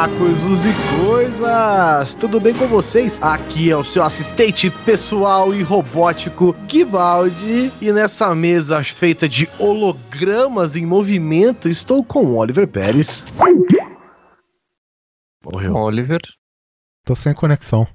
Olá, 0.00 0.08
coisas 0.16 0.64
e 0.64 0.72
coisas! 1.04 2.14
Tudo 2.14 2.40
bem 2.40 2.54
com 2.54 2.66
vocês? 2.66 3.18
Aqui 3.20 3.70
é 3.70 3.76
o 3.76 3.84
seu 3.84 4.02
assistente 4.02 4.70
pessoal 4.70 5.54
e 5.54 5.62
robótico 5.62 6.56
Givaldi 6.66 7.70
e 7.82 7.92
nessa 7.92 8.34
mesa 8.34 8.82
feita 8.82 9.28
de 9.28 9.46
hologramas 9.58 10.74
em 10.74 10.86
movimento 10.86 11.68
estou 11.68 12.02
com 12.02 12.34
Oliver 12.34 12.66
Pérez. 12.66 13.26
Morreu. 15.44 15.74
Oliver. 15.74 16.22
Tô 17.04 17.14
sem 17.14 17.34
conexão. 17.34 17.86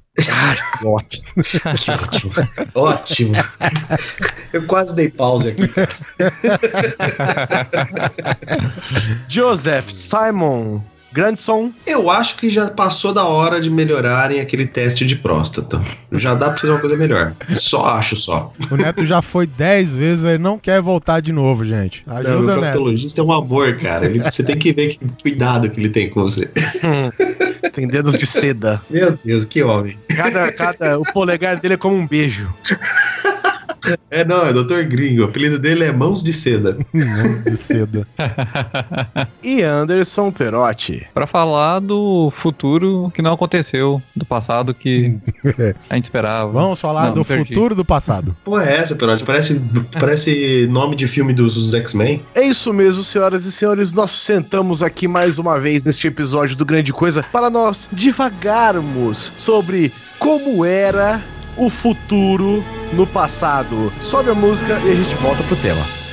ótimo. 0.86 1.26
Que 1.76 1.90
ótimo. 1.90 2.32
ótimo. 2.76 3.34
Eu 4.54 4.64
quase 4.68 4.96
dei 4.96 5.10
pause 5.10 5.50
aqui. 5.50 5.64
Joseph 9.28 9.90
Simon 9.90 10.84
Grandson. 11.16 11.72
Eu 11.88 12.10
acho 12.12 12.36
que 12.36 12.50
já 12.50 12.70
passou 12.70 13.14
da 13.14 13.24
hora 13.24 13.62
de 13.62 13.70
melhorarem 13.70 14.42
aquele 14.42 14.68
teste 14.68 15.06
de 15.06 15.16
próstata. 15.16 15.82
Já 16.12 16.36
dá 16.36 16.50
pra 16.50 16.58
fazer 16.60 16.74
uma 16.74 16.80
coisa 16.82 16.98
melhor. 16.98 17.34
Só 17.56 17.86
acho 17.86 18.18
só. 18.18 18.52
O 18.70 18.76
Neto 18.76 19.06
já 19.06 19.22
foi 19.22 19.48
10 19.48 19.96
vezes, 19.96 20.26
ele 20.26 20.38
não 20.40 20.60
quer 20.60 20.82
voltar 20.82 21.22
de 21.22 21.32
novo, 21.32 21.64
gente. 21.64 22.04
Ajuda, 22.06 22.30
Não, 22.34 22.40
o 22.42 22.46
Neto. 22.46 22.60
proctologista 22.74 23.22
é 23.22 23.24
um 23.24 23.32
amor, 23.32 23.78
cara. 23.78 24.06
Ele- 24.06 24.20
você 24.20 24.44
tem 24.44 24.58
que 24.58 24.74
ver 24.74 24.98
que 24.98 25.00
cuidado 25.22 25.70
que 25.70 25.80
ele 25.80 25.90
tem 25.90 26.10
com 26.10 26.22
você. 26.24 26.50
Tem 27.74 27.88
dedos 27.88 28.18
de 28.18 28.26
seda. 28.26 28.82
Meu 28.90 29.18
Deus, 29.24 29.46
que 29.46 29.64
homem. 29.64 29.98
Cada, 30.16 30.52
cada, 30.52 31.00
o 31.00 31.04
polegar 31.14 31.60
dele 31.60 31.76
é 31.76 31.78
como 31.78 31.96
um 31.96 32.06
beijo. 32.08 32.48
É, 34.10 34.24
não, 34.24 34.46
é 34.46 34.54
Dr. 34.54 34.84
Gringo. 34.84 35.22
O 35.22 35.26
apelido 35.26 35.60
dele 35.60 35.84
é 35.84 35.92
Mãos 35.92 36.24
de 36.24 36.34
Seda. 36.34 36.78
Mãos 36.94 37.44
de 37.44 37.58
seda. 37.58 38.08
E 39.44 39.62
Anderson 39.62 40.32
Perotti. 40.32 41.06
Pra 41.14 41.28
falar 41.28 41.80
do 41.80 42.30
futuro 42.32 43.12
que 43.14 43.22
não 43.22 43.34
aconteceu, 43.34 44.02
do 44.16 44.26
passado 44.26 44.74
que 44.74 45.18
a 45.90 45.96
gente 45.96 46.06
esperava. 46.06 46.52
Vamos 46.52 46.80
falar 46.80 47.08
Não, 47.08 47.14
do 47.14 47.24
futuro 47.24 47.76
do 47.76 47.86
passado. 47.86 48.36
Pô, 48.44 48.60
é 48.60 48.78
essa, 48.78 48.96
Perotti? 48.96 49.24
Parece, 49.24 49.62
parece 50.00 50.68
nome 50.70 50.96
de 50.96 51.08
filme 51.08 51.34
dos, 51.34 51.56
dos 51.56 51.74
X-Men. 51.74 52.22
É 52.34 52.44
isso 52.44 52.74
mesmo, 52.74 53.04
senhoras 53.04 53.46
e 53.46 53.52
senhores. 53.52 53.92
Nós 53.94 54.12
sentamos 54.12 54.82
aqui 54.82 55.08
mais 55.08 55.40
uma 55.40 55.60
vez 55.60 55.84
neste 55.84 56.08
episódio 56.08 56.56
do 56.56 56.66
Grande 56.66 56.92
Coisa 56.94 57.24
para 57.32 57.50
nós 57.50 57.90
divagarmos 57.92 59.34
sobre 59.38 59.92
como 60.20 60.64
era 60.64 61.22
o 61.58 61.70
futuro 61.70 62.64
no 62.94 63.06
passado. 63.06 63.92
Sobe 64.02 64.30
a 64.32 64.36
música 64.36 64.80
e 64.86 64.92
a 64.92 64.96
gente 64.96 65.16
volta 65.16 65.44
pro 65.44 65.56
tema. 65.58 66.05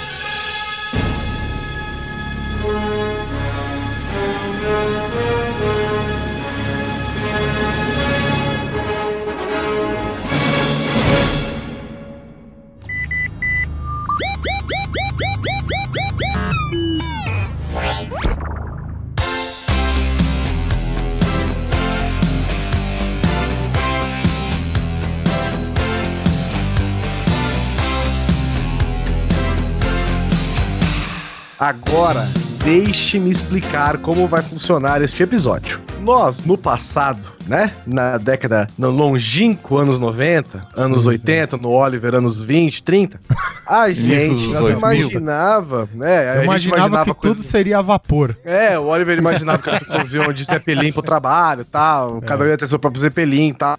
Agora, 31.72 32.28
deixe-me 32.62 33.30
explicar 33.30 33.96
como 33.96 34.28
vai 34.28 34.42
funcionar 34.42 35.00
este 35.00 35.22
episódio. 35.22 35.80
Nós, 36.02 36.44
no 36.44 36.58
passado, 36.58 37.32
né? 37.46 37.72
Na 37.86 38.18
década, 38.18 38.68
no 38.78 38.90
longínquo 38.90 39.76
anos 39.78 39.98
90, 39.98 40.66
anos 40.76 41.04
Sim, 41.04 41.10
80, 41.10 41.56
no 41.56 41.70
Oliver, 41.70 42.14
anos 42.14 42.42
20, 42.42 42.82
30, 42.82 43.20
a 43.66 43.90
gente 43.92 44.46
não 44.48 44.60
2000. 44.62 44.78
imaginava, 44.78 45.88
né? 45.94 46.38
Eu 46.38 46.52
gente 46.52 46.68
imaginava 46.68 47.04
que 47.04 47.14
coisas- 47.14 47.38
tudo 47.38 47.46
seria 47.50 47.78
a 47.78 47.82
vapor. 47.82 48.36
É, 48.44 48.78
o 48.78 48.84
Oliver 48.86 49.18
imaginava 49.18 49.58
que 49.62 49.70
as 49.70 49.78
pessoas 49.80 50.14
iam 50.14 50.32
de 50.32 50.44
Zeppelin 50.44 50.92
pro 50.92 51.02
trabalho 51.02 51.62
e 51.62 51.64
tal, 51.64 52.20
cada 52.22 52.44
um 52.44 52.46
ia 52.48 52.56
ter 52.56 52.66
seu 52.66 52.78
próprio 52.78 53.00
Zeppelin 53.00 53.48
e 53.48 53.54
tal, 53.54 53.76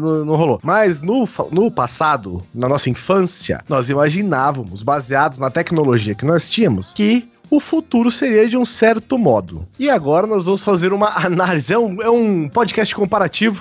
não, 0.00 0.24
não 0.24 0.34
rolou. 0.36 0.60
Mas 0.62 1.00
no, 1.02 1.28
no 1.50 1.70
passado, 1.70 2.42
na 2.54 2.68
nossa 2.68 2.90
infância, 2.90 3.60
nós 3.68 3.88
imaginávamos, 3.90 4.82
baseados 4.82 5.38
na 5.38 5.50
tecnologia 5.50 6.14
que 6.14 6.24
nós 6.24 6.48
tínhamos, 6.50 6.92
que 6.92 7.26
o 7.48 7.60
futuro 7.60 8.10
seria 8.10 8.48
de 8.48 8.56
um 8.56 8.64
certo 8.64 9.16
modo. 9.16 9.64
E 9.78 9.88
agora 9.88 10.26
nós 10.26 10.46
vamos 10.46 10.64
fazer 10.64 10.92
uma 10.92 11.08
análise, 11.24 11.72
é 11.72 11.78
um, 11.78 12.02
é 12.02 12.10
um 12.10 12.48
podcast 12.48 12.92
comparativo 12.94 13.15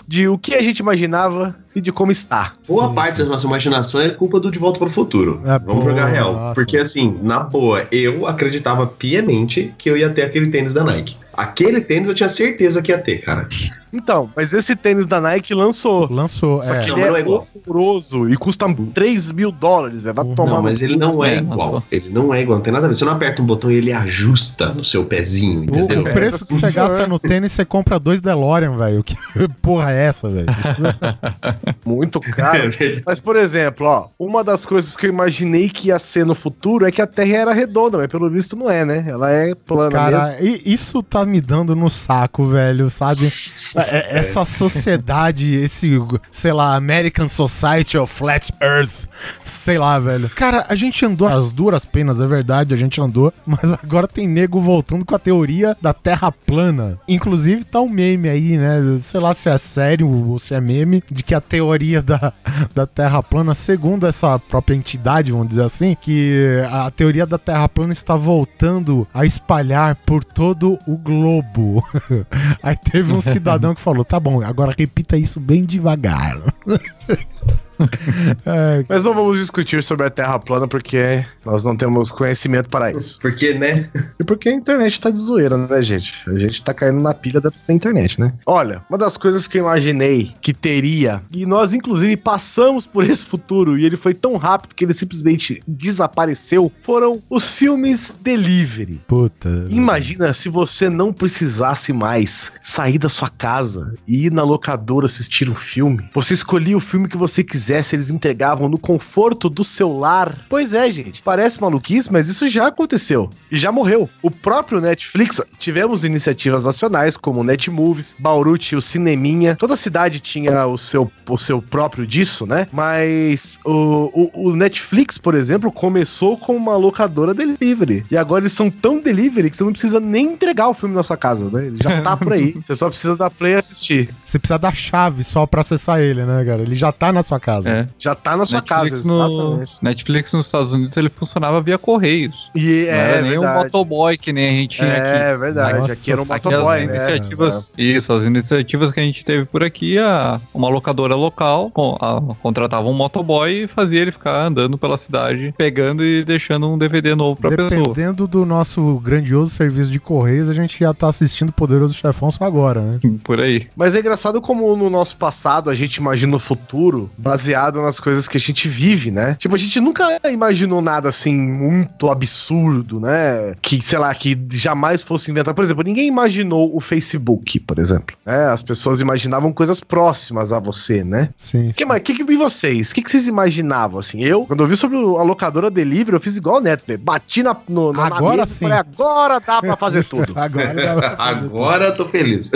de 0.08 0.28
o 0.28 0.38
que 0.38 0.54
a 0.54 0.62
gente 0.62 0.80
imaginava 0.80 1.56
e 1.76 1.82
de 1.82 1.92
como 1.92 2.12
está. 2.12 2.54
Boa 2.68 2.88
Sim, 2.88 2.96
parte 2.96 3.18
sim. 3.18 3.24
da 3.24 3.30
nossa 3.30 3.46
imaginação 3.46 4.00
é 4.02 4.10
culpa 4.10 4.40
do 4.40 4.50
De 4.50 4.58
Volta 4.58 4.80
para 4.80 4.88
o 4.88 4.92
Futuro. 4.92 5.42
É, 5.44 5.60
Vamos 5.60 5.84
pô, 5.86 5.92
jogar 5.92 6.06
real. 6.06 6.34
nossa. 6.34 6.56
Porque 6.56 6.78
assim, 6.78 7.20
na 7.22 7.40
boa, 7.40 7.86
eu 7.92 8.26
acreditava 8.26 8.88
piamente 8.88 9.74
que 9.78 9.90
eu 9.90 9.98
ia 9.98 10.10
ter 10.10 10.24
aquele 10.24 10.48
tênis 10.48 10.74
da 10.74 10.84
Nike. 10.84 11.18
Aquele 11.38 11.82
tênis 11.82 12.08
eu 12.08 12.16
tinha 12.16 12.30
certeza 12.30 12.82
que 12.82 12.94
ia 12.94 12.98
ter, 12.98 13.18
cara. 13.18 13.50
Então, 13.92 14.30
mas 14.34 14.54
esse 14.54 14.74
tênis 14.74 15.06
da 15.06 15.20
Nike 15.20 15.54
lançou. 15.54 16.08
Lançou, 16.10 16.64
Só 16.64 16.74
é. 16.76 16.80
que 16.80 16.90
Não, 16.92 16.98
ele 16.98 17.08
não 17.10 17.16
é 17.16 17.20
é 17.20 17.22
igual. 17.22 17.48
horroroso 17.68 18.30
e 18.30 18.38
custa 18.38 18.66
3 18.94 19.32
mil 19.32 19.52
dólares, 19.52 20.02
velho. 20.02 20.16
Vai 20.16 20.24
Não, 20.26 20.34
tomar 20.36 20.52
Não, 20.52 20.62
mas 20.64 20.82
ele 20.82 20.96
não 20.96 21.22
é 21.26 21.36
É, 21.36 21.38
igual. 21.40 21.74
nossa. 21.74 21.84
Ele 21.92 22.10
não 22.10 22.34
é 22.34 22.42
igual, 22.42 22.58
não 22.58 22.64
tem 22.64 22.72
nada 22.72 22.86
a 22.86 22.88
ver. 22.90 22.96
Você 22.96 23.04
não 23.04 23.12
aperta 23.12 23.42
um 23.42 23.46
botão 23.46 23.70
e 23.70 23.76
ele 23.76 23.92
ajusta 23.92 24.70
no 24.70 24.84
seu 24.86 25.04
pezinho, 25.06 25.62
O, 25.62 25.64
entendeu? 25.64 26.02
o 26.02 26.04
preço 26.14 26.46
que 26.48 26.54
você 26.54 26.72
gasta 26.72 27.06
no 27.06 27.20
tênis, 27.20 27.52
você 27.52 27.66
compra 27.66 28.00
dois 28.00 28.22
DeLorean, 28.22 28.78
velho. 28.78 29.04
Que 29.04 29.16
porra 29.62 29.92
é 29.92 30.06
essa, 30.06 30.30
velho? 30.30 30.46
muito 31.86 32.20
É 32.26 32.32
caro. 32.32 32.72
verdade. 32.72 33.04
Mas, 33.06 33.20
por 33.20 33.36
exemplo, 33.36 33.86
ó, 33.88 34.08
uma 34.20 34.44
das 34.44 34.66
coisas 34.66 34.96
que 34.96 35.06
eu 35.06 35.10
imaginei 35.10 35.70
que 35.70 35.88
ia 35.90 36.00
ser 36.00 36.26
no 36.26 36.36
futuro 36.36 36.86
é 36.86 36.92
que 36.92 37.02
a 37.02 37.08
Terra 37.08 37.38
era 37.38 37.54
redonda, 37.54 37.98
mas 37.98 38.08
pelo 38.08 38.30
visto 38.30 38.56
não 38.56 38.70
é, 38.70 38.84
né? 38.86 39.04
Ela 39.08 39.32
é 39.32 39.56
plana 39.56 39.90
mesmo. 39.90 40.18
Cara, 40.20 40.38
i- 40.42 40.62
isso 40.66 41.02
tá 41.04 41.26
me 41.26 41.40
dando 41.42 41.76
no 41.76 41.90
saco, 41.90 42.46
velho, 42.46 42.90
sabe? 42.90 43.32
É- 43.76 44.18
Essa 44.20 44.44
sociedade, 44.46 45.54
esse, 45.56 45.92
sei 46.32 46.54
lá, 46.54 46.76
American 46.76 47.28
Society 47.28 47.98
of 47.98 48.14
Flat 48.14 48.52
Earth, 48.62 49.08
sei 49.44 49.78
lá, 49.78 50.00
velho. 50.00 50.30
Cara, 50.30 50.66
a 50.70 50.76
gente 50.76 51.06
andou 51.06 51.28
as 51.28 51.52
duras 51.52 51.86
penas, 51.86 52.20
é 52.22 52.28
verdade, 52.28 52.74
a 52.74 52.78
gente 52.78 53.00
andou, 53.02 53.34
mas 53.46 53.72
agora 53.74 54.08
tem 54.08 54.28
nego 54.28 54.60
voltando 54.60 55.06
com 55.06 55.16
a 55.16 55.20
teoria 55.20 55.76
da 55.82 55.94
Terra 55.94 56.32
plana. 56.32 57.00
Inclusive 57.08 57.64
tá 57.64 57.80
um 57.82 57.90
meme 57.90 58.30
aí, 58.30 58.58
né? 58.58 58.98
Sei 59.00 59.20
lá 59.20 59.34
se 59.34 59.50
é 59.50 59.58
sério 59.58 60.08
ou 60.10 60.40
se 60.40 60.54
é 60.54 60.62
meme, 60.62 61.04
de 61.12 61.24
que 61.24 61.34
a 61.36 61.42
teoria 61.56 62.02
da, 62.02 62.34
da 62.74 62.86
Terra 62.86 63.24
plana, 63.24 63.54
segundo 63.54 64.06
essa 64.06 64.38
própria 64.38 64.76
entidade, 64.76 65.32
vamos 65.32 65.48
dizer 65.48 65.64
assim, 65.64 65.96
que 65.96 66.62
a 66.70 66.92
teoria 66.92 67.26
da 67.26 67.38
Terra 67.38 67.70
plana 67.70 67.94
está 67.94 68.14
voltando 68.14 69.08
a 69.14 69.26
espalhar 69.26 69.96
por 69.96 70.22
todo 70.22 70.78
o 70.86 70.98
globo. 70.98 71.82
Aí 72.62 72.76
teve 72.76 73.14
um 73.14 73.22
cidadão 73.22 73.74
que 73.74 73.80
falou: 73.80 74.04
tá 74.04 74.20
bom, 74.20 74.42
agora 74.42 74.76
repita 74.78 75.16
isso 75.16 75.40
bem 75.40 75.64
devagar. 75.64 76.38
É, 78.46 78.86
Mas 78.88 79.04
não 79.04 79.14
vamos 79.14 79.40
discutir 79.40 79.82
sobre 79.84 80.06
a 80.06 80.10
Terra 80.10 80.38
plana 80.40 80.68
porque 80.68 81.26
nós 81.46 81.64
não 81.64 81.76
temos 81.76 82.12
conhecimento 82.12 82.70
para 82.70 82.92
isso. 82.92 83.20
Porque, 83.20 83.54
né? 83.54 83.90
E 84.20 84.24
porque 84.24 84.50
a 84.50 84.54
internet 84.54 85.00
tá 85.02 85.10
de 85.10 85.20
zoeira, 85.20 85.58
né, 85.58 85.82
gente? 85.82 86.14
A 86.28 86.38
gente 86.38 86.62
tá 86.64 86.74
caindo 86.74 87.02
na 87.02 87.14
pilha 87.14 87.42
da, 87.42 87.50
da 87.50 87.74
internet, 87.74 88.20
né? 88.20 88.34
Olha, 88.46 88.84
uma 88.90 88.98
das 88.98 89.18
coisas 89.18 89.48
que 89.48 89.58
eu 89.58 89.64
imaginei 89.64 90.34
que 90.42 90.54
teria, 90.54 91.22
e 91.32 91.46
nós 91.46 91.74
inclusive 91.74 92.16
passamos 92.18 92.86
por 92.86 93.04
esse 93.04 93.26
futuro, 93.26 93.78
e 93.78 93.86
ele 93.86 93.98
foi 93.98 94.14
tão 94.14 94.38
rápido 94.38 94.76
que 94.76 94.86
ele 94.86 94.94
simplesmente 94.94 95.62
desapareceu, 95.68 96.72
foram 96.82 97.22
os 97.30 97.52
filmes 97.52 98.18
delivery. 98.22 99.02
puta. 99.08 99.50
Imagina 99.70 100.34
se 100.34 100.50
você 100.50 100.90
não 100.90 101.12
precisasse 101.12 101.92
mais 101.94 102.52
sair 102.62 102.98
da 102.98 103.10
sua 103.10 103.30
casa 103.30 103.94
e 104.08 104.26
ir 104.26 104.32
na 104.32 104.44
locadora 104.44 105.06
assistir 105.06 105.50
um 105.50 105.56
filme. 105.56 106.08
Você 106.14 106.34
escolhia 106.34 106.78
o 106.78 106.82
filme 106.82 107.08
que 107.08 107.18
você 107.18 107.44
quisesse 107.44 107.65
quisesse, 107.66 107.96
eles 107.96 108.12
entregavam 108.12 108.70
no 108.70 108.78
conforto 108.78 109.50
do 109.50 109.64
seu 109.64 109.98
lar. 109.98 110.46
Pois 110.48 110.74
é, 110.74 110.90
gente. 110.92 111.22
Parece 111.24 111.60
maluquice, 111.60 112.12
mas 112.12 112.30
isso 112.30 112.48
já 112.50 112.68
aconteceu. 112.68 113.30
E 113.52 113.58
já 113.58 113.72
morreu. 113.72 114.08
O 114.22 114.30
próprio 114.30 114.80
Netflix, 114.80 115.42
tivemos 115.58 116.06
iniciativas 116.06 116.66
nacionais 116.66 117.18
como 117.18 117.42
o 117.42 117.44
Netmovies, 117.44 118.16
Bauru 118.20 118.58
tinha 118.58 118.78
o 118.78 118.82
Cineminha, 118.82 119.56
toda 119.56 119.76
cidade 119.76 120.20
tinha 120.20 120.68
o 120.68 120.78
seu, 120.78 121.12
o 121.28 121.38
seu 121.38 121.62
próprio 121.62 122.06
disso, 122.06 122.46
né? 122.46 122.68
Mas 122.72 123.60
o, 123.66 124.12
o, 124.14 124.50
o 124.50 124.56
Netflix, 124.56 125.18
por 125.18 125.34
exemplo, 125.34 125.72
começou 125.72 126.38
com 126.38 126.56
uma 126.56 126.76
locadora 126.76 127.34
delivery. 127.34 128.06
E 128.12 128.18
agora 128.18 128.44
eles 128.44 128.54
são 128.54 128.70
tão 128.70 129.00
delivery 129.00 129.50
que 129.50 129.58
você 129.58 129.64
não 129.64 129.72
precisa 129.72 130.00
nem 130.00 130.34
entregar 130.34 130.70
o 130.70 130.74
filme 130.74 130.94
na 130.94 131.04
sua 131.04 131.18
casa, 131.18 131.50
né? 131.50 131.66
Ele 131.66 131.78
já 131.82 132.02
tá 132.02 132.16
por 132.16 132.34
aí. 132.34 132.54
Você 132.66 132.76
só 132.76 132.90
precisa 132.90 133.16
dar 133.16 133.30
play 133.30 133.54
e 133.54 133.56
assistir. 133.56 134.10
Você 134.24 134.40
precisa 134.40 134.58
da 134.58 134.72
chave 134.72 135.24
só 135.24 135.46
pra 135.46 135.62
acessar 135.62 136.00
ele, 136.00 136.24
né, 136.26 136.44
cara? 136.44 136.62
Ele 136.62 136.76
já 136.76 136.92
tá 136.92 137.12
na 137.12 137.24
sua 137.24 137.40
casa. 137.40 137.55
É. 137.66 137.88
Já 138.00 138.16
tá 138.16 138.36
na 138.36 138.46
sua 138.46 138.60
Netflix, 138.62 139.02
casa, 139.02 139.08
no, 139.08 139.64
Netflix 139.82 140.34
nos 140.34 140.46
Estados 140.48 140.74
Unidos 140.74 140.96
ele 140.98 141.10
funcionava 141.10 141.62
via 141.62 141.78
correios. 141.78 142.50
E 142.56 142.86
Não 142.88 142.94
é, 142.94 143.12
era 143.12 143.22
nem 143.22 143.38
um 143.38 143.42
verdade. 143.42 143.64
motoboy 143.66 144.18
que 144.18 144.34
nem 144.34 144.50
a 144.50 144.52
gente 144.62 144.78
tinha 144.78 144.92
aqui. 144.92 145.08
É 145.24 145.38
verdade, 145.38 145.80
Nossa, 145.80 145.94
aqui 145.94 146.12
era 146.12 146.22
um 146.22 146.24
Aqui 146.24 146.34
as 146.34 146.44
motoboy, 146.44 146.78
né? 146.78 146.84
iniciativas, 146.86 147.74
isso, 147.78 148.14
as 148.14 148.24
iniciativas 148.24 148.92
que 148.92 149.00
a 149.00 149.04
gente 149.04 149.24
teve 149.24 149.46
por 149.46 149.64
aqui, 149.64 149.98
a, 149.98 150.40
uma 150.54 150.70
locadora 150.70 151.16
local 151.16 151.70
com- 151.72 151.98
a- 152.02 152.22
contratava 152.42 152.88
um 152.88 152.94
motoboy 152.94 153.64
e 153.64 153.68
fazia 153.68 154.02
ele 154.02 154.12
ficar 154.12 154.46
andando 154.46 154.78
pela 154.78 154.98
cidade, 154.98 155.54
pegando 155.58 156.04
e 156.04 156.24
deixando 156.24 156.70
um 156.70 156.78
DVD 156.78 157.16
novo 157.16 157.36
pra 157.40 157.50
pessoa. 157.50 157.70
Dependendo 157.70 158.28
do 158.28 158.46
nosso 158.46 159.00
grandioso 159.04 159.52
serviço 159.52 159.92
de 159.92 160.00
correios, 160.00 160.50
a 160.50 160.54
gente 160.54 160.80
já 160.80 160.94
tá 160.94 161.08
assistindo 161.08 161.52
Poderoso 161.54 161.94
Chefão 161.94 162.32
só 162.32 162.44
agora, 162.46 162.82
né? 162.82 163.00
Por 163.24 163.40
aí. 163.40 163.68
Mas 163.76 163.96
é 163.96 164.00
engraçado 164.00 164.42
como 164.42 164.76
no 164.76 164.90
nosso 164.90 165.16
passado 165.18 165.70
a 165.70 165.76
gente 165.76 165.96
imagina 165.98 166.36
o 166.36 166.40
futuro 166.40 167.10
baseado 167.18 167.45
nas 167.82 168.00
coisas 168.00 168.28
que 168.28 168.38
a 168.38 168.40
gente 168.40 168.68
vive, 168.68 169.12
né? 169.12 169.36
Tipo, 169.40 169.56
a 169.56 169.58
gente 169.58 169.80
nunca 169.80 170.20
imaginou 170.30 170.82
nada 170.82 171.10
assim 171.10 171.36
muito 171.38 172.10
absurdo, 172.10 173.00
né? 173.00 173.54
Que, 173.62 173.82
sei 173.82 174.00
lá, 174.00 174.14
que 174.14 174.38
jamais 174.52 175.02
fosse 175.04 175.32
inventado. 175.32 175.56
Por 175.56 175.64
exemplo, 175.64 175.84
ninguém 175.84 176.08
imaginou 176.08 176.76
o 176.76 176.80
Facebook, 176.80 177.60
por 177.62 177.80
exemplo. 177.80 178.16
né? 178.26 178.48
As 178.48 178.64
pessoas 178.64 179.02
imaginavam 179.02 179.52
coisas 179.54 179.80
próximas 179.80 180.52
a 180.54 180.60
você, 180.60 181.04
né? 181.04 181.30
Sim. 181.36 181.70
O 181.70 181.74
que, 181.74 181.86
mais- 181.86 182.02
que, 182.02 182.14
que 182.14 182.26
e 182.32 182.38
vocês? 182.38 182.92
O 182.92 182.96
que, 182.96 183.02
que 183.02 183.10
vocês 183.12 183.28
imaginavam, 183.28 184.00
assim? 184.00 184.24
Eu, 184.24 184.46
quando 184.46 184.62
eu 184.64 184.68
vi 184.68 184.76
sobre 184.76 184.98
o- 184.98 185.18
a 185.18 185.24
locadora 185.24 185.70
Delivery, 185.70 186.14
eu 186.16 186.20
fiz 186.20 186.36
igual 186.38 186.58
o 186.58 186.60
Neto, 186.62 186.84
velho. 186.88 187.00
Bati 187.00 187.44
na, 187.44 187.56
no, 187.70 187.92
na 187.94 188.08
Agora 188.08 188.38
mesa 188.38 188.52
e 188.52 188.56
sim. 188.56 188.66
falei, 188.66 188.78
agora 188.80 189.40
dá 189.40 189.62
pra 189.62 189.76
fazer 189.78 190.04
tudo. 190.04 190.34
Agora 190.38 190.74
dá 190.74 190.96
pra 190.96 191.16
fazer 191.18 191.40
tudo. 191.42 191.56
Agora 191.56 191.86
eu 191.86 191.96
tô 191.96 192.06
feliz. 192.06 192.52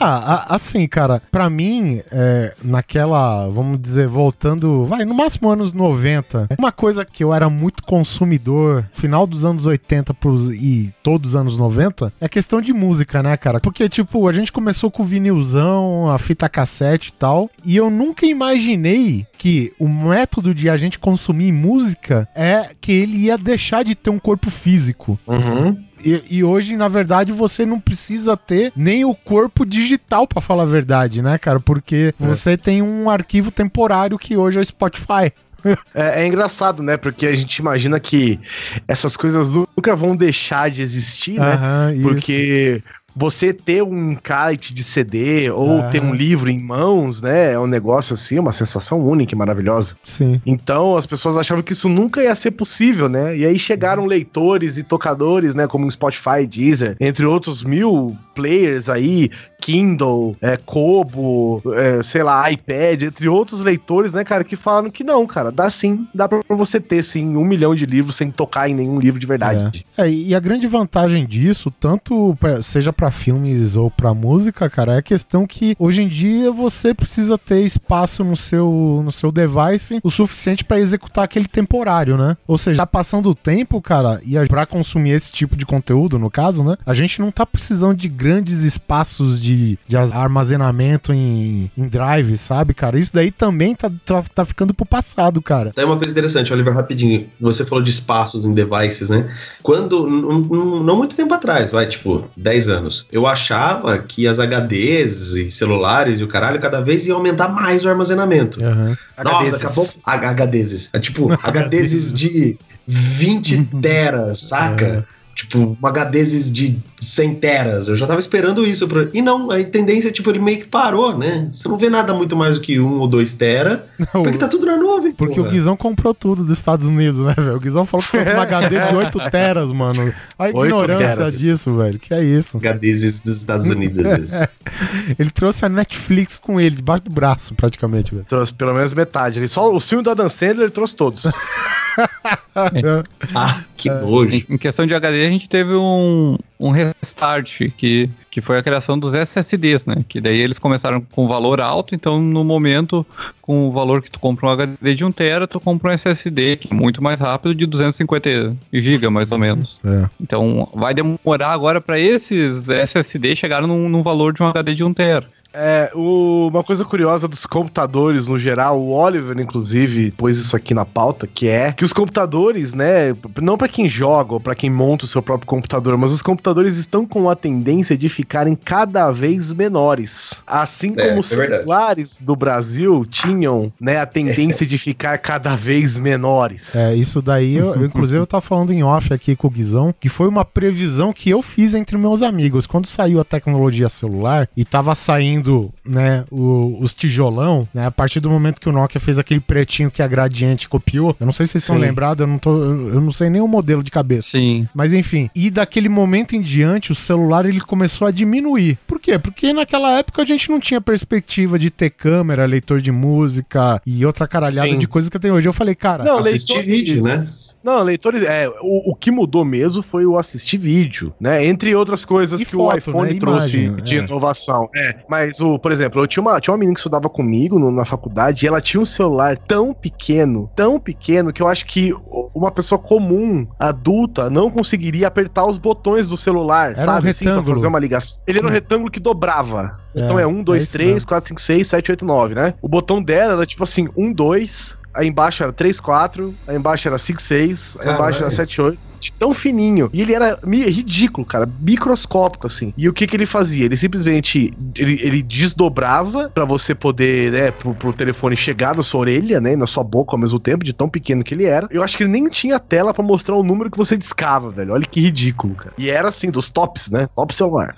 Ah, 0.00 0.44
a- 0.50 0.54
assim, 0.54 0.86
cara, 0.86 1.22
pra 1.30 1.48
mim, 1.50 2.00
é, 2.12 2.54
naquela, 2.64 3.48
vamos 3.48 3.80
dizer, 3.80 3.99
voltando, 4.06 4.84
vai, 4.84 5.04
no 5.04 5.14
máximo 5.14 5.48
anos 5.48 5.72
90, 5.72 6.48
uma 6.58 6.72
coisa 6.72 7.04
que 7.04 7.22
eu 7.22 7.32
era 7.32 7.48
muito 7.48 7.82
consumidor, 7.82 8.84
final 8.92 9.26
dos 9.26 9.44
anos 9.44 9.66
80 9.66 10.14
pros, 10.14 10.46
e 10.52 10.92
todos 11.02 11.30
os 11.30 11.36
anos 11.36 11.56
90, 11.56 12.12
é 12.20 12.28
questão 12.28 12.60
de 12.60 12.72
música, 12.72 13.22
né, 13.22 13.36
cara? 13.36 13.60
Porque, 13.60 13.88
tipo, 13.88 14.28
a 14.28 14.32
gente 14.32 14.52
começou 14.52 14.90
com 14.90 15.02
o 15.02 15.06
vinilzão, 15.06 16.10
a 16.10 16.18
fita 16.18 16.48
cassete 16.48 17.08
e 17.08 17.12
tal, 17.12 17.50
e 17.64 17.76
eu 17.76 17.90
nunca 17.90 18.26
imaginei 18.26 19.26
que 19.38 19.72
o 19.78 19.88
método 19.88 20.54
de 20.54 20.68
a 20.68 20.76
gente 20.76 20.98
consumir 20.98 21.50
música 21.50 22.28
é 22.34 22.70
que 22.78 22.92
ele 22.92 23.16
ia 23.16 23.38
deixar 23.38 23.82
de 23.82 23.94
ter 23.94 24.10
um 24.10 24.18
corpo 24.18 24.50
físico. 24.50 25.18
Uhum. 25.26 25.78
E, 26.04 26.38
e 26.38 26.44
hoje, 26.44 26.76
na 26.76 26.88
verdade, 26.88 27.32
você 27.32 27.64
não 27.66 27.80
precisa 27.80 28.36
ter 28.36 28.72
nem 28.76 29.04
o 29.04 29.14
corpo 29.14 29.64
digital, 29.64 30.26
pra 30.26 30.40
falar 30.40 30.64
a 30.64 30.66
verdade, 30.66 31.22
né, 31.22 31.38
cara? 31.38 31.60
Porque 31.60 32.14
você 32.18 32.56
tem 32.56 32.82
um 32.82 33.08
arquivo 33.08 33.50
temporário 33.50 34.18
que 34.18 34.36
hoje 34.36 34.58
é 34.58 34.60
o 34.60 34.64
Spotify. 34.64 35.32
É, 35.94 36.22
é 36.22 36.26
engraçado, 36.26 36.82
né? 36.82 36.96
Porque 36.96 37.26
a 37.26 37.34
gente 37.34 37.56
imagina 37.56 38.00
que 38.00 38.40
essas 38.88 39.14
coisas 39.14 39.50
nunca 39.54 39.94
vão 39.94 40.16
deixar 40.16 40.70
de 40.70 40.80
existir, 40.80 41.38
né? 41.38 41.52
Aham, 41.52 41.92
isso. 41.92 42.82
Você 43.16 43.52
ter 43.52 43.82
um 43.82 44.12
encarte 44.12 44.72
de 44.72 44.82
CD 44.84 45.50
ou 45.50 45.80
Ah. 45.80 45.90
ter 45.90 46.02
um 46.02 46.14
livro 46.14 46.50
em 46.50 46.58
mãos, 46.58 47.20
né? 47.20 47.52
É 47.52 47.58
um 47.58 47.66
negócio 47.66 48.14
assim, 48.14 48.38
uma 48.38 48.52
sensação 48.52 49.00
única 49.04 49.34
e 49.34 49.38
maravilhosa. 49.38 49.96
Sim. 50.04 50.40
Então 50.46 50.96
as 50.96 51.06
pessoas 51.06 51.36
achavam 51.36 51.62
que 51.62 51.72
isso 51.72 51.88
nunca 51.88 52.22
ia 52.22 52.34
ser 52.34 52.52
possível, 52.52 53.08
né? 53.08 53.36
E 53.36 53.44
aí 53.44 53.58
chegaram 53.58 54.06
leitores 54.06 54.78
e 54.78 54.82
tocadores, 54.84 55.54
né? 55.54 55.66
Como 55.66 55.86
o 55.86 55.90
Spotify, 55.90 56.46
Deezer, 56.48 56.96
entre 57.00 57.24
outros 57.26 57.62
mil 57.62 58.16
players 58.34 58.88
aí, 58.88 59.30
Kindle, 59.60 60.36
é, 60.40 60.56
Kobo, 60.56 61.62
é, 61.74 62.02
sei 62.02 62.22
lá, 62.22 62.50
iPad, 62.50 63.02
entre 63.02 63.28
outros 63.28 63.60
leitores, 63.60 64.12
né, 64.12 64.24
cara, 64.24 64.42
que 64.44 64.56
falaram 64.56 64.90
que 64.90 65.04
não, 65.04 65.26
cara, 65.26 65.52
dá 65.52 65.68
sim, 65.68 66.06
dá 66.14 66.28
pra 66.28 66.40
você 66.48 66.80
ter 66.80 67.02
sim 67.02 67.36
um 67.36 67.44
milhão 67.44 67.74
de 67.74 67.86
livros 67.86 68.16
sem 68.16 68.30
tocar 68.30 68.68
em 68.68 68.74
nenhum 68.74 68.98
livro 68.98 69.20
de 69.20 69.26
verdade. 69.26 69.84
É, 69.96 70.08
e 70.10 70.34
a 70.34 70.40
grande 70.40 70.66
vantagem 70.66 71.26
disso, 71.26 71.70
tanto 71.70 72.36
seja 72.62 72.92
pra 72.92 73.10
filmes 73.10 73.76
ou 73.76 73.90
pra 73.90 74.14
música, 74.14 74.68
cara, 74.68 74.94
é 74.94 74.98
a 74.98 75.02
questão 75.02 75.46
que 75.46 75.74
hoje 75.78 76.02
em 76.02 76.08
dia 76.08 76.50
você 76.50 76.94
precisa 76.94 77.36
ter 77.36 77.62
espaço 77.62 78.24
no 78.24 78.36
seu, 78.36 79.02
no 79.04 79.12
seu 79.12 79.30
device 79.30 80.00
o 80.02 80.10
suficiente 80.10 80.64
pra 80.64 80.80
executar 80.80 81.24
aquele 81.24 81.46
temporário, 81.46 82.16
né? 82.16 82.36
Ou 82.46 82.56
seja, 82.56 82.78
tá 82.78 82.86
passando 82.86 83.30
o 83.30 83.34
tempo, 83.34 83.80
cara, 83.80 84.20
e 84.24 84.34
pra 84.48 84.66
consumir 84.66 85.10
esse 85.10 85.30
tipo 85.30 85.56
de 85.56 85.66
conteúdo, 85.66 86.18
no 86.18 86.30
caso, 86.30 86.64
né? 86.64 86.76
A 86.86 86.94
gente 86.94 87.20
não 87.20 87.30
tá 87.30 87.44
precisando 87.44 87.96
de 87.96 88.08
grandes 88.08 88.64
espaços 88.64 89.40
de, 89.40 89.49
de 89.56 89.96
armazenamento 89.96 91.12
em, 91.12 91.70
em 91.76 91.88
drive, 91.88 92.36
sabe, 92.36 92.74
cara? 92.74 92.98
Isso 92.98 93.12
daí 93.12 93.30
também 93.30 93.74
tá, 93.74 93.90
tá, 94.04 94.22
tá 94.34 94.44
ficando 94.44 94.72
pro 94.74 94.86
passado, 94.86 95.40
cara. 95.42 95.72
Tem 95.74 95.84
uma 95.84 95.96
coisa 95.96 96.10
interessante, 96.12 96.52
Oliver, 96.52 96.74
rapidinho. 96.74 97.28
Você 97.40 97.64
falou 97.64 97.82
de 97.82 97.90
espaços 97.90 98.44
em 98.44 98.52
devices, 98.52 99.10
né? 99.10 99.30
Quando, 99.62 100.06
não 100.06 100.96
muito 100.96 101.14
tempo 101.16 101.32
atrás, 101.34 101.70
vai, 101.70 101.86
tipo, 101.86 102.24
10 102.36 102.68
anos, 102.68 103.06
eu 103.10 103.26
achava 103.26 103.98
que 103.98 104.26
as 104.26 104.38
HDs 104.38 105.34
e 105.36 105.50
celulares 105.50 106.20
e 106.20 106.24
o 106.24 106.28
caralho 106.28 106.60
cada 106.60 106.80
vez 106.80 107.06
ia 107.06 107.14
aumentar 107.14 107.48
mais 107.48 107.84
o 107.84 107.88
armazenamento. 107.88 108.62
Aham. 108.64 108.96
Nossa, 109.22 109.50
daqui 109.52 109.66
a 109.66 109.70
pouco. 109.70 109.90
H- 110.04 110.30
HDs. 110.30 110.90
É 110.92 110.98
tipo, 110.98 111.28
HDs 111.42 112.12
de 112.14 112.56
20 112.86 113.64
teras, 113.80 114.40
saca? 114.40 115.06
Tipo, 115.40 115.74
uma 115.80 115.90
HDs 115.90 116.52
de 116.52 116.78
100 117.00 117.34
teras. 117.36 117.88
Eu 117.88 117.96
já 117.96 118.06
tava 118.06 118.20
esperando 118.20 118.66
isso. 118.66 118.86
Pra... 118.86 119.08
E 119.14 119.22
não, 119.22 119.50
a 119.50 119.64
tendência, 119.64 120.12
tipo, 120.12 120.28
ele 120.28 120.38
meio 120.38 120.58
que 120.58 120.66
parou, 120.66 121.16
né? 121.16 121.48
Você 121.50 121.66
não 121.66 121.78
vê 121.78 121.88
nada 121.88 122.12
muito 122.12 122.36
mais 122.36 122.56
do 122.56 122.60
que 122.60 122.78
1 122.78 122.98
ou 122.98 123.08
2 123.08 123.32
tera, 123.34 123.86
porque 124.12 124.36
tá 124.36 124.48
tudo 124.48 124.66
na 124.66 124.76
nuvem. 124.76 125.12
Porque 125.12 125.36
porra. 125.36 125.48
o 125.48 125.50
Guizão 125.50 125.78
comprou 125.78 126.12
tudo 126.12 126.44
dos 126.44 126.58
Estados 126.58 126.86
Unidos, 126.86 127.20
né, 127.20 127.34
velho? 127.34 127.56
O 127.56 127.58
Guizão 127.60 127.86
falou 127.86 128.04
que 128.04 128.18
fosse 128.18 128.30
uma 128.30 128.42
HD 128.42 128.86
de 128.86 128.94
8 128.94 129.18
teras, 129.32 129.72
mano. 129.72 130.12
A 130.38 130.50
ignorância 130.50 131.16
teras. 131.16 131.38
disso, 131.38 131.74
velho. 131.74 131.98
Que 131.98 132.12
é 132.12 132.22
isso? 132.22 132.58
HDs 132.58 133.22
dos 133.22 133.38
Estados 133.38 133.66
Unidos, 133.66 133.98
às 133.98 134.18
vezes. 134.18 134.48
Ele 135.18 135.30
trouxe 135.30 135.64
a 135.64 135.70
Netflix 135.70 136.38
com 136.38 136.60
ele, 136.60 136.76
debaixo 136.76 137.04
do 137.04 137.10
braço, 137.10 137.54
praticamente, 137.54 138.14
velho. 138.14 138.26
Trouxe 138.28 138.52
pelo 138.52 138.74
menos 138.74 138.92
metade. 138.92 139.38
Ele 139.38 139.48
só 139.48 139.74
o 139.74 139.80
filme 139.80 140.04
do 140.04 140.10
Adam 140.10 140.28
Sandler 140.28 140.64
ele 140.64 140.70
trouxe 140.70 140.94
todos. 140.94 141.22
Ah, 143.34 143.62
que 143.76 143.88
nojo. 143.90 144.34
Em, 144.34 144.44
em 144.50 144.58
questão 144.58 144.84
de 144.84 144.94
HD, 144.94 145.26
a 145.26 145.30
gente 145.30 145.48
teve 145.48 145.74
um, 145.74 146.36
um 146.58 146.70
restart, 146.70 147.70
que, 147.76 148.10
que 148.30 148.40
foi 148.40 148.58
a 148.58 148.62
criação 148.62 148.98
dos 148.98 149.14
SSDs, 149.14 149.86
né? 149.86 150.04
Que 150.08 150.20
daí 150.20 150.38
eles 150.38 150.58
começaram 150.58 151.00
com 151.00 151.26
valor 151.26 151.60
alto, 151.60 151.94
então 151.94 152.20
no 152.20 152.44
momento, 152.44 153.06
com 153.40 153.68
o 153.68 153.72
valor 153.72 154.02
que 154.02 154.10
tu 154.10 154.18
compra 154.18 154.46
um 154.46 154.50
HD 154.50 154.94
de 154.94 155.04
1 155.04 155.12
tera, 155.12 155.46
tu 155.46 155.60
compra 155.60 155.90
um 155.90 155.94
SSD, 155.94 156.56
que 156.56 156.72
é 156.72 156.74
muito 156.74 157.02
mais 157.02 157.20
rápido, 157.20 157.54
de 157.54 157.66
250 157.66 158.56
GB, 158.72 159.08
mais 159.08 159.32
ou 159.32 159.38
menos. 159.38 159.78
É. 159.84 160.08
Então 160.20 160.68
vai 160.74 160.92
demorar 160.92 161.52
agora 161.52 161.80
para 161.80 161.98
esses 161.98 162.68
SSD 162.68 163.36
chegarem 163.36 163.68
num, 163.68 163.88
num 163.88 164.02
valor 164.02 164.32
de 164.32 164.42
um 164.42 164.46
HD 164.46 164.74
de 164.74 164.84
1 164.84 164.94
tera. 164.94 165.26
É, 165.52 165.90
o- 165.94 166.48
uma 166.48 166.62
coisa 166.62 166.84
curiosa 166.84 167.26
dos 167.26 167.44
computadores 167.44 168.26
no 168.28 168.38
geral, 168.38 168.80
o 168.80 168.90
Oliver, 168.92 169.38
inclusive, 169.40 170.10
pôs 170.12 170.36
isso 170.38 170.54
aqui 170.54 170.72
na 170.74 170.84
pauta, 170.84 171.26
que 171.26 171.48
é 171.48 171.72
que 171.72 171.84
os 171.84 171.92
computadores, 171.92 172.74
né, 172.74 173.14
não 173.40 173.58
pra 173.58 173.68
quem 173.68 173.88
joga 173.88 174.34
ou 174.34 174.40
pra 174.40 174.54
quem 174.54 174.70
monta 174.70 175.04
o 175.04 175.08
seu 175.08 175.20
próprio 175.22 175.46
computador, 175.48 175.96
mas 175.96 176.12
os 176.12 176.22
computadores 176.22 176.76
estão 176.76 177.04
com 177.04 177.28
a 177.28 177.34
tendência 177.34 177.96
de 177.96 178.08
ficarem 178.08 178.54
cada 178.54 179.10
vez 179.10 179.52
menores. 179.52 180.42
Assim 180.46 180.94
É, 180.96 181.08
como 181.08 181.20
os 181.20 181.32
é 181.32 181.34
celulares 181.34 182.18
do 182.20 182.36
Brasil 182.36 183.04
tinham, 183.08 183.72
né, 183.80 183.98
a 183.98 184.06
tendência 184.06 184.64
de 184.66 184.78
ficar 184.78 185.18
cada 185.18 185.56
vez 185.56 185.98
menores. 185.98 186.74
É, 186.76 186.94
isso 186.94 187.20
daí, 187.20 187.56
eu, 187.56 187.74
eu, 187.74 187.84
inclusive, 187.86 188.18
eu 188.20 188.26
tava 188.26 188.40
falando 188.42 188.72
em 188.72 188.82
off 188.82 189.12
aqui 189.12 189.34
com 189.34 189.46
o 189.46 189.50
Guizão, 189.50 189.92
que 189.98 190.08
foi 190.08 190.28
uma 190.28 190.44
previsão 190.44 191.12
que 191.12 191.30
eu 191.30 191.42
fiz 191.42 191.74
entre 191.74 191.96
meus 191.96 192.22
amigos. 192.22 192.66
Quando 192.66 192.86
saiu 192.86 193.20
a 193.20 193.24
tecnologia 193.24 193.88
celular 193.88 194.48
e 194.56 194.64
tava 194.64 194.94
saindo 194.94 195.39
tendo, 195.40 195.72
né, 195.84 196.24
o- 196.30 196.78
os 196.80 196.94
tijolão, 196.94 197.66
né, 197.72 197.86
a 197.86 197.90
partir 197.90 198.20
do 198.20 198.28
momento 198.30 198.60
que 198.60 198.68
o 198.68 198.72
Nokia 198.72 199.00
fez 199.00 199.18
aquele 199.18 199.40
pretinho 199.40 199.90
que 199.90 200.02
a 200.02 200.06
Gradiente 200.06 200.68
copiou, 200.68 201.16
eu 201.18 201.26
não 201.26 201.32
sei 201.32 201.46
se 201.46 201.52
vocês 201.52 201.62
estão 201.64 201.76
lembrados, 201.78 202.20
eu 202.20 202.26
não 202.26 202.38
tô, 202.38 202.50
eu 202.62 203.00
não 203.00 203.12
sei 203.12 203.30
nem 203.30 203.40
o 203.40 203.48
modelo 203.48 203.82
de 203.82 203.90
cabeça. 203.90 204.30
Sim. 204.30 204.68
Mas 204.74 204.92
enfim, 204.92 205.30
e 205.34 205.50
daquele 205.50 205.88
momento 205.88 206.36
em 206.36 206.40
diante, 206.40 206.92
o 206.92 206.94
celular 206.94 207.46
ele 207.46 207.60
começou 207.60 208.06
a 208.06 208.10
diminuir. 208.10 208.78
Por 208.86 209.00
quê? 209.00 209.18
Porque 209.18 209.52
naquela 209.52 209.98
época 209.98 210.22
a 210.22 210.24
gente 210.24 210.50
não 210.50 210.60
tinha 210.60 210.80
perspectiva 210.80 211.58
de 211.58 211.70
ter 211.70 211.90
câmera, 211.90 212.44
leitor 212.46 212.80
de 212.80 212.92
música 212.92 213.80
e 213.86 214.04
outra 214.04 214.26
caralhada 214.28 214.68
Sim. 214.70 214.78
de 214.78 214.86
coisa 214.88 215.10
que 215.10 215.18
tem 215.18 215.30
hoje. 215.30 215.48
Eu 215.48 215.52
falei, 215.52 215.74
cara, 215.74 216.04
Não, 216.04 216.18
Assistir 216.18 216.62
vídeo, 216.62 217.02
né? 217.02 217.24
Não, 217.64 217.82
leitores. 217.82 218.22
É, 218.22 218.48
o, 218.60 218.90
o 218.92 218.94
que 218.94 219.10
mudou 219.10 219.44
mesmo 219.44 219.82
foi 219.82 220.04
o 220.06 220.16
assistir 220.18 220.58
vídeo, 220.58 221.12
né? 221.20 221.44
Entre 221.46 221.74
outras 221.74 222.04
coisas 222.04 222.40
E 222.40 222.44
que 222.44 222.52
foto, 222.52 222.74
o 222.74 222.78
iPhone 222.78 223.12
né? 223.14 223.18
trouxe 223.18 223.56
Imagem, 223.62 223.84
de 223.84 223.96
é. 223.98 224.02
inovação. 224.04 224.68
É. 224.76 224.96
Mas, 225.08 225.29
o, 225.40 225.58
por 225.58 225.70
exemplo, 225.70 226.02
eu 226.02 226.06
tinha 226.06 226.20
uma, 226.22 226.40
tinha 226.40 226.52
uma 226.52 226.58
menina 226.58 226.74
que 226.74 226.80
estudava 226.80 227.08
comigo 227.08 227.58
no- 227.58 227.70
na 227.70 227.84
faculdade 227.84 228.44
e 228.44 228.48
ela 228.48 228.60
tinha 228.60 228.80
um 228.80 228.84
celular 228.84 229.36
tão 229.36 229.72
pequeno, 229.74 230.50
tão 230.56 230.80
pequeno, 230.80 231.32
que 231.32 231.42
eu 231.42 231.46
acho 231.46 231.66
que 231.66 231.92
uma 232.34 232.50
pessoa 232.50 232.78
comum, 232.78 233.46
adulta, 233.58 234.28
não 234.30 234.50
conseguiria 234.50 235.06
apertar 235.06 235.44
os 235.46 235.58
botões 235.58 236.08
do 236.08 236.16
celular, 236.16 236.72
Era 236.72 236.80
um 236.80 236.84
sabe? 236.84 237.08
assim, 237.10 237.24
pra 237.24 237.34
retângulo. 237.34 237.56
fazer 237.56 237.66
uma 237.68 237.78
ligação. 237.78 238.22
Ele 238.26 238.38
era 238.38 238.46
um 238.46 238.50
retângulo 238.50 238.90
que 238.90 238.98
dobrava. 239.00 239.72
É, 239.94 240.04
então 240.04 240.18
é 240.18 240.26
1, 240.26 240.40
é 240.40 240.42
2, 240.42 240.62
isso 240.62 240.72
3, 240.72 240.92
mesmo. 240.94 241.08
4, 241.08 241.28
5, 241.28 241.40
6, 241.40 241.66
7, 241.66 241.90
8, 241.90 242.04
9, 242.06 242.34
né? 242.34 242.54
O 242.62 242.68
botão 242.68 243.02
dela 243.02 243.32
era 243.34 243.46
tipo 243.46 243.62
assim, 243.62 243.88
1, 243.96 244.12
2, 244.12 244.78
aí 244.94 245.06
embaixo 245.08 245.42
era 245.42 245.52
3, 245.52 245.78
4, 245.80 246.34
aí 246.46 246.56
embaixo 246.56 246.88
era 246.88 246.96
5, 246.98 247.20
6, 247.20 247.76
aí 247.80 247.86
embaixo 247.92 248.18
era 248.22 248.30
Caralho. 248.30 248.36
7, 248.36 248.60
8. 248.62 248.89
De 249.00 249.12
Tão 249.12 249.34
fininho. 249.34 249.90
E 249.92 250.00
ele 250.00 250.14
era 250.14 250.38
ridículo, 250.44 251.26
cara. 251.26 251.48
Microscópico, 251.60 252.46
assim. 252.46 252.72
E 252.76 252.88
o 252.88 252.92
que 252.92 253.06
que 253.06 253.16
ele 253.16 253.26
fazia? 253.26 253.64
Ele 253.64 253.76
simplesmente. 253.76 254.52
Ele, 254.76 254.98
ele 255.02 255.22
desdobrava 255.22 256.30
pra 256.30 256.44
você 256.44 256.74
poder, 256.74 257.32
né, 257.32 257.50
pro, 257.50 257.74
pro 257.74 257.92
telefone 257.92 258.36
chegar 258.36 258.74
na 258.74 258.82
sua 258.82 259.00
orelha, 259.00 259.40
né, 259.40 259.56
na 259.56 259.66
sua 259.66 259.82
boca 259.84 260.12
ao 260.12 260.18
mesmo 260.18 260.38
tempo, 260.38 260.64
de 260.64 260.72
tão 260.72 260.88
pequeno 260.88 261.24
que 261.24 261.34
ele 261.34 261.44
era. 261.44 261.68
Eu 261.70 261.82
acho 261.82 261.96
que 261.96 262.02
ele 262.02 262.12
nem 262.12 262.28
tinha 262.28 262.58
tela 262.58 262.94
pra 262.94 263.02
mostrar 263.02 263.36
o 263.36 263.42
número 263.42 263.70
que 263.70 263.76
você 263.76 263.96
discava, 263.96 264.50
velho. 264.50 264.72
Olha 264.72 264.86
que 264.86 265.00
ridículo, 265.00 265.54
cara. 265.54 265.72
E 265.76 265.90
era 265.90 266.08
assim, 266.08 266.30
dos 266.30 266.50
tops, 266.50 266.90
né? 266.90 267.08
Top 267.14 267.34
celular. 267.34 267.74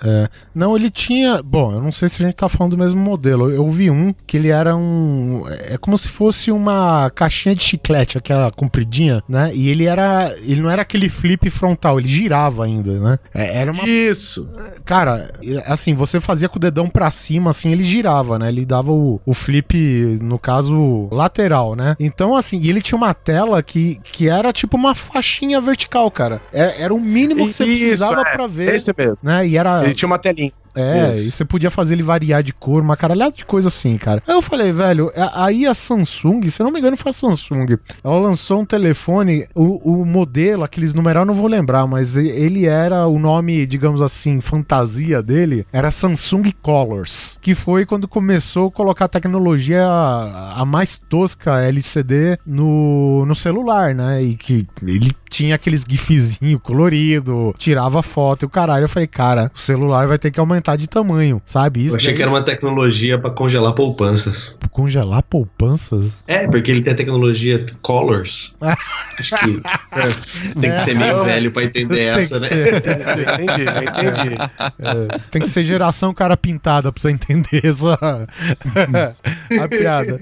Não, 0.53 0.75
ele 0.75 0.89
tinha. 0.89 1.41
Bom, 1.43 1.71
eu 1.73 1.81
não 1.81 1.91
sei 1.91 2.07
se 2.09 2.21
a 2.21 2.25
gente 2.25 2.35
tá 2.35 2.49
falando 2.49 2.71
do 2.71 2.77
mesmo 2.77 2.99
modelo. 2.99 3.49
Eu 3.49 3.69
vi 3.69 3.89
um 3.89 4.13
que 4.25 4.37
ele 4.37 4.49
era 4.49 4.75
um. 4.75 5.43
É 5.47 5.77
como 5.77 5.97
se 5.97 6.07
fosse 6.07 6.51
uma 6.51 7.09
caixinha 7.09 7.55
de 7.55 7.63
chiclete, 7.63 8.17
aquela 8.17 8.51
compridinha, 8.51 9.21
né? 9.27 9.51
E 9.53 9.69
ele 9.69 9.85
era. 9.85 10.33
Ele 10.43 10.61
não 10.61 10.69
era 10.69 10.81
aquele 10.81 11.09
flip 11.13 11.49
frontal, 11.49 11.99
ele 11.99 12.07
girava 12.07 12.65
ainda, 12.65 12.99
né? 12.99 13.19
É, 13.33 13.59
Era 13.59 13.71
uma. 13.71 13.87
Isso. 13.87 14.45
Cara, 14.83 15.31
assim, 15.65 15.93
você 15.93 16.19
fazia 16.19 16.49
com 16.49 16.57
o 16.57 16.59
dedão 16.59 16.89
pra 16.89 17.09
cima, 17.11 17.51
assim, 17.51 17.71
ele 17.71 17.83
girava, 17.83 18.37
né? 18.37 18.49
Ele 18.49 18.65
dava 18.65 18.91
o, 18.91 19.21
o 19.25 19.33
flip, 19.33 19.73
no 20.21 20.37
caso, 20.37 21.07
lateral, 21.11 21.75
né? 21.75 21.95
Então, 21.99 22.35
assim, 22.35 22.59
e 22.59 22.69
ele 22.69 22.81
tinha 22.81 22.97
uma 22.97 23.13
tela 23.13 23.61
que, 23.63 23.99
que 24.03 24.27
era 24.27 24.51
tipo 24.51 24.75
uma 24.75 24.95
faixinha 24.95 25.61
vertical, 25.61 26.09
cara. 26.11 26.41
Era, 26.51 26.71
era 26.77 26.93
o 26.93 26.99
mínimo 26.99 27.45
que 27.47 27.53
você 27.53 27.65
Isso, 27.65 27.79
precisava 27.79 28.21
é. 28.21 28.31
pra 28.33 28.47
ver. 28.47 28.75
Esse 28.75 28.93
mesmo. 28.97 29.17
Né? 29.21 29.47
E 29.47 29.57
era. 29.57 29.83
Ele 29.83 29.93
tinha 29.93 30.07
uma 30.07 30.19
telinha. 30.19 30.51
É, 30.75 31.11
Isso. 31.11 31.21
e 31.21 31.31
você 31.31 31.45
podia 31.45 31.69
fazer 31.69 31.93
ele 31.93 32.03
variar 32.03 32.43
de 32.43 32.53
cor, 32.53 32.81
uma 32.81 32.97
caralhada 32.97 33.35
de 33.35 33.45
coisa 33.45 33.67
assim, 33.67 33.97
cara. 33.97 34.21
Aí 34.27 34.33
eu 34.33 34.41
falei, 34.41 34.71
velho, 34.71 35.11
aí 35.33 35.65
a 35.65 35.73
Samsung, 35.73 36.49
se 36.49 36.61
eu 36.61 36.65
não 36.65 36.71
me 36.71 36.79
engano 36.79 36.97
foi 36.97 37.09
a 37.09 37.13
Samsung, 37.13 37.77
ela 38.03 38.19
lançou 38.19 38.61
um 38.61 38.65
telefone, 38.65 39.47
o, 39.53 40.01
o 40.01 40.05
modelo, 40.05 40.63
aqueles 40.63 40.93
numeral 40.93 41.25
não 41.25 41.33
vou 41.33 41.47
lembrar, 41.47 41.85
mas 41.87 42.15
ele 42.15 42.65
era 42.65 43.05
o 43.07 43.19
nome, 43.19 43.65
digamos 43.65 44.01
assim, 44.01 44.41
fantasia 44.41 45.21
dele, 45.21 45.65
era 45.71 45.91
Samsung 45.91 46.51
Colors, 46.61 47.37
que 47.41 47.53
foi 47.53 47.85
quando 47.85 48.07
começou 48.07 48.67
a 48.67 48.71
colocar 48.71 49.05
a 49.05 49.09
tecnologia 49.09 49.85
a, 49.85 50.61
a 50.61 50.65
mais 50.65 50.97
tosca 50.97 51.61
LCD 51.61 52.37
no, 52.45 53.25
no 53.25 53.35
celular, 53.35 53.93
né? 53.93 54.21
E 54.23 54.35
que 54.35 54.67
ele 54.81 55.15
tinha 55.29 55.55
aqueles 55.55 55.83
gifzinho 55.87 56.59
colorido, 56.59 57.55
tirava 57.57 58.03
foto 58.03 58.43
e 58.43 58.45
o 58.45 58.49
caralho. 58.49 58.83
Eu 58.83 58.89
falei, 58.89 59.07
cara, 59.07 59.51
o 59.53 59.59
celular 59.59 60.07
vai 60.07 60.17
ter 60.17 60.29
que 60.29 60.39
aumentar 60.39 60.62
de 60.77 60.87
tamanho, 60.87 61.41
sabe? 61.45 61.81
Isso 61.81 61.91
Eu 61.91 61.97
achei 61.97 62.09
daí- 62.09 62.15
que 62.17 62.21
era 62.21 62.31
uma 62.31 62.41
tecnologia 62.41 63.17
pra 63.19 63.29
congelar 63.29 63.73
poupanças. 63.73 64.57
congelar 64.71 65.21
poupanças. 65.23 66.11
É, 66.27 66.47
porque 66.47 66.71
ele 66.71 66.81
tem 66.81 66.93
a 66.93 66.95
tecnologia 66.95 67.63
Colors. 67.81 68.53
Acho 69.19 69.35
que 69.37 69.61
é, 69.91 70.59
tem 70.59 70.71
que 70.71 70.79
ser 70.79 70.95
meio 70.95 71.23
velho 71.23 71.51
pra 71.51 71.63
entender 71.63 71.95
Tem 71.95 72.07
essa, 72.23 72.35
que 72.35 72.41
né? 72.41 72.47
ser, 72.47 72.81
tem 72.81 72.97
que 72.97 73.03
ser. 73.03 73.19
Entendi, 73.21 73.61
entendi. 73.61 74.35
É, 74.79 75.21
você 75.21 75.29
tem 75.29 75.41
que 75.43 75.49
ser 75.49 75.63
geração 75.63 76.11
cara 76.13 76.35
pintada 76.35 76.91
pra 76.91 76.99
você 77.01 77.11
entender 77.11 77.61
essa 77.63 77.97
a 79.61 79.67
piada. 79.67 80.19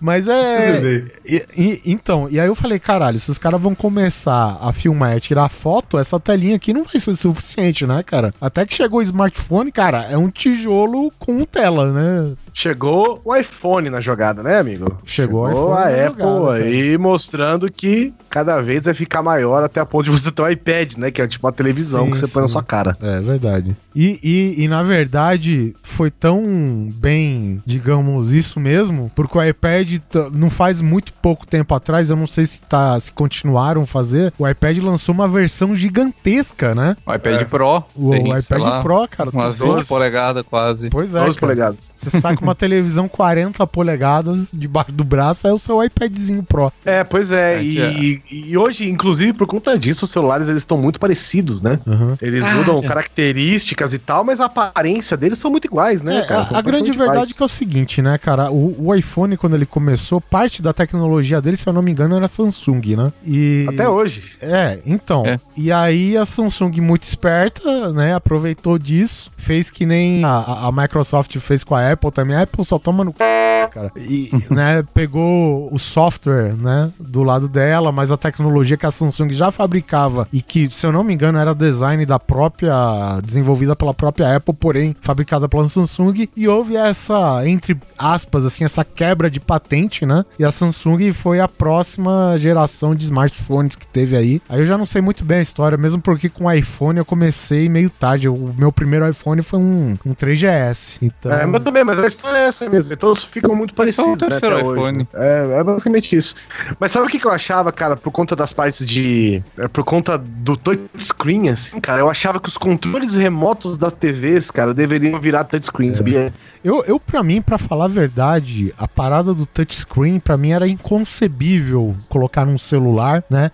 Mas 0.00 0.28
é. 0.28 1.02
E- 1.26 1.44
e- 1.56 1.80
então, 1.86 2.28
e 2.30 2.38
aí 2.38 2.46
eu 2.46 2.54
falei, 2.54 2.78
caralho, 2.78 3.18
se 3.18 3.30
os 3.30 3.38
caras 3.38 3.60
vão 3.60 3.74
começar 3.74 4.58
a 4.60 4.72
filmar 4.72 5.14
e 5.14 5.16
a 5.16 5.20
tirar 5.20 5.48
foto, 5.48 5.98
essa 5.98 6.20
telinha 6.20 6.56
aqui 6.56 6.72
não 6.72 6.84
vai 6.84 7.00
ser 7.00 7.14
suficiente, 7.14 7.86
né, 7.86 8.02
cara? 8.02 8.34
Até 8.40 8.66
que 8.66 8.74
chegou 8.74 8.98
o 9.00 9.02
smartphone, 9.02 9.72
cara, 9.72 9.83
é 9.92 10.16
um 10.16 10.30
tijolo 10.30 11.12
com 11.18 11.44
tela, 11.44 11.92
né? 11.92 12.34
Chegou 12.56 13.20
o 13.24 13.34
iPhone 13.34 13.90
na 13.90 14.00
jogada, 14.00 14.40
né, 14.40 14.60
amigo? 14.60 14.96
Chegou 15.04 15.42
o 15.42 15.72
a 15.72 15.88
Apple 15.88 16.22
jogada, 16.22 16.58
cara. 16.58 16.64
aí 16.64 16.96
mostrando 16.96 17.70
que 17.70 18.14
cada 18.30 18.60
vez 18.62 18.84
vai 18.84 18.94
ficar 18.94 19.24
maior 19.24 19.64
até 19.64 19.80
a 19.80 19.84
ponto 19.84 20.04
de 20.04 20.10
você 20.10 20.30
ter 20.30 20.40
um 20.40 20.48
iPad, 20.48 20.94
né? 20.94 21.10
Que 21.10 21.20
é 21.20 21.26
tipo 21.26 21.44
uma 21.44 21.52
televisão 21.52 22.04
Sim, 22.04 22.10
que 22.12 22.18
você 22.18 22.28
põe 22.28 22.42
na 22.42 22.48
sim. 22.48 22.52
sua 22.52 22.62
cara. 22.62 22.96
É 23.02 23.20
verdade. 23.20 23.76
E, 23.94 24.20
e, 24.22 24.64
e, 24.64 24.68
na 24.68 24.82
verdade 24.82 25.74
foi 25.82 26.10
tão 26.10 26.92
bem, 26.96 27.62
digamos, 27.64 28.32
isso 28.32 28.58
mesmo, 28.58 29.10
porque 29.14 29.38
o 29.38 29.42
iPad 29.42 29.98
não 30.32 30.50
faz 30.50 30.80
muito 30.80 31.12
pouco 31.12 31.46
tempo 31.46 31.72
atrás, 31.74 32.10
eu 32.10 32.16
não 32.16 32.26
sei 32.26 32.44
se, 32.44 32.60
tá, 32.60 32.98
se 32.98 33.12
continuaram 33.12 33.82
a 33.82 33.86
fazer, 33.86 34.32
o 34.36 34.48
iPad 34.48 34.78
lançou 34.78 35.14
uma 35.14 35.28
versão 35.28 35.74
gigantesca, 35.74 36.74
né? 36.74 36.96
O 37.06 37.14
iPad 37.14 37.46
Pro. 37.46 37.84
O, 37.94 38.10
tem, 38.10 38.32
o 38.32 38.36
iPad 38.36 38.60
lá, 38.60 38.82
Pro, 38.82 39.08
cara. 39.08 39.30
Umas 39.30 39.56
tu 39.56 39.72
vê? 39.72 39.78
20 39.78 39.86
polegadas 39.86 40.44
quase. 40.48 40.90
Pois 40.90 41.14
é, 41.14 41.24
12 41.24 41.38
cara. 41.38 41.40
polegadas. 41.40 41.90
Você 41.96 42.10
saca 42.10 42.42
uma 42.44 42.54
televisão 42.54 43.08
40 43.08 43.66
polegadas 43.66 44.48
debaixo 44.52 44.92
do 44.92 45.04
braço, 45.04 45.46
é 45.46 45.52
o 45.52 45.58
seu 45.58 45.82
iPadzinho 45.82 46.42
Pro. 46.42 46.72
É, 46.84 47.02
pois 47.04 47.30
é. 47.30 47.58
É, 47.58 47.62
e, 47.62 48.22
e 48.30 48.56
hoje, 48.56 48.88
inclusive, 48.88 49.32
por 49.32 49.46
conta 49.46 49.78
disso, 49.78 50.04
os 50.04 50.10
celulares 50.10 50.48
eles 50.48 50.62
estão 50.62 50.76
muito 50.78 50.98
parecidos, 51.00 51.60
né? 51.62 51.78
Uhum. 51.86 52.16
Eles 52.20 52.42
mudam 52.54 52.80
características 52.82 53.94
e 53.94 53.98
tal, 53.98 54.24
mas 54.24 54.40
a 54.40 54.46
aparência 54.46 55.16
deles 55.16 55.38
são 55.38 55.50
muito 55.50 55.66
iguais, 55.66 56.02
né, 56.02 56.18
É, 56.18 56.22
cara? 56.22 56.40
a, 56.42 56.46
São 56.46 56.56
a 56.58 56.62
grande 56.62 56.90
verdade 56.90 57.10
é 57.10 57.12
iguais. 57.14 57.32
que 57.32 57.42
é 57.42 57.46
o 57.46 57.48
seguinte, 57.48 58.02
né, 58.02 58.18
cara? 58.18 58.50
O, 58.50 58.88
o 58.88 58.94
iPhone, 58.94 59.36
quando 59.36 59.54
ele 59.54 59.66
começou, 59.66 60.20
parte 60.20 60.60
da 60.62 60.72
tecnologia 60.72 61.40
dele, 61.40 61.56
se 61.56 61.68
eu 61.68 61.72
não 61.72 61.82
me 61.82 61.90
engano, 61.90 62.16
era 62.16 62.28
Samsung, 62.28 62.96
né? 62.96 63.12
E... 63.24 63.66
Até 63.68 63.88
hoje. 63.88 64.22
É, 64.40 64.78
então. 64.84 65.24
É. 65.26 65.38
E 65.56 65.70
aí 65.72 66.16
a 66.16 66.24
Samsung, 66.26 66.80
muito 66.80 67.04
esperta, 67.04 67.92
né, 67.92 68.14
aproveitou 68.14 68.78
disso, 68.78 69.30
fez 69.36 69.70
que 69.70 69.86
nem 69.86 70.24
a, 70.24 70.68
a 70.68 70.72
Microsoft 70.72 71.36
fez 71.38 71.62
com 71.64 71.74
a 71.74 71.92
Apple 71.92 72.10
também. 72.10 72.33
Apple 72.34 72.64
só 72.64 72.78
toma 72.78 73.04
no 73.04 73.12
c, 73.12 73.68
cara. 73.70 73.92
E, 73.96 74.30
né, 74.50 74.84
pegou 74.94 75.68
o 75.72 75.78
software, 75.78 76.54
né, 76.54 76.90
do 76.98 77.22
lado 77.22 77.48
dela, 77.48 77.90
mas 77.92 78.10
a 78.12 78.16
tecnologia 78.16 78.76
que 78.76 78.86
a 78.86 78.90
Samsung 78.90 79.30
já 79.30 79.50
fabricava 79.50 80.28
e 80.32 80.40
que, 80.40 80.68
se 80.68 80.86
eu 80.86 80.92
não 80.92 81.04
me 81.04 81.14
engano, 81.14 81.38
era 81.38 81.54
design 81.54 82.04
da 82.04 82.18
própria, 82.18 83.20
desenvolvida 83.22 83.74
pela 83.76 83.94
própria 83.94 84.36
Apple, 84.36 84.54
porém 84.54 84.96
fabricada 85.00 85.48
pela 85.48 85.68
Samsung. 85.68 86.28
E 86.36 86.48
houve 86.48 86.76
essa, 86.76 87.46
entre 87.46 87.76
aspas, 87.98 88.44
assim, 88.44 88.64
essa 88.64 88.84
quebra 88.84 89.30
de 89.30 89.40
patente, 89.40 90.06
né? 90.06 90.24
E 90.38 90.44
a 90.44 90.50
Samsung 90.50 91.12
foi 91.12 91.40
a 91.40 91.48
próxima 91.48 92.36
geração 92.38 92.94
de 92.94 93.04
smartphones 93.04 93.76
que 93.76 93.86
teve 93.86 94.16
aí. 94.16 94.40
Aí 94.48 94.60
eu 94.60 94.66
já 94.66 94.76
não 94.76 94.86
sei 94.86 95.00
muito 95.00 95.24
bem 95.24 95.38
a 95.38 95.42
história, 95.42 95.76
mesmo 95.78 96.00
porque 96.00 96.28
com 96.28 96.44
o 96.44 96.52
iPhone 96.52 96.98
eu 96.98 97.04
comecei 97.04 97.68
meio 97.68 97.90
tarde. 97.90 98.28
O 98.28 98.54
meu 98.56 98.72
primeiro 98.72 99.08
iPhone 99.08 99.42
foi 99.42 99.58
um, 99.58 99.96
um 100.04 100.14
3GS. 100.14 100.98
Então. 101.02 101.32
É, 101.32 101.46
mas 101.46 101.62
também, 101.62 101.84
mas 101.84 101.98
história 102.24 102.38
é 102.38 102.46
essa 102.48 102.68
mesmo. 102.70 102.96
Todos 102.96 103.24
ficam 103.24 103.54
muito 103.54 103.74
parecidos, 103.74 104.04
Só 104.04 104.10
o 104.12 104.14
né, 104.16 104.28
terceiro 104.28 104.56
até 104.56 104.64
hoje, 104.64 104.80
iPhone. 104.80 104.98
né? 104.98 105.06
É, 105.14 105.60
é 105.60 105.64
basicamente 105.64 106.16
isso. 106.16 106.34
Mas 106.80 106.92
sabe 106.92 107.06
o 107.06 107.08
que, 107.10 107.18
que 107.18 107.26
eu 107.26 107.30
achava, 107.32 107.70
cara, 107.72 107.96
por 107.96 108.10
conta 108.10 108.34
das 108.34 108.52
partes 108.52 108.84
de. 108.84 109.42
é, 109.58 109.68
por 109.68 109.84
conta 109.84 110.16
do 110.18 110.56
touchscreen, 110.56 111.48
assim, 111.50 111.80
cara, 111.80 112.00
eu 112.00 112.10
achava 112.10 112.40
que 112.40 112.48
os 112.48 112.56
controles 112.56 113.14
remotos 113.16 113.76
das 113.78 113.92
TVs, 113.94 114.50
cara, 114.50 114.72
deveriam 114.74 115.18
virar 115.20 115.44
touchscreen, 115.44 115.94
sabia? 115.94 116.32
Eu, 116.62 116.82
eu 116.86 116.98
para 116.98 117.22
mim, 117.22 117.42
pra 117.42 117.58
falar 117.58 117.84
a 117.86 117.88
verdade, 117.88 118.72
a 118.78 118.88
parada 118.88 119.34
do 119.34 119.44
touchscreen, 119.46 120.18
pra 120.18 120.36
mim 120.36 120.50
era 120.50 120.66
inconcebível 120.68 121.94
colocar 122.08 122.44
num 122.44 122.58
celular, 122.58 123.22
né? 123.30 123.50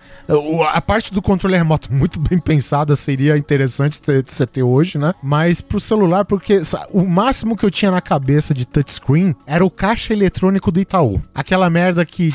A 0.73 0.81
parte 0.81 1.13
do 1.13 1.21
controle 1.21 1.55
remoto 1.57 1.91
muito 1.93 2.19
bem 2.19 2.39
pensada 2.39 2.95
seria 2.95 3.37
interessante 3.37 3.99
ter- 3.99 4.23
você 4.25 4.45
ter 4.45 4.63
hoje, 4.63 4.97
né? 4.97 5.13
Mas 5.21 5.61
pro 5.61 5.79
celular, 5.79 6.25
porque 6.25 6.61
o 6.91 7.03
máximo 7.03 7.55
que 7.55 7.65
eu 7.65 7.71
tinha 7.71 7.91
na 7.91 8.01
cabeça 8.01 8.53
de 8.53 8.60
touchscreen 8.65 9.35
era 9.45 9.63
o 9.65 9.69
caixa 9.69 10.13
eletrônico 10.13 10.71
do 10.71 10.79
Itaú. 10.79 11.21
Aquela 11.33 11.69
merda 11.69 12.05
que. 12.05 12.31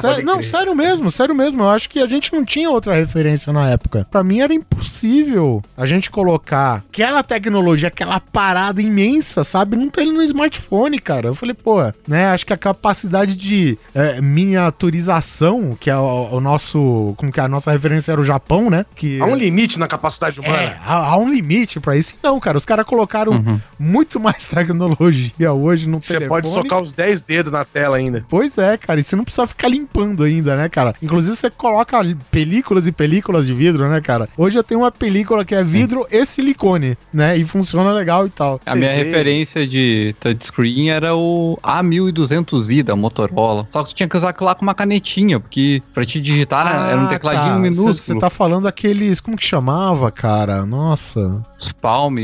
Sé- 0.00 0.22
não, 0.22 0.42
sério 0.42 0.74
mesmo, 0.74 1.10
sério 1.10 1.34
mesmo. 1.34 1.62
Eu 1.62 1.70
acho 1.70 1.88
que 1.88 1.98
a 2.00 2.06
gente 2.06 2.32
não 2.32 2.44
tinha 2.44 2.70
outra 2.70 2.94
referência 2.94 3.52
na 3.52 3.68
época. 3.70 4.06
Pra 4.10 4.22
mim 4.22 4.40
era 4.40 4.52
impossível 4.54 5.62
a 5.76 5.86
gente 5.86 6.10
colocar 6.10 6.84
aquela 6.88 7.22
tecnologia, 7.22 7.88
aquela 7.88 8.20
parada 8.20 8.80
imensa, 8.82 9.44
sabe? 9.44 9.76
Não 9.76 9.88
tem 9.90 10.12
no 10.12 10.22
smartphone, 10.22 10.98
cara. 10.98 11.28
Eu 11.28 11.34
falei, 11.34 11.54
pô, 11.54 11.78
né? 12.06 12.26
Acho 12.28 12.46
que 12.46 12.52
a 12.52 12.56
capacidade 12.56 13.34
de 13.36 13.78
é, 13.94 14.20
miniaturização, 14.20 15.76
que 15.78 15.90
é 15.90 15.96
o, 15.96 16.28
o 16.32 16.40
nosso. 16.40 17.14
Como 17.16 17.30
que 17.32 17.40
é? 17.40 17.42
A 17.44 17.48
nossa 17.48 17.70
referência 17.70 18.12
era 18.12 18.20
o 18.20 18.24
Japão, 18.24 18.70
né? 18.70 18.84
Que 18.94 19.20
Há 19.20 19.24
um 19.26 19.34
limite 19.34 19.78
na 19.78 19.86
capacidade 19.86 20.40
humana. 20.40 20.56
é, 20.56 20.78
há, 20.84 20.94
há 20.94 21.16
um 21.16 21.28
limite 21.30 21.80
pra 21.80 21.96
isso. 21.96 22.14
Não, 22.22 22.38
cara, 22.40 22.56
os 22.56 22.64
caras 22.64 22.86
colocaram 22.86 23.60
muito 23.78 24.18
mais 24.20 24.44
tecnologia 24.46 24.79
hoje 24.98 25.88
no 25.88 26.00
Você 26.02 26.14
telefone. 26.14 26.28
pode 26.28 26.48
socar 26.54 26.80
os 26.80 26.92
10 26.92 27.20
dedos 27.22 27.52
na 27.52 27.64
tela 27.64 27.96
ainda. 27.96 28.24
Pois 28.28 28.56
é, 28.58 28.76
cara, 28.76 29.00
e 29.00 29.02
você 29.02 29.16
não 29.16 29.24
precisa 29.24 29.46
ficar 29.46 29.68
limpando 29.68 30.24
ainda, 30.24 30.56
né, 30.56 30.68
cara? 30.68 30.94
Inclusive 31.02 31.36
você 31.36 31.50
coloca 31.50 32.00
películas 32.30 32.86
e 32.86 32.92
películas 32.92 33.46
de 33.46 33.54
vidro, 33.54 33.88
né, 33.88 34.00
cara? 34.00 34.28
Hoje 34.36 34.58
eu 34.58 34.62
tenho 34.64 34.80
uma 34.80 34.92
película 34.92 35.44
que 35.44 35.54
é 35.54 35.62
vidro 35.62 36.06
e 36.10 36.24
silicone, 36.24 36.96
né? 37.12 37.36
E 37.36 37.44
funciona 37.44 37.92
legal 37.92 38.26
e 38.26 38.30
tal. 38.30 38.60
A 38.64 38.74
minha 38.74 38.90
TV. 38.90 39.04
referência 39.04 39.66
de 39.66 40.14
touchscreen 40.20 40.90
era 40.90 41.14
o 41.14 41.58
A1200i 41.62 42.82
da 42.82 42.96
Motorola. 42.96 43.66
Só 43.70 43.82
que 43.82 43.90
tu 43.90 43.94
tinha 43.94 44.08
que 44.08 44.16
usar 44.16 44.30
aquilo 44.30 44.46
lá 44.46 44.54
com 44.54 44.62
uma 44.62 44.74
canetinha, 44.74 45.40
porque 45.40 45.82
pra 45.92 46.04
te 46.04 46.20
digitar 46.20 46.88
era 46.90 47.00
um 47.00 47.06
tecladinho 47.06 47.58
minúsculo. 47.58 47.94
Você 47.94 48.18
tá 48.18 48.30
falando 48.30 48.66
aqueles. 48.66 49.20
Como 49.20 49.36
que 49.36 49.46
chamava, 49.46 50.10
cara? 50.10 50.64
Nossa. 50.64 51.44
Os 51.58 51.72
Palm, 51.72 52.16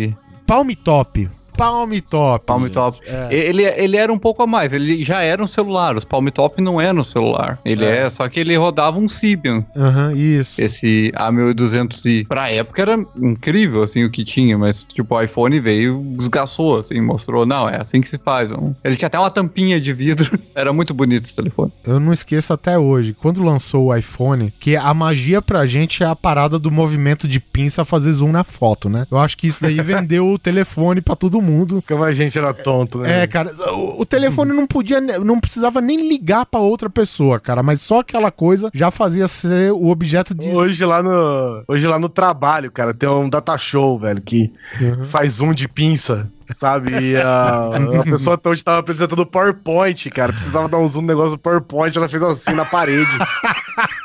Palm 0.47 0.69
Top. 0.85 1.29
Palm 1.57 1.91
Top. 2.09 2.45
Palm 2.47 2.63
gente. 2.65 2.73
Top. 2.73 2.99
É. 3.07 3.29
Ele, 3.31 3.63
ele 3.65 3.97
era 3.97 4.13
um 4.13 4.19
pouco 4.19 4.43
a 4.43 4.47
mais, 4.47 4.73
ele 4.73 5.03
já 5.05 5.23
era 5.23 5.43
um 5.43 5.47
celular. 5.47 5.97
Os 5.97 6.05
Palm 6.05 6.27
Top 6.29 6.61
não 6.61 6.81
eram 6.81 7.01
um 7.01 7.05
celular. 7.05 7.59
Ele 7.65 7.85
é, 7.85 8.09
só 8.11 8.29
que 8.29 8.41
ele 8.41 8.57
rodava 8.57 8.99
um 8.99 9.09
Symbian. 9.09 9.65
Aham, 9.77 10.13
isso. 10.15 10.61
Esse 10.63 11.13
A1200i. 11.17 12.27
Pra 12.27 12.51
época 12.51 12.83
era 12.83 13.07
incrível, 13.21 13.83
assim, 13.83 14.05
o 14.05 14.11
que 14.11 14.25
tinha, 14.25 14.57
mas, 14.59 14.83
tipo, 14.83 15.15
o 15.15 15.21
iPhone 15.23 15.59
veio, 15.61 16.03
desgaçou, 16.17 16.79
assim, 16.79 17.01
mostrou, 17.01 17.47
não, 17.47 17.69
é 17.69 17.81
assim 17.81 18.01
que 18.01 18.09
se 18.09 18.19
faz. 18.19 18.51
Um- 18.53 18.75
Ele 18.85 18.97
tinha 18.97 19.07
até 19.07 19.19
uma 19.19 19.31
tampinha 19.31 19.81
de 19.81 19.93
vidro. 19.93 20.39
Era 20.55 20.73
muito 20.73 20.93
bonito 20.95 21.27
esse 21.27 21.37
telefone. 21.37 21.73
Eu 21.87 21.99
não 22.01 22.13
esqueço 22.13 22.53
até 22.53 22.79
hoje, 22.79 23.15
quando 23.15 23.43
lançou 23.43 23.87
o 23.87 23.95
iPhone, 23.97 24.53
que 24.59 24.77
a 24.77 24.93
magia 24.95 25.41
pra 25.43 25.67
gente 25.67 26.03
é 26.03 26.07
a 26.07 26.17
parada 26.17 26.59
do 26.59 26.71
movimento 26.71 27.27
de 27.29 27.41
pinça 27.41 27.85
fazer 27.85 28.13
zoom 28.13 28.33
na 28.33 28.45
foto, 28.45 28.89
né? 28.89 29.07
Eu 29.11 29.19
acho 29.19 29.37
que 29.37 29.47
isso 29.47 29.59
daí 29.61 29.77
vendeu 29.81 30.29
o 30.29 30.39
telefone 30.39 31.01
pra 31.01 31.15
todo 31.17 31.41
mundo. 31.41 31.46
Como 31.87 32.05
a 32.05 32.13
gente 32.13 32.39
era 32.39 32.53
tonto, 32.53 32.99
né? 32.99 33.23
É, 33.23 33.27
cara, 33.27 33.53
o, 33.73 34.03
o 34.03 34.07
telefone 34.07 34.53
não 34.53 34.67
podia, 34.67 35.01
não 35.01 35.39
precisava 35.41 35.81
nem 35.81 36.09
ligar 36.09 36.47
pra 36.47 36.61
outra 36.61 36.89
pessoa, 36.91 37.39
cara, 37.41 37.63
mas 37.63 37.81
só 37.81 38.01
aquela 38.01 38.31
coisa 38.31 38.71
já 38.75 38.91
fazia 38.91 39.27
ser 39.29 39.73
o 39.73 39.89
objeto 39.89 40.35
de. 40.35 40.49
Hoje 40.49 40.85
lá 40.85 41.03
no 41.03 41.63
hoje 41.69 41.87
lá 41.87 41.99
no 41.99 42.09
trabalho, 42.09 42.71
cara, 42.71 42.93
tem 42.95 43.09
um 43.09 43.29
data 43.29 43.57
show, 43.59 43.99
velho, 43.99 44.21
que 44.21 44.53
Uhum. 44.81 45.05
faz 45.07 45.35
zoom 45.35 45.53
de 45.55 45.69
pinça, 45.69 46.31
sabe? 46.55 46.91
E 46.99 47.17
a, 47.17 47.71
a 48.01 48.03
pessoa 48.05 48.41
hoje 48.45 48.65
tava 48.65 48.79
apresentando 48.79 49.21
o 49.21 49.27
PowerPoint, 49.27 50.11
cara, 50.11 50.33
precisava 50.33 50.69
dar 50.69 50.79
um 50.79 50.87
zoom 50.89 51.03
no 51.03 51.09
negócio 51.09 51.33
do 51.33 51.39
PowerPoint, 51.39 51.97
ela 51.97 52.09
fez 52.09 52.23
assim 52.23 52.53
na 52.55 52.65
parede. 52.65 53.11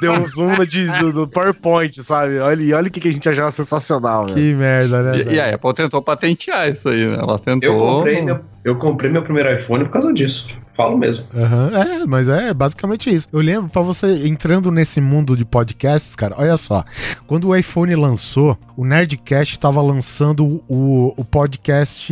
Deu 0.02 0.14
um 0.14 0.26
zoom 0.26 0.58
na 0.58 0.66
de, 0.66 0.88
do, 1.00 1.12
do 1.12 1.28
PowerPoint, 1.28 2.04
sabe? 2.04 2.40
Olha, 2.40 2.62
e 2.62 2.74
olha 2.74 2.88
o 2.88 2.92
que, 2.92 3.00
que 3.00 3.10
a 3.10 3.14
gente 3.14 3.28
achava 3.28 3.52
sensacional, 3.52 4.26
velho. 4.26 4.38
Que 4.38 4.54
merda, 4.54 5.04
né? 5.04 5.18
E, 5.18 5.36
e 5.36 5.40
a 5.40 5.54
Apple 5.54 5.74
tentou 5.74 6.02
patentear 6.02 6.70
isso 6.70 6.90
aí, 6.90 7.08
né? 7.08 7.18
Ela 7.20 7.38
tentou. 7.40 7.70
Eu 7.70 7.78
comprei, 7.78 8.22
meu, 8.22 8.40
eu 8.64 8.76
comprei 8.78 9.12
meu 9.12 9.24
primeiro 9.24 9.54
iPhone 9.60 9.86
por 9.86 9.92
causa 9.92 10.14
disso. 10.14 10.48
Falo 10.74 10.98
mesmo. 10.98 11.26
Aham, 11.36 11.72
É, 11.74 12.06
mas 12.06 12.30
é 12.30 12.54
basicamente 12.54 13.14
isso. 13.14 13.28
Eu 13.32 13.42
lembro, 13.42 13.70
pra 13.70 13.82
você 13.82 14.26
entrando 14.28 14.72
nesse 14.72 15.02
mundo 15.02 15.36
de 15.36 15.44
podcasts, 15.44 16.16
cara, 16.16 16.34
olha 16.38 16.56
só. 16.56 16.84
Quando 17.28 17.50
o 17.50 17.56
iPhone 17.56 17.94
lançou, 17.96 18.58
o 18.78 18.86
Nerdcast 18.86 19.60
tava 19.60 19.82
lançando 19.82 20.64
o, 20.68 21.14
o 21.18 21.26
podcast 21.26 22.12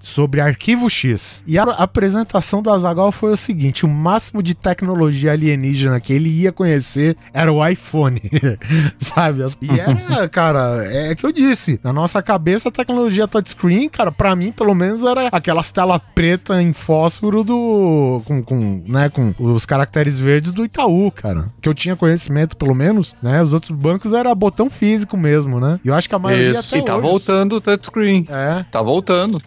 sobre 0.00 0.40
Arquivo 0.40 0.88
X. 0.90 1.42
E 1.46 1.58
a 1.58 1.62
apresentação 1.64 2.62
do 2.62 2.70
Azagal 2.70 3.12
foi 3.12 3.32
o 3.32 3.36
seguinte: 3.36 3.84
o 3.84 3.88
máximo 3.88 4.42
de 4.42 4.54
tecnologia 4.54 5.32
alienígena 5.32 6.00
que 6.00 6.12
ele 6.12 6.28
ia 6.28 6.52
conhecer 6.52 7.16
era 7.32 7.52
o 7.52 7.66
iPhone. 7.66 8.20
Sabe? 8.98 9.42
E 9.60 9.70
era, 9.80 10.28
cara, 10.30 10.84
é 10.84 11.14
que 11.14 11.24
eu 11.24 11.32
disse. 11.32 11.80
Na 11.82 11.92
nossa 11.92 12.22
cabeça, 12.22 12.68
a 12.68 12.72
tecnologia 12.72 13.26
touchscreen, 13.28 13.88
cara, 13.88 14.10
pra 14.12 14.34
mim, 14.36 14.52
pelo 14.52 14.74
menos, 14.74 15.02
era 15.04 15.28
aquelas 15.28 15.70
telas 15.70 16.00
preta 16.14 16.62
em 16.62 16.72
fósforo 16.72 17.42
do. 17.44 18.22
Com, 18.24 18.42
com, 18.42 18.82
né, 18.86 19.08
com 19.08 19.34
os 19.38 19.64
caracteres 19.66 20.18
verdes 20.18 20.52
do 20.52 20.64
Itaú, 20.64 21.10
cara. 21.10 21.46
Que 21.60 21.68
eu 21.68 21.74
tinha 21.74 21.96
conhecimento, 21.96 22.56
pelo 22.56 22.74
menos, 22.74 23.14
né? 23.22 23.42
Os 23.42 23.52
outros 23.52 23.76
bancos 23.76 24.12
era 24.12 24.34
botão 24.34 24.68
físico 24.70 25.16
mesmo, 25.16 25.60
né? 25.60 25.80
E 25.84 25.88
eu 25.88 25.94
acho 25.94 26.08
que 26.08 26.14
a 26.14 26.18
maioria 26.18 26.50
Isso. 26.52 26.74
até 26.74 26.82
E 26.82 26.84
tá 26.86 26.96
hoje- 26.96 27.06
voltando 27.08 27.56
o 27.56 27.60
touchscreen. 27.60 28.26
É. 28.28 28.64
Tá 28.70 28.82
voltando. 28.82 29.38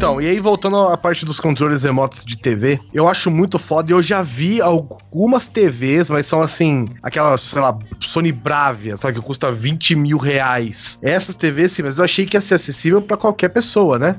Então, 0.00 0.18
e 0.18 0.26
aí 0.26 0.40
voltando 0.40 0.78
à 0.78 0.96
parte 0.96 1.26
dos 1.26 1.38
controles 1.38 1.82
remotos 1.82 2.24
de 2.24 2.34
TV, 2.34 2.80
eu 2.92 3.06
acho 3.06 3.30
muito 3.30 3.58
foda 3.58 3.90
e 3.90 3.94
eu 3.94 4.00
já 4.00 4.22
vi 4.22 4.60
algumas 4.60 5.46
TVs, 5.46 6.08
mas 6.08 6.24
são 6.24 6.40
assim, 6.40 6.88
aquelas, 7.02 7.42
sei 7.42 7.60
lá, 7.60 7.78
Sony 8.00 8.32
Bravia, 8.32 8.96
sabe, 8.96 9.20
que 9.20 9.26
custa 9.26 9.52
20 9.52 9.94
mil 9.94 10.16
reais. 10.16 10.98
Essas 11.02 11.36
TVs, 11.36 11.72
sim, 11.72 11.82
mas 11.82 11.98
eu 11.98 12.04
achei 12.04 12.24
que 12.24 12.34
ia 12.34 12.40
ser 12.40 12.54
acessível 12.54 13.02
pra 13.02 13.18
qualquer 13.18 13.50
pessoa, 13.50 13.98
né? 13.98 14.16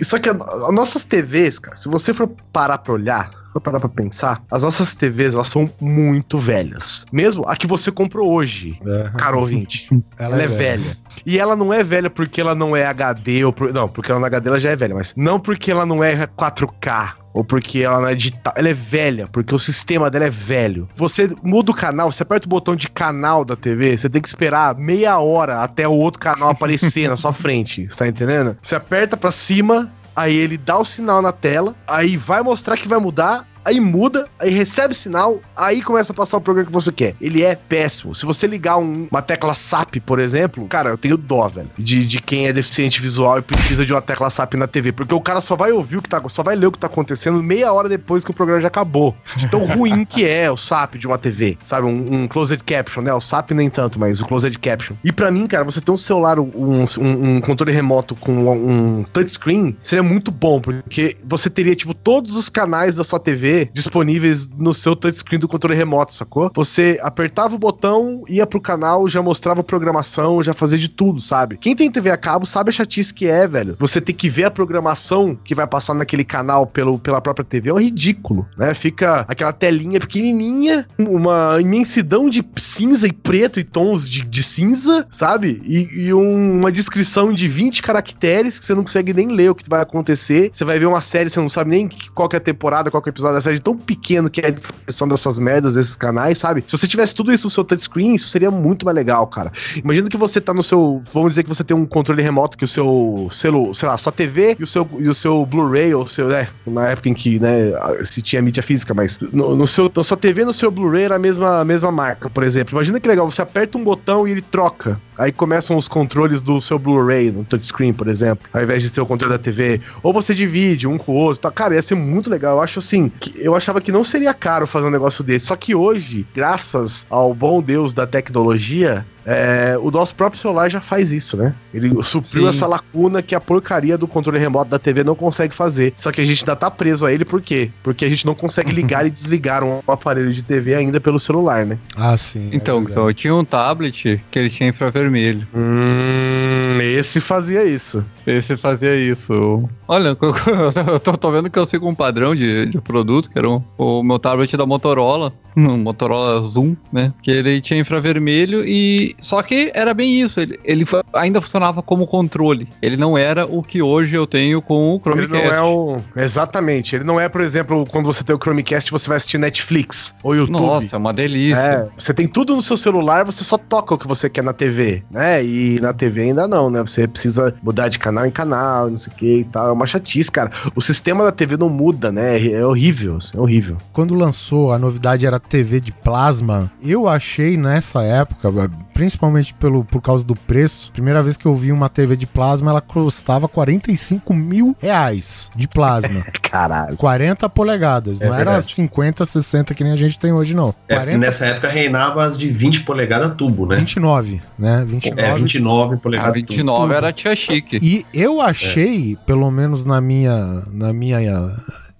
E 0.00 0.04
Só 0.06 0.18
que 0.18 0.30
as 0.30 0.72
nossas 0.72 1.04
TVs, 1.04 1.58
cara, 1.58 1.76
se 1.76 1.88
você 1.88 2.14
for 2.14 2.28
parar 2.50 2.78
pra 2.78 2.94
olhar, 2.94 3.30
for 3.52 3.60
parar 3.60 3.80
pra 3.80 3.88
pensar, 3.88 4.42
as 4.50 4.62
nossas 4.62 4.94
TVs, 4.94 5.34
elas 5.34 5.48
são 5.48 5.68
muito 5.80 6.38
velhas. 6.38 7.04
Mesmo 7.12 7.44
a 7.48 7.56
que 7.56 7.66
você 7.66 7.90
comprou 7.90 8.30
hoje, 8.32 8.78
Aham. 8.86 9.12
caro 9.18 9.40
ouvinte. 9.40 9.88
Ela, 10.18 10.42
é, 10.42 10.46
velha. 10.46 10.96
E 11.26 11.38
ela 11.38 11.56
não 11.56 11.72
é 11.72 11.82
velha 11.82 12.08
porque 12.10 12.40
ela 12.40 12.54
não 12.54 12.76
é 12.76 12.84
HD 12.86 13.44
ou 13.44 13.52
por- 13.52 13.72
não, 13.72 13.88
porque 13.88 14.10
ela 14.10 14.20
não 14.20 14.26
é 14.26 14.28
HD 14.28 14.48
ela 14.48 14.60
já 14.60 14.70
é 14.70 14.76
velha, 14.76 14.94
mas 14.94 15.12
não 15.16 15.40
porque 15.40 15.70
ela 15.70 15.84
não 15.86 16.02
é 16.04 16.26
4K 16.26 17.14
ou 17.32 17.44
porque 17.44 17.80
ela 17.80 18.00
não 18.00 18.08
é 18.08 18.14
digital. 18.14 18.52
Ela 18.56 18.68
é 18.68 18.74
velha, 18.74 19.26
porque 19.28 19.54
o 19.54 19.58
sistema 19.58 20.10
dela 20.10 20.26
é 20.26 20.30
velho. 20.30 20.88
Você 20.96 21.30
muda 21.42 21.70
o 21.70 21.74
canal, 21.74 22.10
você 22.10 22.22
aperta 22.22 22.46
o 22.46 22.50
botão 22.50 22.74
de 22.76 22.88
canal 22.88 23.44
da 23.44 23.54
TV, 23.56 23.96
você 23.96 24.08
tem 24.08 24.20
que 24.20 24.28
esperar 24.28 24.74
meia 24.76 25.18
hora 25.18 25.62
até 25.62 25.86
o 25.86 25.92
outro 25.92 26.20
canal 26.20 26.50
aparecer 26.50 27.08
na 27.08 27.16
sua 27.16 27.32
frente. 27.34 27.86
Você 27.88 27.96
tá 27.98 28.08
entendendo? 28.08 28.56
Você 28.62 28.74
aperta 28.74 29.16
pra 29.16 29.30
cima, 29.30 29.90
aí 30.20 30.36
ele 30.36 30.58
dá 30.58 30.78
o 30.78 30.84
sinal 30.84 31.22
na 31.22 31.32
tela, 31.32 31.74
aí 31.86 32.16
vai 32.16 32.42
mostrar 32.42 32.76
que 32.76 32.88
vai 32.88 32.98
mudar, 32.98 33.46
aí 33.64 33.80
muda, 33.80 34.26
aí 34.38 34.50
recebe 34.50 34.94
sinal, 34.94 35.40
aí 35.56 35.82
começa 35.82 36.12
a 36.12 36.16
passar 36.16 36.36
o 36.36 36.40
programa 36.40 36.66
que 36.66 36.72
você 36.72 36.92
quer. 36.92 37.14
Ele 37.20 37.42
é 37.42 37.54
péssimo. 37.54 38.14
Se 38.14 38.24
você 38.26 38.46
ligar 38.46 38.76
um- 38.78 39.06
uma 39.10 39.22
tecla 39.22 39.54
SAP, 39.54 39.96
por 40.00 40.18
exemplo, 40.18 40.66
cara, 40.66 40.90
eu 40.90 40.98
tenho 40.98 41.16
dó, 41.16 41.48
velho, 41.48 41.70
de, 41.78 42.04
de 42.06 42.20
quem 42.20 42.46
é 42.46 42.52
deficiente 42.52 43.00
visual 43.00 43.38
e 43.38 43.42
precisa 43.42 43.84
de 43.84 43.92
uma 43.92 44.02
tecla 44.02 44.28
SAP 44.30 44.54
na 44.54 44.66
TV, 44.66 44.92
porque 44.92 45.14
o 45.14 45.20
cara 45.20 45.40
só 45.40 45.56
vai 45.56 45.72
ouvir 45.72 45.98
o 45.98 46.02
que 46.02 46.08
tá, 46.08 46.22
só 46.28 46.42
vai 46.42 46.56
ler 46.56 46.66
o 46.66 46.72
que 46.72 46.78
tá 46.78 46.86
acontecendo 46.86 47.42
meia 47.42 47.72
hora 47.72 47.88
depois 47.88 48.24
que 48.24 48.30
o 48.30 48.34
programa 48.34 48.60
já 48.60 48.68
acabou. 48.68 49.14
De 49.36 49.48
tão 49.48 49.64
ruim 49.66 50.04
que 50.04 50.26
é 50.26 50.50
o 50.50 50.56
SAP 50.56 50.94
de 50.96 51.06
uma 51.06 51.18
TV, 51.18 51.56
sabe? 51.64 51.86
Um, 51.86 52.22
um 52.22 52.28
closed 52.28 52.62
caption, 52.64 53.02
né? 53.02 53.12
O 53.12 53.20
SAP 53.20 53.50
nem 53.52 53.68
tanto, 53.70 53.98
mas 53.98 54.20
o 54.20 54.26
closed 54.26 54.56
caption. 54.58 54.94
E 55.04 55.12
pra 55.12 55.30
mim, 55.30 55.46
cara, 55.46 55.64
você 55.64 55.80
ter 55.80 55.90
um 55.90 55.96
celular, 55.96 56.38
um, 56.38 56.50
um- 56.98 57.36
um 57.36 57.40
controle 57.40 57.72
remoto 57.72 58.14
com 58.14 58.32
um, 58.32 58.98
um 59.00 59.04
touchscreen 59.12 59.76
seria 59.82 60.02
muito 60.02 60.30
bom, 60.30 60.60
porque 60.60 61.16
você 61.24 61.48
teria, 61.50 61.74
tipo, 61.74 61.94
todos 61.94 62.36
os 62.36 62.48
canais 62.48 62.94
da 62.96 63.04
sua 63.04 63.18
TV 63.20 63.49
disponíveis 63.72 64.48
no 64.48 64.72
seu 64.74 64.94
touchscreen 64.96 65.38
do 65.40 65.48
controle 65.48 65.76
remoto, 65.76 66.12
sacou? 66.12 66.50
Você 66.54 66.98
apertava 67.02 67.54
o 67.54 67.58
botão, 67.58 68.24
ia 68.28 68.46
pro 68.46 68.60
canal, 68.60 69.08
já 69.08 69.22
mostrava 69.22 69.60
a 69.60 69.64
programação, 69.64 70.42
já 70.42 70.54
fazia 70.54 70.78
de 70.78 70.88
tudo, 70.88 71.20
sabe? 71.20 71.56
Quem 71.56 71.74
tem 71.76 71.90
TV 71.90 72.10
a 72.10 72.16
cabo 72.16 72.46
sabe 72.46 72.70
a 72.70 72.72
chatice 72.72 73.12
que 73.12 73.26
é, 73.26 73.46
velho. 73.46 73.76
Você 73.78 74.00
ter 74.00 74.12
que 74.12 74.28
ver 74.28 74.44
a 74.44 74.50
programação 74.50 75.36
que 75.44 75.54
vai 75.54 75.66
passar 75.66 75.94
naquele 75.94 76.24
canal 76.24 76.66
pelo, 76.66 76.98
pela 76.98 77.20
própria 77.20 77.44
TV 77.44 77.70
é 77.70 77.74
um 77.74 77.80
ridículo, 77.80 78.46
né? 78.56 78.74
Fica 78.74 79.24
aquela 79.28 79.52
telinha 79.52 80.00
pequenininha, 80.00 80.86
uma 80.98 81.58
imensidão 81.60 82.28
de 82.28 82.44
cinza 82.56 83.06
e 83.06 83.12
preto 83.12 83.58
e 83.60 83.64
tons 83.64 84.08
de, 84.08 84.22
de 84.24 84.42
cinza, 84.42 85.06
sabe? 85.10 85.60
E, 85.64 86.06
e 86.06 86.14
um- 86.14 86.58
uma 86.60 86.70
descrição 86.72 87.32
de 87.32 87.48
20 87.48 87.82
caracteres 87.82 88.58
que 88.58 88.64
você 88.64 88.74
não 88.74 88.82
consegue 88.82 89.12
nem 89.12 89.28
ler 89.28 89.50
o 89.50 89.54
que 89.54 89.68
vai 89.68 89.80
acontecer. 89.80 90.50
Você 90.52 90.64
vai 90.64 90.78
ver 90.78 90.86
uma 90.86 91.00
série, 91.00 91.28
você 91.28 91.40
não 91.40 91.48
sabe 91.48 91.70
nem 91.70 91.88
qual 92.14 92.28
que 92.28 92.36
é 92.36 92.38
a 92.38 92.40
temporada, 92.40 92.90
qual 92.90 93.02
que 93.02 93.08
é 93.08 93.10
o 93.10 93.14
episódio 93.14 93.36
cidade 93.40 93.60
tão 93.60 93.76
pequeno 93.76 94.30
que 94.30 94.40
é 94.40 94.46
a 94.46 94.50
descrição 94.50 95.08
dessas 95.08 95.38
merdas, 95.38 95.74
desses 95.74 95.96
canais, 95.96 96.38
sabe? 96.38 96.64
Se 96.66 96.76
você 96.76 96.86
tivesse 96.86 97.14
tudo 97.14 97.32
isso 97.32 97.46
no 97.46 97.50
seu 97.50 97.64
touchscreen, 97.64 98.14
isso 98.14 98.28
seria 98.28 98.50
muito 98.50 98.84
mais 98.84 98.94
legal, 98.94 99.26
cara. 99.26 99.52
Imagina 99.76 100.08
que 100.08 100.16
você 100.16 100.40
tá 100.40 100.52
no 100.54 100.62
seu. 100.62 101.02
Vamos 101.12 101.30
dizer 101.30 101.42
que 101.42 101.48
você 101.48 101.64
tem 101.64 101.76
um 101.76 101.86
controle 101.86 102.22
remoto 102.22 102.56
que 102.56 102.64
o 102.64 102.68
seu 102.68 103.28
celu, 103.30 103.72
sei 103.74 103.88
lá, 103.88 103.96
sua 103.98 104.12
TV 104.12 104.56
e 104.58 104.62
o 104.62 104.66
seu, 104.66 104.88
e 104.98 105.08
o 105.08 105.14
seu 105.14 105.44
Blu-ray, 105.46 105.94
ou 105.94 106.06
seu, 106.06 106.28
né? 106.28 106.48
Na 106.66 106.88
época 106.88 107.08
em 107.08 107.14
que, 107.14 107.38
né, 107.38 107.72
se 108.02 108.22
tinha 108.22 108.42
mídia 108.42 108.62
física, 108.62 108.94
mas 108.94 109.18
no, 109.32 109.56
no 109.56 109.66
seu, 109.66 109.90
na 109.94 110.04
sua 110.04 110.16
TV 110.16 110.42
e 110.42 110.44
no 110.44 110.52
seu 110.52 110.70
Blu-ray 110.70 111.04
era 111.04 111.16
a 111.16 111.18
mesma, 111.18 111.60
a 111.60 111.64
mesma 111.64 111.90
marca, 111.90 112.28
por 112.28 112.42
exemplo. 112.42 112.74
Imagina 112.74 113.00
que 113.00 113.08
legal, 113.08 113.30
você 113.30 113.42
aperta 113.42 113.78
um 113.78 113.84
botão 113.84 114.26
e 114.26 114.32
ele 114.32 114.42
troca. 114.42 115.00
Aí 115.20 115.30
começam 115.30 115.76
os 115.76 115.86
controles 115.86 116.40
do 116.40 116.62
seu 116.62 116.78
Blu-ray 116.78 117.30
no 117.30 117.44
touchscreen, 117.44 117.92
por 117.92 118.08
exemplo, 118.08 118.48
ao 118.54 118.62
invés 118.62 118.82
de 118.82 118.88
ser 118.88 119.02
o 119.02 119.06
controle 119.06 119.34
da 119.34 119.38
TV. 119.38 119.78
Ou 120.02 120.14
você 120.14 120.34
divide 120.34 120.88
um 120.88 120.96
com 120.96 121.12
o 121.12 121.14
outro. 121.14 121.42
Tá? 121.42 121.50
Cara, 121.50 121.74
ia 121.74 121.82
ser 121.82 121.94
muito 121.94 122.30
legal. 122.30 122.56
Eu 122.56 122.62
acho 122.62 122.78
assim, 122.78 123.10
que 123.20 123.29
eu 123.36 123.54
achava 123.54 123.80
que 123.80 123.92
não 123.92 124.04
seria 124.04 124.34
caro 124.34 124.66
fazer 124.66 124.86
um 124.86 124.90
negócio 124.90 125.24
desse. 125.24 125.46
Só 125.46 125.56
que 125.56 125.74
hoje, 125.74 126.26
graças 126.34 127.06
ao 127.10 127.34
bom 127.34 127.62
Deus 127.62 127.92
da 127.94 128.06
tecnologia, 128.06 129.06
é, 129.24 129.76
o 129.80 129.90
nosso 129.90 130.14
próprio 130.14 130.40
celular 130.40 130.70
já 130.70 130.80
faz 130.80 131.12
isso, 131.12 131.36
né? 131.36 131.54
Ele 131.72 131.90
supriu 132.02 132.42
Sim. 132.42 132.48
essa 132.48 132.66
lacuna 132.66 133.22
que 133.22 133.34
a 133.34 133.40
porcaria 133.40 133.96
do 133.98 134.06
controle 134.06 134.38
remoto 134.38 134.70
da 134.70 134.78
TV 134.78 135.04
não 135.04 135.14
consegue 135.14 135.54
fazer. 135.54 135.92
Só 135.96 136.10
que 136.10 136.20
a 136.20 136.24
gente 136.24 136.42
ainda 136.42 136.56
tá 136.56 136.70
preso 136.70 137.06
a 137.06 137.12
ele, 137.12 137.24
por 137.24 137.40
quê? 137.40 137.70
Porque 137.82 138.04
a 138.04 138.08
gente 138.08 138.26
não 138.26 138.34
consegue 138.34 138.72
ligar 138.72 139.04
e 139.06 139.10
desligar 139.10 139.62
um 139.62 139.80
aparelho 139.86 140.32
de 140.32 140.42
TV 140.42 140.74
ainda 140.74 141.00
pelo 141.00 141.18
celular, 141.18 141.66
né? 141.66 141.78
Ah, 141.96 142.16
sim. 142.16 142.50
é 142.52 142.56
Então, 142.56 142.86
só 142.88 143.08
eu 143.08 143.14
tinha 143.14 143.34
um 143.34 143.44
tablet 143.44 144.22
que 144.30 144.38
ele 144.38 144.50
tinha 144.50 144.68
infravermelho. 144.68 145.46
Hum, 145.54 146.78
esse 146.80 147.20
fazia 147.20 147.64
isso. 147.64 148.04
Esse 148.26 148.56
fazia 148.56 148.96
isso. 148.96 149.68
Olha, 149.86 150.16
eu 150.90 151.00
tô, 151.00 151.16
tô 151.16 151.30
vendo 151.30 151.50
que 151.50 151.58
eu 151.58 151.66
sigo 151.66 151.88
um 151.88 151.94
padrão 151.94 152.34
de, 152.34 152.66
de 152.66 152.80
produto, 152.80 153.30
que 153.30 153.38
era 153.38 153.48
o, 153.48 153.62
o 153.78 154.02
meu 154.02 154.18
tablet 154.18 154.56
da 154.56 154.66
Motorola, 154.66 155.32
um 155.56 155.78
Motorola 155.78 156.42
Zoom, 156.42 156.76
né? 156.92 157.12
Que 157.22 157.30
ele 157.30 157.60
tinha 157.60 157.80
infravermelho 157.80 158.64
e. 158.66 159.09
Só 159.20 159.42
que 159.42 159.70
era 159.74 159.92
bem 159.94 160.20
isso, 160.20 160.40
ele, 160.40 160.58
ele 160.64 160.84
fa- 160.84 161.02
ainda 161.14 161.40
funcionava 161.40 161.82
como 161.82 162.06
controle. 162.06 162.68
Ele 162.82 162.96
não 162.96 163.16
era 163.16 163.46
o 163.46 163.62
que 163.62 163.80
hoje 163.82 164.14
eu 164.14 164.26
tenho 164.26 164.60
com 164.62 164.90
o 164.90 164.94
Ele 164.94 165.00
Chromecast. 165.26 165.48
não 165.48 165.54
é 165.54 165.62
o. 165.62 165.96
Exatamente. 166.16 166.94
Ele 166.94 167.04
não 167.04 167.18
é, 167.20 167.28
por 167.28 167.40
exemplo, 167.40 167.86
quando 167.90 168.06
você 168.06 168.22
tem 168.24 168.34
o 168.34 168.38
Chromecast, 168.38 168.90
você 168.90 169.08
vai 169.08 169.16
assistir 169.16 169.38
Netflix 169.38 170.14
ou 170.22 170.34
YouTube. 170.34 170.60
Nossa, 170.60 170.96
é 170.96 170.98
uma 170.98 171.12
delícia. 171.12 171.58
É, 171.60 171.88
você 171.96 172.14
tem 172.14 172.26
tudo 172.28 172.54
no 172.54 172.62
seu 172.62 172.76
celular, 172.76 173.24
você 173.24 173.42
só 173.44 173.58
toca 173.58 173.94
o 173.94 173.98
que 173.98 174.06
você 174.06 174.28
quer 174.30 174.42
na 174.44 174.52
TV, 174.52 175.02
né? 175.10 175.42
E 175.44 175.78
na 175.80 175.92
TV 175.92 176.22
ainda 176.22 176.46
não, 176.46 176.70
né? 176.70 176.80
Você 176.80 177.06
precisa 177.08 177.54
mudar 177.62 177.88
de 177.88 177.98
canal 177.98 178.26
em 178.26 178.30
canal, 178.30 178.88
não 178.90 178.96
sei 178.96 179.12
o 179.12 179.16
que 179.16 179.36
e 179.40 179.44
tal. 179.44 179.68
É 179.68 179.72
uma 179.72 179.86
chatice, 179.86 180.30
cara. 180.30 180.50
O 180.74 180.80
sistema 180.80 181.24
da 181.24 181.32
TV 181.32 181.56
não 181.56 181.68
muda, 181.68 182.10
né? 182.12 182.44
É 182.46 182.64
horrível, 182.64 183.16
assim, 183.16 183.36
é 183.36 183.40
horrível. 183.40 183.76
Quando 183.92 184.14
lançou, 184.14 184.72
a 184.72 184.78
novidade 184.78 185.26
era 185.26 185.38
TV 185.40 185.80
de 185.80 185.92
plasma. 185.92 186.70
Eu 186.82 187.08
achei 187.08 187.56
nessa 187.56 188.02
época, 188.02 188.70
principalmente 189.00 189.54
pelo, 189.54 189.82
por 189.82 190.02
causa 190.02 190.22
do 190.22 190.36
preço, 190.36 190.92
primeira 190.92 191.22
vez 191.22 191.34
que 191.34 191.46
eu 191.46 191.56
vi 191.56 191.72
uma 191.72 191.88
TV 191.88 192.18
de 192.18 192.26
plasma, 192.26 192.70
ela 192.70 192.82
custava 192.82 193.48
45 193.48 194.34
mil 194.34 194.76
reais 194.78 195.50
de 195.56 195.66
plasma. 195.66 196.22
Caralho. 196.42 196.98
40 196.98 197.48
polegadas, 197.48 198.20
É 198.20 198.26
não 198.26 198.34
era 198.34 198.50
verdade. 198.50 198.74
50, 198.74 199.24
60 199.24 199.72
que 199.72 199.82
nem 199.82 199.94
a 199.94 199.96
gente 199.96 200.18
tem 200.18 200.34
hoje, 200.34 200.54
não. 200.54 200.74
É, 200.86 200.96
40, 200.96 201.16
nessa 201.16 201.46
época 201.46 201.68
reinava 201.68 202.22
as 202.26 202.36
de 202.36 202.48
20 202.50 202.82
polegadas 202.82 203.32
tubo, 203.38 203.64
né? 203.64 203.76
29, 203.76 204.42
né? 204.58 204.84
29. 204.86 205.22
É, 205.22 205.34
29 205.34 205.94
A 205.94 205.96
polegadas 205.96 206.34
29 206.34 206.82
tudo. 206.82 206.94
era 206.94 207.10
tia 207.10 207.34
chique. 207.34 207.78
E 207.80 208.04
eu 208.12 208.38
achei, 208.38 209.16
pelo 209.24 209.50
menos 209.50 209.86
na 209.86 209.98
minha, 209.98 210.62
na 210.70 210.92
minha 210.92 211.22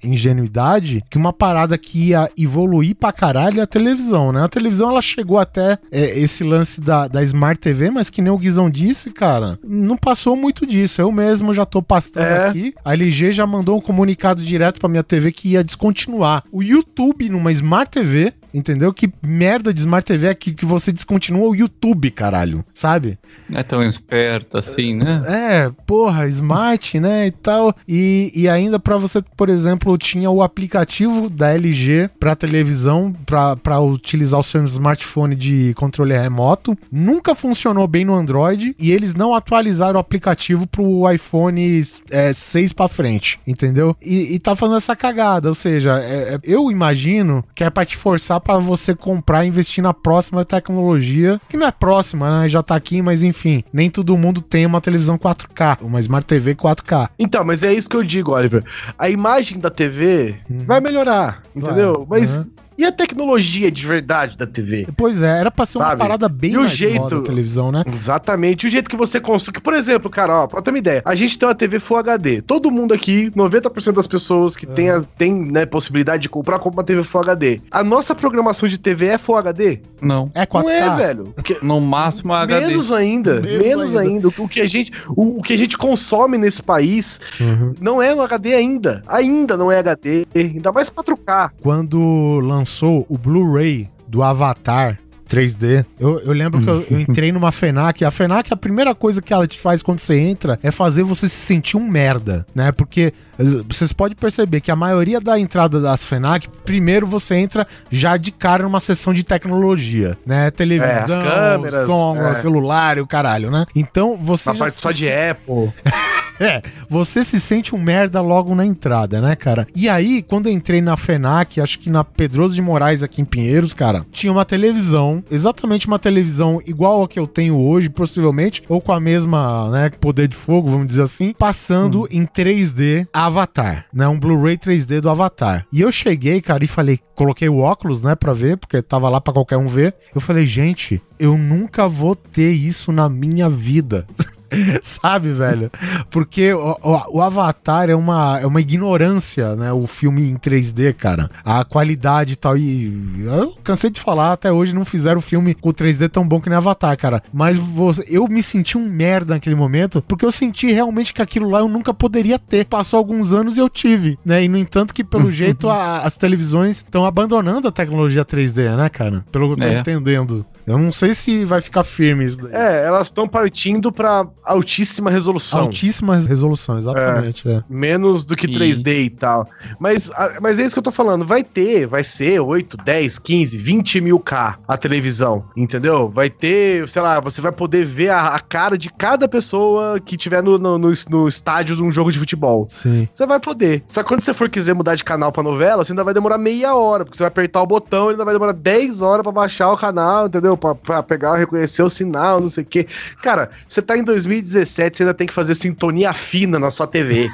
ingenuidade, 0.02 1.02
que 1.10 1.18
uma 1.18 1.32
parada 1.32 1.76
que 1.76 2.08
ia 2.08 2.30
evoluir 2.38 2.94
pra 2.94 3.12
caralho 3.12 3.60
é 3.60 3.62
a 3.62 3.66
televisão, 3.66 4.32
né? 4.32 4.42
A 4.42 4.48
televisão, 4.48 4.90
ela 4.90 5.02
chegou 5.02 5.38
até 5.38 5.78
é, 5.90 6.18
esse 6.18 6.42
lance 6.44 6.80
da, 6.80 7.08
da 7.08 7.22
Smart 7.22 7.58
TV, 7.60 7.90
mas 7.90 8.10
que 8.10 8.22
nem 8.22 8.32
o 8.32 8.38
Guizão 8.38 8.70
disse, 8.70 9.10
cara, 9.10 9.58
não 9.64 9.96
passou 9.96 10.36
muito 10.36 10.64
disso. 10.66 11.00
Eu 11.00 11.10
mesmo 11.12 11.52
já 11.52 11.64
tô 11.64 11.82
pastando 11.82 12.24
É. 12.26 12.48
aqui. 12.48 12.74
A 12.84 12.92
LG 12.94 13.32
já 13.32 13.46
mandou 13.46 13.76
um 13.76 13.80
comunicado 13.80 14.42
direto 14.42 14.78
pra 14.80 14.88
minha 14.88 15.02
TV 15.02 15.32
que 15.32 15.50
ia 15.50 15.64
descontinuar 15.64 16.44
o 16.52 16.62
YouTube 16.62 17.28
numa 17.28 17.52
Smart 17.52 17.90
TV. 17.90 18.32
Entendeu? 18.52 18.92
Que 18.92 19.12
merda 19.22 19.72
de 19.72 19.80
Smart 19.80 20.04
TV 20.06 20.26
é 20.28 20.34
que, 20.34 20.52
que 20.52 20.64
você 20.64 20.92
descontinua 20.92 21.48
o 21.48 21.54
YouTube, 21.54 22.10
caralho. 22.10 22.64
Sabe? 22.74 23.18
Não 23.48 23.60
é 23.60 23.62
tão 23.62 23.82
esperto 23.86 24.58
assim, 24.58 24.94
né? 24.94 25.22
É, 25.26 25.70
porra, 25.86 26.26
smart, 26.28 26.98
né, 27.00 27.26
e 27.26 27.30
tal. 27.30 27.74
E, 27.88 28.32
e 28.34 28.48
ainda 28.48 28.78
pra 28.78 28.96
você, 28.96 29.22
por 29.36 29.48
exemplo, 29.48 29.96
tinha 29.98 30.30
o 30.30 30.42
aplicativo 30.42 31.28
da 31.30 31.50
LG 31.54 32.10
pra 32.18 32.34
televisão, 32.36 33.14
pra, 33.26 33.56
pra 33.56 33.80
utilizar 33.80 34.40
o 34.40 34.42
seu 34.44 34.64
smartphone 34.64 35.34
de 35.34 35.72
controle 35.74 36.16
remoto. 36.16 36.76
Nunca 36.90 37.34
funcionou 37.34 37.86
bem 37.86 38.04
no 38.04 38.14
Android 38.14 38.74
e 38.78 38.92
eles 38.92 39.14
não 39.14 39.34
atualizaram 39.34 39.96
o 39.96 40.00
aplicativo 40.00 40.66
pro 40.66 41.10
iPhone 41.10 41.82
é, 42.10 42.32
6 42.32 42.72
pra 42.72 42.88
frente, 42.88 43.38
entendeu? 43.46 43.94
E, 44.02 44.34
e 44.34 44.38
tá 44.38 44.54
fazendo 44.56 44.76
essa 44.76 44.96
cagada, 44.96 45.48
ou 45.48 45.54
seja, 45.54 45.98
é- 46.00 46.34
é- 46.34 46.38
eu 46.44 46.70
imagino 46.70 47.44
que 47.54 47.64
é 47.64 47.70
pra 47.70 47.84
te 47.84 47.96
forçar 47.96 48.39
pra 48.40 48.58
você 48.58 48.94
comprar 48.94 49.44
e 49.44 49.48
investir 49.48 49.82
na 49.82 49.92
próxima 49.94 50.44
tecnologia, 50.44 51.40
que 51.48 51.56
não 51.56 51.66
é 51.66 51.70
próxima, 51.70 52.42
né? 52.42 52.48
Já 52.48 52.62
tá 52.62 52.74
aqui, 52.74 53.02
mas 53.02 53.22
enfim, 53.22 53.62
nem 53.72 53.90
todo 53.90 54.16
mundo 54.16 54.40
tem 54.40 54.66
uma 54.66 54.80
televisão 54.80 55.16
4K, 55.18 55.78
uma 55.82 56.00
Smart 56.00 56.26
TV 56.26 56.54
4K. 56.54 57.08
Então, 57.18 57.44
mas 57.44 57.62
é 57.62 57.72
isso 57.72 57.88
que 57.88 57.96
eu 57.96 58.02
digo, 58.02 58.32
Oliver. 58.32 58.64
A 58.98 59.08
imagem 59.10 59.58
da 59.58 59.70
TV 59.70 60.34
Uhum. 60.50 60.64
vai 60.66 60.80
melhorar, 60.80 61.42
entendeu? 61.54 62.04
Vai, 62.08 62.20
Mas 62.20 62.34
uhum. 62.34 62.50
E 62.80 62.84
a 62.86 62.92
tecnologia 62.92 63.70
de 63.70 63.86
verdade 63.86 64.36
da 64.36 64.46
TV? 64.46 64.86
Pois 64.96 65.22
é, 65.22 65.38
era 65.40 65.50
pra 65.50 65.66
ser 65.66 65.78
uma 65.78 65.88
Sabe? 65.88 65.98
parada 66.00 66.28
bem 66.28 66.52
E 66.52 66.56
o 66.56 66.60
mais 66.60 66.72
jeito- 66.72 66.96
foda 66.96 67.18
a 67.18 67.20
televisão, 67.22 67.70
né? 67.72 67.82
Exatamente. 67.86 68.66
O 68.66 68.70
jeito 68.70 68.88
que 68.90 68.96
você 68.96 69.20
construi. 69.20 69.54
que, 69.54 69.60
Por 69.60 69.74
exemplo, 69.74 70.08
cara, 70.10 70.42
ó, 70.44 70.46
pra 70.46 70.62
ter 70.62 70.70
uma 70.70 70.78
ideia, 70.78 71.02
a 71.04 71.14
gente 71.14 71.38
tem 71.38 71.48
uma 71.48 71.54
TV 71.54 71.78
Full 71.78 71.96
HD. 71.98 72.42
Todo 72.42 72.70
mundo 72.70 72.92
aqui, 72.94 73.30
90% 73.34 73.94
das 73.96 74.06
pessoas 74.06 74.56
que 74.56 74.66
tem, 74.66 74.90
a- 74.90 75.02
tem 75.18 75.32
né, 75.34 75.66
possibilidade 75.66 76.22
de 76.22 76.28
comprar, 76.28 76.58
compra 76.58 76.80
uma 76.80 76.84
TV 76.84 77.02
Full 77.04 77.20
HD. 77.20 77.60
A 77.70 77.82
nossa 77.84 78.14
programação 78.14 78.68
de 78.68 78.78
TV 78.78 79.06
é 79.06 79.18
Full 79.18 79.36
HD? 79.36 79.80
Não. 80.00 80.30
É 80.34 80.46
4K. 80.46 80.62
Não 80.62 80.70
é, 80.70 80.96
velho. 80.96 81.24
Porque- 81.34 81.58
No 81.62 81.80
máximo 81.80 82.32
HD. 82.32 82.66
Menos 82.68 82.92
ainda, 82.92 83.40
Menos 83.40 83.58
menos, 83.66 83.96
ainda. 83.96 84.28
ainda. 84.28 84.28
O 84.38 84.48
que 84.48 84.60
a 84.60 84.68
gente, 84.68 84.92
o, 85.08 85.38
o 85.38 85.42
que 85.42 85.52
a 85.52 85.58
gente 85.58 85.76
consome 85.76 86.38
nesse 86.38 86.62
país 86.62 87.20
Uhum. 87.40 87.74
não 87.80 88.00
é 88.02 88.14
no 88.14 88.22
HD 88.22 88.54
ainda. 88.54 89.02
Ainda 89.06 89.56
não 89.56 89.70
é 89.70 89.78
HD, 89.78 90.26
ainda 90.34 90.72
mais 90.72 90.88
4K. 90.90 91.50
Quando 91.62 92.40
lançou 92.40 92.69
o 93.08 93.18
Blu-ray 93.18 93.88
do 94.08 94.22
Avatar 94.22 94.98
3D, 95.30 95.86
eu, 95.98 96.18
eu 96.20 96.32
lembro 96.32 96.60
que 96.60 96.68
eu, 96.68 96.84
eu 96.90 97.00
entrei 97.00 97.30
numa 97.30 97.52
FENAC. 97.52 98.04
A 98.04 98.10
FENAC, 98.10 98.52
a 98.52 98.56
primeira 98.56 98.96
coisa 98.96 99.22
que 99.22 99.32
ela 99.32 99.46
te 99.46 99.60
faz 99.60 99.80
quando 99.80 100.00
você 100.00 100.18
entra 100.18 100.58
é 100.60 100.72
fazer 100.72 101.04
você 101.04 101.28
se 101.28 101.36
sentir 101.36 101.76
um 101.76 101.88
merda, 101.88 102.44
né? 102.52 102.72
Porque 102.72 103.12
eh, 103.38 103.44
vocês 103.68 103.92
podem 103.92 104.16
perceber 104.16 104.60
que 104.60 104.72
a 104.72 104.76
maioria 104.76 105.20
da 105.20 105.38
entrada 105.38 105.80
das 105.80 106.04
FENAC, 106.04 106.48
primeiro 106.64 107.06
você 107.06 107.36
entra 107.36 107.64
já 107.88 108.16
de 108.16 108.32
cara 108.32 108.64
numa 108.64 108.80
sessão 108.80 109.14
de 109.14 109.22
tecnologia, 109.22 110.18
né? 110.26 110.50
Televisão, 110.50 110.90
É, 110.90 111.02
as 111.02 111.14
câmeras, 111.24 111.86
som, 111.86 112.16
é. 112.16 112.34
celular 112.34 112.98
e 112.98 113.00
o 113.00 113.06
caralho, 113.06 113.52
né? 113.52 113.66
Então 113.76 114.16
você 114.16 114.50
Na 114.50 114.56
já 114.56 114.64
parte 114.64 114.74
se 114.74 114.80
só 114.80 114.90
de 114.90 115.08
Apple. 115.08 115.72
é, 116.50 116.62
você 116.88 117.22
se 117.22 117.38
sente 117.38 117.74
um 117.74 117.78
merda 117.78 118.20
logo 118.22 118.54
na 118.54 118.64
entrada, 118.64 119.20
né, 119.20 119.36
cara? 119.36 119.66
E 119.76 119.88
aí, 119.88 120.22
quando 120.22 120.46
eu 120.46 120.52
entrei 120.52 120.80
na 120.80 120.96
FENAC, 120.96 121.60
acho 121.60 121.78
que 121.78 121.90
na 121.90 122.02
Pedroso 122.02 122.54
de 122.54 122.62
Moraes, 122.62 123.02
aqui 123.02 123.20
em 123.20 123.24
Pinheiros, 123.26 123.74
cara, 123.74 124.06
tinha 124.10 124.32
uma 124.32 124.44
televisão, 124.44 125.22
exatamente 125.30 125.86
uma 125.86 125.98
televisão 125.98 126.60
igual 126.66 127.02
a 127.02 127.08
que 127.08 127.18
eu 127.18 127.26
tenho 127.26 127.56
hoje, 127.58 127.90
possivelmente, 127.90 128.62
ou 128.68 128.80
com 128.80 128.92
a 128.92 128.98
mesma, 128.98 129.70
né, 129.70 129.90
poder 129.90 130.28
de 130.28 130.36
fogo, 130.36 130.70
vamos 130.70 130.86
dizer 130.86 131.02
assim, 131.02 131.34
passando 131.38 132.08
em 132.10 132.24
3D 132.24 133.06
Avatar, 133.12 133.84
né? 133.92 134.08
Um 134.08 134.18
Blu-ray 134.18 134.56
3D 134.56 135.00
do 135.00 135.10
Avatar. 135.10 135.66
E 135.70 135.82
eu 135.82 135.92
cheguei, 135.92 136.40
cara, 136.40 136.64
e 136.64 136.68
falei, 136.68 136.98
coloquei 137.14 137.48
o 137.48 137.58
óculos, 137.58 138.02
né, 138.02 138.14
pra 138.14 138.32
ver, 138.32 138.56
porque 138.56 138.80
tava 138.80 139.08
lá 139.10 139.20
pra 139.20 139.34
qualquer 139.34 139.58
um 139.58 139.68
ver. 139.68 139.94
Eu 140.14 140.20
falei, 140.20 140.46
gente, 140.46 141.02
eu 141.18 141.36
nunca 141.36 141.86
vou 141.86 142.16
ter 142.16 142.50
isso 142.50 142.90
na 142.92 143.08
minha 143.08 143.48
vida. 143.48 144.06
Sabe, 144.82 145.32
velho? 145.32 145.70
Porque 146.10 146.52
o, 146.52 146.76
o- 146.82 147.18
o 147.18 147.22
Avatar 147.22 147.88
é 147.90 147.94
uma, 147.94 148.38
é 148.40 148.46
uma 148.46 148.60
ignorância, 148.60 149.54
né? 149.56 149.72
O 149.72 149.86
filme 149.86 150.28
em 150.28 150.36
3D, 150.36 150.92
cara. 150.94 151.30
A 151.44 151.64
qualidade 151.64 152.34
e 152.34 152.36
tal. 152.36 152.56
E 152.56 153.24
eu 153.24 153.54
cansei 153.62 153.90
de 153.90 154.00
falar, 154.00 154.32
até 154.32 154.50
hoje 154.52 154.74
não 154.74 154.84
fizeram 154.84 155.18
o 155.18 155.22
filme 155.22 155.54
com 155.54 155.70
3D 155.70 156.08
tão 156.08 156.26
bom 156.26 156.40
que 156.40 156.48
nem 156.48 156.56
Avatar, 156.58 156.96
cara. 156.96 157.22
Mas 157.32 157.56
você- 157.56 158.04
eu 158.08 158.26
me 158.28 158.42
senti 158.42 158.76
um 158.76 158.88
merda 158.88 159.34
naquele 159.34 159.54
momento, 159.54 160.02
porque 160.06 160.24
eu 160.24 160.32
senti 160.32 160.70
realmente 160.72 161.12
que 161.14 161.22
aquilo 161.22 161.48
lá 161.50 161.60
eu 161.60 161.68
nunca 161.68 161.94
poderia 161.94 162.38
ter. 162.38 162.64
Passou 162.66 162.98
alguns 162.98 163.32
anos 163.32 163.56
e 163.56 163.60
eu 163.60 163.68
tive, 163.68 164.18
né? 164.24 164.42
E 164.44 164.48
no 164.48 164.58
entanto 164.58 164.92
que, 164.94 165.04
pelo 165.04 165.30
jeito, 165.32 165.68
a- 165.68 165.98
as 165.98 166.16
televisões 166.16 166.76
estão 166.78 167.04
abandonando 167.04 167.68
a 167.68 167.72
tecnologia 167.72 168.24
3D, 168.24 168.76
né, 168.76 168.88
cara? 168.88 169.24
Pelo 169.30 169.46
que 169.48 169.52
eu 169.62 169.68
tô 169.68 169.72
É. 169.74 169.78
entendendo. 169.80 170.44
Eu 170.66 170.78
não 170.78 170.92
sei 170.92 171.12
se 171.14 171.44
vai 171.44 171.60
ficar 171.60 171.82
firme 171.82 172.24
isso 172.24 172.42
daí. 172.42 172.52
É, 172.52 172.84
elas 172.86 173.06
estão 173.08 173.26
partindo 173.28 173.90
pra 173.90 174.26
altíssima 174.44 175.10
resolução. 175.10 175.60
Altíssima 175.62 176.16
resolução, 176.16 176.78
exatamente. 176.78 177.48
É. 177.48 177.62
Menos 177.68 178.24
do 178.24 178.36
que 178.36 178.46
E- 178.46 178.52
3D 178.52 179.04
e 179.04 179.10
tal. 179.10 179.48
Mas, 179.78 180.10
a- 180.12 180.38
mas 180.40 180.58
é 180.58 180.64
isso 180.64 180.74
que 180.74 180.78
eu 180.78 180.82
tô 180.82 180.92
falando. 180.92 181.24
Vai 181.26 181.42
ter, 181.42 181.86
vai 181.86 182.04
ser 182.04 182.40
8, 182.40 182.76
10, 182.76 183.18
15, 183.18 183.56
20 183.56 184.00
mil 184.00 184.18
K 184.20 184.58
a 184.68 184.76
televisão, 184.76 185.44
entendeu? 185.56 186.08
Vai 186.08 186.30
ter, 186.30 186.88
sei 186.88 187.02
lá, 187.02 187.20
você 187.20 187.40
vai 187.40 187.52
poder 187.52 187.84
ver 187.84 188.10
a, 188.10 188.28
a 188.34 188.40
cara 188.40 188.76
de 188.78 188.90
cada 188.90 189.28
pessoa 189.28 189.98
que 190.00 190.16
tiver 190.16 190.42
no, 190.42 190.58
no, 190.58 190.78
no, 190.78 190.92
no 191.08 191.28
estádio 191.28 191.76
de 191.76 191.82
um 191.82 191.90
jogo 191.90 192.12
de 192.12 192.18
futebol. 192.18 192.66
Sim. 192.68 193.08
Você 193.12 193.26
vai 193.26 193.40
poder. 193.40 193.82
Só 193.88 194.02
que 194.02 194.08
quando 194.08 194.22
você 194.22 194.34
for 194.34 194.48
quiser 194.48 194.74
mudar 194.74 194.94
de 194.94 195.04
canal 195.04 195.32
pra 195.32 195.42
novela, 195.42 195.82
você 195.84 195.92
ainda 195.92 196.04
vai 196.04 196.14
demorar 196.14 196.38
meia 196.38 196.74
hora, 196.74 197.04
porque 197.04 197.16
você 197.16 197.22
vai 197.24 197.28
apertar 197.28 197.62
o 197.62 197.66
botão 197.66 198.08
e 198.08 198.10
ainda 198.12 198.24
vai 198.24 198.34
demorar 198.34 198.52
10 198.52 199.00
horas 199.02 199.22
pra 199.22 199.32
baixar 199.32 199.70
o 199.72 199.76
canal, 199.76 200.26
entendeu? 200.26 200.49
Pra, 200.56 200.74
pra 200.74 201.02
pegar, 201.02 201.36
reconhecer 201.36 201.82
o 201.82 201.88
sinal, 201.88 202.40
não 202.40 202.48
sei 202.48 202.64
o 202.64 202.66
quê. 202.66 202.86
Cara, 203.22 203.50
você 203.66 203.80
tá 203.82 203.96
em 203.96 204.02
2017, 204.04 204.96
você 204.96 205.02
ainda 205.02 205.14
tem 205.14 205.26
que 205.26 205.32
fazer 205.32 205.54
sintonia 205.54 206.12
fina 206.12 206.58
na 206.58 206.70
sua 206.70 206.86
TV. 206.86 207.28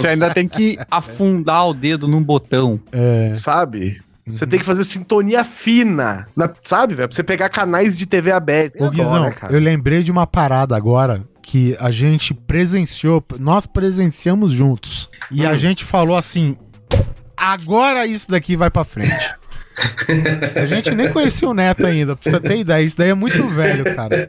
Você 0.00 0.08
ainda 0.08 0.32
tem 0.32 0.48
que 0.48 0.78
afundar 0.90 1.68
o 1.68 1.74
dedo 1.74 2.08
num 2.08 2.22
botão. 2.22 2.80
É. 2.92 3.32
sabe? 3.34 4.00
Você 4.26 4.44
tem 4.44 4.58
que 4.58 4.64
fazer 4.64 4.82
sintonia 4.82 5.44
fina, 5.44 6.26
na- 6.36 6.50
sabe, 6.64 6.94
velho? 6.94 7.08
Pra 7.08 7.14
você 7.14 7.22
pegar 7.22 7.48
canais 7.48 7.96
de 7.96 8.06
TV 8.06 8.32
aberta. 8.32 8.82
Ô, 8.82 8.86
Eu 8.86 8.90
Guizão, 8.90 9.06
adoro, 9.14 9.24
né, 9.26 9.30
cara? 9.30 9.52
eu 9.52 9.60
lembrei 9.60 10.02
de 10.02 10.10
uma 10.10 10.26
parada 10.26 10.76
agora 10.76 11.22
que 11.40 11.76
a 11.78 11.92
gente 11.92 12.34
presenciou, 12.34 13.24
nós 13.38 13.66
presenciamos 13.66 14.50
juntos. 14.50 15.08
E 15.30 15.46
Hum. 15.46 15.48
a 15.48 15.56
gente 15.56 15.84
falou 15.84 16.16
assim: 16.16 16.56
agora 17.36 18.04
isso 18.04 18.28
daqui 18.28 18.56
vai 18.56 18.68
pra 18.68 18.82
frente. 18.82 19.32
A 20.54 20.66
gente 20.66 20.94
nem 20.94 21.10
conhecia 21.10 21.48
o 21.48 21.54
Neto 21.54 21.84
ainda, 21.86 22.16
pra 22.16 22.30
você 22.30 22.40
ter 22.40 22.58
ideia. 22.58 22.82
Isso 22.82 22.96
daí 22.96 23.10
é 23.10 23.14
muito 23.14 23.46
velho, 23.48 23.84
cara. 23.94 24.28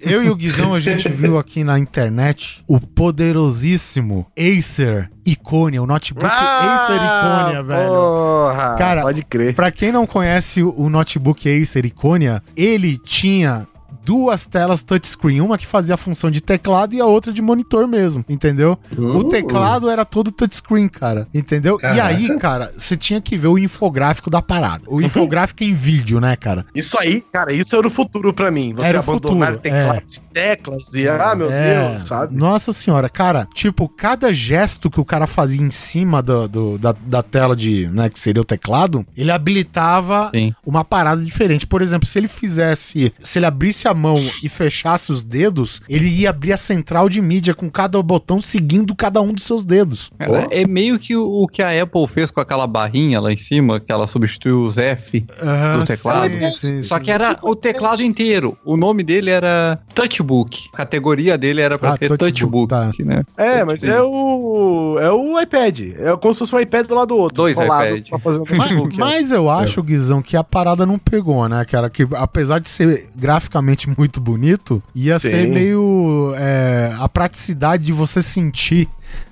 Eu 0.00 0.22
e 0.22 0.30
o 0.30 0.34
Guizão, 0.34 0.74
a 0.74 0.80
gente 0.80 1.08
viu 1.10 1.38
aqui 1.38 1.62
na 1.62 1.78
internet 1.78 2.62
o 2.66 2.80
poderosíssimo 2.80 4.26
Acer 4.36 5.10
Iconia, 5.26 5.82
o 5.82 5.86
notebook 5.86 6.26
Acer 6.26 6.96
Iconia, 6.96 7.62
velho. 7.62 7.80
Ah, 7.80 7.88
Porra, 7.88 8.74
Cara, 8.78 9.02
pode 9.02 9.22
crer. 9.22 9.54
Pra 9.54 9.70
quem 9.70 9.92
não 9.92 10.06
conhece 10.06 10.62
o 10.62 10.78
o 10.78 10.88
notebook 10.88 11.48
Acer 11.48 11.84
Iconia, 11.84 12.42
ele 12.56 12.96
tinha 12.98 13.66
duas 14.08 14.46
telas 14.46 14.80
touchscreen, 14.82 15.42
uma 15.42 15.58
que 15.58 15.66
fazia 15.66 15.94
a 15.94 15.98
função 15.98 16.30
de 16.30 16.40
teclado 16.40 16.94
e 16.94 17.00
a 17.00 17.04
outra 17.04 17.30
de 17.30 17.42
monitor 17.42 17.86
mesmo, 17.86 18.24
entendeu? 18.26 18.78
O 18.96 19.18
Uh. 19.18 19.28
teclado 19.28 19.90
era 19.90 20.02
todo 20.02 20.32
touchscreen, 20.32 20.88
cara, 20.88 21.28
entendeu? 21.34 21.76
E 21.76 21.82
Caraca. 21.82 22.04
aí, 22.06 22.38
cara, 22.38 22.72
você 22.74 22.96
tinha 22.96 23.20
que 23.20 23.36
ver 23.36 23.48
o 23.48 23.58
infográfico 23.58 24.30
da 24.30 24.40
parada. 24.40 24.84
O 24.88 25.02
infográfico 25.02 25.62
em 25.62 25.74
vídeo, 25.74 26.20
né, 26.22 26.36
cara? 26.36 26.64
Isso 26.74 26.98
aí, 26.98 27.22
cara, 27.30 27.52
isso 27.52 27.76
era 27.76 27.86
o 27.86 27.90
futuro 27.90 28.32
pra 28.32 28.50
mim. 28.50 28.72
Você 28.74 28.88
Era 28.88 28.98
o 28.98 29.02
abandonar 29.02 29.52
futuro, 29.52 29.60
teclados 29.62 30.16
e 30.16 30.20
teclas 30.32 30.94
e, 30.94 31.06
ah, 31.06 31.34
meu 31.34 31.50
É, 31.52 31.90
Deus, 31.90 32.02
sabe? 32.04 32.34
Nossa 32.34 32.72
senhora, 32.72 33.10
cara, 33.10 33.46
tipo, 33.52 33.86
cada 33.90 34.32
gesto 34.32 34.88
que 34.88 35.00
o 35.00 35.04
cara 35.04 35.26
fazia 35.26 35.60
em 35.60 35.70
cima 35.70 36.22
do, 36.22 36.48
do- 36.48 36.78
da, 36.78 36.94
da 37.04 37.22
tela 37.22 37.54
de, 37.54 37.86
né, 37.88 38.08
que 38.08 38.18
seria 38.18 38.40
o 38.40 38.44
teclado, 38.44 39.04
ele 39.14 39.30
habilitava 39.30 40.30
Sim. 40.34 40.54
uma 40.64 40.82
parada 40.82 41.22
diferente. 41.22 41.66
Por 41.66 41.82
exemplo, 41.82 42.08
se 42.08 42.18
ele 42.18 42.28
fizesse, 42.28 43.12
se 43.22 43.38
ele 43.38 43.46
abrisse 43.46 43.86
a 43.86 43.97
mão 43.98 44.16
e 44.42 44.48
fechasse 44.48 45.12
os 45.12 45.22
dedos, 45.22 45.82
ele 45.88 46.08
ia 46.08 46.30
abrir 46.30 46.52
a 46.54 46.56
central 46.56 47.08
de 47.08 47.20
mídia 47.20 47.52
com 47.52 47.68
cada 47.70 48.02
botão 48.02 48.40
seguindo 48.40 48.94
cada 48.94 49.20
um 49.20 49.32
dos 49.32 49.44
seus 49.44 49.64
dedos. 49.64 50.10
Cara, 50.18 50.46
é 50.50 50.66
meio 50.66 50.98
que 50.98 51.14
o, 51.14 51.42
o 51.42 51.46
que 51.46 51.60
a 51.62 51.82
Apple 51.82 52.06
fez 52.08 52.30
com 52.30 52.40
aquela 52.40 52.66
barrinha 52.66 53.20
lá 53.20 53.32
em 53.32 53.36
cima, 53.36 53.78
que 53.80 53.92
ela 53.92 54.06
substituiu 54.06 54.62
os 54.62 54.78
F. 54.78 55.20
Do 55.20 55.84
teclado. 55.84 56.30
sim, 56.30 56.50
sim, 56.50 56.82
Só 56.82 56.98
que 56.98 57.10
era 57.10 57.36
o 57.42 57.54
teclado 57.54 58.02
inteiro. 58.02 58.56
O 58.64 58.76
nome 58.76 59.02
dele 59.02 59.30
era 59.30 59.78
Touchbook. 59.94 60.68
A 60.72 60.76
categoria 60.78 61.36
dele 61.36 61.60
era 61.60 61.78
pra 61.78 61.94
Ah, 61.94 61.96
ser 61.96 62.16
Touchbook, 62.16 62.68
Touchbook, 62.68 63.04
né? 63.04 63.24
É, 63.36 63.64
mas 63.64 63.82
é 63.84 64.00
o. 64.00 64.96
É 65.00 65.10
o 65.10 65.40
iPad. 65.40 65.80
É 65.98 66.16
como 66.16 66.32
se 66.32 66.38
fosse 66.40 66.54
um 66.54 66.60
iPad 66.60 66.86
do 66.86 66.94
lado 66.94 67.08
do 67.08 67.16
outro. 67.18 67.36
Dois 67.36 67.54
colado 67.56 67.96
iPad. 67.96 68.08
pra 68.08 68.18
fazer 68.18 68.40
um 68.40 68.44
Mas, 68.56 68.70
é. 68.70 68.96
mas 68.98 69.30
eu 69.32 69.50
acho, 69.50 69.82
Guizão, 69.82 70.22
que 70.22 70.36
a 70.36 70.44
parada 70.44 70.84
não 70.86 70.98
pegou, 70.98 71.48
né, 71.48 71.64
cara? 71.64 71.90
Que 71.90 72.06
apesar 72.16 72.58
de 72.60 72.68
ser 72.68 73.08
graficamente 73.16 73.77
muito 73.86 74.20
bonito, 74.20 74.82
ia 74.94 75.18
Sim. 75.18 75.28
ser 75.28 75.48
meio 75.48 76.32
é, 76.36 76.94
a 76.98 77.08
praticidade 77.08 77.84
de 77.84 77.92
você 77.92 78.22
sentir, 78.22 78.88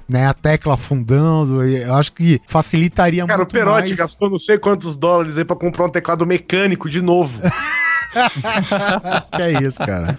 né, 0.09 0.27
a 0.27 0.35
tecla 0.35 0.75
afundando. 0.75 1.67
e 1.67 1.83
Eu 1.83 1.95
acho 1.95 2.13
que 2.13 2.41
facilitaria 2.47 3.25
Cara, 3.27 3.39
o 3.39 3.43
muito 3.43 3.53
Perotti 3.53 3.89
mais. 3.89 3.97
gastou 3.99 4.31
não 4.31 4.39
sei 4.39 4.59
quantos 4.59 4.97
dólares 4.97 5.39
aí 5.39 5.45
pra 5.45 5.57
comprar 5.57 5.87
um 5.87 5.91
teclado 5.91 6.27
mecânico 6.27 6.89
de 6.89 7.01
novo. 7.01 7.41
que 9.33 9.43
é 9.43 9.63
isso, 9.63 9.79
cara? 9.79 10.19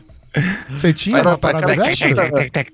Você 0.70 0.94
tinha 0.94 1.22
uma 1.22 1.38
parada 1.38 1.76
dessa? 1.76 2.06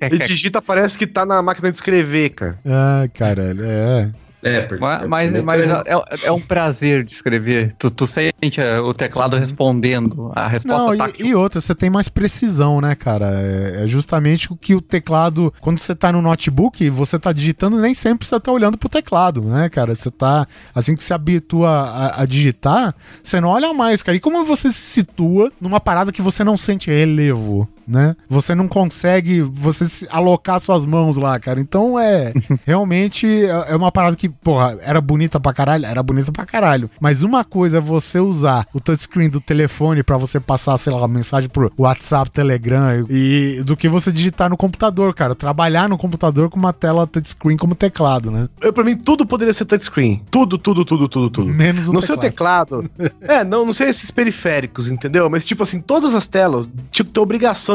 Ele 0.01 0.27
digita, 0.27 0.61
parece 0.61 0.97
que 0.97 1.07
tá 1.07 1.25
na 1.25 1.41
máquina 1.41 1.69
de 1.69 1.77
escrever, 1.77 2.29
cara. 2.31 2.59
Ah, 2.65 3.07
caralho, 3.13 3.63
é. 3.63 4.11
É, 4.43 4.61
porque. 4.61 4.83
Mas, 4.83 5.07
mas, 5.07 5.41
mas 5.41 5.61
é, 5.63 5.83
é 6.25 6.31
um 6.31 6.39
prazer 6.39 7.03
de 7.03 7.13
escrever. 7.13 7.73
Tu, 7.79 7.89
tu 7.89 8.05
sente 8.05 8.59
é, 8.59 8.79
o 8.79 8.93
teclado 8.93 9.37
respondendo. 9.37 10.31
A 10.35 10.47
resposta 10.47 10.89
Não, 10.89 10.97
tá 10.97 11.09
e, 11.17 11.27
e 11.27 11.35
outra, 11.35 11.61
você 11.61 11.73
tem 11.73 11.89
mais 11.89 12.09
precisão, 12.09 12.81
né, 12.81 12.93
cara? 12.93 13.31
É, 13.41 13.83
é 13.83 13.87
justamente 13.87 14.51
o 14.51 14.55
que 14.55 14.75
o 14.75 14.81
teclado. 14.81 15.53
Quando 15.61 15.79
você 15.79 15.95
tá 15.95 16.11
no 16.11 16.21
notebook, 16.21 16.89
você 16.89 17.17
tá 17.17 17.31
digitando, 17.31 17.79
nem 17.79 17.93
sempre 17.93 18.27
você 18.27 18.37
tá 18.39 18.51
olhando 18.51 18.77
pro 18.77 18.89
teclado, 18.89 19.41
né, 19.43 19.69
cara? 19.69 19.95
Você 19.95 20.11
tá. 20.11 20.45
Assim 20.75 20.95
que 20.95 21.03
se 21.03 21.13
habitua 21.13 21.69
a, 21.69 22.23
a 22.23 22.25
digitar, 22.25 22.93
você 23.23 23.39
não 23.39 23.49
olha 23.49 23.73
mais, 23.73 24.03
cara. 24.03 24.17
E 24.17 24.19
como 24.19 24.43
você 24.43 24.69
se 24.69 24.81
situa 24.81 25.51
numa 25.61 25.79
parada 25.79 26.11
que 26.11 26.21
você 26.21 26.43
não 26.43 26.57
sente 26.57 26.91
relevo? 26.91 27.67
Né? 27.87 28.15
Você 28.29 28.55
não 28.55 28.67
consegue 28.67 29.41
você 29.41 29.85
se- 29.85 30.07
alocar 30.11 30.59
suas 30.59 30.85
mãos 30.85 31.17
lá, 31.17 31.37
cara. 31.39 31.59
Então 31.59 31.99
é 31.99 32.33
realmente 32.65 33.27
é 33.45 33.73
é 33.73 33.75
uma 33.75 33.91
parada 33.91 34.15
que, 34.15 34.27
porra, 34.29 34.77
era 34.81 34.99
bonita 35.01 35.39
pra 35.39 35.53
caralho, 35.53 35.85
era 35.85 36.01
bonita 36.03 36.31
pra 36.31 36.45
caralho. 36.45 36.89
Mas 36.99 37.23
uma 37.23 37.43
coisa 37.43 37.77
é 37.77 37.81
você 37.81 38.19
usar 38.19 38.65
o 38.73 38.79
touchscreen 38.79 39.29
do 39.29 39.39
telefone 39.39 40.03
pra 40.03 40.17
você 40.17 40.39
passar, 40.39 40.77
sei 40.77 40.91
lá, 40.91 40.99
uma 40.99 41.07
mensagem 41.07 41.49
pro 41.49 41.71
WhatsApp, 41.77 42.29
Telegram 42.31 43.05
e 43.09 43.61
do 43.65 43.75
que 43.77 43.87
você 43.89 44.11
digitar 44.11 44.49
no 44.49 44.57
computador, 44.57 45.13
cara. 45.13 45.33
Trabalhar 45.35 45.87
no 45.89 45.97
computador 45.97 46.49
com 46.49 46.57
uma 46.59 46.73
tela 46.73 47.07
touchscreen 47.07 47.57
como 47.57 47.75
teclado, 47.75 48.29
né? 48.31 48.47
Eu, 48.61 48.71
pra 48.73 48.83
mim, 48.83 48.95
tudo 48.97 49.25
poderia 49.25 49.53
ser 49.53 49.65
touchscreen. 49.65 50.21
Tudo, 50.29 50.57
tudo, 50.57 50.83
tudo, 50.85 51.07
tudo, 51.07 51.29
tudo. 51.29 51.47
Menos 51.51 51.87
o 51.87 51.93
No 51.93 52.01
seu 52.01 52.17
teclado. 52.17 52.83
é, 53.21 53.43
não, 53.43 53.65
não 53.65 53.73
sei 53.73 53.89
esses 53.89 54.11
periféricos, 54.11 54.89
entendeu? 54.89 55.29
Mas, 55.29 55.45
tipo 55.45 55.63
assim, 55.63 55.79
todas 55.79 56.13
as 56.15 56.27
telas 56.27 56.69
tinham 56.91 57.05
que 57.05 57.11
ter 57.13 57.19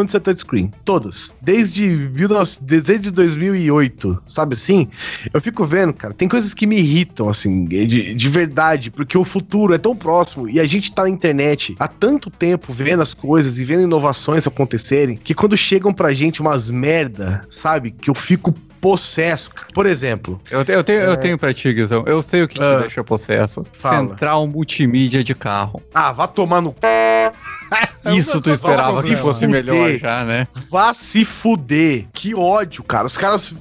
de 0.04 0.10
ser 0.10 0.20
touchscreen. 0.20 0.70
Todas. 0.84 1.34
Desde, 1.40 2.08
19 2.08 2.50
desde 2.60 3.10
2008, 3.10 4.22
sabe 4.26 4.54
assim? 4.54 4.88
Eu 5.32 5.40
fico 5.40 5.64
vendo, 5.64 5.92
cara, 5.92 6.12
tem 6.14 6.28
coisas 6.28 6.54
que 6.54 6.66
me 6.66 6.78
irritam, 6.78 7.28
assim, 7.28 7.64
de, 7.66 8.14
de 8.14 8.28
verdade, 8.28 8.90
porque 8.90 9.16
o 9.16 9.24
futuro 9.24 9.74
é 9.74 9.78
tão 9.78 9.94
próximo 9.96 10.48
e 10.48 10.60
a 10.60 10.64
gente 10.66 10.92
tá 10.92 11.02
na 11.02 11.08
internet 11.10 11.74
há 11.78 11.88
tanto 11.88 12.30
tempo 12.30 12.72
vendo 12.72 13.02
as 13.02 13.14
coisas 13.14 13.58
e 13.58 13.64
vendo 13.64 13.82
inovações 13.82 14.46
acontecerem 14.46 15.16
que 15.16 15.34
quando 15.34 15.56
chegam 15.56 15.92
pra 15.92 16.12
gente 16.12 16.40
umas 16.40 16.70
merda, 16.70 17.42
sabe? 17.50 17.90
Que 17.90 18.10
eu 18.10 18.14
fico 18.14 18.52
possesso. 18.80 19.50
Por 19.74 19.86
exemplo, 19.86 20.40
Eu, 20.50 20.64
te- 20.64 20.70
eu 20.72 20.84
tenho, 20.84 21.00
eu 21.00 21.16
tenho 21.16 21.36
pra 21.36 21.52
ti, 21.52 21.72
Guizão. 21.72 22.04
Eu 22.06 22.22
sei 22.22 22.42
o 22.44 22.48
que, 22.48 22.62
Ah. 22.62 22.76
que 22.76 22.80
deixa 22.82 23.02
possesso. 23.02 23.64
Fala. 23.72 24.08
Central 24.08 24.46
multimídia 24.46 25.24
de 25.24 25.34
carro. 25.34 25.82
ah, 25.92 26.12
vá 26.12 26.28
tomar 26.28 26.60
no 26.60 26.72
Isso 28.16 28.40
tu 28.40 28.50
esperava 28.50 29.02
que 29.02 29.16
fosse 29.16 29.40
fuder. 29.46 29.64
melhor 29.64 29.98
já, 29.98 30.24
né? 30.24 30.46
Vá 30.70 30.92
se 30.94 31.24
fuder. 31.24 32.06
Que 32.12 32.34
ódio, 32.34 32.82
cara. 32.82 33.06
Os 33.06 33.16
caras. 33.16 33.52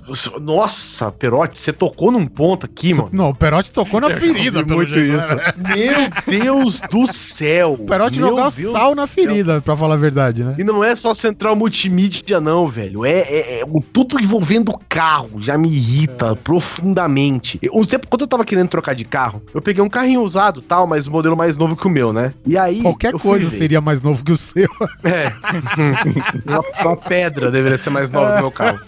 Nossa, 0.41 1.12
Perotti, 1.12 1.57
você 1.57 1.73
tocou 1.73 2.12
num 2.12 2.25
ponto 2.27 2.65
aqui, 2.65 2.93
mano. 2.93 3.10
Não, 3.12 3.29
o 3.29 3.36
Perotti 3.36 3.71
tocou 3.71 3.99
na 3.99 4.10
ferida, 4.10 4.63
pelo 4.63 4.77
muito 4.77 4.93
jeito. 4.93 5.17
isso. 5.17 5.27
né? 5.27 5.53
Meu 5.75 6.39
Deus 6.39 6.79
do 6.91 7.12
céu. 7.12 7.73
O 7.73 7.86
Perotti 7.86 8.19
Meu 8.19 8.29
jogou 8.29 8.51
Deus 8.51 8.71
sal 8.73 8.95
na 8.95 9.07
céu. 9.07 9.23
ferida, 9.25 9.62
pra 9.62 9.75
falar 9.75 9.95
a 9.95 9.97
verdade, 9.97 10.43
né? 10.43 10.55
E 10.57 10.63
não 10.63 10.83
é 10.83 10.95
só 10.95 11.13
central 11.13 11.55
multimídia, 11.55 12.39
não, 12.39 12.67
velho. 12.67 13.05
É, 13.05 13.19
é- 13.19 13.60
é 13.62 13.65
o- 13.65 13.81
tudo 13.81 14.19
envolvendo 14.19 14.69
o 14.69 14.79
carro. 14.89 15.41
Já 15.41 15.57
me 15.57 15.69
irrita 15.69 16.36
profundamente. 16.36 17.60
Eu- 17.62 17.71
Um 17.75 17.83
tempo, 17.83 18.07
quando 18.07 18.21
eu 18.21 18.27
tava 18.27 18.43
querendo 18.45 18.67
trocar 18.69 18.93
de 18.95 19.03
carro, 19.05 19.41
eu 19.53 19.62
peguei 19.62 19.83
um 19.83 19.89
carrinho 19.89 20.21
usado 20.21 20.62
tal, 20.62 20.86
mas 20.88 21.07
modelo 21.07 21.36
mais 21.38 21.57
novo 21.57 21.75
que 21.75 21.88
o 21.88 21.89
meu, 21.89 22.12
né? 22.12 22.33
E 22.45 22.57
aí. 22.57 22.81
Qualquer 22.81 23.13
coisa 23.13 23.49
seria 23.49 23.79
mais 23.81 24.01
novo 24.01 24.23
que 24.23 24.31
o 24.31 24.37
o 24.38 24.39
seu. 24.39 24.69
É. 25.04 25.32
uma, 26.84 26.95
pedra 26.95 27.52
deveria 27.52 27.78
ser 27.78 27.89
mais 27.89 28.12
nova 28.12 28.34
que 28.34 28.38
o 28.38 28.41
meu 28.41 28.52
carro. 28.52 28.80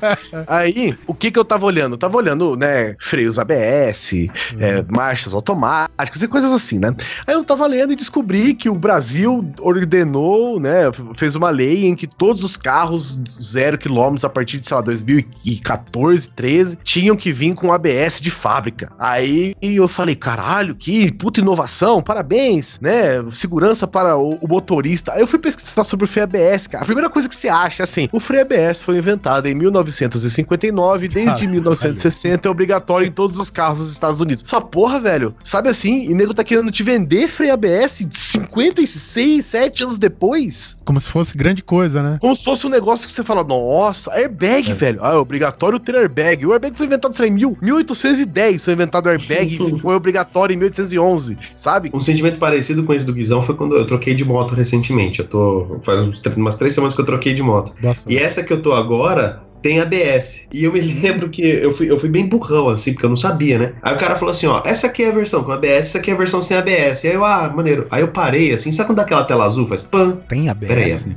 Aí, 0.48 0.98
o 1.06 1.14
que 1.14 1.32
que 1.32 1.40
eu 1.40 1.46
tava 1.46 1.66
olhando? 1.66 1.94
Eu 1.94 1.98
tava 1.98 2.18
olhando, 2.18 2.56
né, 2.56 2.96
freios 3.00 3.38
ABS, 3.38 4.14
é, 4.60 4.84
marchas 4.88 5.34
automáticas 5.34 6.22
e 6.22 6.28
coisas 6.28 6.52
assim, 6.52 6.80
né? 6.80 6.96
Aí 7.28 7.34
eu 7.34 7.44
tava 7.44 7.66
lendo 7.68 7.94
e 7.94 7.96
descobri 7.96 8.54
que 8.54 8.70
o 8.70 8.76
Brasil 8.76 9.52
ordenou, 9.60 10.60
né, 10.60 10.92
fez 11.16 11.36
uma 11.36 11.50
lei 11.50 11.86
em 11.86 11.96
que 11.96 12.08
todos 12.08 12.44
os 12.44 12.56
carros 12.56 13.20
zero 13.40 13.78
quilômetros 13.78 14.26
a 14.26 14.30
partir 14.30 14.60
de, 14.60 14.68
sei 14.68 14.76
lá, 14.76 14.82
2014, 14.82 16.30
13, 16.32 16.78
tinham 16.84 17.16
que 17.16 17.32
vir 17.32 17.56
com 17.56 17.74
ABS 17.74 18.22
de 18.22 18.30
fábrica. 18.30 18.92
Aí 19.00 19.56
eu 19.62 19.88
falei, 19.88 20.16
caralho, 20.16 20.76
que 20.76 21.12
puta 21.12 21.40
inovação, 21.40 22.02
parabéns, 22.02 22.80
né? 22.80 23.24
Segurança 23.32 23.88
para 23.88 24.18
o, 24.18 24.36
o 24.36 24.48
motorista. 24.48 25.14
Aí 25.14 25.22
eu 25.22 25.28
fui 25.30 25.40
pesquisar 25.40 25.84
sobre 25.84 26.06
o 26.06 26.08
freio 26.08 26.26
ABS, 26.26 26.68
cara. 26.68 26.84
A 26.84 26.86
primeira 26.86 27.10
coisa 27.10 27.30
que 27.30 27.36
você 27.36 27.48
acha, 27.48 27.84
assim, 27.84 28.10
o 28.12 28.20
freio 28.20 28.42
ABS 28.44 28.82
foi 28.82 28.98
inventado 28.98 29.48
em 29.48 29.56
1959, 29.56 31.08
desde 31.10 31.26
Caralho. 31.26 31.50
1960 31.50 32.48
é 32.48 32.52
obrigatório 32.52 33.08
em 33.08 33.12
todos 33.12 33.38
os 33.38 33.50
carros 33.50 33.80
dos 33.80 33.92
Estados 33.92 34.20
Unidos. 34.22 34.44
Só 34.48 34.60
porra, 34.60 35.00
velho, 35.00 35.34
sabe 35.44 35.70
assim? 35.70 36.10
E 36.10 36.14
nego 36.14 36.34
tá 36.34 36.44
querendo 36.44 36.72
te 36.72 36.84
vender 36.84 37.28
freio 37.28 37.54
ABS 37.54 38.02
56, 38.12 39.46
7 39.46 39.84
anos 39.84 39.98
depois? 40.00 40.76
Como 40.86 41.00
se 41.00 41.10
fosse 41.10 41.38
grande 41.38 41.64
coisa, 41.64 42.02
né? 42.02 42.18
Como 42.20 42.36
se 42.36 42.44
fosse 42.44 42.66
um 42.66 42.70
negócio 42.70 43.08
que 43.08 43.14
você 43.14 43.24
fala, 43.24 43.44
nossa, 43.44 44.12
airbag, 44.14 44.74
velho. 44.74 45.00
Ah, 45.02 45.14
é 45.14 45.18
obrigatório 45.18 45.80
ter 45.80 45.96
airbag. 45.96 46.46
O 46.46 46.52
airbag 46.54 46.76
foi 46.76 46.86
inventado, 46.86 47.14
sei 47.16 47.26
lá, 47.28 47.32
em 47.32 47.36
mil- 47.36 47.58
1810 47.62 48.64
foi 48.66 48.74
inventado 48.74 49.06
o 49.08 49.10
airbag 49.10 49.56
e 49.56 49.78
foi 49.80 49.96
obrigatório 49.96 50.54
em 50.54 50.58
1811, 50.58 51.38
sabe? 51.56 51.92
Um 51.94 52.00
sentimento 52.00 52.40
parecido 52.40 52.84
com 52.84 52.94
esse 52.94 53.06
do 53.06 53.14
Guizão 53.14 53.42
foi 53.42 53.56
quando 53.56 53.76
eu 53.76 53.86
troquei 53.86 54.14
de 54.14 54.26
moto 54.26 54.54
recentemente. 54.54 55.19
Eu 55.22 55.28
tô. 55.28 55.80
Faz 55.82 56.02
umas 56.36 56.56
três 56.56 56.74
semanas 56.74 56.94
que 56.94 57.02
eu 57.02 57.06
troquei 57.06 57.34
de 57.34 57.44
moto. 57.44 57.74
Nossa, 57.82 58.04
E 58.08 58.18
essa 58.18 58.44
que 58.44 58.52
eu 58.52 58.62
tô 58.62 58.74
agora 58.74 59.42
tem 59.62 59.80
ABS. 59.80 60.48
E 60.54 60.64
eu 60.64 60.72
me 60.72 60.80
lembro 61.02 61.30
que 61.30 61.42
eu 61.42 61.72
fui, 61.72 61.90
eu 61.90 61.98
fui 61.98 62.10
bem 62.10 62.28
burrão, 62.28 62.70
assim, 62.70 62.94
porque 62.94 63.06
eu 63.06 63.10
não 63.10 63.18
sabia, 63.18 63.58
né? 63.58 63.74
Aí 63.82 63.94
o 63.94 63.98
cara 63.98 64.16
falou 64.16 64.32
assim: 64.32 64.48
ó, 64.48 64.62
essa 64.66 64.88
aqui 64.88 65.04
é 65.04 65.10
a 65.10 65.14
versão 65.14 65.44
com 65.44 65.52
ABS, 65.52 65.72
essa 65.72 65.98
aqui 65.98 66.12
é 66.12 66.14
a 66.14 66.18
versão 66.18 66.42
sem 66.42 66.58
ABS. 66.58 67.04
E 67.04 67.08
aí 67.08 67.16
eu, 67.16 67.26
ah, 67.26 67.52
maneiro. 67.54 67.88
Aí 67.92 68.02
eu 68.02 68.08
parei, 68.10 68.54
assim, 68.54 68.72
sabe 68.72 68.90
quando 68.90 68.98
dá 68.98 69.04
aquela 69.04 69.24
tela 69.24 69.46
azul 69.46 69.68
faz 69.68 69.82
pam? 69.82 70.18
tem 70.28 70.50
ABS? 70.50 71.08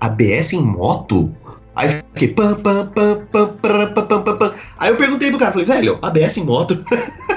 ABS 0.00 0.52
em 0.52 0.62
moto? 0.62 1.34
Aí 1.74 1.88
eu 1.88 2.02
fiquei 2.12 2.28
pam, 2.28 2.54
pam, 2.54 2.86
pam, 2.86 3.26
pam, 3.32 3.48
pam, 3.62 3.92
pam, 3.94 4.06
pam, 4.06 4.22
pam, 4.22 4.36
pam. 4.36 4.52
Aí 4.78 4.90
eu 4.90 4.96
perguntei 4.96 5.30
pro 5.30 5.38
cara, 5.38 5.52
falei, 5.52 5.66
velho, 5.66 5.98
ABS 6.02 6.36
em 6.36 6.44
moto? 6.44 6.78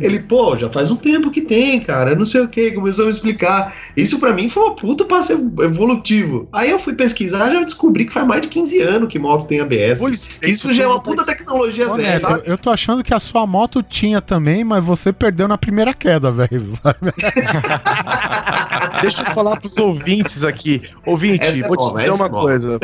Ele, 0.00 0.20
pô, 0.20 0.56
já 0.56 0.68
faz 0.68 0.90
um 0.90 0.96
tempo 0.96 1.30
que 1.30 1.40
tem, 1.40 1.80
cara, 1.80 2.14
não 2.14 2.24
sei 2.24 2.40
o 2.42 2.48
que, 2.48 2.72
começou 2.72 3.04
a 3.04 3.06
me 3.06 3.12
explicar. 3.12 3.74
Isso 3.96 4.18
pra 4.18 4.32
mim 4.32 4.48
foi 4.48 4.62
uma 4.64 4.74
puta 4.74 5.04
passo 5.04 5.32
evolutivo. 5.60 6.48
Aí 6.52 6.70
eu 6.70 6.78
fui 6.78 6.94
pesquisar 6.94 7.52
já 7.52 7.62
descobri 7.62 8.04
que 8.04 8.12
faz 8.12 8.26
mais 8.26 8.40
de 8.42 8.48
15 8.48 8.80
anos 8.80 9.08
que 9.08 9.18
moto 9.18 9.46
tem 9.46 9.60
ABS. 9.60 10.00
Pois 10.00 10.42
é, 10.42 10.48
Isso 10.48 10.72
já 10.72 10.84
é 10.84 10.86
uma 10.86 11.00
puta 11.00 11.24
tecnologia 11.24 11.90
Ô, 11.90 11.96
velha. 11.96 12.10
Neto, 12.10 12.26
sabe? 12.26 12.42
eu 12.46 12.58
tô 12.58 12.70
achando 12.70 13.02
que 13.02 13.14
a 13.14 13.20
sua 13.20 13.46
moto 13.46 13.82
tinha 13.82 14.20
também, 14.20 14.64
mas 14.64 14.82
você 14.84 15.12
perdeu 15.12 15.48
na 15.48 15.58
primeira 15.58 15.92
queda, 15.94 16.30
velho. 16.30 16.62
sabe? 16.64 17.12
Deixa 19.02 19.22
eu 19.22 19.26
falar 19.32 19.60
pros 19.60 19.76
ouvintes 19.78 20.44
aqui. 20.44 20.82
Ouvinte, 21.06 21.46
Essa 21.46 21.64
é 21.64 21.68
vou 21.68 21.76
te 21.76 21.86
nova, 21.86 21.98
dizer 21.98 22.10
uma 22.12 22.26
é 22.26 22.30
coisa. 22.30 22.78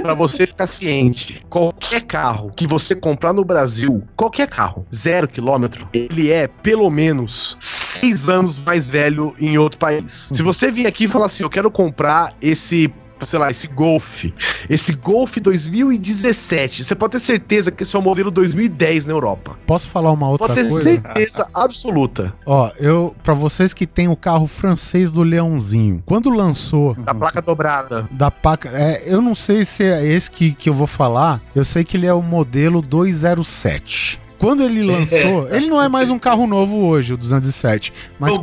Pra 0.00 0.14
você 0.14 0.46
ficar 0.46 0.66
ciente, 0.66 1.44
qualquer 1.50 2.02
carro 2.02 2.50
que 2.56 2.66
você 2.66 2.94
comprar 2.94 3.32
no 3.32 3.44
Brasil, 3.44 4.02
qualquer 4.16 4.48
carro, 4.48 4.86
zero 4.94 5.28
quilômetro, 5.28 5.86
ele 5.92 6.30
é 6.30 6.48
pelo 6.62 6.90
menos 6.90 7.56
seis 7.60 8.28
anos 8.28 8.58
mais 8.58 8.90
velho 8.90 9.34
em 9.38 9.58
outro 9.58 9.78
país. 9.78 10.30
Se 10.32 10.42
você 10.42 10.70
vir 10.70 10.86
aqui 10.86 11.04
e 11.04 11.08
falar 11.08 11.26
assim, 11.26 11.42
eu 11.42 11.50
quero 11.50 11.70
comprar 11.70 12.34
esse 12.40 12.92
sei 13.26 13.38
lá, 13.38 13.50
esse 13.50 13.68
Golf, 13.68 14.24
esse 14.68 14.92
Golf 14.92 15.36
2017, 15.38 16.84
você 16.84 16.94
pode 16.94 17.12
ter 17.12 17.18
certeza 17.20 17.70
que 17.70 17.82
esse 17.82 17.94
é 17.94 17.98
o 17.98 18.02
modelo 18.02 18.30
2010 18.30 19.06
na 19.06 19.12
Europa. 19.12 19.56
Posso 19.66 19.88
falar 19.88 20.12
uma 20.12 20.28
outra 20.28 20.48
Pode 20.48 20.60
ter 20.60 20.68
coisa? 20.68 20.84
certeza 20.84 21.48
absoluta. 21.54 22.34
Ó, 22.44 22.70
eu, 22.78 23.14
pra 23.22 23.34
vocês 23.34 23.72
que 23.72 23.86
tem 23.86 24.08
o 24.08 24.16
carro 24.16 24.46
francês 24.46 25.10
do 25.10 25.22
Leãozinho, 25.22 26.02
quando 26.04 26.30
lançou 26.30 26.94
Da 26.94 27.14
placa 27.14 27.40
dobrada. 27.40 28.08
da 28.10 28.30
paca, 28.30 28.68
é, 28.70 29.02
eu 29.06 29.22
não 29.22 29.34
sei 29.34 29.64
se 29.64 29.84
é 29.84 30.04
esse 30.04 30.30
que, 30.30 30.52
que 30.52 30.68
eu 30.68 30.74
vou 30.74 30.86
falar, 30.86 31.40
eu 31.54 31.64
sei 31.64 31.84
que 31.84 31.96
ele 31.96 32.06
é 32.06 32.14
o 32.14 32.22
modelo 32.22 32.82
207. 32.82 34.20
Quando 34.42 34.64
ele 34.64 34.82
lançou, 34.82 35.46
ele 35.54 35.66
não 35.68 35.80
é 35.80 35.88
mais 35.88 36.10
um 36.10 36.18
carro 36.18 36.48
novo 36.48 36.76
hoje, 36.84 37.14
o 37.14 37.16
207, 37.16 37.92
mas 38.18 38.36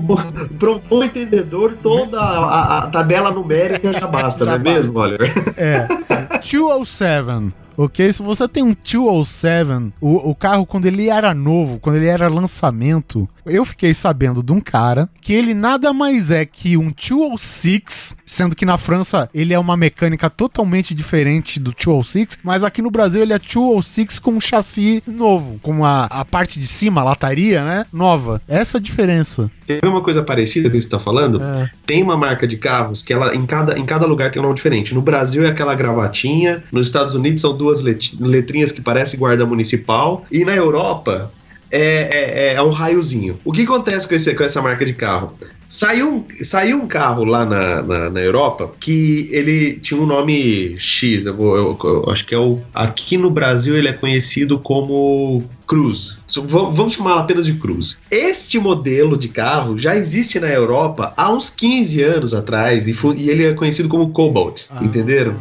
Pro 0.58 0.76
um 0.78 0.80
bom 0.80 1.04
entendedor, 1.04 1.74
toda 1.84 2.22
a, 2.22 2.78
a- 2.86 2.88
tabela 2.88 3.30
numérica 3.32 3.92
já 3.92 4.08
basta, 4.08 4.46
Já 4.46 4.52
não 4.52 4.56
é 4.56 4.60
mesmo, 4.76 4.98
Oliver? 4.98 5.34
É. 5.58 5.86
207. 6.40 7.54
Ok? 7.82 8.12
Se 8.12 8.22
você 8.22 8.46
tem 8.46 8.62
um 8.62 8.74
207, 8.74 9.94
o, 10.02 10.32
o 10.32 10.36
carro, 10.36 10.66
quando 10.66 10.86
ele 10.86 11.08
era 11.08 11.34
novo, 11.34 11.80
quando 11.80 11.96
ele 11.96 12.08
era 12.08 12.28
lançamento, 12.28 13.26
eu 13.46 13.64
fiquei 13.64 13.94
sabendo 13.94 14.44
de 14.44 14.52
um 14.52 14.60
cara 14.60 15.08
que 15.22 15.32
ele 15.32 15.54
nada 15.54 15.94
mais 15.94 16.30
é 16.30 16.46
que 16.46 16.76
um 16.76 16.92
206, 16.92 18.18
sendo 18.26 18.54
que 18.54 18.66
na 18.66 18.78
França 18.78 19.30
ele 19.34 19.54
é 19.54 19.60
uma 19.60 19.78
mecânica 19.78 20.30
totalmente 20.30 20.94
diferente 20.94 21.58
do 21.58 21.72
206, 21.72 22.40
mas 22.44 22.66
aqui 22.66 22.82
no 22.82 22.92
Brasil 22.92 23.22
ele 23.22 23.32
é 23.32 23.40
206 23.40 24.20
com 24.20 24.32
um 24.32 24.42
chassi 24.42 25.02
novo, 25.08 25.58
com 25.62 25.86
a, 25.86 26.04
a 26.04 26.26
parte 26.26 26.60
de 26.60 26.68
cima, 26.68 27.00
a 27.00 27.06
lataria, 27.06 27.64
né? 27.64 27.86
Nova. 27.94 28.42
Essa 28.46 28.78
é 28.78 28.80
a 28.80 28.82
diferença. 28.82 29.50
Tem 29.66 29.80
uma 29.84 30.02
coisa 30.02 30.24
parecida 30.24 30.68
com 30.68 30.76
isso 30.76 30.88
que 30.88 30.96
você 30.96 30.98
tá 30.98 31.04
falando? 31.04 31.42
É. 31.42 31.70
Tem 31.86 32.02
uma 32.02 32.18
marca 32.18 32.48
de 32.48 32.58
carros 32.58 33.04
que 33.04 33.14
ela 33.14 33.36
em 33.36 33.46
cada, 33.46 33.78
em 33.78 33.86
cada 33.86 34.08
lugar 34.08 34.32
tem 34.32 34.42
um 34.42 34.44
nome 34.44 34.56
diferente. 34.56 34.96
No 34.96 35.02
Brasil 35.02 35.44
é 35.44 35.48
aquela 35.48 35.76
gravatinha, 35.76 36.64
nos 36.72 36.88
Estados 36.88 37.14
Unidos 37.14 37.42
são 37.42 37.56
duas 37.56 37.69
let- 37.82 38.16
letrinhas 38.20 38.72
que 38.72 38.82
parecem 38.82 39.20
guarda 39.20 39.46
municipal, 39.46 40.26
e 40.32 40.44
na 40.44 40.56
Europa 40.56 41.32
é, 41.72 42.52
é, 42.52 42.54
é 42.56 42.62
um 42.62 42.70
raiozinho. 42.72 43.40
O 43.46 43.52
que 43.52 43.62
acontece 43.62 44.08
com, 44.08 44.16
esse, 44.16 44.34
com 44.34 44.44
essa 44.44 44.62
marca 44.62 44.84
de 44.86 44.94
carro? 44.94 45.32
Saiu, 45.70 46.26
saiu 46.42 46.78
um 46.78 46.88
carro 46.88 47.24
lá 47.24 47.46
na, 47.46 47.84
na, 47.84 48.10
na 48.10 48.20
Europa 48.20 48.72
que 48.80 49.30
ele 49.32 49.74
tinha 49.74 50.02
um 50.02 50.06
nome 50.08 50.76
X, 50.80 51.28
eu, 51.28 51.34
vou, 51.36 51.56
eu- 51.56 51.78
eu 51.84 52.10
acho 52.12 52.26
que 52.26 52.34
é 52.34 52.40
o. 52.40 52.60
Aqui 52.74 53.18
no 53.18 53.30
Brasil 53.30 53.78
ele 53.78 53.88
é 53.88 53.94
conhecido 53.94 54.58
como 54.58 55.44
Cruz. 55.74 56.18
Vamos 56.48 56.94
chamá-lo 56.94 57.20
apenas 57.20 57.46
de 57.46 57.54
Cruz. 57.54 58.00
Este 58.10 58.58
modelo 58.60 59.16
de 59.16 59.30
carro 59.30 59.78
já 59.78 59.96
existe 59.96 60.40
na 60.40 60.48
Europa 60.50 61.14
há 61.16 61.32
uns 61.32 61.52
15 61.52 62.02
anos 62.02 62.34
atrás 62.34 62.88
e, 62.88 62.94
fu- 62.94 63.14
e 63.14 63.30
ele 63.30 63.46
é 63.46 63.54
conhecido 63.54 63.88
como 63.88 64.10
Cobalt. 64.10 64.64
Entenderam? 64.82 65.36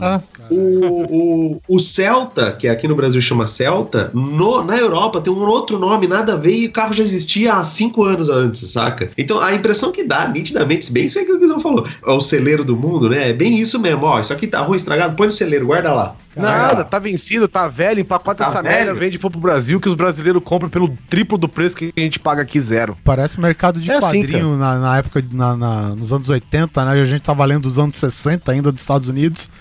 Ah, 0.00 0.20
O, 0.50 1.54
o, 1.56 1.60
o 1.68 1.78
Celta, 1.80 2.52
que 2.52 2.68
aqui 2.68 2.86
no 2.86 2.94
Brasil 2.94 3.20
chama 3.20 3.46
Celta, 3.46 4.10
no- 4.14 4.62
na 4.62 4.76
Europa 4.76 5.20
tem 5.20 5.32
um 5.32 5.44
outro 5.46 5.78
nome, 5.78 6.06
nada 6.06 6.34
a 6.34 6.36
ver, 6.36 6.54
e 6.56 6.66
o 6.66 6.72
carro 6.72 6.92
já 6.92 7.02
existia 7.02 7.54
há 7.54 7.64
cinco 7.64 8.04
anos 8.04 8.28
antes, 8.28 8.70
saca? 8.70 9.10
Então 9.18 9.40
a 9.40 9.52
impressão 9.54 9.90
que 9.90 10.04
dá, 10.04 10.28
nitidamente, 10.28 10.92
bem 10.92 11.06
isso 11.06 11.18
aí 11.18 11.24
que 11.24 11.32
o 11.32 11.38
Guizão 11.40 11.58
falou, 11.60 11.86
é 12.06 12.10
o 12.12 12.20
celeiro 12.20 12.64
do 12.64 12.76
mundo, 12.76 13.08
né? 13.08 13.30
É 13.30 13.32
bem 13.32 13.58
isso 13.58 13.78
mesmo, 13.80 14.04
ó, 14.04 14.20
isso 14.20 14.32
aqui 14.32 14.46
tá 14.46 14.60
ruim, 14.60 14.76
estragado, 14.76 15.16
põe 15.16 15.26
no 15.26 15.32
celeiro, 15.32 15.66
guarda 15.66 15.92
lá. 15.92 16.16
Nada, 16.36 16.84
tá 16.84 16.98
vencido, 16.98 17.46
tá 17.48 17.68
velho, 17.68 18.00
empacota 18.00 18.44
Tá 18.44 18.50
essa 18.50 18.62
velho. 18.62 18.74
merda, 18.86 18.94
vende 18.94 19.18
pro 19.18 19.28
Brasil 19.30 19.78
que 19.80 19.88
os 19.88 19.94
brasileiros 19.94 20.42
compram 20.44 20.68
pelo 20.70 20.88
triplo 21.08 21.36
do 21.38 21.48
preço 21.48 21.76
que 21.76 21.92
a 21.96 22.00
gente 22.00 22.18
paga 22.18 22.42
aqui 22.42 22.60
zero. 22.60 22.96
Parece 23.04 23.40
mercado 23.40 23.80
de 23.80 23.90
É 23.90 23.96
assim, 23.96 24.22
quadrinho 24.22 24.56
na, 24.56 24.78
na 24.78 24.98
época, 24.98 25.22
na, 25.32 25.56
na- 25.56 25.94
nos 25.94 26.12
anos 26.12 26.28
80, 26.28 26.84
né? 26.84 26.92
A 27.00 27.04
gente 27.04 27.22
tava 27.22 27.44
lendo 27.44 27.62
dos 27.62 27.78
anos 27.78 27.96
60 27.96 28.50
ainda 28.52 28.72
dos 28.72 28.80
Estados 28.80 29.08
Unidos. 29.08 29.50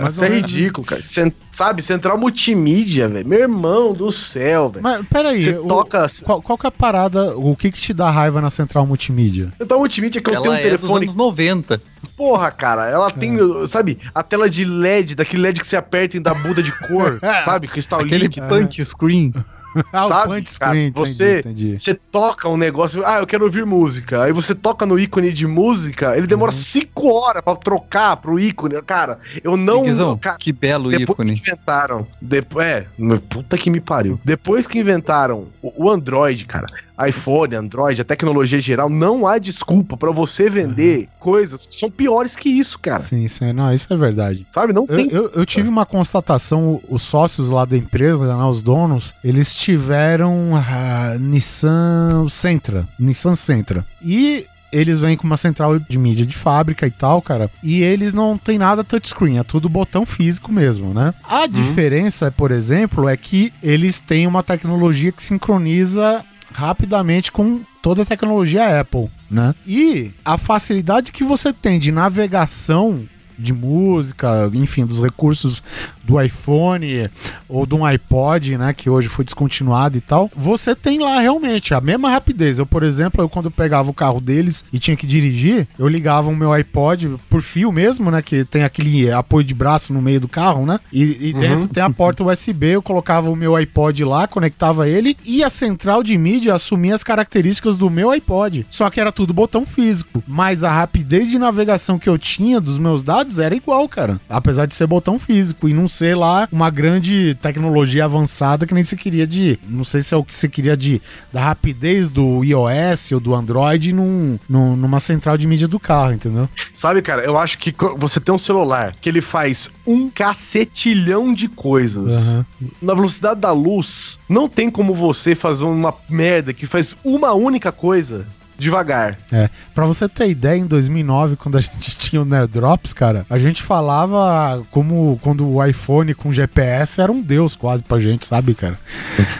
Mas 0.00 0.14
Isso 0.14 0.24
é 0.24 0.28
ridículo, 0.28 0.86
cara. 0.86 1.02
Cen- 1.02 1.32
sabe, 1.50 1.82
Central 1.82 2.18
Multimídia, 2.18 3.08
velho. 3.08 3.26
Meu 3.26 3.40
irmão 3.40 3.92
do 3.92 4.10
céu, 4.12 4.68
velho. 4.70 4.82
Mas 4.82 5.06
peraí, 5.08 5.42
Você 5.42 5.58
o- 5.58 5.66
toca. 5.66 6.06
qual, 6.24 6.40
qual 6.42 6.58
que 6.58 6.66
é 6.66 6.68
a 6.68 6.72
parada, 6.72 7.36
o 7.36 7.54
que 7.56 7.70
que 7.70 7.78
te 7.78 7.92
dá 7.92 8.10
raiva 8.10 8.40
na 8.40 8.50
Central 8.50 8.86
Multimídia? 8.86 9.52
Central 9.58 9.78
Multimídia 9.80 10.20
que 10.22 10.30
eu 10.30 10.34
Ela 10.34 10.42
tenho 10.42 10.52
um 10.54 10.56
é 10.56 10.60
dos 10.70 10.70
telefone. 10.80 11.04
anos 11.06 11.16
90. 11.16 11.80
Porra, 12.16 12.50
cara, 12.50 12.86
ela 12.88 13.10
tem, 13.10 13.36
sabe, 13.66 13.98
a 14.14 14.22
tela 14.22 14.48
de 14.50 14.64
LED, 14.64 15.14
daquele 15.14 15.42
LED 15.42 15.60
que 15.60 15.66
você 15.66 15.76
aperta 15.76 16.16
e 16.16 16.20
dá 16.20 16.34
muda 16.34 16.62
de 16.62 16.72
cor, 16.86 17.18
sabe? 17.44 17.68
Cristal 17.68 18.00
Aquele 18.00 18.24
líquido. 18.24 18.46
punch 18.48 18.84
screen. 18.84 19.32
Ah, 19.92 20.08
Sabe, 20.08 20.34
punch 20.34 20.50
screen, 20.50 20.90
cara, 20.92 21.06
você- 21.06 21.38
entendi, 21.40 21.64
entendi. 21.66 21.78
Você 21.78 21.94
toca 21.94 22.48
um 22.48 22.56
negócio, 22.56 23.04
ah, 23.06 23.18
eu 23.18 23.26
quero 23.26 23.44
ouvir 23.44 23.66
música. 23.66 24.22
Aí 24.24 24.32
você 24.32 24.54
toca 24.54 24.86
no 24.86 24.98
ícone 24.98 25.30
de 25.30 25.46
música, 25.46 26.16
ele 26.16 26.26
demora 26.26 26.50
Uhum. 26.50 26.56
cinco 26.58 27.12
horas 27.12 27.42
pra 27.42 27.54
trocar 27.54 28.16
pro 28.16 28.40
ícone. 28.40 28.80
Cara, 28.82 29.18
eu 29.44 29.56
não. 29.58 29.82
Guizão, 29.84 30.16
cara, 30.16 30.36
que 30.38 30.52
belo 30.52 30.90
Depois 30.90 31.10
ícone. 31.28 31.34
que 31.34 31.40
inventaram. 31.50 32.06
Depois, 32.20 32.66
é, 32.66 32.86
puta 33.28 33.58
que 33.58 33.68
me 33.70 33.78
pariu. 33.78 34.18
Depois 34.24 34.66
que 34.66 34.78
inventaram 34.78 35.46
o, 35.62 35.84
o 35.84 35.90
Android, 35.90 36.46
cara, 36.46 36.66
iPhone, 37.06 37.54
Android, 37.54 38.00
a 38.00 38.04
tecnologia 38.04 38.60
geral, 38.60 38.88
não 38.88 39.26
há 39.26 39.38
desculpa 39.38 39.96
pra 39.96 40.10
você 40.10 40.48
vender 40.50 41.08
coisas 41.18 41.66
que 41.66 41.74
são 41.74 41.90
piores 41.90 42.34
que 42.34 42.48
isso, 42.48 42.78
cara. 42.78 42.98
Sim, 43.00 43.28
sim, 43.28 43.52
não, 43.52 43.72
isso 43.72 43.92
é 43.92 43.96
verdade. 43.96 44.46
Sabe? 44.52 44.72
Não 44.72 44.84
Eu, 44.88 44.96
tem. 44.96 45.08
eu, 45.10 45.30
eu 45.34 45.46
tive 45.46 45.68
uma 45.68 45.86
constatação, 45.86 46.80
os 46.88 47.02
sócios 47.02 47.48
lá 47.50 47.64
da 47.64 47.76
empresa, 47.76 48.36
né, 48.36 48.44
os 48.44 48.62
donos, 48.62 49.14
eles 49.22 49.54
tiveram 49.54 50.50
a 50.56 51.16
Nissan 51.18 52.26
Sentra, 52.28 52.86
Nissan 52.98 53.34
Sentra. 53.34 53.84
E 54.02 54.46
eles 54.70 55.00
vêm 55.00 55.16
com 55.16 55.26
uma 55.26 55.36
central 55.36 55.78
de 55.78 55.98
mídia 55.98 56.26
de 56.26 56.36
fábrica 56.36 56.86
e 56.86 56.90
tal, 56.90 57.22
cara. 57.22 57.50
E 57.62 57.82
eles 57.82 58.12
não 58.12 58.36
tem 58.36 58.58
nada 58.58 58.84
touchscreen, 58.84 59.38
é 59.38 59.42
tudo 59.42 59.68
botão 59.68 60.04
físico 60.04 60.52
mesmo, 60.52 60.92
né? 60.92 61.14
A 61.24 61.46
diferença, 61.46 62.30
por 62.30 62.50
exemplo, 62.50 63.08
é 63.08 63.16
que 63.16 63.52
eles 63.62 63.98
têm 63.98 64.26
uma 64.26 64.42
tecnologia 64.42 65.10
que 65.10 65.22
sincroniza 65.22 66.22
rapidamente 66.52 67.30
com 67.30 67.60
toda 67.82 68.02
a 68.02 68.06
tecnologia 68.06 68.80
Apple, 68.80 69.08
né? 69.30 69.54
E 69.66 70.10
a 70.24 70.36
facilidade 70.36 71.12
que 71.12 71.24
você 71.24 71.52
tem 71.52 71.78
de 71.78 71.92
navegação 71.92 73.06
de 73.38 73.52
música, 73.52 74.50
enfim, 74.52 74.84
dos 74.84 75.00
recursos 75.00 75.62
do 76.08 76.20
iPhone 76.20 77.10
ou 77.48 77.66
de 77.66 77.74
um 77.74 77.84
iPod, 77.84 78.56
né, 78.56 78.72
que 78.72 78.88
hoje 78.88 79.08
foi 79.08 79.24
descontinuado 79.24 79.98
e 79.98 80.00
tal, 80.00 80.30
você 80.34 80.74
tem 80.74 80.98
lá 80.98 81.20
realmente 81.20 81.74
a 81.74 81.80
mesma 81.80 82.10
rapidez. 82.10 82.58
Eu, 82.58 82.66
por 82.66 82.82
exemplo, 82.82 83.22
eu 83.22 83.28
quando 83.28 83.50
pegava 83.50 83.90
o 83.90 83.94
carro 83.94 84.20
deles 84.20 84.64
e 84.72 84.78
tinha 84.78 84.96
que 84.96 85.06
dirigir, 85.06 85.68
eu 85.78 85.86
ligava 85.86 86.30
o 86.30 86.36
meu 86.36 86.52
iPod 86.52 87.16
por 87.28 87.42
fio 87.42 87.70
mesmo, 87.70 88.10
né, 88.10 88.22
que 88.22 88.44
tem 88.44 88.64
aquele 88.64 89.12
apoio 89.12 89.44
de 89.44 89.54
braço 89.54 89.92
no 89.92 90.00
meio 90.00 90.20
do 90.20 90.28
carro, 90.28 90.64
né, 90.64 90.80
e, 90.90 91.28
e 91.28 91.32
dentro 91.34 91.68
tem 91.68 91.82
a 91.82 91.90
porta 91.90 92.24
USB, 92.24 92.68
eu 92.68 92.82
colocava 92.82 93.28
o 93.28 93.36
meu 93.36 93.54
iPod 93.54 94.02
lá, 94.04 94.26
conectava 94.26 94.88
ele 94.88 95.16
e 95.26 95.44
a 95.44 95.50
central 95.50 96.02
de 96.02 96.16
mídia 96.16 96.54
assumia 96.54 96.94
as 96.94 97.04
características 97.04 97.76
do 97.76 97.90
meu 97.90 98.10
iPod. 98.10 98.66
Só 98.70 98.88
que 98.88 99.00
era 99.00 99.12
tudo 99.12 99.34
botão 99.34 99.66
físico, 99.66 100.22
mas 100.26 100.64
a 100.64 100.72
rapidez 100.72 101.30
de 101.30 101.38
navegação 101.38 101.98
que 101.98 102.08
eu 102.08 102.16
tinha 102.16 102.60
dos 102.60 102.78
meus 102.78 103.02
dados 103.02 103.38
era 103.38 103.54
igual, 103.54 103.86
cara, 103.88 104.20
apesar 104.28 104.66
de 104.66 104.74
ser 104.74 104.86
botão 104.86 105.18
físico 105.18 105.68
e 105.68 105.74
não 105.74 105.88
ser 105.98 106.14
lá 106.16 106.48
uma 106.52 106.70
grande 106.70 107.34
tecnologia 107.42 108.04
avançada 108.04 108.66
que 108.66 108.74
nem 108.74 108.82
se 108.82 108.96
queria 108.96 109.26
de. 109.26 109.58
Não 109.68 109.82
sei 109.84 110.00
se 110.00 110.14
é 110.14 110.16
o 110.16 110.22
que 110.24 110.34
se 110.34 110.48
queria 110.48 110.76
de. 110.76 111.02
Da 111.32 111.40
rapidez 111.40 112.08
do 112.08 112.44
iOS 112.44 113.12
ou 113.12 113.20
do 113.20 113.34
Android 113.34 113.92
num, 113.92 114.38
num- 114.48 114.76
numa 114.76 115.00
central 115.00 115.36
de 115.36 115.46
mídia 115.46 115.66
do 115.66 115.80
carro, 115.80 116.12
entendeu? 116.12 116.48
Sabe, 116.72 117.02
cara, 117.02 117.22
eu 117.22 117.36
acho 117.36 117.58
que 117.58 117.74
você 117.96 118.20
tem 118.20 118.34
um 118.34 118.38
celular 118.38 118.94
que 119.00 119.08
ele 119.08 119.20
faz 119.20 119.68
um 119.86 120.08
cacetilhão 120.08 121.32
de 121.34 121.48
coisas. 121.48 122.12
Aham. 122.28 122.46
Na 122.80 122.94
velocidade 122.94 123.40
da 123.40 123.52
luz, 123.52 124.18
não 124.28 124.48
tem 124.48 124.70
como 124.70 124.94
você 124.94 125.34
fazer 125.34 125.64
uma 125.64 125.94
merda 126.08 126.52
que 126.52 126.66
faz 126.66 126.96
uma 127.04 127.32
única 127.32 127.72
coisa 127.72 128.26
devagar. 128.58 129.16
É, 129.32 129.48
pra 129.74 129.86
você 129.86 130.08
ter 130.08 130.28
ideia, 130.28 130.58
em 130.58 130.66
2009, 130.66 131.36
quando 131.36 131.56
a 131.56 131.60
gente 131.60 131.96
tinha 131.96 132.20
o 132.20 132.24
Nerd 132.24 132.52
Drops, 132.52 132.92
cara, 132.92 133.24
a 133.30 133.38
gente 133.38 133.62
falava 133.62 134.62
como 134.70 135.18
quando 135.22 135.48
o 135.48 135.64
iPhone 135.64 136.14
com 136.14 136.32
GPS 136.32 137.00
era 137.00 137.12
um 137.12 137.22
deus 137.22 137.54
quase 137.56 137.82
pra 137.82 138.00
gente, 138.00 138.26
sabe, 138.26 138.54
cara? 138.54 138.78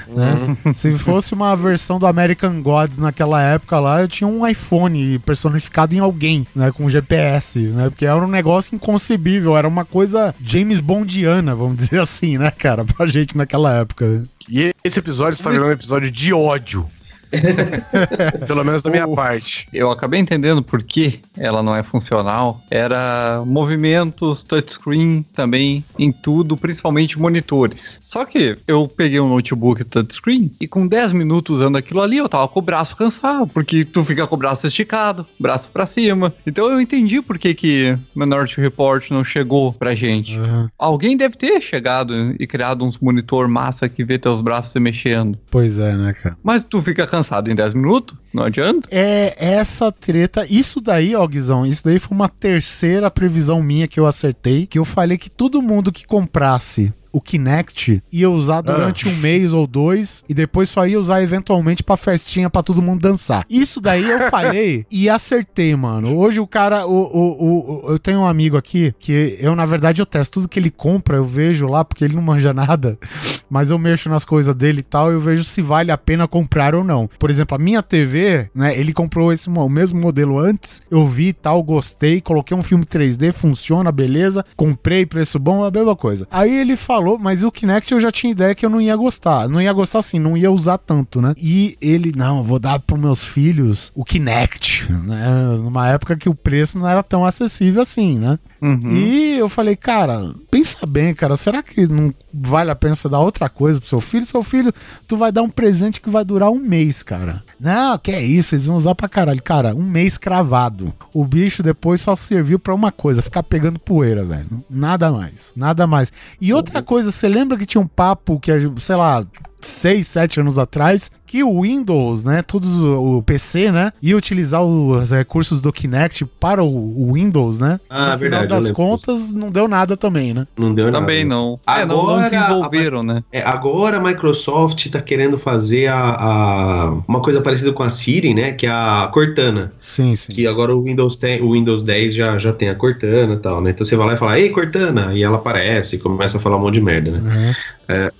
Né? 0.09 0.57
Se 0.75 0.93
fosse 0.99 1.35
uma 1.35 1.55
versão 1.57 1.99
do 1.99 2.07
American 2.07 2.63
Gods 2.63 2.99
naquela 2.99 3.43
época 3.43 3.79
lá, 3.79 4.01
eu 4.01 4.09
tinha 4.09 4.29
um 4.29 4.47
iPhone 4.47 5.19
personificado 5.21 5.95
em 5.95 5.99
alguém, 5.99 6.47
né, 6.55 6.71
com 6.73 6.89
GPS, 6.89 7.59
né? 7.59 7.89
Porque 7.89 8.07
era 8.07 8.17
um 8.17 8.29
negócio 8.29 8.75
inconcebível, 8.75 9.57
era 9.57 9.67
uma 9.67 9.85
coisa 9.85 10.35
James 10.43 10.81
Bondiana, 10.81 11.55
vamos 11.55 11.77
dizer 11.77 12.01
assim, 12.01 12.39
né, 12.39 12.51
cara, 12.51 12.85
pra 12.85 13.07
gente 13.07 13.37
naquela 13.37 13.75
época. 13.75 14.25
E 14.49 14.73
esse 14.83 14.99
episódio 14.99 15.35
está 15.35 15.51
virando 15.51 15.69
um 15.69 15.73
episódio 15.73 16.11
de 16.11 16.33
ódio. 16.33 16.87
Pelo 18.47 18.65
menos 18.65 18.83
da 18.83 18.91
minha 18.91 19.07
O- 19.07 19.15
parte. 19.15 19.69
Eu 19.73 19.91
acabei 19.91 20.21
entendendo 20.21 20.63
por 20.63 20.83
que 20.83 21.21
ela 21.37 21.63
não 21.63 21.75
é 21.75 21.83
funcional. 21.83 22.61
Era 22.71 23.43
movimentos, 23.47 24.43
touchscreen 24.43 25.25
também 25.35 25.85
em 25.99 26.11
tudo, 26.11 26.57
principalmente 26.57 27.19
monitores. 27.19 27.99
Só 28.03 28.25
que 28.25 28.57
eu 28.67 28.89
peguei 28.89 29.21
um 29.21 29.29
notebook 29.29 29.85
touchscreen 29.85 30.51
e 30.61 30.67
com 30.67 30.87
10 30.87 31.13
minutos 31.13 31.59
usando 31.59 31.77
aquilo 31.77 32.01
ali, 32.03 32.17
eu 32.17 32.29
tava 32.29 32.49
com 32.49 32.59
o 32.59 32.63
braço 32.63 32.97
cansado, 32.97 33.47
porque 33.49 33.85
tu 33.85 34.05
fica 34.05 34.27
com 34.27 34.35
o 34.35 34.39
braço 34.39 34.67
esticado, 34.67 35.27
braço 35.39 35.69
pra 35.71 35.87
cima. 35.87 36.33
Então 36.47 36.71
eu 36.71 36.81
entendi 36.81 37.21
por 37.23 37.39
que 37.39 37.55
que 37.55 37.97
Minority 38.15 38.61
Report 38.61 39.11
não 39.11 39.23
chegou 39.25 39.73
pra 39.73 39.95
gente. 39.95 40.39
Alguém 40.79 41.17
deve 41.17 41.37
ter 41.37 41.61
chegado 41.61 42.35
e 42.39 42.47
criado 42.47 42.85
uns 42.85 42.99
monitor 42.99 43.49
massa 43.49 43.89
que 43.89 44.05
vê 44.05 44.19
teus 44.19 44.41
braços 44.41 44.73
se 44.73 44.81
mexendo. 44.81 45.39
Pois 45.51 45.79
é, 45.79 45.95
né, 45.95 46.13
cara? 46.13 46.37
Mas 46.43 46.65
tu 46.65 46.83
fica 46.83 47.07
cansado 47.07 47.18
em 47.51 47.55
10 47.55 47.75
minutos? 47.75 48.17
Não 48.33 48.45
adianta? 48.45 48.89
É 48.91 49.35
essa 49.39 49.91
treta. 49.91 50.47
Isso 50.49 50.81
daí, 50.81 51.15
ó, 51.15 51.27
Guizão, 51.27 51.67
isso 51.67 51.85
daí 51.85 51.99
foi 51.99 52.15
uma 52.15 52.29
terceira 52.29 53.11
previsão 53.11 53.63
minha 53.63 53.89
que 53.89 53.99
eu 53.99 54.07
acertei. 54.07 54.67
Que 54.67 54.79
eu 54.79 54.85
falei 54.85 55.19
que 55.19 55.31
todo 55.31 55.63
mundo 55.63 55.93
que 55.93 56.07
comprasse 56.07 56.93
o 57.13 57.21
Kinect 57.21 58.03
ia 58.13 58.29
usar 58.31 58.61
durante 58.63 59.09
um 59.09 59.17
mês 59.17 59.53
ou 59.55 59.67
dois 59.67 60.23
e 60.29 60.35
depois 60.35 60.69
só 60.69 60.87
ia 60.87 60.99
usar 61.01 61.23
eventualmente 61.23 61.83
pra 61.83 61.97
festinha 61.97 62.51
pra 62.51 62.63
todo 62.63 62.83
mundo 62.83 63.01
dançar. 63.01 63.45
Isso 63.49 63.81
daí 63.81 64.09
eu 64.09 64.21
falei 64.31 64.85
e 64.91 65.09
acertei, 65.09 65.75
mano. 65.77 66.17
Hoje 66.17 66.41
o 66.41 66.47
cara, 66.47 66.87
o, 66.87 66.93
o, 66.93 67.87
o- 67.87 67.93
eu 67.93 67.99
tenho 67.99 68.21
um 68.21 68.27
amigo 68.27 68.57
aqui 68.57 68.95
que 68.99 69.37
eu, 69.41 69.55
na 69.55 69.67
verdade, 69.67 70.03
eu 70.03 70.07
testo 70.07 70.35
tudo 70.41 70.49
que 70.49 70.59
ele 70.59 70.71
compra, 70.71 71.17
eu 71.17 71.25
vejo 71.25 71.67
lá, 71.67 71.85
porque 71.85 72.05
ele 72.05 72.15
não 72.15 72.23
manja 72.23 72.53
nada, 72.53 72.99
mas 73.49 73.71
eu 73.71 73.79
mexo 73.79 74.09
nas 74.09 74.25
coisas 74.25 74.55
dele 74.55 74.81
e 74.81 74.83
tal, 74.83 75.11
eu 75.11 75.21
vejo 75.21 75.45
se 75.45 75.63
vale 75.63 75.91
a 75.91 75.99
pena 75.99 76.29
comprar 76.29 76.75
ou 76.75 76.85
não. 76.85 77.09
Por 77.19 77.31
exemplo, 77.31 77.55
a 77.55 77.59
minha 77.59 77.83
TV, 77.83 78.51
né, 78.55 78.79
ele 78.79 78.93
comprou 78.93 79.33
esse 79.33 79.49
o 79.49 79.69
mesmo 79.69 79.99
modelo 80.01 80.39
antes, 80.39 80.83
eu 80.91 81.07
vi 81.07 81.29
e 81.29 81.33
tal, 81.33 81.63
gostei, 81.63 82.21
coloquei 82.21 82.57
um 82.57 82.63
filme 82.63 82.85
3D, 82.85 83.33
funciona, 83.33 83.91
beleza, 83.91 84.45
comprei, 84.57 85.07
preço 85.07 85.39
bom, 85.39 85.65
a 85.65 85.71
mesma 85.71 85.97
coisa. 85.97 86.27
Aí 86.31 86.55
ele 86.55 86.77
falou, 86.77 87.08
mas 87.17 87.45
o 87.45 87.53
Kinect 87.53 87.93
eu 87.93 88.01
já 88.01 88.11
tinha 88.11 88.33
ideia 88.33 88.55
que 88.55 88.67
eu 88.67 88.71
não 88.71 88.81
ia 88.81 88.97
gostar, 88.97 89.49
não 89.49 89.63
ia 89.63 89.73
gostar 89.73 90.01
assim, 90.01 90.19
não 90.19 90.37
ia 90.37 90.51
usar 90.51 90.79
tanto, 90.79 91.23
né? 91.23 91.33
E 91.39 91.77
ele, 91.81 92.13
não, 92.15 92.43
vou 92.43 92.59
dar 92.59 92.81
pros 92.81 93.01
meus 93.01 93.25
filhos 93.25 93.93
o 93.95 94.05
Kinect, 94.05 94.91
né? 95.05 95.29
Numa 95.57 95.89
época 95.89 96.17
que 96.17 96.29
o 96.29 96.35
preço 96.35 96.79
não 96.79 96.89
era 96.89 97.03
tão 97.03 97.25
acessível 97.25 97.83
assim, 97.83 98.19
né? 98.19 98.39
Uhum. 98.61 98.91
E 98.91 99.39
eu 99.39 99.49
falei, 99.49 99.77
cara, 99.77 100.35
pensa 100.51 100.87
bem, 100.87 101.15
cara, 101.15 101.37
será 101.37 101.63
que 101.63 101.87
não 101.87 102.13
vale 102.33 102.71
a 102.71 102.77
pena 102.77 102.95
você 102.95 103.09
dar 103.09 103.21
outra 103.21 103.49
coisa 103.49 103.81
pro 103.81 103.89
seu 103.89 104.01
filho? 104.01 104.27
Seu 104.27 104.43
filho, 104.43 104.73
tu 105.07 105.17
vai 105.17 105.31
dar 105.31 105.43
um 105.43 105.51
presente 105.51 106.01
que 106.01 106.11
vai 106.11 106.25
durar 106.25 106.51
um 106.51 106.59
mês, 106.59 107.03
cara. 107.03 107.43
Não, 107.59 107.99
que 107.99 108.11
é 108.11 108.23
isso, 108.23 108.55
eles 108.55 108.67
vão 108.67 108.77
usar 108.77 108.95
pra 108.95 109.09
caralho. 109.09 109.43
Cara, 109.43 109.75
um 109.75 109.83
mês 109.83 110.19
cravado. 110.19 110.93
O 111.15 111.25
bicho 111.25 111.63
depois 111.63 112.01
só 112.01 112.17
serviu 112.17 112.59
pra 112.59 112.75
uma 112.75 112.91
coisa, 112.91 113.23
ficar 113.23 113.43
pegando 113.43 113.79
poeira, 113.79 114.25
velho. 114.25 114.65
Nada 114.69 115.11
mais, 115.11 115.53
nada 115.57 115.87
mais. 115.87 116.13
E 116.41 116.53
outra 116.53 116.83
coisa, 116.83 117.13
você 117.13 117.29
lembra 117.29 117.57
que 117.57 117.67
tinha 117.67 117.81
um 117.81 117.87
papo 117.87 118.41
que, 118.41 118.51
sei 118.79 118.97
lá, 118.97 119.25
seis, 119.61 120.07
sete 120.07 120.41
anos 120.41 120.59
atrás, 120.59 121.11
que 121.27 121.45
o 121.45 121.61
Windows, 121.63 122.25
né, 122.25 122.41
todos 122.43 122.75
o, 122.75 123.23
PC, 123.23 123.71
né, 123.71 123.93
ia 124.01 124.17
utilizar 124.17 124.63
os 124.63 125.11
recursos 125.11 125.61
do 125.61 125.71
Kinect 125.71 126.25
para 126.41 126.63
o, 126.65 126.69
o 126.69 127.13
Windows, 127.13 127.59
né? 127.59 127.79
Ah, 127.91 128.13
no 128.13 128.19
final 128.19 128.41
verdade, 128.41 128.65
das 128.65 128.71
contas, 128.71 129.31
não 129.31 129.51
deu 129.51 129.69
nada 129.69 129.97
também, 129.97 130.33
né? 130.33 130.47
Não 130.57 130.73
deu 130.73 130.87
nada. 130.87 130.99
Também 130.99 131.25
não. 131.25 131.61
É, 131.67 131.85
não, 131.85 131.97
não 131.97 132.11
Agora, 132.15 132.31
desenvolveram, 132.31 133.03
né? 133.03 133.23
É, 133.31 133.43
agora 133.43 133.99
a 133.99 134.01
Microsoft 134.01 134.89
tá 134.89 135.03
querendo 135.03 135.37
fazer 135.37 135.89
a, 135.89 136.17
a- 136.19 136.97
uma 137.07 137.21
coisa 137.21 137.41
parecida 137.43 137.73
com 137.73 137.83
a 137.83 137.91
Siri, 137.91 138.33
né? 138.33 138.53
Que 138.53 138.67
é 138.67 138.71
a 138.71 139.09
Cortana. 139.13 139.73
Sim, 139.79 140.15
sim. 140.15 140.33
Que 140.33 140.47
agora 140.47 140.75
o 140.75 140.83
Windows 140.83 141.17
10, 141.17 141.43
o 141.43 141.53
Windows 141.53 141.83
10 141.83 142.15
já, 142.15 142.39
já 142.39 142.53
tem 142.53 142.71
a 142.71 142.75
Cortana 142.75 143.35
e 143.35 143.39
tal, 143.39 143.61
né? 143.61 143.71
Então 143.71 143.85
você 143.85 143.97
vai 143.97 144.07
lá 144.07 144.15
e 144.15 144.17
fala, 144.17 144.39
ei, 144.41 144.49
Cortana! 144.49 145.13
E 145.13 145.23
ela 145.23 145.37
aparece 145.37 145.97
e 145.97 145.99
começa 145.99 146.39
a 146.39 146.41
falar 146.41 146.57
um 146.57 146.61
monte 146.61 146.75
de 146.75 146.81
merda, 146.81 147.11
né? 147.11 147.19
Uhum. 147.49 147.55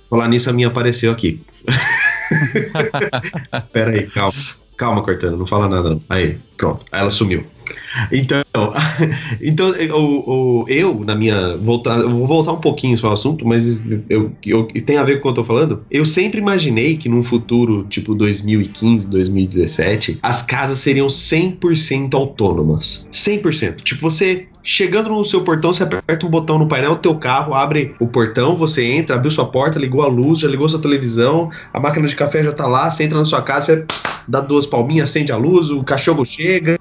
Falar 0.09 0.27
nisso, 0.27 0.49
a 0.49 0.53
minha 0.53 0.67
apareceu 0.67 1.11
aqui. 1.11 1.41
Pera 3.71 3.91
aí, 3.91 4.07
calma. 4.07 4.33
Calma, 4.77 5.03
Cortana, 5.03 5.35
não 5.35 5.45
fala 5.45 5.67
nada 5.67 5.89
não. 5.89 6.01
Aí, 6.09 6.39
pronto. 6.55 6.85
Aí 6.91 7.01
ela 7.01 7.09
sumiu. 7.09 7.45
Então, 8.11 8.41
então 9.41 9.75
eu, 10.67 11.03
na 11.05 11.15
minha. 11.15 11.57
Voltar, 11.57 12.01
vou 12.03 12.27
voltar 12.27 12.53
um 12.53 12.59
pouquinho 12.59 12.97
só 12.97 13.07
ao 13.07 13.13
assunto, 13.13 13.45
mas 13.47 13.81
eu, 14.09 14.31
eu, 14.45 14.67
tem 14.85 14.97
a 14.97 15.03
ver 15.03 15.15
com 15.15 15.19
o 15.19 15.21
que 15.23 15.27
eu 15.29 15.33
tô 15.33 15.43
falando. 15.43 15.83
Eu 15.89 16.05
sempre 16.05 16.39
imaginei 16.39 16.97
que 16.97 17.09
num 17.09 17.23
futuro, 17.23 17.85
tipo 17.89 18.15
2015, 18.15 19.07
2017, 19.07 20.19
as 20.21 20.41
casas 20.41 20.79
seriam 20.79 21.07
100% 21.07 22.13
autônomas. 22.13 23.07
100%. 23.11 23.81
Tipo, 23.83 24.01
você. 24.01 24.47
Chegando 24.61 25.09
no 25.09 25.23
seu 25.23 25.41
portão, 25.41 25.73
você 25.73 25.83
aperta 25.83 26.25
um 26.25 26.29
botão 26.29 26.59
no 26.59 26.67
painel 26.67 26.97
teu 26.97 27.15
carro, 27.15 27.53
abre 27.53 27.95
o 27.97 28.05
portão, 28.05 28.57
você 28.57 28.83
entra, 28.83 29.15
abriu 29.15 29.31
sua 29.31 29.45
porta, 29.45 29.79
ligou 29.79 30.01
a 30.01 30.07
luz, 30.07 30.39
já 30.39 30.49
ligou 30.49 30.67
sua 30.67 30.81
televisão, 30.81 31.49
a 31.73 31.79
máquina 31.79 32.05
de 32.05 32.15
café 32.15 32.43
já 32.43 32.51
tá 32.51 32.67
lá, 32.67 32.91
você 32.91 33.05
entra 33.05 33.17
na 33.17 33.23
sua 33.23 33.41
casa, 33.41 33.65
você 33.65 33.85
dá 34.29 34.39
duas 34.41 34.65
palminhas, 34.67 35.09
acende 35.09 35.31
a 35.31 35.37
luz, 35.37 35.71
o 35.71 35.83
cachorro 35.83 36.23
chega, 36.23 36.77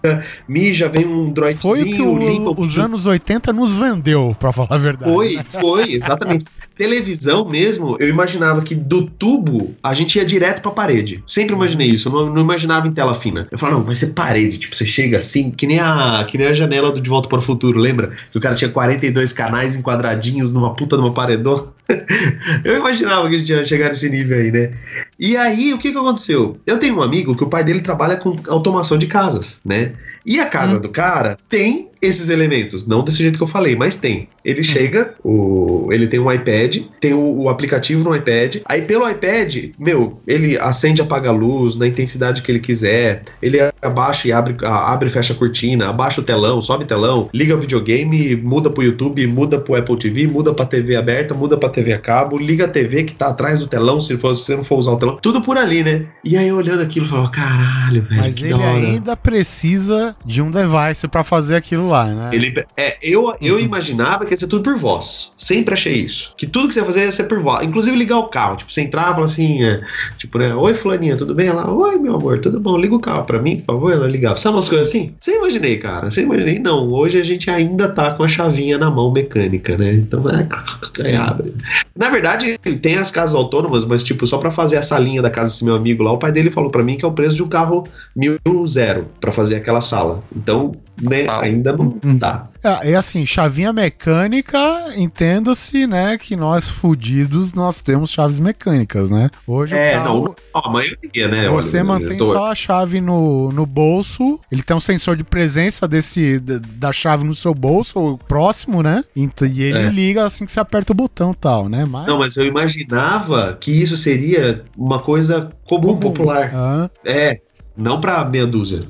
mija, 0.46 0.88
vem 0.88 1.06
um 1.06 1.32
droidzinho, 1.32 1.60
Foi 1.74 1.82
o 1.82 1.86
que 1.86 2.02
o- 2.02 2.18
limpa 2.18 2.60
os 2.60 2.78
anos 2.78 3.06
80 3.06 3.52
nos 3.52 3.74
vendeu, 3.74 4.36
pra 4.38 4.52
falar 4.52 4.68
a 4.70 4.78
verdade. 4.78 5.10
foi, 5.10 5.38
foi, 5.60 5.92
exatamente. 5.94 6.44
Televisão 6.78 7.44
mesmo, 7.44 7.96
eu 7.98 8.08
imaginava 8.08 8.62
que 8.62 8.72
do 8.72 9.04
tubo 9.04 9.74
a 9.82 9.92
gente 9.94 10.16
ia 10.16 10.24
direto 10.24 10.62
pra 10.62 10.70
parede. 10.70 11.24
Sempre 11.26 11.56
imaginei 11.56 11.88
isso, 11.88 12.08
eu 12.08 12.12
não, 12.12 12.32
não 12.34 12.42
imaginava 12.42 12.86
em 12.86 12.92
tela 12.92 13.16
fina. 13.16 13.48
Eu 13.50 13.58
falava, 13.58 13.78
não, 13.78 13.84
vai 13.84 13.96
ser 13.96 14.14
parede. 14.14 14.58
Tipo, 14.58 14.76
você 14.76 14.86
chega 14.86 15.18
assim, 15.18 15.50
que 15.50 15.66
nem 15.66 15.80
a, 15.80 16.24
que 16.28 16.38
nem 16.38 16.46
a 16.46 16.54
janela 16.54 16.92
do 16.92 17.00
De 17.00 17.10
Volta 17.10 17.28
para 17.28 17.40
o 17.40 17.42
Futuro, 17.42 17.80
lembra? 17.80 18.12
Que 18.30 18.38
o 18.38 18.40
cara 18.40 18.54
tinha 18.54 18.70
42 18.70 19.32
canais 19.32 19.74
enquadradinhos 19.74 20.52
numa 20.52 20.72
puta 20.76 20.96
numa 20.96 21.12
paredão. 21.12 21.72
eu 22.64 22.76
imaginava 22.76 23.28
que 23.28 23.34
a 23.34 23.38
gente 23.40 23.50
ia 23.50 23.64
chegar 23.64 23.88
nesse 23.88 24.08
nível 24.08 24.38
aí, 24.38 24.52
né? 24.52 24.70
E 25.18 25.36
aí, 25.36 25.74
o 25.74 25.78
que 25.78 25.90
que 25.90 25.98
aconteceu? 25.98 26.56
Eu 26.64 26.78
tenho 26.78 26.96
um 26.96 27.02
amigo 27.02 27.34
que 27.34 27.42
o 27.42 27.48
pai 27.48 27.64
dele 27.64 27.80
trabalha 27.80 28.16
com 28.16 28.36
automação 28.46 28.96
de 28.96 29.08
casas, 29.08 29.60
né? 29.64 29.94
E 30.24 30.38
a 30.38 30.46
casa 30.46 30.78
do 30.78 30.90
cara 30.90 31.38
tem 31.48 31.88
esses 32.00 32.28
elementos, 32.28 32.86
não 32.86 33.02
desse 33.02 33.18
jeito 33.18 33.36
que 33.36 33.42
eu 33.42 33.48
falei, 33.48 33.74
mas 33.76 33.96
tem. 33.96 34.28
Ele 34.44 34.62
chega, 34.62 35.14
o, 35.22 35.88
ele 35.92 36.06
tem 36.06 36.20
um 36.20 36.30
iPad, 36.30 36.78
tem 37.00 37.12
o, 37.12 37.42
o 37.42 37.48
aplicativo 37.48 38.02
no 38.04 38.14
iPad. 38.14 38.56
Aí 38.64 38.82
pelo 38.82 39.08
iPad, 39.08 39.70
meu, 39.78 40.20
ele 40.26 40.58
acende 40.58 41.00
e 41.00 41.04
apaga 41.04 41.30
a 41.30 41.32
luz 41.32 41.74
na 41.74 41.86
intensidade 41.86 42.42
que 42.42 42.50
ele 42.50 42.60
quiser. 42.60 43.22
Ele 43.42 43.58
abaixa 43.82 44.28
e 44.28 44.32
abre, 44.32 44.56
abre 44.64 45.08
e 45.08 45.12
fecha 45.12 45.32
a 45.32 45.36
cortina, 45.36 45.88
abaixa 45.88 46.20
o 46.20 46.24
telão, 46.24 46.60
sobe 46.60 46.84
o 46.84 46.86
telão, 46.86 47.28
liga 47.32 47.54
o 47.54 47.60
videogame, 47.60 48.36
muda 48.36 48.70
pro 48.70 48.82
YouTube, 48.82 49.26
muda 49.26 49.58
pro 49.58 49.76
Apple 49.76 49.98
TV, 49.98 50.26
muda 50.26 50.54
pra 50.54 50.64
TV 50.64 50.96
aberta, 50.96 51.34
muda 51.34 51.56
pra 51.56 51.68
TV 51.68 51.92
a 51.92 51.98
cabo, 51.98 52.38
liga 52.38 52.64
a 52.64 52.68
TV 52.68 53.04
que 53.04 53.14
tá 53.14 53.28
atrás 53.28 53.60
do 53.60 53.66
telão, 53.66 54.00
se, 54.00 54.16
for, 54.16 54.34
se 54.34 54.44
você 54.44 54.56
não 54.56 54.64
for 54.64 54.78
usar 54.78 54.92
o 54.92 54.96
telão. 54.96 55.18
Tudo 55.20 55.40
por 55.42 55.56
ali, 55.56 55.82
né? 55.82 56.06
E 56.24 56.36
aí 56.36 56.48
eu 56.48 56.56
olhando 56.56 56.82
aquilo, 56.82 57.06
eu 57.06 57.10
falava, 57.10 57.30
caralho, 57.30 58.02
velho. 58.02 58.20
Mas 58.20 58.36
ele 58.36 58.62
ainda 58.62 59.16
precisa 59.16 60.16
de 60.24 60.40
um 60.40 60.50
device 60.50 61.08
pra 61.08 61.24
fazer 61.24 61.56
aquilo 61.56 61.87
lá, 61.88 62.04
né? 62.06 62.30
Ele, 62.32 62.54
é, 62.76 62.96
eu, 63.02 63.34
eu 63.40 63.54
Uhum. 63.54 63.60
imaginava 63.60 64.24
que 64.24 64.32
ia 64.32 64.36
ser 64.36 64.46
tudo 64.46 64.62
por 64.62 64.76
voz. 64.76 65.32
Sempre 65.36 65.74
achei 65.74 65.94
isso. 65.94 66.34
Que 66.36 66.46
tudo 66.46 66.68
que 66.68 66.74
você 66.74 66.80
ia 66.80 66.86
fazer 66.86 67.00
ia 67.04 67.12
ser 67.12 67.24
por 67.24 67.40
voz. 67.40 67.66
Inclusive 67.66 67.96
ligar 67.96 68.18
o 68.18 68.28
carro. 68.28 68.56
Tipo, 68.56 68.72
você 68.72 68.82
entrava 68.82 69.08
e 69.08 69.14
falava 69.14 69.24
assim, 69.24 69.64
é, 69.64 69.80
tipo, 70.16 70.38
né? 70.38 70.54
Oi, 70.54 70.74
fulaninha, 70.74 71.16
tudo 71.16 71.34
bem? 71.34 71.48
Ela, 71.48 71.70
oi, 71.70 71.96
meu 71.98 72.14
amor, 72.16 72.40
tudo 72.40 72.60
bom? 72.60 72.76
Liga 72.76 72.94
o 72.94 73.00
carro 73.00 73.24
pra 73.24 73.40
mim, 73.40 73.58
por 73.60 73.74
favor. 73.74 73.92
Ela 73.92 74.06
ligava. 74.06 74.36
Sabe 74.36 74.56
umas 74.56 74.68
coisas 74.68 74.88
assim? 74.88 75.14
Você 75.20 75.36
imaginei, 75.36 75.76
cara. 75.78 76.10
Você 76.10 76.22
imaginei? 76.22 76.58
Não, 76.58 76.88
hoje 76.92 77.18
a 77.18 77.24
gente 77.24 77.50
ainda 77.50 77.88
tá 77.88 78.12
com 78.12 78.22
a 78.22 78.28
chavinha 78.28 78.78
na 78.78 78.90
mão 78.90 79.10
mecânica, 79.12 79.76
né? 79.76 79.92
Então, 79.94 80.24
é, 80.28 81.16
abre. 81.16 81.54
Na 81.96 82.08
verdade, 82.08 82.58
tem 82.80 82.96
as 82.96 83.10
casas 83.10 83.34
autônomas, 83.34 83.84
mas, 83.84 84.04
tipo, 84.04 84.26
só 84.26 84.38
pra 84.38 84.50
fazer 84.50 84.76
a 84.76 84.82
salinha 84.82 85.22
da 85.22 85.30
casa 85.30 85.48
desse 85.50 85.64
meu 85.64 85.74
amigo 85.74 86.02
lá, 86.02 86.12
o 86.12 86.18
pai 86.18 86.30
dele 86.32 86.50
falou 86.50 86.70
pra 86.70 86.82
mim 86.82 86.96
que 86.96 87.04
é 87.04 87.08
o 87.08 87.12
preço 87.12 87.36
de 87.36 87.42
um 87.42 87.48
carro 87.48 87.84
mil 88.14 88.38
zero 88.66 89.06
pra 89.20 89.32
fazer 89.32 89.56
aquela 89.56 89.80
sala. 89.80 90.22
Então, 90.34 90.72
né, 91.00 91.24
Tá. 91.24 91.42
ainda 91.42 91.72
não 91.76 91.98
dá. 92.16 92.48
É, 92.62 92.90
é 92.92 92.94
assim, 92.96 93.24
chavinha 93.24 93.72
mecânica, 93.72 94.58
entenda-se, 94.96 95.86
né, 95.86 96.18
que 96.18 96.34
nós 96.34 96.68
fudidos, 96.68 97.52
nós 97.52 97.80
temos 97.80 98.10
chaves 98.10 98.40
mecânicas, 98.40 99.08
né? 99.08 99.30
Hoje 99.46 99.76
É, 99.76 99.98
o 99.98 100.02
carro, 100.02 100.34
não, 100.54 100.60
a 100.62 100.68
maioria, 100.70 101.28
né? 101.28 101.48
você 101.48 101.76
olha, 101.78 101.84
mantém 101.84 102.18
eu 102.18 102.26
tô- 102.26 102.32
só 102.34 102.50
a 102.50 102.54
chave 102.54 103.00
no, 103.00 103.52
no 103.52 103.64
bolso, 103.64 104.40
ele 104.50 104.62
tem 104.62 104.76
um 104.76 104.80
sensor 104.80 105.16
de 105.16 105.22
presença 105.24 105.86
desse 105.86 106.40
da, 106.40 106.92
chave 106.92 107.24
no 107.24 107.34
seu 107.34 107.54
bolso, 107.54 107.98
ou 107.98 108.18
próximo, 108.18 108.82
né? 108.82 109.04
E 109.14 109.28
ele 109.62 109.78
É. 109.78 109.88
liga 109.90 110.24
assim 110.24 110.44
que 110.44 110.50
você 110.50 110.58
aperta 110.60 110.92
o 110.92 110.96
botão 110.96 111.30
e 111.32 111.36
tal, 111.36 111.68
né? 111.68 111.84
Mas, 111.84 112.06
Não, 112.06 112.18
mas 112.18 112.36
eu 112.36 112.44
imaginava 112.44 113.56
que 113.60 113.70
isso 113.70 113.96
seria 113.96 114.64
uma 114.76 114.98
coisa 114.98 115.50
comum, 115.68 115.88
Comum. 115.88 115.98
popular. 116.00 116.50
Ah, 116.54 116.90
É, 117.04 117.40
não 117.76 118.00
pra 118.00 118.24
meia 118.24 118.46
dúzia. 118.46 118.86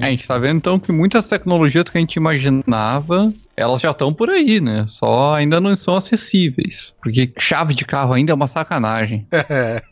A 0.00 0.10
gente 0.10 0.26
tá 0.26 0.38
vendo 0.38 0.56
então 0.56 0.78
que 0.78 0.92
muitas 0.92 1.28
tecnologias 1.28 1.84
que 1.84 1.98
a 1.98 2.00
gente 2.00 2.16
imaginava, 2.16 3.32
elas 3.56 3.80
já 3.80 3.90
estão 3.90 4.12
por 4.12 4.30
aí, 4.30 4.60
né? 4.60 4.84
Só 4.88 5.34
ainda 5.34 5.60
não 5.60 5.74
são 5.76 5.96
acessíveis. 5.96 6.94
Porque 7.02 7.30
chave 7.38 7.74
de 7.74 7.84
carro 7.84 8.12
ainda 8.12 8.32
é 8.32 8.34
uma 8.34 8.48
sacanagem. 8.48 9.26
é. 9.32 9.82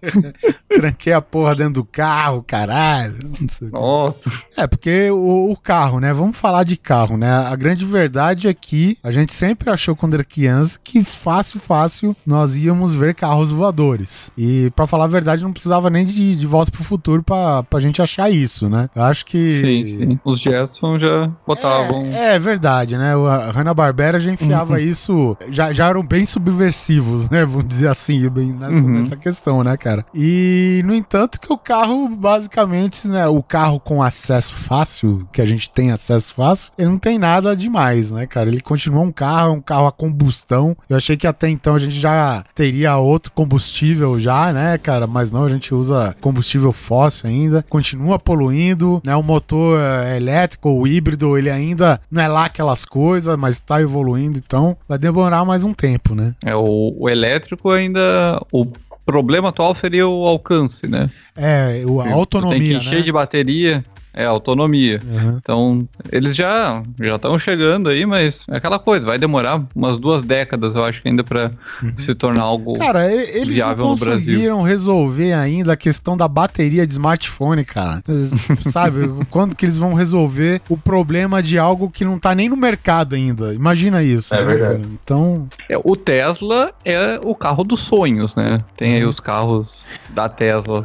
Tranquei 0.68 1.12
a 1.12 1.20
porra 1.20 1.54
dentro 1.54 1.74
do 1.74 1.84
carro, 1.84 2.42
caralho. 2.46 3.16
Não 3.24 3.48
sei 3.48 3.68
o 3.68 3.70
quê. 3.70 3.76
Nossa. 3.78 4.30
É, 4.56 4.66
porque 4.66 5.10
o, 5.10 5.50
o 5.50 5.56
carro, 5.56 6.00
né? 6.00 6.12
Vamos 6.12 6.36
falar 6.36 6.64
de 6.64 6.76
carro, 6.76 7.16
né? 7.16 7.30
A 7.30 7.54
grande 7.56 7.84
verdade 7.84 8.48
é 8.48 8.54
que 8.54 8.96
a 9.02 9.10
gente 9.10 9.32
sempre 9.32 9.70
achou 9.70 9.94
quando 9.94 10.14
era 10.14 10.24
criança 10.24 10.78
que 10.82 11.02
fácil, 11.04 11.60
fácil 11.60 12.16
nós 12.24 12.56
íamos 12.56 12.94
ver 12.94 13.14
carros 13.14 13.50
voadores. 13.52 14.30
E 14.36 14.70
pra 14.74 14.86
falar 14.86 15.04
a 15.04 15.08
verdade, 15.08 15.42
não 15.42 15.52
precisava 15.52 15.90
nem 15.90 16.04
de, 16.04 16.36
de 16.36 16.46
volta 16.46 16.70
pro 16.70 16.84
futuro 16.84 17.22
pra, 17.22 17.62
pra 17.64 17.80
gente 17.80 18.00
achar 18.00 18.30
isso, 18.30 18.68
né? 18.68 18.88
Eu 18.94 19.02
acho 19.02 19.24
que. 19.26 19.60
Sim, 19.60 19.86
sim. 19.86 20.20
Os 20.24 20.40
Jetsons 20.40 21.00
já 21.02 21.30
botavam. 21.46 22.06
É, 22.06 22.36
é 22.36 22.38
verdade, 22.38 22.96
né? 22.96 23.16
O- 23.16 23.49
Hanna-Barbera 23.50 24.18
já 24.18 24.30
enfiava 24.32 24.80
isso, 24.80 25.36
já, 25.50 25.72
já 25.72 25.88
eram 25.88 26.02
bem 26.02 26.24
subversivos, 26.26 27.28
né? 27.30 27.44
Vamos 27.44 27.66
dizer 27.66 27.88
assim, 27.88 28.28
bem 28.28 28.52
nessa, 28.52 28.74
Uhum. 28.74 29.00
nessa 29.02 29.16
questão, 29.16 29.62
né, 29.64 29.76
cara? 29.76 30.04
E, 30.14 30.82
no 30.84 30.94
entanto, 30.94 31.40
que 31.40 31.52
o 31.52 31.58
carro, 31.58 32.08
basicamente, 32.08 33.06
né? 33.08 33.26
O 33.26 33.42
carro 33.42 33.78
com 33.80 34.02
acesso 34.02 34.54
fácil, 34.54 35.26
que 35.32 35.40
a 35.40 35.44
gente 35.44 35.70
tem 35.70 35.90
acesso 35.90 36.34
fácil, 36.34 36.72
ele 36.78 36.88
não 36.88 36.98
tem 36.98 37.18
nada 37.18 37.54
demais, 37.56 38.10
né, 38.10 38.26
cara? 38.26 38.48
Ele 38.48 38.60
continua 38.60 39.02
um 39.02 39.12
carro, 39.12 39.48
é 39.50 39.52
um 39.52 39.60
carro 39.60 39.86
a 39.86 39.92
combustão. 39.92 40.76
Eu 40.88 40.96
achei 40.96 41.16
que 41.16 41.26
até 41.26 41.48
então 41.48 41.74
a 41.74 41.78
gente 41.78 41.98
já 41.98 42.44
teria 42.54 42.96
outro 42.96 43.32
combustível 43.32 44.18
já, 44.18 44.52
né, 44.52 44.78
cara? 44.78 45.06
Mas 45.06 45.30
não, 45.30 45.44
a 45.44 45.48
gente 45.48 45.74
usa 45.74 46.14
combustível 46.20 46.72
fóssil 46.72 47.28
ainda, 47.28 47.64
continua 47.68 48.18
poluindo, 48.18 49.00
né? 49.04 49.14
O 49.16 49.22
motor 49.22 49.78
é, 49.80 50.16
elétrico 50.16 50.68
ou 50.68 50.86
híbrido, 50.86 51.36
ele 51.36 51.50
ainda 51.50 52.00
não 52.10 52.22
é 52.22 52.28
lá 52.28 52.44
aquelas 52.46 52.84
coisas, 52.84 53.36
mas 53.40 53.58
tá 53.58 53.80
evoluindo, 53.80 54.38
então 54.38 54.76
vai 54.88 54.98
demorar 54.98 55.44
mais 55.44 55.64
um 55.64 55.72
tempo, 55.72 56.14
né? 56.14 56.34
É, 56.44 56.54
o, 56.54 56.94
o 56.96 57.08
elétrico 57.08 57.70
ainda. 57.70 58.40
O 58.52 58.66
problema 59.04 59.48
atual 59.48 59.74
seria 59.74 60.06
o 60.06 60.24
alcance, 60.26 60.86
né? 60.86 61.10
É, 61.36 61.82
o- 61.86 62.00
a 62.00 62.04
Tem 62.04 62.12
autonomia, 62.12 62.58
que 62.60 62.74
encher 62.76 62.98
né? 62.98 63.02
de 63.02 63.10
bateria. 63.12 63.84
É, 64.12 64.24
autonomia. 64.24 65.00
Uhum. 65.04 65.36
Então, 65.40 65.88
eles 66.10 66.34
já 66.34 66.82
já 67.00 67.16
estão 67.16 67.38
chegando 67.38 67.88
aí, 67.88 68.04
mas 68.04 68.44
é 68.50 68.56
aquela 68.56 68.78
coisa, 68.78 69.06
vai 69.06 69.18
demorar 69.18 69.62
umas 69.74 69.98
duas 69.98 70.22
décadas, 70.24 70.74
eu 70.74 70.84
acho, 70.84 71.00
ainda 71.04 71.22
para 71.22 71.52
se 71.96 72.14
tornar 72.14 72.42
algo. 72.42 72.72
Uhum. 72.72 72.78
Cara, 72.78 73.10
eles 73.12 73.54
viável 73.54 73.84
não 73.84 73.92
no 73.92 73.96
Brasil. 73.98 74.26
conseguiram 74.32 74.62
resolver 74.62 75.32
ainda 75.32 75.72
a 75.72 75.76
questão 75.76 76.16
da 76.16 76.26
bateria 76.26 76.86
de 76.86 76.92
smartphone, 76.92 77.64
cara. 77.64 78.02
Sabe? 78.70 79.08
Quando 79.30 79.54
que 79.54 79.64
eles 79.64 79.78
vão 79.78 79.94
resolver 79.94 80.60
o 80.68 80.76
problema 80.76 81.42
de 81.42 81.58
algo 81.58 81.88
que 81.90 82.04
não 82.04 82.18
tá 82.18 82.34
nem 82.34 82.48
no 82.48 82.56
mercado 82.56 83.14
ainda? 83.14 83.54
Imagina 83.54 84.02
isso. 84.02 84.34
É 84.34 84.44
verdade. 84.44 84.78
cara? 84.82 84.90
Então, 85.04 85.48
É, 85.68 85.78
o 85.82 85.94
Tesla 85.96 86.72
é 86.84 87.20
o 87.22 87.34
carro 87.34 87.62
dos 87.64 87.80
sonhos, 87.80 88.34
né? 88.34 88.62
Tem 88.76 88.90
Uhum. 88.90 88.96
aí 88.96 89.04
os 89.04 89.20
carros 89.20 89.84
da 90.10 90.28
Tesla, 90.28 90.84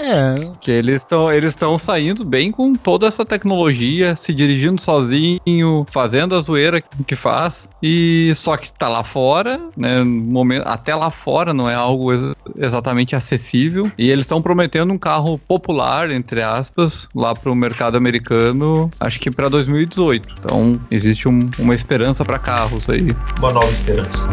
é. 0.00 0.48
que 0.60 0.70
eles 0.70 0.96
estão 1.02 1.32
eles 1.32 1.50
estão 1.50 1.76
saindo 1.78 2.24
bem 2.24 2.51
com 2.52 2.74
toda 2.74 3.06
essa 3.06 3.24
tecnologia, 3.24 4.14
se 4.16 4.32
dirigindo 4.32 4.80
sozinho, 4.80 5.86
fazendo 5.90 6.34
a 6.34 6.40
zoeira 6.40 6.80
que 7.06 7.16
faz, 7.16 7.68
e 7.82 8.32
só 8.36 8.56
que 8.56 8.72
tá 8.72 8.88
lá 8.88 9.02
fora, 9.02 9.60
né? 9.76 10.04
Momento, 10.04 10.66
até 10.66 10.94
lá 10.94 11.10
fora 11.10 11.52
não 11.54 11.68
é 11.68 11.74
algo 11.74 12.12
ex- 12.12 12.34
exatamente 12.56 13.16
acessível, 13.16 13.90
e 13.98 14.10
eles 14.10 14.26
estão 14.26 14.40
prometendo 14.42 14.92
um 14.92 14.98
carro 14.98 15.38
popular, 15.38 16.10
entre 16.10 16.42
aspas, 16.42 17.08
lá 17.14 17.34
pro 17.34 17.54
mercado 17.54 17.96
americano, 17.96 18.90
acho 19.00 19.18
que 19.18 19.30
para 19.30 19.48
2018. 19.48 20.28
Então 20.38 20.74
existe 20.90 21.28
um- 21.28 21.50
uma 21.58 21.74
esperança 21.74 22.24
para 22.24 22.38
carros 22.38 22.88
aí. 22.90 23.08
Uma 23.38 23.52
nova 23.52 23.70
esperança. 23.70 24.28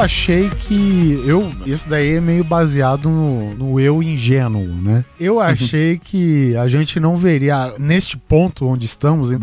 Achei 0.00 0.48
que. 0.48 1.22
Eu, 1.26 1.52
isso 1.66 1.88
daí 1.88 2.16
é 2.16 2.20
meio 2.20 2.42
baseado 2.42 3.08
no, 3.08 3.54
no 3.54 3.80
eu 3.80 4.02
ingênuo, 4.02 4.66
né? 4.66 5.04
Eu 5.18 5.40
achei 5.40 5.98
que 5.98 6.56
a 6.56 6.66
gente 6.66 6.98
não 6.98 7.16
veria, 7.16 7.74
neste 7.78 8.16
ponto 8.16 8.66
onde 8.66 8.86
estamos, 8.86 9.30
em 9.30 9.38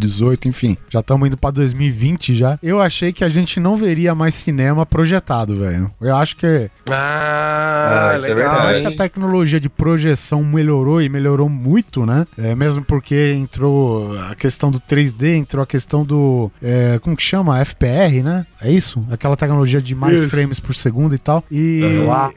2018, 0.00 0.48
enfim, 0.48 0.76
já 0.88 1.00
estamos 1.00 1.26
indo 1.26 1.36
pra 1.36 1.50
2020 1.50 2.34
já. 2.34 2.58
Eu 2.62 2.80
achei 2.80 3.12
que 3.12 3.24
a 3.24 3.28
gente 3.28 3.58
não 3.58 3.76
veria 3.76 4.14
mais 4.14 4.34
cinema 4.34 4.84
projetado, 4.84 5.58
velho. 5.58 5.90
Eu 6.00 6.14
acho 6.16 6.36
que 6.36 6.70
Ah, 6.90 8.10
Ah, 8.12 8.16
isso 8.18 8.26
é 8.26 8.34
legal. 8.34 8.54
mais 8.62 8.78
que 8.80 8.86
a 8.86 8.96
tecnologia 8.96 9.58
de 9.60 9.68
projeção 9.68 10.42
melhorou 10.44 11.00
e 11.00 11.08
melhorou 11.08 11.48
muito, 11.48 12.04
né? 12.04 12.26
É, 12.36 12.54
mesmo 12.54 12.84
porque 12.84 13.32
entrou 13.36 14.16
a 14.30 14.34
questão 14.34 14.70
do 14.70 14.80
3D, 14.80 15.34
entrou 15.36 15.62
a 15.62 15.66
questão 15.66 16.04
do. 16.04 16.50
é, 16.62 16.98
como 17.00 17.16
que 17.16 17.22
chama? 17.22 17.58
FPR, 17.64 18.22
né? 18.22 18.46
É 18.60 18.70
isso? 18.70 19.04
Aquela 19.10 19.36
tecnologia 19.36 19.80
de 19.80 19.94
mais 19.94 20.18
Isso. 20.20 20.28
frames 20.28 20.60
por 20.60 20.74
segundo 20.74 21.14
e 21.14 21.18
tal. 21.18 21.42
E. 21.50 21.80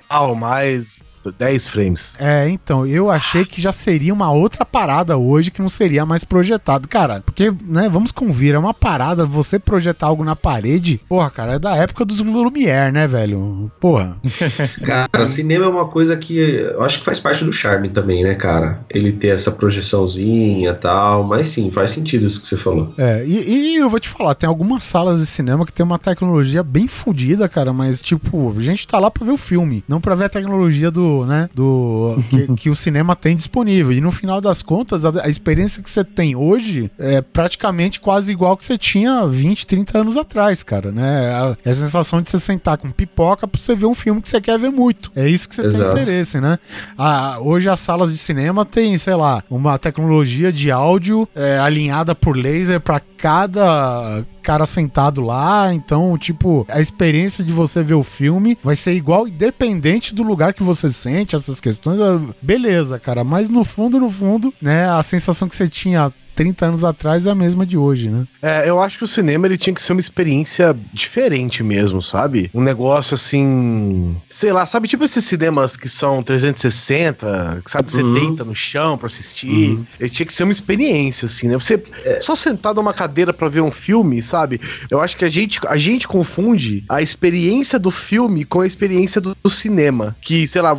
Uau, 0.10 0.36
mais 0.36 1.00
10 1.38 1.68
frames. 1.68 2.16
É, 2.20 2.50
então, 2.50 2.86
eu 2.86 3.10
achei 3.10 3.46
que 3.46 3.62
já 3.62 3.72
seria 3.72 4.14
uma 4.14 4.32
outra 4.32 4.66
parada 4.66 5.18
hoje 5.18 5.52
que 5.52 5.62
não 5.62 5.70
seria 5.70 6.06
mais 6.06 6.24
projetado. 6.24 6.88
Cara, 6.88 7.22
porque, 7.26 7.54
né, 7.66 7.90
vamos 7.90 8.12
convir, 8.12 8.56
é 8.56 8.60
uma 8.60 8.74
parada, 8.74 9.26
você 9.26 9.60
projetar 9.60 10.08
algo 10.08 10.24
na 10.24 10.36
parede, 10.36 11.02
porra, 11.08 11.30
cara, 11.30 11.54
é 11.54 11.60
da 11.60 11.76
época 11.76 12.06
dos 12.06 12.20
Lumière, 12.20 12.92
né, 12.92 13.08
velho? 13.08 13.72
Porra. 13.80 14.18
Cara, 14.84 15.26
cinema 15.26 15.66
é 15.66 15.68
uma 15.68 15.88
coisa 15.88 16.16
que 16.16 16.38
eu 16.38 16.82
acho 16.84 17.00
que 17.00 17.06
faz 17.06 17.20
parte 17.20 17.44
do 17.44 17.52
charme 17.52 17.90
também, 17.90 18.24
né, 18.24 18.36
cara? 18.36 18.80
Ele 18.90 19.12
ter 19.12 19.30
essa 19.30 19.52
projeçãozinha 19.52 20.70
e 20.70 20.74
tal, 20.76 21.24
mas 21.24 21.48
sim, 21.48 21.72
faz 21.72 21.92
sentido 21.92 22.26
isso 22.26 22.42
que 22.42 22.48
você 22.48 22.58
falou. 22.58 22.94
É, 22.98 23.26
e, 23.26 23.50
e 23.50 23.76
eu 23.78 23.90
vou 23.90 24.00
te 24.00 24.10
falar, 24.10 24.36
tem 24.36 24.48
algumas 24.48 24.84
salas 24.84 25.20
de 25.20 25.26
cinema 25.26 25.66
que 25.66 25.74
tem 25.74 25.86
uma 25.86 26.00
tecnologia 26.00 26.64
bem 26.64 26.88
fodida, 26.88 27.50
cara, 27.50 27.74
mas, 27.74 28.02
tipo, 28.02 28.54
a 28.58 28.62
gente 28.62 28.88
tá 28.88 29.00
lá 29.00 29.10
pra 29.12 29.26
ver 29.26 29.32
o 29.32 29.38
filme, 29.38 29.84
não 29.88 30.00
pra 30.00 30.16
ver 30.16 30.26
a 30.26 30.30
tecnologia 30.30 30.92
do, 30.92 31.09
né, 31.26 31.50
do... 31.54 32.18
que, 32.30 32.56
que 32.56 32.70
o 32.70 32.76
cinema 32.76 33.16
tem 33.16 33.36
disponível. 33.36 33.92
E 33.92 34.02
no 34.02 34.12
final 34.12 34.40
das 34.40 34.62
contas, 34.62 35.06
a, 35.06 35.26
a 35.26 35.30
experiência 35.30 35.82
que 35.84 35.90
você 35.90 36.04
tem 36.04 36.36
hoje 36.36 36.92
é 36.98 37.22
praticamente 37.22 38.00
quase 38.00 38.32
igual 38.32 38.56
que 38.58 38.66
você 38.66 38.78
tinha 38.78 39.26
20, 39.28 39.68
30 39.68 39.98
anos 40.00 40.18
atrás, 40.18 40.64
cara, 40.64 40.92
né? 40.92 41.32
A, 41.34 41.58
é 41.66 41.70
a 41.72 41.76
sensação 41.76 42.22
de 42.22 42.30
você 42.30 42.40
sentar 42.40 42.78
com 42.78 42.90
pipoca 42.92 43.48
pra 43.48 43.60
você 43.60 43.76
ver 43.76 43.86
um 43.86 43.96
filme 43.96 44.22
que 44.22 44.30
você 44.30 44.42
quer 44.42 44.58
ver 44.58 44.70
muito. 44.70 45.12
É 45.16 45.28
isso 45.28 45.48
que 45.48 45.56
você 45.56 45.64
Exato. 45.64 45.94
tem 45.94 46.04
interesse, 46.04 46.40
né? 46.40 46.58
Ah, 46.98 47.38
hoje 47.40 47.70
as 47.70 47.80
salas 47.80 48.12
de 48.12 48.18
cinema 48.18 48.66
tem, 48.66 48.98
sei 48.98 49.16
lá, 49.16 49.44
uma 49.50 49.78
tecnologia 49.78 50.52
de 50.52 50.72
áudio 50.72 51.28
é, 51.36 51.60
alinhada 51.60 52.14
por 52.16 52.36
laser 52.38 52.80
pra 52.80 53.00
cada 53.00 54.24
cara 54.50 54.66
sentado 54.66 55.22
lá, 55.22 55.72
então, 55.72 56.18
tipo, 56.18 56.66
a 56.70 56.82
experiência 56.82 57.44
de 57.44 57.54
você 57.54 57.84
ver 57.84 57.94
o 57.94 58.02
filme 58.02 58.58
vai 58.64 58.76
ser 58.76 58.94
igual, 58.94 59.28
independente 59.28 60.16
do 60.16 60.24
lugar 60.24 60.56
que 60.56 60.64
você 60.64 60.90
sente, 60.90 61.36
essas 61.36 61.62
questões, 61.62 62.00
é, 62.00 62.20
beleza, 62.42 62.98
cara, 62.98 63.24
mas 63.24 63.48
no 63.48 63.64
fundo, 63.64 64.00
no 64.00 64.10
fundo, 64.10 64.52
né, 64.60 64.90
a 64.90 65.04
sensação 65.04 65.48
que 65.48 65.56
você 65.56 65.68
tinha 65.68 66.12
30 66.40 66.68
anos 66.68 66.84
atrás 66.86 67.28
é 67.28 67.32
a 67.32 67.36
mesma 67.36 67.66
de 67.66 67.78
hoje, 67.78 68.10
né? 68.10 68.26
É, 68.42 68.70
eu 68.70 68.82
acho 68.82 68.98
que 68.98 69.04
o 69.04 69.08
cinema 69.08 69.46
ele 69.46 69.58
tinha 69.58 69.74
que 69.74 69.82
ser 69.82 69.92
uma 69.92 70.00
experiência 70.00 70.74
diferente 70.94 71.62
mesmo, 71.62 72.02
sabe? 72.02 72.50
Um 72.54 72.62
negócio 72.62 73.16
assim, 73.16 74.16
sei 74.30 74.54
lá, 74.54 74.66
sabe, 74.66 74.88
tipo 74.88 75.04
esses 75.04 75.26
cinemas 75.26 75.76
que 75.76 75.90
são 75.90 76.24
360, 76.24 77.62
que 77.66 77.70
sabe 77.70 77.92
você 77.92 78.02
Uhum. 78.02 78.14
deita 78.14 78.46
no 78.46 78.56
chão 78.56 78.98
pra 78.98 79.08
assistir. 79.08 79.82
Ele 80.00 80.10
tinha 80.10 80.26
que 80.26 80.34
ser 80.34 80.44
uma 80.44 80.54
experiência 80.54 81.26
assim, 81.26 81.50
né? 81.50 81.56
Você 81.56 81.84
só 82.22 82.38
sentar 82.38 82.74
numa 82.74 82.94
cadeira 82.94 83.34
pra 83.34 83.50
ver 83.50 83.60
um 83.60 83.72
filme, 83.72 84.22
sabe? 84.22 84.62
Eu 84.90 85.02
acho 85.02 85.18
que 85.18 85.26
a 85.26 85.30
gente 85.30 85.60
a 85.68 85.78
gente 85.78 86.08
confunde 86.08 86.86
a 86.88 87.02
experiência 87.02 87.78
do 87.78 87.92
filme 87.92 88.46
com 88.46 88.62
a 88.62 88.68
experiência 88.68 89.20
do, 89.20 89.36
do 89.44 89.50
cinema, 89.50 90.16
que 90.22 90.48
sei 90.48 90.62
lá, 90.62 90.78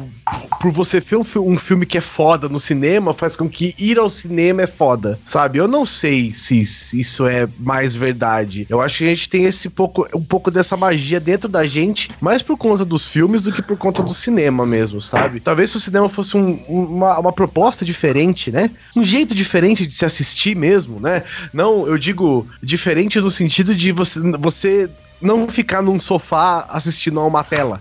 por 0.60 0.70
você 0.70 1.00
ver 1.00 1.16
um, 1.16 1.24
um 1.46 1.58
filme 1.58 1.86
que 1.86 1.98
é 1.98 2.00
foda 2.00 2.48
no 2.48 2.58
cinema, 2.60 3.14
faz 3.14 3.34
com 3.36 3.48
que 3.48 3.74
ir 3.78 3.98
ao 3.98 4.08
cinema 4.08 4.62
é 4.62 4.66
foda, 4.66 5.18
sabe? 5.24 5.58
Eu 5.58 5.66
não 5.66 5.86
sei 5.86 6.32
se, 6.32 6.64
se 6.64 7.00
isso 7.00 7.26
é 7.26 7.48
mais 7.58 7.94
verdade. 7.94 8.66
Eu 8.68 8.80
acho 8.80 8.98
que 8.98 9.04
a 9.04 9.08
gente 9.08 9.28
tem 9.28 9.44
esse 9.44 9.70
pouco, 9.70 10.06
um 10.14 10.24
pouco 10.24 10.50
dessa 10.50 10.76
magia 10.76 11.18
dentro 11.18 11.48
da 11.48 11.66
gente, 11.66 12.10
mais 12.20 12.42
por 12.42 12.56
conta 12.56 12.84
dos 12.84 13.06
filmes 13.08 13.42
do 13.42 13.52
que 13.52 13.62
por 13.62 13.76
conta 13.76 14.02
do 14.02 14.14
cinema 14.14 14.66
mesmo, 14.66 15.00
sabe? 15.00 15.40
Talvez 15.40 15.70
se 15.70 15.76
o 15.76 15.80
cinema 15.80 16.08
fosse 16.08 16.36
um- 16.36 16.62
uma, 16.68 17.18
uma 17.18 17.32
proposta 17.32 17.84
diferente, 17.84 18.50
né? 18.50 18.70
Um 18.96 19.04
jeito 19.04 19.34
diferente 19.34 19.86
de 19.86 19.94
se 19.94 20.04
assistir 20.04 20.54
mesmo, 20.54 21.00
né? 21.00 21.22
Não, 21.52 21.86
eu 21.86 21.96
digo 21.96 22.46
diferente 22.62 23.20
no 23.20 23.30
sentido 23.30 23.74
de 23.74 23.92
você, 23.92 24.20
você 24.38 24.90
não 25.20 25.48
ficar 25.48 25.82
num 25.82 26.00
sofá 26.00 26.66
assistindo 26.70 27.20
a 27.20 27.26
uma 27.26 27.44
tela 27.44 27.80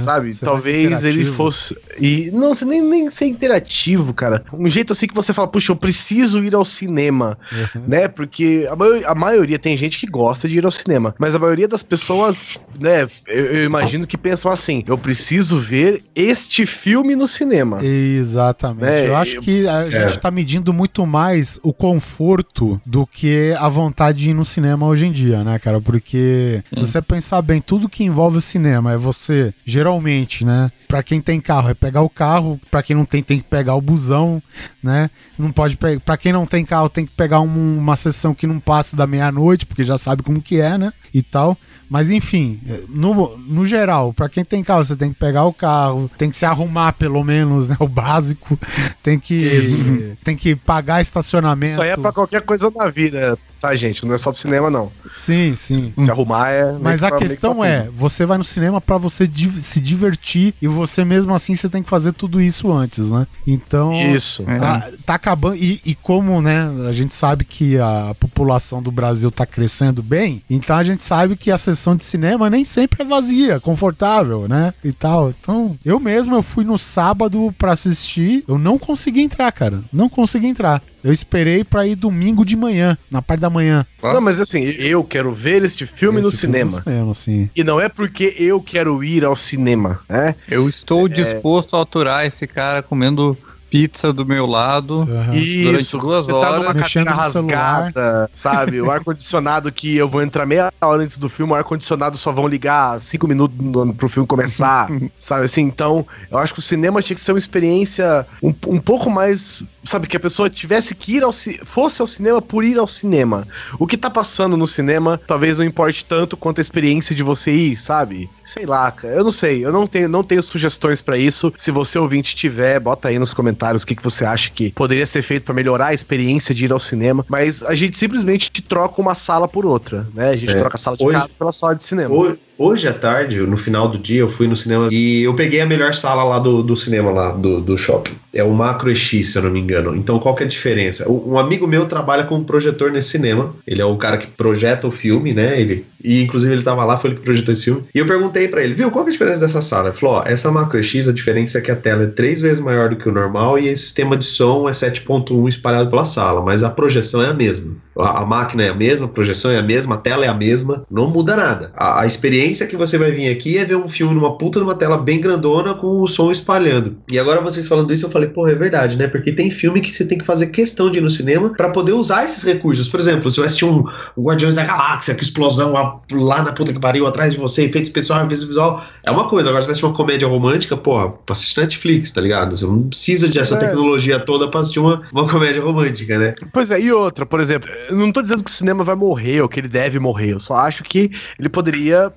sabe? 0.00 0.34
Ser 0.34 0.44
mais 0.44 0.62
Talvez 0.62 1.04
ele 1.04 1.24
fosse. 1.26 1.76
E 1.98 2.30
não, 2.32 2.52
nem, 2.66 2.80
nem 2.82 3.10
ser 3.10 3.26
interativo, 3.26 4.12
cara. 4.12 4.44
Um 4.52 4.68
jeito 4.68 4.92
assim 4.92 5.06
que 5.06 5.14
você 5.14 5.32
fala, 5.32 5.48
puxa, 5.48 5.72
eu 5.72 5.76
preciso 5.76 6.42
ir 6.44 6.54
ao 6.54 6.64
cinema, 6.64 7.38
Uhum. 7.52 7.82
né? 7.86 8.08
Porque 8.08 8.66
a, 8.70 8.76
maio- 8.76 9.08
a 9.08 9.14
maioria 9.14 9.58
tem 9.58 9.76
gente 9.76 9.98
que 9.98 10.06
gosta 10.06 10.48
de 10.48 10.56
ir 10.58 10.64
ao 10.64 10.70
cinema, 10.70 11.14
mas 11.18 11.34
a 11.34 11.38
maioria 11.38 11.66
das 11.68 11.82
pessoas, 11.82 12.60
né? 12.80 13.06
Eu, 13.26 13.44
eu 13.46 13.64
imagino 13.64 14.06
que 14.06 14.16
pensam 14.18 14.50
assim: 14.50 14.82
eu 14.86 14.96
preciso 14.98 15.58
ver 15.58 16.02
este 16.14 16.66
filme 16.66 17.14
no 17.16 17.26
cinema. 17.28 17.78
Exatamente. 17.82 18.84
É, 18.86 19.08
eu 19.08 19.16
acho 19.16 19.40
que 19.40 19.66
a 19.66 19.86
gente 19.86 20.18
tá 20.18 20.30
medindo 20.30 20.72
muito 20.72 21.06
mais 21.06 21.58
o 21.62 21.72
conforto 21.72 22.80
do 22.84 23.06
que 23.06 23.54
a 23.58 23.68
vontade 23.68 24.22
de 24.22 24.30
ir 24.30 24.34
no 24.34 24.44
cinema 24.44 24.86
hoje 24.86 25.06
em 25.06 25.12
dia, 25.12 25.42
né, 25.44 25.58
cara? 25.58 25.80
Porque 25.80 26.62
se 26.72 26.80
você 26.80 27.00
pensar 27.02 27.42
bem, 27.42 27.60
tudo 27.60 27.88
que 27.88 28.04
envolve 28.04 28.38
o 28.38 28.40
cinema 28.40 28.92
é 28.92 28.96
você, 28.96 29.52
geralmente, 29.64 30.44
né? 30.44 30.70
Pra 30.88 31.02
quem 31.02 31.20
tem 31.20 31.40
carro, 31.40 31.70
é 31.70 31.74
pegar 31.74 32.02
o 32.02 32.08
carro, 32.08 32.60
pra 32.70 32.82
quem 32.82 32.94
não 32.96 33.04
tem, 33.04 33.22
tem 33.22 33.38
que 33.38 33.44
pegar 33.44 33.74
o 33.74 33.80
busão, 33.80 34.42
né? 34.82 35.08
Não 35.38 35.50
pode 35.50 35.76
pegar. 35.76 36.00
Pra 36.00 36.16
quem 36.16 36.32
não 36.32 36.46
tem 36.46 36.64
carro, 36.64 36.88
tem 36.88 37.06
que 37.06 37.12
pegar 37.12 37.40
um- 37.40 37.78
uma 37.78 37.96
sessão 37.96 38.34
que 38.34 38.46
não 38.46 38.60
passe 38.60 38.94
da 38.96 39.06
meia-noite, 39.06 39.64
porque 39.66 39.84
já 39.84 39.96
sabe 39.96 40.22
como 40.22 40.42
que 40.42 40.60
é, 40.60 40.76
né? 40.76 40.92
E 41.14 41.22
tal. 41.22 41.56
Mas 41.88 42.10
enfim, 42.10 42.58
no, 42.88 43.36
no 43.36 43.66
geral, 43.66 44.14
pra 44.14 44.26
quem 44.26 44.42
tem 44.42 44.64
carro, 44.64 44.82
você 44.82 44.96
tem 44.96 45.12
que 45.12 45.18
pegar 45.18 45.44
o 45.44 45.52
carro, 45.52 46.10
tem 46.16 46.30
que 46.30 46.36
se 46.36 46.46
arrumar 46.46 46.94
pelo 46.94 47.22
menos, 47.22 47.68
né? 47.68 47.76
O 47.80 47.86
básico. 47.86 48.58
Tem 49.02 49.18
que, 49.18 50.14
tem 50.24 50.34
que 50.36 50.56
pagar 50.56 51.02
estacionamento. 51.02 51.72
Isso 51.72 51.82
aí 51.82 51.90
é 51.90 51.96
pra 51.96 52.12
qualquer 52.12 52.40
coisa 52.42 52.70
na 52.74 52.88
vida, 52.88 53.38
tá, 53.62 53.74
gente? 53.76 54.04
Não 54.04 54.14
é 54.14 54.18
só 54.18 54.30
pro 54.32 54.40
cinema, 54.40 54.68
não. 54.70 54.90
Sim, 55.10 55.54
sim. 55.56 55.92
Se 55.96 56.10
arrumar 56.10 56.50
é. 56.50 56.72
Mas 56.80 57.02
a 57.02 57.08
pra- 57.08 57.18
questão 57.18 57.64
é, 57.64 57.88
você 57.94 58.26
vai 58.26 58.36
no 58.36 58.44
cinema 58.44 58.80
pra 58.80 58.98
você 58.98 59.26
div- 59.26 59.60
se 59.60 59.80
divertir 59.80 60.54
e 60.60 60.66
você 60.68 61.04
mesmo 61.04 61.32
assim 61.34 61.54
você 61.54 61.68
tem 61.68 61.82
que 61.82 61.88
fazer 61.88 62.12
tudo 62.12 62.40
isso 62.40 62.70
antes, 62.72 63.10
né? 63.10 63.26
Então, 63.46 63.92
Isso. 64.14 64.42
É. 64.48 64.56
ah, 64.58 64.92
tá 65.06 65.14
acabando. 65.14 65.56
E, 65.56 65.80
e 65.86 65.94
como, 65.94 66.42
né, 66.42 66.68
a 66.88 66.92
gente 66.92 67.14
sabe 67.14 67.44
que 67.44 67.78
a 67.78 68.14
população 68.18 68.82
do 68.82 68.90
Brasil 68.90 69.30
tá 69.30 69.46
crescendo 69.46 70.02
bem, 70.02 70.42
então 70.50 70.76
a 70.76 70.82
gente 70.82 71.02
sabe 71.02 71.36
que 71.36 71.50
a 71.50 71.56
sessão 71.58 71.94
de 71.96 72.04
cinema 72.04 72.50
nem 72.50 72.64
sempre 72.64 73.02
é 73.02 73.04
vazia, 73.04 73.60
confortável, 73.60 74.48
né? 74.48 74.74
E 74.82 74.92
tal. 74.92 75.30
Então, 75.30 75.78
eu 75.84 76.00
mesmo 76.00 76.34
eu 76.34 76.42
fui 76.42 76.64
no 76.64 76.76
sábado 76.76 77.54
pra 77.56 77.72
assistir, 77.72 78.44
eu 78.48 78.58
não 78.58 78.78
consegui 78.78 79.22
entrar, 79.22 79.50
cara. 79.52 79.80
Não 79.92 80.08
consegui 80.08 80.46
entrar. 80.48 80.82
Eu 81.02 81.12
esperei 81.12 81.64
pra 81.64 81.86
ir 81.86 81.96
domingo 81.96 82.44
de 82.44 82.56
manhã, 82.56 82.96
na 83.10 83.20
parte 83.20 83.40
da 83.40 83.50
manhã. 83.50 83.84
Não, 84.02 84.20
mas 84.20 84.40
assim, 84.40 84.62
eu 84.62 85.02
quero 85.02 85.32
ver 85.32 85.64
este 85.64 85.84
filme 85.84 86.20
no 86.20 86.28
Esse 86.28 86.38
cinema. 86.38 86.70
No 86.70 86.82
cinema, 86.82 87.14
sim. 87.14 87.50
E 87.56 87.64
não 87.64 87.80
é 87.80 87.88
porque 87.88 88.34
eu 88.38 88.60
quero 88.60 89.02
ir 89.02 89.24
ao 89.24 89.36
cinema, 89.36 90.00
né? 90.08 90.34
Eu 90.48 90.68
estou 90.68 91.08
disposto 91.08 91.76
a 91.76 91.82
aturar 91.82 92.24
esse 92.24 92.46
cara 92.46 92.82
comendo 92.82 93.36
pizza 93.72 94.12
do 94.12 94.26
meu 94.26 94.44
lado. 94.46 95.08
Aham. 95.10 95.34
Isso, 95.34 95.98
duas 95.98 96.26
você 96.26 96.30
tá 96.32 96.52
numa 96.52 96.66
horas, 96.66 96.76
mexendo 96.76 97.08
rasgada, 97.08 98.30
sabe? 98.34 98.82
O 98.82 98.90
ar-condicionado 98.90 99.72
que 99.72 99.96
eu 99.96 100.06
vou 100.06 100.20
entrar 100.20 100.44
meia 100.44 100.70
hora 100.82 101.02
antes 101.02 101.16
do 101.16 101.26
filme, 101.26 101.52
o 101.52 101.56
ar-condicionado 101.56 102.18
só 102.18 102.30
vão 102.30 102.46
ligar 102.46 103.00
cinco 103.00 103.26
minutos 103.26 103.56
no- 103.58 103.94
pro 103.94 104.10
filme 104.10 104.26
começar, 104.26 104.90
sabe? 105.18 105.46
Assim, 105.46 105.62
então, 105.62 106.06
eu 106.30 106.36
acho 106.36 106.52
que 106.52 106.58
o 106.60 106.62
cinema 106.62 107.00
tinha 107.00 107.14
que 107.14 107.20
ser 107.22 107.32
uma 107.32 107.38
experiência 107.38 108.26
um, 108.42 108.52
um 108.66 108.78
pouco 108.78 109.08
mais, 109.08 109.64
sabe? 109.84 110.06
Que 110.06 110.18
a 110.18 110.20
pessoa 110.20 110.50
tivesse 110.50 110.94
que 110.94 111.16
ir 111.16 111.22
ao 111.24 111.32
fosse 111.64 112.02
ao 112.02 112.06
cinema 112.06 112.42
por 112.42 112.62
ir 112.64 112.78
ao 112.78 112.86
cinema. 112.86 113.48
O 113.78 113.86
que 113.86 113.96
tá 113.96 114.10
passando 114.10 114.54
no 114.54 114.66
cinema 114.66 115.18
talvez 115.26 115.56
não 115.58 115.64
importe 115.64 116.04
tanto 116.04 116.36
quanto 116.36 116.58
a 116.58 116.62
experiência 116.62 117.14
de 117.14 117.22
você 117.22 117.50
ir, 117.50 117.78
sabe? 117.78 118.28
Sei 118.44 118.66
lá, 118.66 118.90
cara, 118.90 119.14
eu 119.14 119.24
não 119.24 119.30
sei, 119.32 119.64
eu 119.64 119.72
não 119.72 119.86
tenho, 119.86 120.10
não 120.10 120.22
tenho 120.22 120.42
sugestões 120.42 121.00
pra 121.00 121.16
isso. 121.16 121.50
Se 121.56 121.70
você 121.70 121.98
ouvinte 121.98 122.36
tiver, 122.36 122.78
bota 122.78 123.08
aí 123.08 123.18
nos 123.18 123.32
comentários 123.32 123.61
o 123.82 123.86
que, 123.86 123.94
que 123.94 124.02
você 124.02 124.24
acha 124.24 124.50
que 124.50 124.70
poderia 124.72 125.06
ser 125.06 125.22
feito 125.22 125.44
pra 125.44 125.54
melhorar 125.54 125.86
a 125.88 125.94
experiência 125.94 126.54
de 126.54 126.64
ir 126.64 126.72
ao 126.72 126.80
cinema. 126.80 127.24
Mas 127.28 127.62
a 127.62 127.74
gente 127.74 127.96
simplesmente 127.96 128.50
troca 128.62 129.00
uma 129.00 129.14
sala 129.14 129.46
por 129.46 129.64
outra, 129.64 130.06
né? 130.14 130.30
A 130.30 130.36
gente 130.36 130.54
É. 130.54 130.58
troca 130.58 130.76
a 130.76 130.78
sala 130.78 130.96
de 130.96 131.04
Hoje- 131.04 131.18
casa 131.18 131.34
pela 131.38 131.52
sala 131.52 131.74
de 131.74 131.82
cinema. 131.82 132.14
Ho- 132.14 132.36
Hoje 132.58 132.86
à 132.86 132.92
tarde, 132.92 133.40
no 133.40 133.56
final 133.56 133.88
do 133.88 133.98
dia, 133.98 134.20
eu 134.20 134.28
fui 134.28 134.46
no 134.46 134.54
cinema 134.54 134.86
e 134.92 135.22
eu 135.24 135.34
peguei 135.34 135.60
a 135.60 135.66
melhor 135.66 135.94
sala 135.94 136.22
lá 136.22 136.38
do, 136.38 136.62
do 136.62 136.76
cinema, 136.76 137.10
lá 137.10 137.32
do, 137.32 137.60
do 137.60 137.76
shopping. 137.76 138.12
É 138.32 138.44
o 138.44 138.52
Macro 138.52 138.88
EX, 138.88 139.26
se 139.32 139.36
eu 139.36 139.42
não 139.42 139.50
me 139.50 139.58
engano. 139.58 139.96
Então, 139.96 140.16
qual 140.20 140.32
que 140.36 140.44
é 140.44 140.46
a 140.46 140.48
diferença? 140.48 141.10
Um 141.10 141.36
amigo 141.38 141.66
meu 141.66 141.86
trabalha 141.86 142.22
com 142.22 142.36
um 142.36 142.44
projetor 142.44 142.92
nesse 142.92 143.08
cinema. 143.08 143.52
Ele 143.66 143.82
é 143.82 143.84
o 143.84 143.96
cara 143.96 144.16
que 144.16 144.28
projeta 144.28 144.86
o 144.86 144.92
filme, 144.92 145.34
né? 145.34 145.60
Ele, 145.60 145.84
e 146.04 146.22
inclusive 146.22 146.52
ele 146.52 146.62
tava 146.62 146.84
lá, 146.84 146.96
foi 146.96 147.10
ele 147.10 147.18
que 147.18 147.24
projetou 147.24 147.52
esse 147.52 147.64
filme. 147.64 147.82
E 147.92 147.98
eu 147.98 148.06
perguntei 148.06 148.46
pra 148.46 148.62
ele, 148.62 148.74
viu, 148.74 148.92
qual 148.92 149.04
que 149.04 149.10
é 149.10 149.12
a 149.12 149.14
diferença 149.14 149.40
dessa 149.40 149.60
sala? 149.62 149.88
Ele 149.88 149.96
falou, 149.96 150.16
ó, 150.16 150.22
essa 150.24 150.52
Macro 150.52 150.78
EX, 150.78 151.08
a 151.08 151.12
diferença 151.12 151.58
é 151.58 151.60
que 151.60 151.70
a 151.70 151.76
tela 151.76 152.04
é 152.04 152.06
três 152.06 152.40
vezes 152.40 152.60
maior 152.60 152.90
do 152.90 152.96
que 152.96 153.08
o 153.08 153.12
normal 153.12 153.51
e 153.58 153.72
o 153.72 153.76
sistema 153.76 154.16
de 154.16 154.24
som 154.24 154.68
é 154.68 154.72
7.1 154.72 155.48
espalhado 155.48 155.90
pela 155.90 156.04
sala, 156.04 156.40
mas 156.40 156.62
a 156.62 156.70
projeção 156.70 157.22
é 157.22 157.28
a 157.28 157.34
mesma. 157.34 157.76
A, 157.98 158.24
máquina 158.24 158.62
é 158.62 158.68
a 158.70 158.74
mesma, 158.74 159.06
a 159.06 159.08
projeção 159.08 159.50
é 159.50 159.58
a 159.58 159.62
mesma, 159.62 159.96
a 159.96 159.98
tela 159.98 160.24
é 160.24 160.28
a 160.28 160.34
mesma, 160.34 160.84
não 160.90 161.08
muda 161.08 161.36
nada. 161.36 161.70
A, 161.76 162.02
a 162.02 162.06
experiência 162.06 162.66
que 162.66 162.76
você 162.76 162.96
vai 162.96 163.10
vir 163.10 163.28
aqui 163.30 163.58
é 163.58 163.64
ver 163.64 163.76
um 163.76 163.88
filme 163.88 164.14
numa 164.14 164.36
puta 164.38 164.58
numa 164.60 164.74
tela 164.74 164.96
bem 164.96 165.20
grandona 165.20 165.74
com 165.74 166.00
o 166.00 166.06
som 166.08 166.30
espalhando. 166.30 166.96
E 167.10 167.18
agora 167.18 167.40
vocês 167.40 167.68
falando 167.68 167.92
isso, 167.92 168.06
eu 168.06 168.10
falei, 168.10 168.28
pô, 168.28 168.48
é 168.48 168.54
verdade, 168.54 168.96
né? 168.96 169.08
Porque 169.08 169.32
tem 169.32 169.50
filme 169.50 169.80
que 169.80 169.90
você 169.90 170.04
tem 170.04 170.18
que 170.18 170.24
fazer 170.24 170.46
questão 170.48 170.90
de 170.90 170.98
ir 170.98 171.02
no 171.02 171.10
cinema 171.10 171.50
para 171.50 171.68
poder 171.68 171.92
usar 171.92 172.24
esses 172.24 172.42
recursos. 172.42 172.88
Por 172.88 173.00
exemplo, 173.00 173.30
se 173.30 173.38
eu 173.40 173.44
assistir 173.44 173.64
um, 173.64 173.84
um 174.16 174.22
Guardiões 174.22 174.54
da 174.54 174.64
Galáxia, 174.64 175.14
que 175.14 175.22
explosão 175.22 175.72
lá, 175.72 176.00
lá 176.12 176.42
na 176.42 176.52
puta 176.52 176.72
que 176.72 176.80
pariu 176.80 177.06
atrás 177.06 177.34
de 177.34 177.38
você, 177.38 177.64
efeito 177.64 177.84
especial, 177.84 178.24
efeito 178.24 178.46
visual, 178.46 178.82
é 179.04 179.10
uma 179.10 179.28
coisa. 179.28 179.48
Agora, 179.48 179.62
se 179.62 179.66
vai 179.66 179.72
assistir 179.72 179.86
uma 179.86 179.94
comédia 179.94 180.28
romântica, 180.28 180.76
porra, 180.76 181.10
pra 181.10 181.32
assistir 181.32 181.60
Netflix, 181.60 182.12
tá 182.12 182.20
ligado? 182.20 182.56
Você 182.56 182.64
não 182.66 182.88
precisa 182.88 183.28
dessa 183.28 183.56
É. 183.56 183.58
tecnologia 183.58 184.18
toda 184.18 184.48
pra 184.48 184.60
assistir 184.60 184.80
uma, 184.80 185.02
uma 185.12 185.28
comédia 185.28 185.62
romântica, 185.62 186.18
né? 186.18 186.34
Pois 186.52 186.70
é, 186.70 186.80
e 186.80 186.92
outra, 186.92 187.26
por 187.26 187.40
exemplo, 187.40 187.68
eu 187.88 187.96
não 187.96 188.12
tô 188.12 188.22
dizendo 188.22 188.44
que 188.44 188.50
o 188.50 188.54
cinema 188.54 188.84
vai 188.84 188.94
morrer 188.94 189.40
ou 189.40 189.48
que 189.48 189.60
ele 189.60 189.68
deve 189.68 189.98
morrer, 189.98 190.32
eu 190.32 190.40
só 190.40 190.54
acho 190.56 190.82
que 190.84 191.10
ele 191.38 191.48
poderia. 191.48 192.12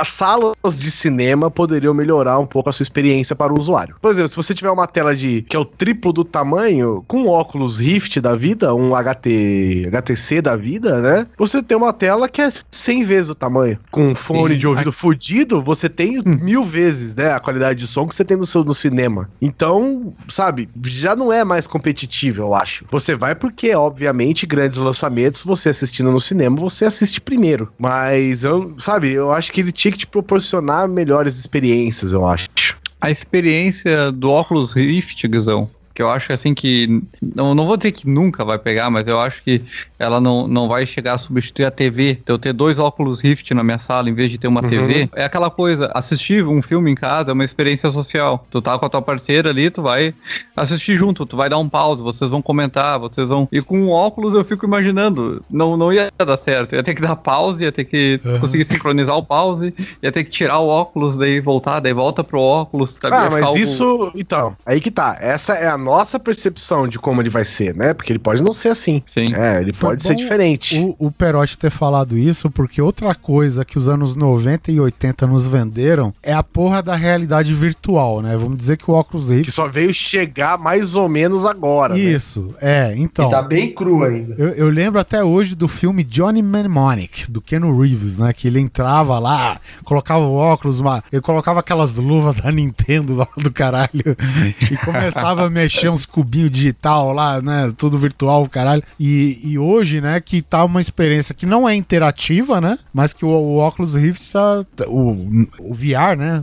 As 0.00 0.08
salas 0.08 0.78
de 0.78 0.90
cinema 0.90 1.50
poderiam 1.50 1.94
melhorar 1.94 2.38
um 2.38 2.46
pouco 2.46 2.70
a 2.70 2.72
sua 2.72 2.82
experiência 2.82 3.34
para 3.36 3.52
o 3.52 3.58
usuário. 3.58 3.96
Por 4.00 4.10
exemplo, 4.10 4.28
se 4.28 4.36
você 4.36 4.54
tiver 4.54 4.70
uma 4.70 4.86
tela 4.86 5.14
de 5.14 5.42
que 5.42 5.56
é 5.56 5.58
o 5.58 5.64
triplo 5.64 6.12
do 6.12 6.24
tamanho, 6.24 7.04
com 7.06 7.26
óculos 7.28 7.78
Rift 7.78 8.20
da 8.20 8.34
vida, 8.34 8.74
um 8.74 8.90
HT, 8.94 9.88
HTC 9.88 10.42
da 10.42 10.56
vida, 10.56 11.00
né? 11.00 11.26
Você 11.38 11.62
tem 11.62 11.76
uma 11.76 11.92
tela 11.92 12.28
que 12.28 12.40
é 12.40 12.50
100 12.70 13.04
vezes 13.04 13.30
o 13.30 13.34
tamanho. 13.34 13.78
Com 13.90 14.08
um 14.08 14.14
fone 14.14 14.54
Sim. 14.54 14.60
de 14.60 14.66
ouvido 14.66 14.92
fudido, 14.92 15.62
você 15.62 15.88
tem 15.88 16.22
mil 16.24 16.64
vezes, 16.64 17.14
né? 17.14 17.32
A 17.32 17.40
qualidade 17.40 17.80
de 17.80 17.86
som 17.86 18.06
que 18.06 18.14
você 18.14 18.24
tem 18.24 18.36
no 18.36 18.46
seu 18.46 18.64
no 18.64 18.74
cinema. 18.74 19.28
Então, 19.40 20.12
sabe, 20.28 20.68
já 20.84 21.16
não 21.16 21.32
é 21.32 21.44
mais 21.44 21.66
competitivo, 21.66 22.42
eu 22.42 22.54
acho. 22.54 22.84
Você 22.90 23.14
vai 23.14 23.34
porque, 23.34 23.74
obviamente, 23.74 24.46
grandes 24.46 24.78
lançamentos, 24.78 24.99
você 25.46 25.68
assistindo 25.68 26.10
no 26.10 26.20
cinema, 26.20 26.60
você 26.60 26.84
assiste 26.84 27.20
primeiro. 27.20 27.72
Mas 27.78 28.44
eu, 28.44 28.74
sabe, 28.78 29.12
eu 29.12 29.32
acho 29.32 29.52
que 29.52 29.60
ele 29.60 29.72
tinha 29.72 29.92
que 29.92 29.98
te 29.98 30.06
proporcionar 30.06 30.88
melhores 30.88 31.38
experiências, 31.38 32.12
eu 32.12 32.26
acho. 32.26 32.48
A 33.00 33.10
experiência 33.10 34.12
do 34.12 34.30
óculos 34.30 34.72
Rift, 34.72 35.26
Guizão, 35.26 35.70
que 36.00 36.02
eu 36.02 36.08
acho 36.10 36.32
assim 36.32 36.54
que. 36.54 37.02
Não, 37.20 37.54
não 37.54 37.66
vou 37.66 37.76
dizer 37.76 37.92
que 37.92 38.08
nunca 38.08 38.42
vai 38.42 38.58
pegar, 38.58 38.88
mas 38.88 39.06
eu 39.06 39.20
acho 39.20 39.42
que 39.42 39.62
ela 39.98 40.18
não, 40.18 40.48
não 40.48 40.66
vai 40.66 40.86
chegar 40.86 41.12
a 41.12 41.18
substituir 41.18 41.66
a 41.66 41.70
TV. 41.70 42.18
Eu 42.26 42.38
ter 42.38 42.54
dois 42.54 42.78
óculos 42.78 43.20
Rift 43.20 43.52
na 43.52 43.62
minha 43.62 43.78
sala 43.78 44.08
em 44.08 44.14
vez 44.14 44.30
de 44.30 44.38
ter 44.38 44.48
uma 44.48 44.62
Uhum. 44.62 44.68
TV. 44.70 45.10
É 45.14 45.24
aquela 45.24 45.50
coisa, 45.50 45.90
assistir 45.94 46.42
um 46.46 46.62
filme 46.62 46.90
em 46.90 46.94
casa 46.94 47.32
é 47.32 47.34
uma 47.34 47.44
experiência 47.44 47.90
social. 47.90 48.46
Tu 48.50 48.62
tá 48.62 48.78
com 48.78 48.86
a 48.86 48.88
tua 48.88 49.02
parceira 49.02 49.50
ali, 49.50 49.68
tu 49.68 49.82
vai 49.82 50.14
assistir 50.56 50.96
junto, 50.96 51.26
tu 51.26 51.36
vai 51.36 51.50
dar 51.50 51.58
um 51.58 51.68
pause, 51.68 52.02
vocês 52.02 52.30
vão 52.30 52.40
comentar, 52.40 52.98
vocês 52.98 53.28
vão. 53.28 53.46
E 53.52 53.60
com 53.60 53.82
o 53.82 53.90
óculos 53.90 54.32
eu 54.34 54.42
fico 54.44 54.64
imaginando, 54.64 55.42
não, 55.50 55.76
não 55.76 55.92
ia 55.92 56.08
dar 56.16 56.36
certo. 56.38 56.74
Ia 56.74 56.82
ter 56.82 56.94
que 56.94 57.02
dar 57.02 57.16
pause, 57.16 57.62
ia 57.64 57.72
ter 57.72 57.84
que 57.84 58.18
Uhum. 58.24 58.38
conseguir 58.40 58.64
sincronizar 58.64 59.16
o 59.18 59.22
pause, 59.22 59.74
ia 60.02 60.10
ter 60.10 60.24
que 60.24 60.30
tirar 60.30 60.60
o 60.60 60.66
óculos, 60.68 61.16
daí 61.18 61.40
voltar, 61.40 61.80
daí 61.80 61.92
volta 61.92 62.24
pro 62.24 62.40
óculos. 62.40 62.96
Ah, 63.04 63.28
mas 63.30 63.42
algo- 63.44 63.58
isso. 63.58 64.12
Então, 64.14 64.56
aí 64.64 64.80
que 64.80 64.90
tá. 64.90 65.18
Essa 65.20 65.54
é 65.54 65.68
a 65.68 65.76
nossa 65.90 66.20
percepção 66.20 66.86
de 66.86 66.98
como 67.00 67.20
ele 67.20 67.28
vai 67.28 67.44
ser, 67.44 67.74
né? 67.74 67.92
Porque 67.92 68.12
ele 68.12 68.18
pode 68.20 68.42
não 68.42 68.54
ser 68.54 68.68
assim. 68.68 69.02
Sim. 69.04 69.34
É, 69.34 69.60
ele 69.60 69.72
Foi 69.72 69.90
pode 69.90 70.02
ser 70.04 70.14
diferente. 70.14 70.78
O, 70.78 71.06
o 71.06 71.10
Perotti 71.10 71.58
ter 71.58 71.70
falado 71.70 72.16
isso, 72.16 72.48
porque 72.48 72.80
outra 72.80 73.12
coisa 73.12 73.64
que 73.64 73.76
os 73.76 73.88
anos 73.88 74.14
90 74.14 74.70
e 74.70 74.78
80 74.78 75.26
nos 75.26 75.48
venderam 75.48 76.14
é 76.22 76.32
a 76.32 76.44
porra 76.44 76.80
da 76.80 76.94
realidade 76.94 77.52
virtual, 77.52 78.22
né? 78.22 78.36
Vamos 78.36 78.56
dizer 78.56 78.76
que 78.76 78.88
o 78.88 78.94
óculos 78.94 79.28
Que 79.28 79.34
Rift. 79.34 79.50
só 79.52 79.66
veio 79.66 79.92
chegar 79.92 80.56
mais 80.56 80.94
ou 80.94 81.08
menos 81.08 81.44
agora. 81.44 81.94
né? 81.94 82.00
Isso, 82.00 82.54
é, 82.60 82.94
então. 82.96 83.26
E 83.26 83.30
tá 83.30 83.42
bem 83.42 83.74
cru 83.74 84.04
ainda. 84.04 84.36
Eu, 84.38 84.50
eu 84.50 84.68
lembro 84.68 85.00
até 85.00 85.24
hoje 85.24 85.56
do 85.56 85.66
filme 85.66 86.04
Johnny 86.04 86.40
Mnemonic, 86.40 87.28
do 87.28 87.40
Ken 87.40 87.60
Reeves, 87.60 88.16
né? 88.16 88.32
Que 88.32 88.46
ele 88.46 88.60
entrava 88.60 89.18
lá, 89.18 89.58
colocava 89.84 90.24
o 90.24 90.34
óculos, 90.34 90.78
uma, 90.78 91.02
ele 91.12 91.20
colocava 91.20 91.58
aquelas 91.58 91.96
luvas 91.96 92.36
da 92.40 92.52
Nintendo 92.52 93.16
lá 93.16 93.28
do 93.36 93.50
caralho 93.50 94.16
e 94.70 94.76
começava 94.76 95.46
a 95.46 95.50
mexer 95.50 95.79
uns 95.88 96.04
cubinhos 96.04 96.50
digital 96.50 97.12
lá, 97.12 97.40
né? 97.40 97.72
Tudo 97.76 97.98
virtual, 97.98 98.48
caralho. 98.48 98.82
E, 98.98 99.38
e 99.44 99.58
hoje, 99.58 100.00
né, 100.00 100.20
que 100.20 100.42
tá 100.42 100.64
uma 100.64 100.80
experiência 100.80 101.34
que 101.34 101.46
não 101.46 101.68
é 101.68 101.74
interativa, 101.74 102.60
né? 102.60 102.78
Mas 102.92 103.12
que 103.12 103.24
o, 103.24 103.28
o 103.28 103.56
óculos 103.56 103.94
Rift 103.94 104.32
tá. 104.32 104.64
O, 104.88 105.46
o 105.60 105.74
VR, 105.74 106.16
né? 106.18 106.42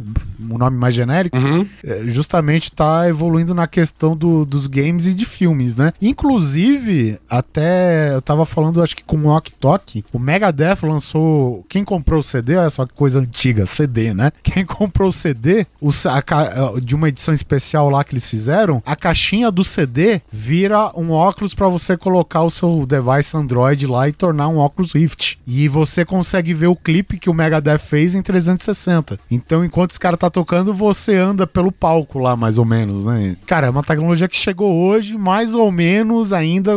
O 0.50 0.58
nome 0.58 0.78
mais 0.78 0.96
genérico 0.96 1.38
Uhum. 1.38 1.68
é, 1.84 2.04
justamente 2.08 2.72
tá 2.72 3.08
evoluindo 3.10 3.54
na 3.54 3.68
questão 3.68 4.16
do- 4.16 4.46
dos 4.46 4.66
games 4.68 5.06
e 5.06 5.14
de 5.14 5.26
filmes, 5.26 5.76
né? 5.76 5.92
Inclusive, 6.02 7.20
até 7.30 8.14
eu 8.14 8.22
tava 8.22 8.46
falando, 8.46 8.82
acho 8.82 8.96
que 8.96 9.04
com 9.04 9.18
o 9.18 9.28
Ok 9.28 9.54
Tok, 9.60 10.04
o 10.14 10.20
Megadeth 10.20 10.78
lançou. 10.84 11.66
Quem 11.68 11.84
comprou 11.84 12.20
o 12.20 12.24
CD, 12.24 12.56
olha 12.56 12.70
só 12.70 12.86
que 12.86 12.94
coisa 12.94 13.20
antiga, 13.20 13.66
CD, 13.66 14.14
né? 14.14 14.32
Quem 14.44 14.64
comprou 14.66 15.10
o 15.10 15.12
CD, 15.12 15.66
o 15.82 15.90
a 16.08 16.80
de 16.80 16.96
uma 16.96 17.10
edição 17.10 17.34
especial 17.34 17.90
lá 17.90 18.04
que 18.04 18.14
eles 18.14 18.30
fizeram, 18.30 18.82
a 18.86 18.96
caixinha 19.18 19.50
do 19.50 19.64
CD 19.64 20.22
vira 20.32 20.92
um 20.96 21.10
óculos 21.10 21.56
pra 21.56 21.68
você 21.68 21.98
colocar 21.98 22.44
o 22.44 22.52
seu 22.52 22.86
device 22.86 23.36
Android 23.36 23.88
lá 23.88 24.08
e 24.08 24.14
tornar 24.14 24.48
um 24.48 24.58
óculos 24.58 24.94
Rift. 24.94 25.40
E 25.48 25.68
você 25.68 26.06
consegue 26.06 26.54
ver 26.54 26.68
o 26.68 26.76
clipe 26.76 27.18
que 27.18 27.30
o 27.30 27.34
Megadeth 27.34 27.80
fez 27.80 28.14
em 28.14 28.22
360. 28.22 29.20
Então, 29.32 29.66
enquanto 29.66 29.92
os 29.92 29.98
caras 29.98 30.20
tá 30.20 30.30
tocando, 30.30 30.72
você 30.72 31.16
anda 31.16 31.48
pelo 31.48 31.72
palco 31.72 32.20
lá, 32.20 32.36
mais 32.36 32.60
ou 32.60 32.66
menos, 32.66 33.06
né? 33.06 33.36
Cara, 33.48 33.68
é 33.68 33.70
uma 33.72 33.84
tecnologia 33.84 34.28
que 34.28 34.38
chegou 34.38 34.72
hoje, 34.72 35.18
mais 35.18 35.56
ou 35.56 35.72
menos 35.72 36.32
ainda 36.32 36.74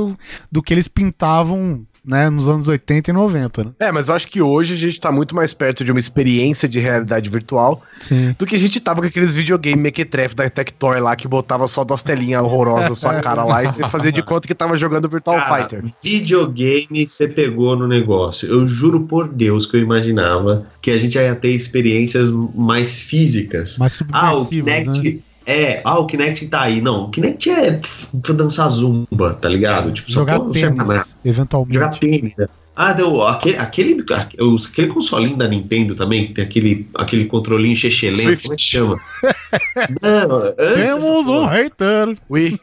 do 0.51 0.63
que 0.63 0.73
eles 0.73 0.89
pintavam, 0.89 1.85
né, 2.05 2.31
nos 2.31 2.49
anos 2.49 2.69
80 2.69 3.11
e 3.11 3.15
90, 3.15 3.65
né? 3.65 3.71
É, 3.79 3.93
mas 3.93 4.09
eu 4.09 4.15
acho 4.15 4.27
que 4.29 4.41
hoje 4.41 4.75
a 4.75 4.77
gente 4.77 5.01
tá 5.01 5.13
muito 5.13 5.35
mais 5.35 5.53
perto 5.53 5.85
de 5.85 5.91
uma 5.91 6.01
experiência 6.01 6.69
de 6.69 6.81
realidade 6.81 7.29
virtual 7.29 7.83
Sim. 7.97 8.35
do 8.39 8.47
que 8.47 8.55
a 8.55 8.59
gente 8.59 8.81
tava 8.81 9.01
com 9.01 9.07
aqueles 9.07 9.35
videogame 9.35 9.81
mequetrefe 9.81 10.35
da 10.35 10.49
Tectoy 10.49 10.99
lá 11.01 11.15
que 11.15 11.29
botava 11.29 11.69
só 11.69 11.85
duas 11.85 12.03
telinhas 12.03 12.43
horrorosas 12.43 12.91
na 12.91 12.95
sua 12.97 13.21
cara 13.21 13.45
lá 13.45 13.63
e 13.65 13.67
você 13.67 13.87
fazia 13.89 14.11
de 14.13 14.23
conta 14.23 14.49
que 14.49 14.55
tava 14.55 14.77
jogando 14.77 15.09
Virtual 15.09 15.37
Cara, 15.37 15.63
Fighter. 15.69 15.85
videogame 16.03 17.07
você 17.07 17.29
pegou 17.29 17.77
no 17.77 17.87
negócio. 17.87 18.49
Eu 18.49 18.67
juro 18.67 19.01
por 19.03 19.29
Deus 19.29 19.67
que 19.67 19.77
eu 19.77 19.81
imaginava 19.81 20.67
que 20.81 20.91
a 20.91 20.99
gente 20.99 21.17
ia 21.17 21.35
ter 21.35 21.51
experiências 21.51 22.31
mais 22.55 23.01
físicas. 23.01 23.77
Mais 23.79 24.03
Ah, 24.13 24.35
o 24.35 24.45
subversivas, 24.45 24.99
né? 25.05 25.19
É, 25.51 25.83
ah, 25.85 25.99
o 25.99 26.07
Kinect 26.07 26.47
tá 26.47 26.63
aí. 26.63 26.81
Não, 26.81 27.05
o 27.07 27.11
Kinect 27.11 27.51
é 27.51 27.81
pra 28.23 28.33
dançar 28.33 28.69
zumba, 28.71 29.35
tá 29.35 29.49
ligado? 29.49 29.91
Tipo, 29.91 30.13
só 30.13 30.21
Jogar 30.21 30.39
nada. 30.39 30.53
tênis, 30.53 31.17
eventualmente. 31.25 31.75
Jogar 31.75 31.99
tênis. 31.99 32.37
né? 32.37 32.47
Ah, 32.77 32.93
deu, 32.93 33.21
aquele, 33.27 33.57
aquele, 33.57 34.05
aquele 34.15 34.87
consolinho 34.87 35.37
da 35.37 35.49
Nintendo 35.49 35.97
também, 35.97 36.29
que 36.29 36.35
tem 36.35 36.45
aquele, 36.45 36.89
aquele 36.95 37.25
controlinho 37.27 37.75
chechelento, 37.75 38.43
como 38.43 38.55
é 38.55 38.57
que 38.57 38.63
chama? 38.63 38.97
Não, 40.01 40.37
antes 40.59 40.75
Temos 40.77 41.27
um 41.27 41.45
hater. 41.45 42.17
Ui, 42.29 42.57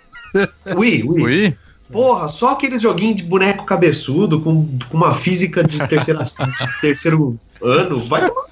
Ui, 0.75 1.03
ui. 1.03 1.21
Ui, 1.23 1.55
Porra, 1.91 2.27
só 2.27 2.49
aqueles 2.49 2.81
joguinhos 2.81 3.17
de 3.17 3.23
boneco 3.23 3.65
cabeçudo 3.65 4.41
com, 4.41 4.67
com 4.89 4.97
uma 4.97 5.13
física 5.13 5.63
de 5.63 5.77
terceira, 5.87 6.21
de 6.23 6.33
terceiro 6.81 7.39
ano. 7.61 7.99
Vai 8.05 8.27
tomar. 8.27 8.47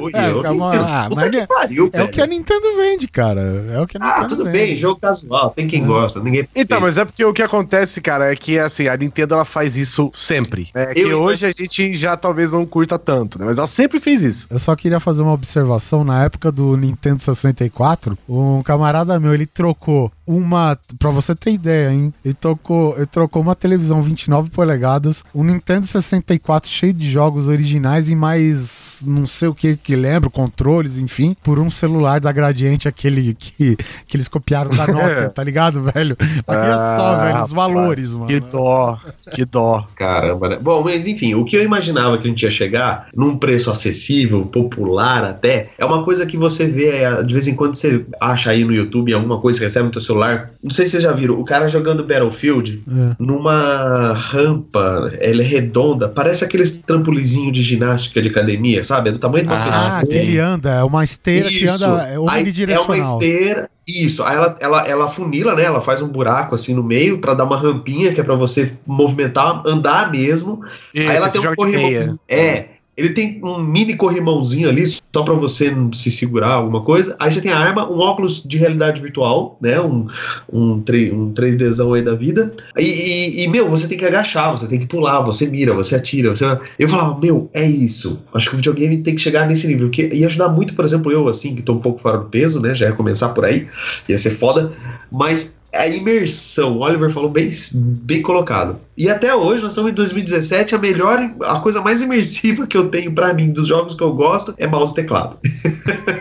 Ui, 0.00 0.12
É, 0.14 0.30
eu 0.30 0.40
calma, 0.42 0.70
ah, 0.72 1.08
é- 1.34 1.46
pariu, 1.46 1.90
É 1.92 2.02
o 2.04 2.08
que 2.08 2.20
a. 2.20 2.26
Nintendo 2.26 2.76
vende, 2.76 3.08
cara. 3.08 3.40
É 3.72 3.80
o 3.80 3.86
que 3.86 3.96
a 3.96 4.00
Nintendo 4.00 4.24
Ah, 4.24 4.28
tudo 4.28 4.44
vende. 4.44 4.56
bem, 4.58 4.76
jogo 4.76 5.00
casual, 5.00 5.50
tem 5.50 5.66
quem 5.66 5.84
gosta, 5.84 6.20
ninguém. 6.20 6.48
Então, 6.54 6.80
mas 6.80 6.96
é 6.96 7.04
porque 7.04 7.24
o 7.24 7.32
que 7.32 7.42
acontece, 7.42 8.00
cara, 8.00 8.32
é 8.32 8.36
que 8.36 8.58
assim, 8.58 8.86
a 8.88 8.96
Nintendo 8.96 9.34
ela 9.34 9.44
faz 9.44 9.76
isso 9.76 10.10
sempre. 10.14 10.68
É 10.74 10.94
que 10.94 11.00
Eu- 11.00 11.20
hoje 11.20 11.44
a 11.46 11.50
gente 11.52 11.94
já 11.94 12.16
talvez 12.16 12.52
não 12.52 12.64
curta 12.64 12.98
tanto, 12.98 13.38
né? 13.38 13.44
Mas 13.46 13.58
ela 13.58 13.66
sempre 13.66 13.98
fez 13.98 14.22
isso. 14.22 14.46
Eu 14.48 14.58
só 14.60 14.76
queria 14.76 15.00
fazer 15.00 15.22
uma 15.22 15.32
observação. 15.32 16.04
Na 16.04 16.22
época 16.24 16.52
do 16.52 16.76
Nintendo 16.76 17.20
64, 17.20 18.16
um 18.28 18.62
camarada 18.62 19.18
meu, 19.18 19.34
ele 19.34 19.46
trocou 19.46 20.10
uma. 20.26 20.78
Pra 20.98 21.10
você 21.10 21.34
ter 21.34 21.50
ideia, 21.52 21.92
hein? 21.92 22.14
Ele 22.24 22.34
trocou, 22.34 22.94
ele 22.96 23.06
trocou 23.06 23.42
uma 23.42 23.54
televisão 23.56 24.00
29 24.02 24.50
polegadas, 24.50 25.24
um 25.34 25.42
Nintendo 25.42 25.86
64 25.86 26.70
cheio 26.70 26.92
de 26.92 27.10
jogos 27.10 27.48
originais 27.48 28.08
e 28.08 28.14
mais 28.26 29.00
não 29.04 29.26
sei 29.26 29.48
o 29.48 29.54
que 29.54 29.76
que 29.76 29.96
lembro, 29.96 30.30
controles, 30.30 30.96
enfim, 30.96 31.36
por 31.42 31.58
um 31.58 31.70
celular 31.70 32.20
da 32.20 32.30
Gradiente, 32.30 32.86
aquele 32.86 33.34
que, 33.34 33.76
que 34.06 34.16
eles 34.16 34.28
copiaram 34.28 34.70
da 34.70 34.86
Nokia, 34.86 35.28
tá 35.34 35.42
ligado, 35.42 35.82
velho? 35.82 36.16
Olha 36.46 36.76
só, 36.76 37.06
Ah, 37.16 37.24
velho, 37.24 37.44
os 37.44 37.52
valores, 37.52 38.14
mano. 38.14 38.26
Que 38.28 38.38
dó, 38.40 38.98
que 39.34 39.44
dó. 39.44 39.86
Caramba, 39.96 40.50
né? 40.50 40.58
Bom, 40.62 40.82
mas 40.84 41.06
enfim, 41.06 41.34
o 41.34 41.44
que 41.44 41.56
eu 41.56 41.62
imaginava 41.64 42.16
que 42.16 42.24
a 42.26 42.30
gente 42.30 42.42
ia 42.44 42.50
chegar 42.50 43.08
num 43.14 43.36
preço 43.36 43.70
acessível, 43.70 44.46
popular 44.46 45.24
até, 45.24 45.70
é 45.76 45.84
uma 45.84 46.04
coisa 46.04 46.24
que 46.24 46.36
você 46.36 46.66
vê, 46.68 46.88
é, 47.02 47.22
de 47.22 47.32
vez 47.34 47.48
em 47.48 47.54
quando 47.56 47.74
você 47.74 48.04
acha 48.20 48.50
aí 48.50 48.64
no 48.64 48.72
YouTube 48.72 49.12
alguma 49.12 49.40
coisa 49.40 49.58
que 49.58 49.64
recebe 49.64 49.86
no 49.86 49.90
teu 49.92 50.00
celular. 50.00 50.50
Não 50.62 50.70
sei 50.70 50.86
se 50.86 50.92
vocês 50.92 51.02
já 51.02 51.12
viram, 51.12 51.34
o 51.40 51.44
cara 51.44 51.66
jogando 51.68 52.04
Battlefield 52.04 52.82
É. 52.88 53.16
numa 53.18 54.12
rampa, 54.12 55.12
ela 55.20 55.42
é 55.42 55.44
redonda, 55.44 56.08
parece 56.08 56.44
aqueles 56.44 56.82
trampolizinho 56.82 57.50
de 57.52 57.62
ginástica 57.62 58.11
de 58.20 58.28
academia, 58.28 58.82
sabe? 58.84 59.08
É 59.08 59.12
do 59.12 59.18
tamanho 59.18 59.44
de 59.44 59.48
uma 59.48 59.98
Ah, 59.98 60.02
que 60.04 60.14
ele 60.14 60.38
anda, 60.38 60.70
é 60.70 60.84
uma 60.84 61.04
esteira 61.04 61.48
que 61.48 61.64
Isso. 61.64 61.84
anda 61.84 62.02
é 62.08 62.16
Aí 62.28 62.72
É 62.72 62.80
uma 62.80 62.98
esteira. 62.98 63.70
Isso. 63.86 64.22
Aí 64.22 64.36
ela, 64.36 64.56
ela, 64.60 64.88
ela 64.88 65.08
funila, 65.08 65.54
né? 65.54 65.64
Ela 65.64 65.80
faz 65.80 66.02
um 66.02 66.08
buraco 66.08 66.54
assim 66.54 66.74
no 66.74 66.82
meio 66.82 67.18
pra 67.18 67.34
dar 67.34 67.44
uma 67.44 67.56
rampinha 67.56 68.12
que 68.12 68.20
é 68.20 68.24
pra 68.24 68.34
você 68.34 68.72
movimentar, 68.86 69.62
andar 69.66 70.10
mesmo. 70.10 70.60
Isso, 70.94 71.10
Aí 71.10 71.16
ela 71.16 71.30
tem 71.30 71.40
um 71.40 71.54
corrimãozinho. 71.54 72.18
É. 72.28 72.71
Ele 72.94 73.10
tem 73.10 73.40
um 73.42 73.58
mini 73.62 73.96
corrimãozinho 73.96 74.68
ali, 74.68 74.84
só 74.86 75.22
pra 75.24 75.32
você 75.32 75.74
se 75.94 76.10
segurar 76.10 76.50
alguma 76.52 76.82
coisa. 76.82 77.16
Aí 77.18 77.32
você 77.32 77.40
tem 77.40 77.50
a 77.50 77.58
arma, 77.58 77.90
um 77.90 77.98
óculos 77.98 78.42
de 78.44 78.58
realidade 78.58 79.00
virtual, 79.00 79.56
né? 79.62 79.80
Um, 79.80 80.06
um, 80.52 80.80
3, 80.82 81.10
um 81.12 81.32
3Dzão 81.32 81.94
aí 81.96 82.02
da 82.02 82.14
vida. 82.14 82.52
E, 82.76 82.82
e- 82.84 83.44
e, 83.44 83.48
meu, 83.48 83.68
você 83.68 83.88
tem 83.88 83.96
que 83.96 84.04
agachar, 84.04 84.52
você 84.52 84.66
tem 84.66 84.78
que 84.78 84.86
pular, 84.86 85.22
você 85.22 85.46
mira, 85.46 85.72
você 85.72 85.94
atira. 85.94 86.28
Você... 86.34 86.44
Eu 86.78 86.86
falava, 86.88 87.18
meu, 87.18 87.48
é 87.54 87.64
isso. 87.66 88.20
Acho 88.34 88.50
que 88.50 88.56
o 88.56 88.58
videogame 88.58 88.98
tem 88.98 89.14
que 89.14 89.22
chegar 89.22 89.46
nesse 89.46 89.66
nível. 89.66 89.88
Que 89.88 90.08
ia 90.14 90.26
ajudar 90.26 90.50
muito, 90.50 90.74
por 90.74 90.84
exemplo, 90.84 91.10
eu, 91.10 91.28
assim, 91.28 91.54
que 91.54 91.62
tô 91.62 91.72
um 91.72 91.80
pouco 91.80 91.98
fora 91.98 92.18
do 92.18 92.26
peso, 92.26 92.60
né? 92.60 92.74
Já 92.74 92.86
ia 92.88 92.92
começar 92.92 93.30
por 93.30 93.46
aí, 93.46 93.66
ia 94.06 94.18
ser 94.18 94.30
foda. 94.32 94.70
Mas 95.10 95.58
a 95.74 95.86
imersão, 95.86 96.76
o 96.76 96.80
Oliver 96.80 97.10
falou 97.10 97.30
bem, 97.30 97.48
bem 97.74 98.20
colocado. 98.22 98.76
E 98.96 99.08
até 99.08 99.34
hoje, 99.34 99.62
nós 99.62 99.72
estamos 99.72 99.90
em 99.90 99.94
2017, 99.94 100.74
a 100.74 100.78
melhor, 100.78 101.18
a 101.44 101.60
coisa 101.60 101.80
mais 101.80 102.02
imersiva 102.02 102.66
que 102.66 102.76
eu 102.76 102.88
tenho 102.90 103.10
pra 103.12 103.32
mim 103.32 103.50
dos 103.50 103.66
jogos 103.66 103.94
que 103.94 104.02
eu 104.02 104.12
gosto 104.14 104.54
é 104.58 104.66
mouse 104.66 104.92
e 104.92 104.96
teclado. 104.96 105.38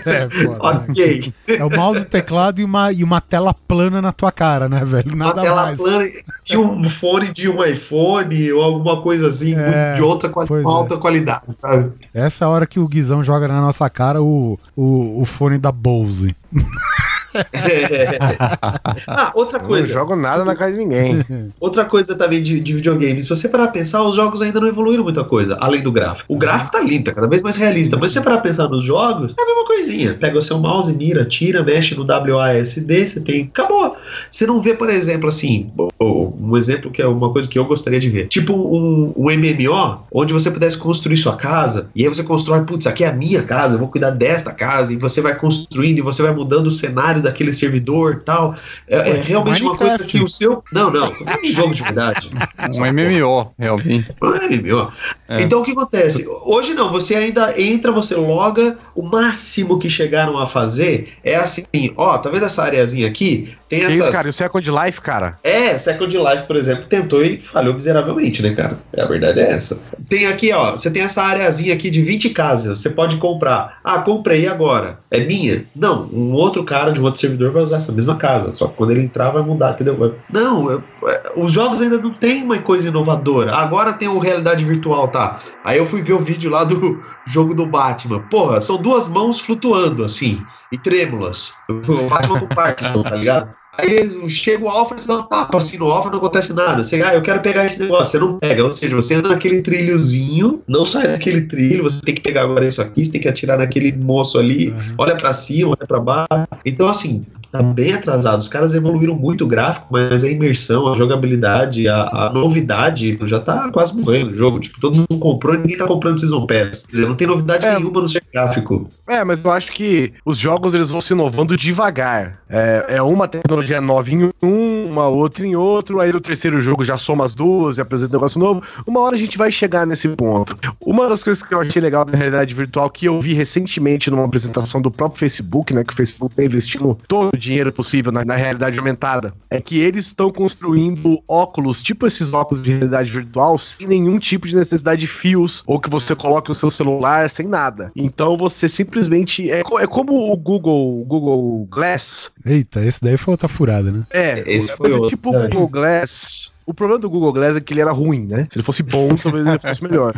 É, 0.05 0.29
foda, 0.31 0.73
né? 0.73 0.85
ok. 0.89 1.33
É 1.47 1.65
o 1.65 1.69
mouse, 1.69 2.05
teclado 2.05 2.61
e 2.61 2.63
uma, 2.63 2.91
e 2.93 3.03
uma 3.03 3.19
tela 3.19 3.53
plana 3.53 4.01
na 4.01 4.13
tua 4.13 4.31
cara, 4.31 4.69
né, 4.69 4.83
velho? 4.85 5.13
Uma 5.13 5.25
Nada 5.27 5.41
tela 5.41 5.63
mais. 5.63 5.77
plana 5.77 6.09
e 6.49 6.57
um 6.57 6.89
fone 6.89 7.31
de 7.33 7.49
um 7.49 7.63
iPhone 7.63 8.53
ou 8.53 8.63
alguma 8.63 9.01
coisa 9.01 9.27
assim, 9.27 9.53
É, 9.55 9.95
de 9.95 10.01
outra 10.01 10.29
quali- 10.29 10.49
é. 10.49 10.65
alta 10.65 10.97
qualidade, 10.97 11.43
sabe? 11.49 11.91
Essa 12.13 12.45
é 12.45 12.47
a 12.47 12.49
hora 12.49 12.65
que 12.65 12.79
o 12.79 12.87
Guizão 12.87 13.21
joga 13.21 13.47
na 13.49 13.59
nossa 13.59 13.89
cara 13.89 14.23
o, 14.23 14.57
o, 14.75 15.21
o 15.21 15.25
fone 15.25 15.57
da 15.57 15.71
Bose. 15.73 16.35
ah, 19.07 19.31
outra 19.33 19.57
Eu 19.57 19.61
não 19.61 19.67
coisa. 19.69 19.91
jogo 19.91 20.15
nada 20.15 20.43
na 20.43 20.55
cara 20.55 20.71
de 20.71 20.77
ninguém. 20.77 21.21
Outra 21.59 21.85
coisa 21.85 22.15
também 22.15 22.41
de, 22.41 22.59
de 22.59 22.73
videogame, 22.73 23.21
se 23.21 23.29
você 23.29 23.47
parar 23.47 23.65
pra 23.65 23.73
pensar, 23.73 24.01
os 24.03 24.15
jogos 24.15 24.41
ainda 24.41 24.59
não 24.59 24.67
evoluíram 24.67 25.03
muita 25.03 25.23
coisa, 25.23 25.57
além 25.61 25.81
do 25.81 25.91
gráfico. 25.91 26.33
O 26.33 26.37
gráfico 26.37 26.71
tá 26.71 26.79
lindo, 26.81 27.05
tá 27.05 27.13
cada 27.13 27.27
vez 27.27 27.41
mais 27.41 27.55
realista, 27.55 27.97
mas 27.99 28.11
se 28.11 28.17
você 28.17 28.23
parar 28.23 28.37
pra 28.37 28.49
pensar 28.49 28.67
nos 28.67 28.83
jogos, 28.83 29.33
é 29.37 29.41
a 29.41 29.45
mesma 29.45 29.65
coisinha. 29.65 30.13
Pega 30.15 30.37
o 30.37 30.41
seu 30.41 30.59
mouse, 30.59 30.93
mira, 30.93 31.23
tira, 31.25 31.63
mexe 31.63 31.95
no 31.95 32.05
WASD, 32.05 33.07
você 33.07 33.19
tem. 33.19 33.43
Acabou. 33.43 33.95
Você 34.29 34.45
não 34.45 34.59
vê, 34.61 34.73
por 34.73 34.89
exemplo, 34.89 35.27
assim, 35.29 35.71
um 35.99 36.57
exemplo 36.57 36.91
que 36.91 37.01
é 37.01 37.07
uma 37.07 37.31
coisa 37.31 37.47
que 37.47 37.57
eu 37.57 37.65
gostaria 37.65 37.99
de 37.99 38.09
ver. 38.09 38.27
Tipo 38.27 38.53
um, 38.53 39.13
um 39.15 39.25
MMO, 39.25 39.99
onde 40.11 40.33
você 40.33 40.49
pudesse 40.49 40.77
construir 40.77 41.17
sua 41.17 41.35
casa, 41.35 41.87
e 41.95 42.03
aí 42.03 42.07
você 42.07 42.23
constrói, 42.23 42.61
putz, 42.63 42.87
aqui 42.87 43.03
é 43.03 43.07
a 43.07 43.13
minha 43.13 43.43
casa, 43.43 43.75
eu 43.75 43.79
vou 43.79 43.87
cuidar 43.87 44.09
desta 44.11 44.51
casa, 44.51 44.93
e 44.93 44.97
você 44.97 45.21
vai 45.21 45.35
construindo, 45.35 45.99
e 45.99 46.01
você 46.01 46.21
vai 46.21 46.33
mudando 46.33 46.67
o 46.67 46.71
cenário 46.71 47.20
daquele 47.21 47.53
servidor 47.53 48.19
e 48.21 48.23
tal. 48.23 48.55
É, 48.87 49.11
é 49.11 49.13
realmente 49.21 49.63
uma 49.63 49.77
coisa 49.77 49.99
que 49.99 50.23
o 50.23 50.27
seu. 50.27 50.63
Não, 50.71 50.91
não, 50.91 51.11
de 51.41 51.51
jogo 51.53 51.73
de 51.73 51.83
verdade. 51.83 52.29
Um 52.75 52.85
MMO, 52.91 53.53
realmente. 53.57 54.09
É 54.21 54.57
MMO. 54.57 54.91
É. 55.27 55.41
Então 55.41 55.61
o 55.61 55.63
que 55.63 55.71
acontece? 55.71 56.25
Hoje 56.43 56.73
não, 56.73 56.91
você 56.91 57.15
ainda 57.15 57.59
entra, 57.59 57.91
você 57.91 58.15
loga, 58.15 58.77
o 58.95 59.03
máximo 59.03 59.79
que 59.79 59.89
chegaram 59.89 60.37
a 60.37 60.45
fazer 60.45 61.13
é 61.23 61.35
assim, 61.35 61.65
ó, 61.95 62.17
tá 62.17 62.29
vendo 62.29 62.45
essa 62.45 62.63
areazinha 62.63 63.07
aqui? 63.07 63.55
Tem 63.71 63.79
Que 63.79 63.85
essas. 63.85 63.95
isso, 63.99 64.11
cara? 64.11 64.27
E 64.27 64.29
o 64.29 64.33
Second 64.33 64.69
Life, 64.69 65.01
cara? 65.01 65.39
É, 65.45 65.77
Second 65.77 66.17
Life, 66.17 66.43
por 66.43 66.57
exemplo, 66.57 66.83
tentou 66.89 67.23
e 67.23 67.37
falhou 67.39 67.73
miseravelmente, 67.73 68.41
né, 68.43 68.53
cara? 68.53 68.77
A 68.97 69.05
verdade 69.05 69.39
é 69.39 69.51
essa. 69.53 69.79
Tem 70.09 70.27
aqui, 70.27 70.51
ó, 70.51 70.73
você 70.73 70.91
tem 70.91 71.01
essa 71.03 71.23
areazinha 71.23 71.73
aqui 71.73 71.89
de 71.89 72.01
20 72.01 72.31
casas, 72.31 72.79
você 72.79 72.89
pode 72.89 73.15
comprar. 73.15 73.77
Ah, 73.81 73.99
comprei 73.99 74.45
agora. 74.45 74.99
É 75.09 75.21
minha? 75.21 75.63
Não, 75.73 76.05
um 76.11 76.33
outro 76.33 76.65
cara 76.65 76.91
de 76.91 76.99
um 76.99 77.05
outro 77.05 77.21
servidor 77.21 77.51
vai 77.53 77.63
usar 77.63 77.77
essa 77.77 77.93
mesma 77.93 78.17
casa, 78.17 78.51
só 78.51 78.67
que 78.67 78.73
quando 78.75 78.91
ele 78.91 79.03
entrar 79.03 79.29
vai 79.29 79.41
mudar, 79.41 79.71
entendeu? 79.71 79.95
Vai- 79.97 80.11
Não, 80.29 80.69
eu- 80.69 80.83
é, 81.07 81.31
os 81.37 81.53
jogos 81.53 81.81
ainda 81.81 81.97
não 81.97 82.11
tem 82.11 82.43
uma 82.43 82.57
coisa 82.59 82.89
inovadora. 82.89 83.55
Agora 83.55 83.93
tem 83.93 84.09
o 84.09 84.19
realidade 84.19 84.65
virtual, 84.65 85.07
tá? 85.07 85.39
Aí 85.63 85.77
eu 85.77 85.85
fui 85.85 86.01
ver 86.01 86.11
o 86.13 86.19
vídeo 86.19 86.51
lá 86.51 86.65
do 86.65 87.01
jogo 87.25 87.55
do 87.55 87.65
Batman. 87.65 88.19
Porra, 88.29 88.59
são 88.59 88.75
duas 88.75 89.07
mãos 89.07 89.39
flutuando, 89.39 90.03
assim, 90.03 90.43
e 90.73 90.77
trêmulas. 90.77 91.53
O 91.69 92.09
Batman 92.09 92.39
com 92.41 92.47
Parkinson, 92.47 93.01
tá 93.03 93.15
ligado? 93.15 93.60
Aí 93.77 94.29
chega 94.29 94.63
o 94.65 94.69
Alfred 94.69 95.03
e 95.03 95.07
dá 95.07 95.17
um 95.17 95.23
tapa 95.23 95.57
assim 95.57 95.77
no 95.77 95.85
Alfred, 95.89 96.11
não 96.11 96.19
acontece 96.19 96.53
nada. 96.53 96.83
Você, 96.83 97.01
ah, 97.01 97.13
eu 97.15 97.21
quero 97.21 97.39
pegar 97.41 97.65
esse 97.65 97.79
negócio, 97.81 98.07
você 98.07 98.19
não 98.19 98.37
pega. 98.37 98.63
Ou 98.65 98.73
seja, 98.73 98.95
você 98.95 99.15
anda 99.15 99.29
naquele 99.29 99.61
trilhozinho, 99.61 100.61
não 100.67 100.85
sai 100.85 101.07
daquele 101.07 101.41
trilho, 101.41 101.83
você 101.83 102.01
tem 102.01 102.13
que 102.15 102.21
pegar 102.21 102.43
agora 102.43 102.67
isso 102.67 102.81
aqui, 102.81 103.03
você 103.03 103.11
tem 103.13 103.21
que 103.21 103.29
atirar 103.29 103.57
naquele 103.57 103.91
moço 103.93 104.37
ali, 104.37 104.69
Uhum. 104.69 104.95
olha 104.97 105.15
pra 105.15 105.31
cima, 105.33 105.69
olha 105.69 105.87
pra 105.87 105.99
baixo. 105.99 106.27
Então, 106.65 106.87
assim, 106.89 107.23
tá 107.51 107.61
bem 107.61 107.93
atrasado. 107.93 108.39
Os 108.39 108.47
caras 108.47 108.73
evoluíram 108.73 109.15
muito 109.15 109.43
o 109.43 109.47
gráfico, 109.47 109.87
mas 109.89 110.23
a 110.23 110.29
imersão, 110.29 110.87
a 110.87 110.95
jogabilidade, 110.95 111.87
a, 111.87 112.03
a 112.27 112.31
novidade 112.33 113.17
já 113.23 113.39
tá 113.39 113.69
quase 113.71 113.95
morrendo 113.95 114.31
o 114.31 114.37
jogo. 114.37 114.59
Tipo, 114.59 114.79
todo 114.79 114.95
mundo 114.95 115.19
comprou 115.19 115.55
e 115.55 115.57
ninguém 115.59 115.77
tá 115.77 115.85
comprando 115.85 116.19
Season 116.19 116.45
Pass. 116.45 116.85
Quer 116.85 116.93
dizer, 116.93 117.07
não 117.07 117.15
tem 117.15 117.27
novidade 117.27 117.65
É. 117.65 117.75
nenhuma 117.77 118.01
no 118.01 118.07
seu 118.07 118.21
gráfico. 118.31 118.89
É, 119.07 119.23
mas 119.23 119.43
eu 119.43 119.51
acho 119.51 119.71
que 119.71 120.13
os 120.25 120.37
jogos 120.37 120.73
eles 120.73 120.89
vão 120.89 121.01
se 121.01 121.13
inovando 121.13 121.57
devagar. 121.57 122.39
É, 122.49 122.85
é 122.95 123.01
uma 123.01 123.27
tecnologia 123.27 123.81
nova 123.81 124.09
em 124.09 124.31
um, 124.41 124.85
uma 124.89 125.07
outra 125.07 125.45
em 125.45 125.55
outro, 125.55 125.99
aí 125.99 126.11
no 126.13 126.21
terceiro 126.21 126.61
jogo 126.61 126.83
já 126.83 126.97
soma 126.97 127.25
as 127.25 127.35
duas 127.35 127.77
e 127.77 127.81
apresenta 127.81 128.15
um 128.15 128.19
negócio 128.19 128.39
novo. 128.39 128.63
Uma 128.87 129.01
hora 129.01 129.15
a 129.15 129.19
gente 129.19 129.37
vai 129.37 129.51
chegar 129.51 129.85
nesse 129.85 130.07
ponto. 130.09 130.55
Uma 130.79 131.09
das 131.09 131.23
coisas 131.23 131.43
que 131.43 131.53
eu 131.53 131.59
achei 131.59 131.81
legal 131.81 132.05
da 132.05 132.17
realidade 132.17 132.53
virtual, 132.55 132.89
que 132.89 133.05
eu 133.05 133.19
vi 133.19 133.33
recentemente 133.33 134.09
numa 134.09 134.25
apresentação 134.25 134.81
do 134.81 134.89
próprio 134.89 135.19
Facebook, 135.19 135.73
né, 135.73 135.83
que 135.83 135.93
o 135.93 135.95
Facebook 135.95 136.35
tá 136.35 136.43
investindo 136.43 136.97
todo 137.07 137.37
dinheiro 137.41 137.73
possível 137.73 138.11
na, 138.11 138.23
na 138.23 138.35
realidade 138.35 138.77
aumentada, 138.77 139.33
é 139.49 139.59
que 139.59 139.79
eles 139.79 140.07
estão 140.07 140.31
construindo 140.31 141.21
óculos, 141.27 141.81
tipo 141.81 142.05
esses 142.05 142.33
óculos 142.33 142.63
de 142.63 142.71
realidade 142.71 143.11
virtual, 143.11 143.57
sem 143.57 143.87
nenhum 143.87 144.19
tipo 144.19 144.47
de 144.47 144.55
necessidade 144.55 145.01
de 145.01 145.07
fios, 145.07 145.63
ou 145.65 145.79
que 145.79 145.89
você 145.89 146.15
coloque 146.15 146.51
o 146.51 146.55
seu 146.55 146.69
celular 146.69 147.29
sem 147.29 147.47
nada. 147.47 147.91
Então 147.95 148.37
você 148.37 148.67
simplesmente. 148.67 149.49
É, 149.49 149.59
é 149.59 149.87
como 149.87 150.31
o 150.31 150.37
Google, 150.37 151.03
Google 151.05 151.67
Glass. 151.69 152.31
Eita, 152.45 152.83
esse 152.83 153.01
daí 153.01 153.17
foi 153.17 153.33
outra 153.33 153.47
furada, 153.47 153.91
né? 153.91 154.05
É, 154.09 154.43
Esse 154.45 154.71
é 154.71 154.75
foi 154.75 154.91
outro, 154.91 155.09
tipo 155.09 155.29
o. 155.29 155.41
Google 155.49 155.67
Glass. 155.67 156.53
O 156.65 156.73
problema 156.73 156.99
do 156.99 157.09
Google 157.09 157.33
Glass 157.33 157.57
é 157.57 157.61
que 157.61 157.73
ele 157.73 157.81
era 157.81 157.91
ruim, 157.91 158.25
né? 158.25 158.47
Se 158.49 158.57
ele 158.57 158.63
fosse 158.63 158.83
bom, 158.83 159.15
talvez 159.21 159.45
ele 159.45 159.59
fosse 159.59 159.83
melhor. 159.83 160.13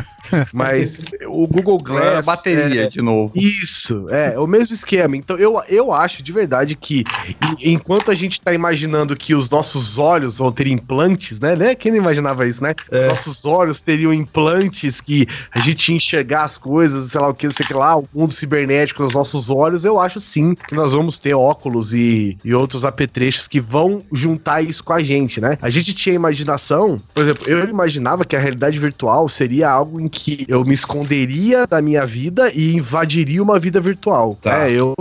Mas 0.52 1.04
o 1.26 1.46
Google 1.46 1.78
É 1.80 1.82
Glass. 1.82 2.26
bateria 2.26 2.84
é- 2.84 2.88
de 2.88 3.00
novo. 3.02 3.32
isso, 3.36 4.08
é, 4.10 4.38
o 4.38 4.46
mesmo 4.46 4.74
esquema. 4.74 5.16
Então, 5.16 5.36
eu, 5.36 5.60
eu 5.68 5.92
acho 5.92 6.22
de 6.22 6.32
verdade 6.32 6.74
que 6.74 7.04
enquanto 7.60 8.10
a 8.10 8.14
gente 8.14 8.40
tá 8.40 8.52
imaginando 8.52 9.16
que 9.16 9.34
os 9.34 9.48
nossos 9.50 9.98
olhos 9.98 10.38
vão 10.38 10.52
ter 10.52 10.66
implantes, 10.66 11.40
né? 11.40 11.56
né? 11.56 11.74
Quem 11.74 11.92
não 11.92 11.98
imaginava 11.98 12.46
isso, 12.46 12.62
né? 12.62 12.74
É. 12.90 13.00
Os 13.02 13.06
nossos 13.08 13.44
olhos 13.44 13.80
teriam 13.80 14.12
implantes 14.12 15.00
que 15.00 15.26
a 15.52 15.60
gente 15.60 15.88
ia 15.88 15.96
enxergar 15.96 16.44
as 16.44 16.58
coisas, 16.58 17.10
sei 17.10 17.20
lá 17.20 17.28
o 17.28 17.34
que, 17.34 17.48
sei 17.50 17.66
lá, 17.76 17.96
o 17.96 18.06
mundo 18.14 18.32
cibernético 18.32 19.02
nos 19.02 19.14
nossos 19.14 19.50
olhos. 19.50 19.84
Eu 19.84 19.98
acho 20.00 20.20
sim 20.20 20.54
que 20.54 20.74
nós 20.74 20.92
vamos 20.92 21.18
ter 21.18 21.34
óculos 21.34 21.94
e, 21.94 22.36
e 22.44 22.54
outros 22.54 22.84
apetrechos 22.84 23.48
que 23.48 23.60
vão 23.60 24.02
juntar 24.12 24.62
isso 24.62 24.82
com 24.84 24.92
a 24.92 25.02
gente, 25.02 25.40
né? 25.40 25.58
A 25.60 25.70
gente 25.70 25.94
tinha 25.94 26.14
imaginação, 26.44 27.00
por 27.14 27.22
exemplo, 27.22 27.48
eu 27.48 27.68
imaginava 27.68 28.24
que 28.24 28.36
a 28.36 28.38
realidade 28.38 28.78
virtual 28.78 29.28
seria 29.28 29.70
algo 29.70 30.00
em 30.00 30.06
que 30.06 30.44
eu 30.46 30.64
me 30.64 30.74
esconderia 30.74 31.66
da 31.66 31.80
minha 31.80 32.06
vida 32.06 32.50
e 32.54 32.76
invadiria 32.76 33.42
uma 33.42 33.58
vida 33.58 33.80
virtual. 33.80 34.38
Tá. 34.40 34.68
É, 34.68 34.72
eu. 34.72 34.94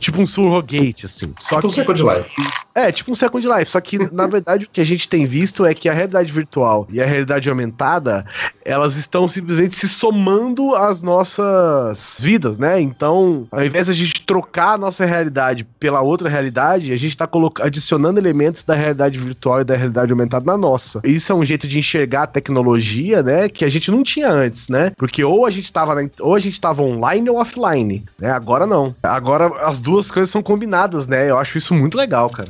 Tipo 0.00 0.22
um 0.22 0.26
surrogate, 0.26 1.06
assim. 1.06 1.32
Só 1.38 1.56
Tipo 1.56 1.66
um 1.66 1.70
que. 1.70 1.76
Second 1.76 2.02
Life. 2.02 2.34
É, 2.78 2.92
tipo 2.92 3.10
um 3.10 3.14
Second 3.14 3.46
Life. 3.48 3.70
Só 3.72 3.80
que, 3.80 3.98
na 4.12 4.26
verdade, 4.28 4.64
o 4.66 4.68
que 4.72 4.80
a 4.80 4.84
gente 4.86 5.08
tem 5.08 5.26
visto 5.26 5.66
é 5.66 5.74
que 5.74 5.88
a 5.88 5.92
realidade 5.92 6.30
virtual 6.32 6.86
e 6.90 7.00
a 7.00 7.06
realidade 7.06 7.48
aumentada, 7.50 8.24
elas 8.64 8.96
estão 8.96 9.28
simplesmente 9.28 9.74
se 9.74 9.88
somando 9.88 10.74
às 10.76 11.02
nossas 11.02 12.16
vidas, 12.20 12.58
né? 12.58 12.80
Então, 12.80 13.46
ao 13.50 13.64
invés 13.64 13.86
de 13.86 13.92
a 13.92 13.94
gente 13.94 14.24
trocar 14.24 14.74
a 14.74 14.78
nossa 14.78 15.04
realidade 15.04 15.64
pela 15.80 16.00
outra 16.02 16.28
realidade, 16.28 16.92
a 16.92 16.96
gente 16.96 17.16
tá 17.16 17.28
adicionando 17.62 18.18
elementos 18.20 18.62
da 18.62 18.74
realidade 18.74 19.18
virtual 19.18 19.60
e 19.60 19.64
da 19.64 19.76
realidade 19.76 20.12
aumentada 20.12 20.44
na 20.44 20.56
nossa. 20.56 21.00
Isso 21.04 21.32
é 21.32 21.34
um 21.34 21.44
jeito 21.44 21.66
de 21.66 21.78
enxergar 21.78 22.22
a 22.22 22.26
tecnologia, 22.26 23.22
né? 23.22 23.48
Que 23.48 23.64
a 23.64 23.68
gente 23.70 23.90
não 23.90 24.02
tinha 24.02 24.30
antes, 24.30 24.68
né? 24.68 24.92
Porque 24.96 25.24
ou 25.24 25.46
a 25.46 25.50
gente 25.50 25.72
tava, 25.72 25.94
na- 25.94 26.08
ou 26.20 26.34
a 26.34 26.38
gente 26.38 26.60
tava 26.60 26.82
online 26.82 27.28
ou 27.28 27.38
offline, 27.40 28.04
né? 28.20 28.30
Agora 28.30 28.66
não. 28.66 28.94
Agora 29.02 29.46
as 29.66 29.80
duas 29.80 30.10
coisas 30.10 30.30
são 30.30 30.42
combinadas, 30.42 31.06
né? 31.06 31.28
Eu 31.30 31.38
acho 31.38 31.58
isso 31.58 31.74
muito 31.74 31.96
legal, 31.96 32.28
cara. 32.30 32.48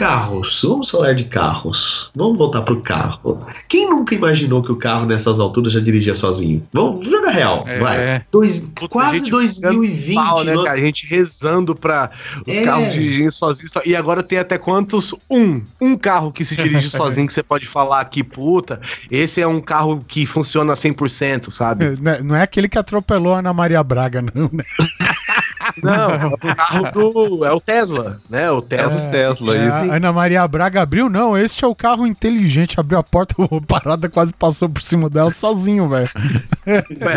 Carros, 0.00 0.62
vamos 0.66 0.88
falar 0.88 1.14
de 1.14 1.24
carros. 1.24 2.10
Vamos 2.16 2.38
voltar 2.38 2.62
pro 2.62 2.80
carro. 2.80 3.44
Quem 3.68 3.90
nunca 3.90 4.14
imaginou 4.14 4.62
que 4.62 4.72
o 4.72 4.76
carro 4.76 5.04
nessas 5.04 5.38
alturas 5.38 5.74
já 5.74 5.80
dirigia 5.80 6.14
sozinho? 6.14 6.66
Vamos 6.72 7.06
real, 7.30 7.64
É. 7.66 7.78
vai. 7.78 8.24
Dois, 8.30 8.58
Puta, 8.58 8.88
quase 8.88 9.18
gente 9.18 9.30
2020, 9.30 10.14
Pau, 10.14 10.44
né, 10.44 10.54
nós- 10.54 10.64
cara? 10.66 10.78
A 10.78 10.80
gente 10.80 11.06
rezando 11.06 11.74
pra 11.74 12.10
os 12.46 12.54
É. 12.56 12.64
carros 12.64 12.92
dirigirem 12.92 13.30
sozinhos. 13.30 13.72
E 13.84 13.94
agora 13.96 14.22
tem 14.22 14.38
até 14.38 14.58
quantos? 14.58 15.14
Um. 15.30 15.62
Um 15.80 15.96
carro 15.96 16.30
que 16.32 16.44
se 16.44 16.54
dirige 16.56 16.90
sozinho 16.90 17.26
que 17.26 17.32
você 17.32 17.42
pode 17.42 17.66
falar 17.66 18.04
que, 18.06 18.22
puta, 18.22 18.80
esse 19.10 19.40
é 19.40 19.46
um 19.46 19.60
carro 19.60 20.04
que 20.06 20.26
funciona 20.26 20.74
100%, 20.74 21.50
sabe? 21.50 21.98
Né, 22.00 22.20
Não 22.22 22.34
é 22.36 22.42
aquele 22.42 22.68
que 22.68 22.78
atropelou 22.78 23.34
a 23.34 23.38
Ana 23.38 23.52
Maria 23.52 23.82
Braga, 23.82 24.22
não, 24.34 24.50
né? 24.52 24.64
Não, 25.82 26.10
é 26.10 26.26
o 26.26 26.38
carro 26.38 26.90
do. 26.90 27.44
É 27.44 27.52
o 27.52 27.60
Tesla, 27.60 28.18
né? 28.28 28.50
O 28.50 28.58
É 28.58 28.62
Tesla. 28.62 29.06
o 29.06 29.10
Tesla, 29.10 29.56
É, 29.56 29.68
isso. 29.68 29.92
a 29.92 29.96
Ana 29.96 30.12
Maria 30.12 30.46
Braga 30.48 30.82
abriu, 30.82 31.08
não. 31.08 31.38
Este 31.38 31.64
é 31.64 31.68
o 31.68 31.74
carro 31.74 32.06
inteligente. 32.06 32.80
Abriu 32.80 32.98
a 32.98 33.02
porta, 33.04 33.34
a 33.38 33.60
parada 33.60 34.08
quase 34.08 34.32
passou 34.32 34.68
por 34.68 34.82
cima 34.82 35.08
dela 35.08 35.30
sozinho, 35.30 35.88
velho. 35.88 36.08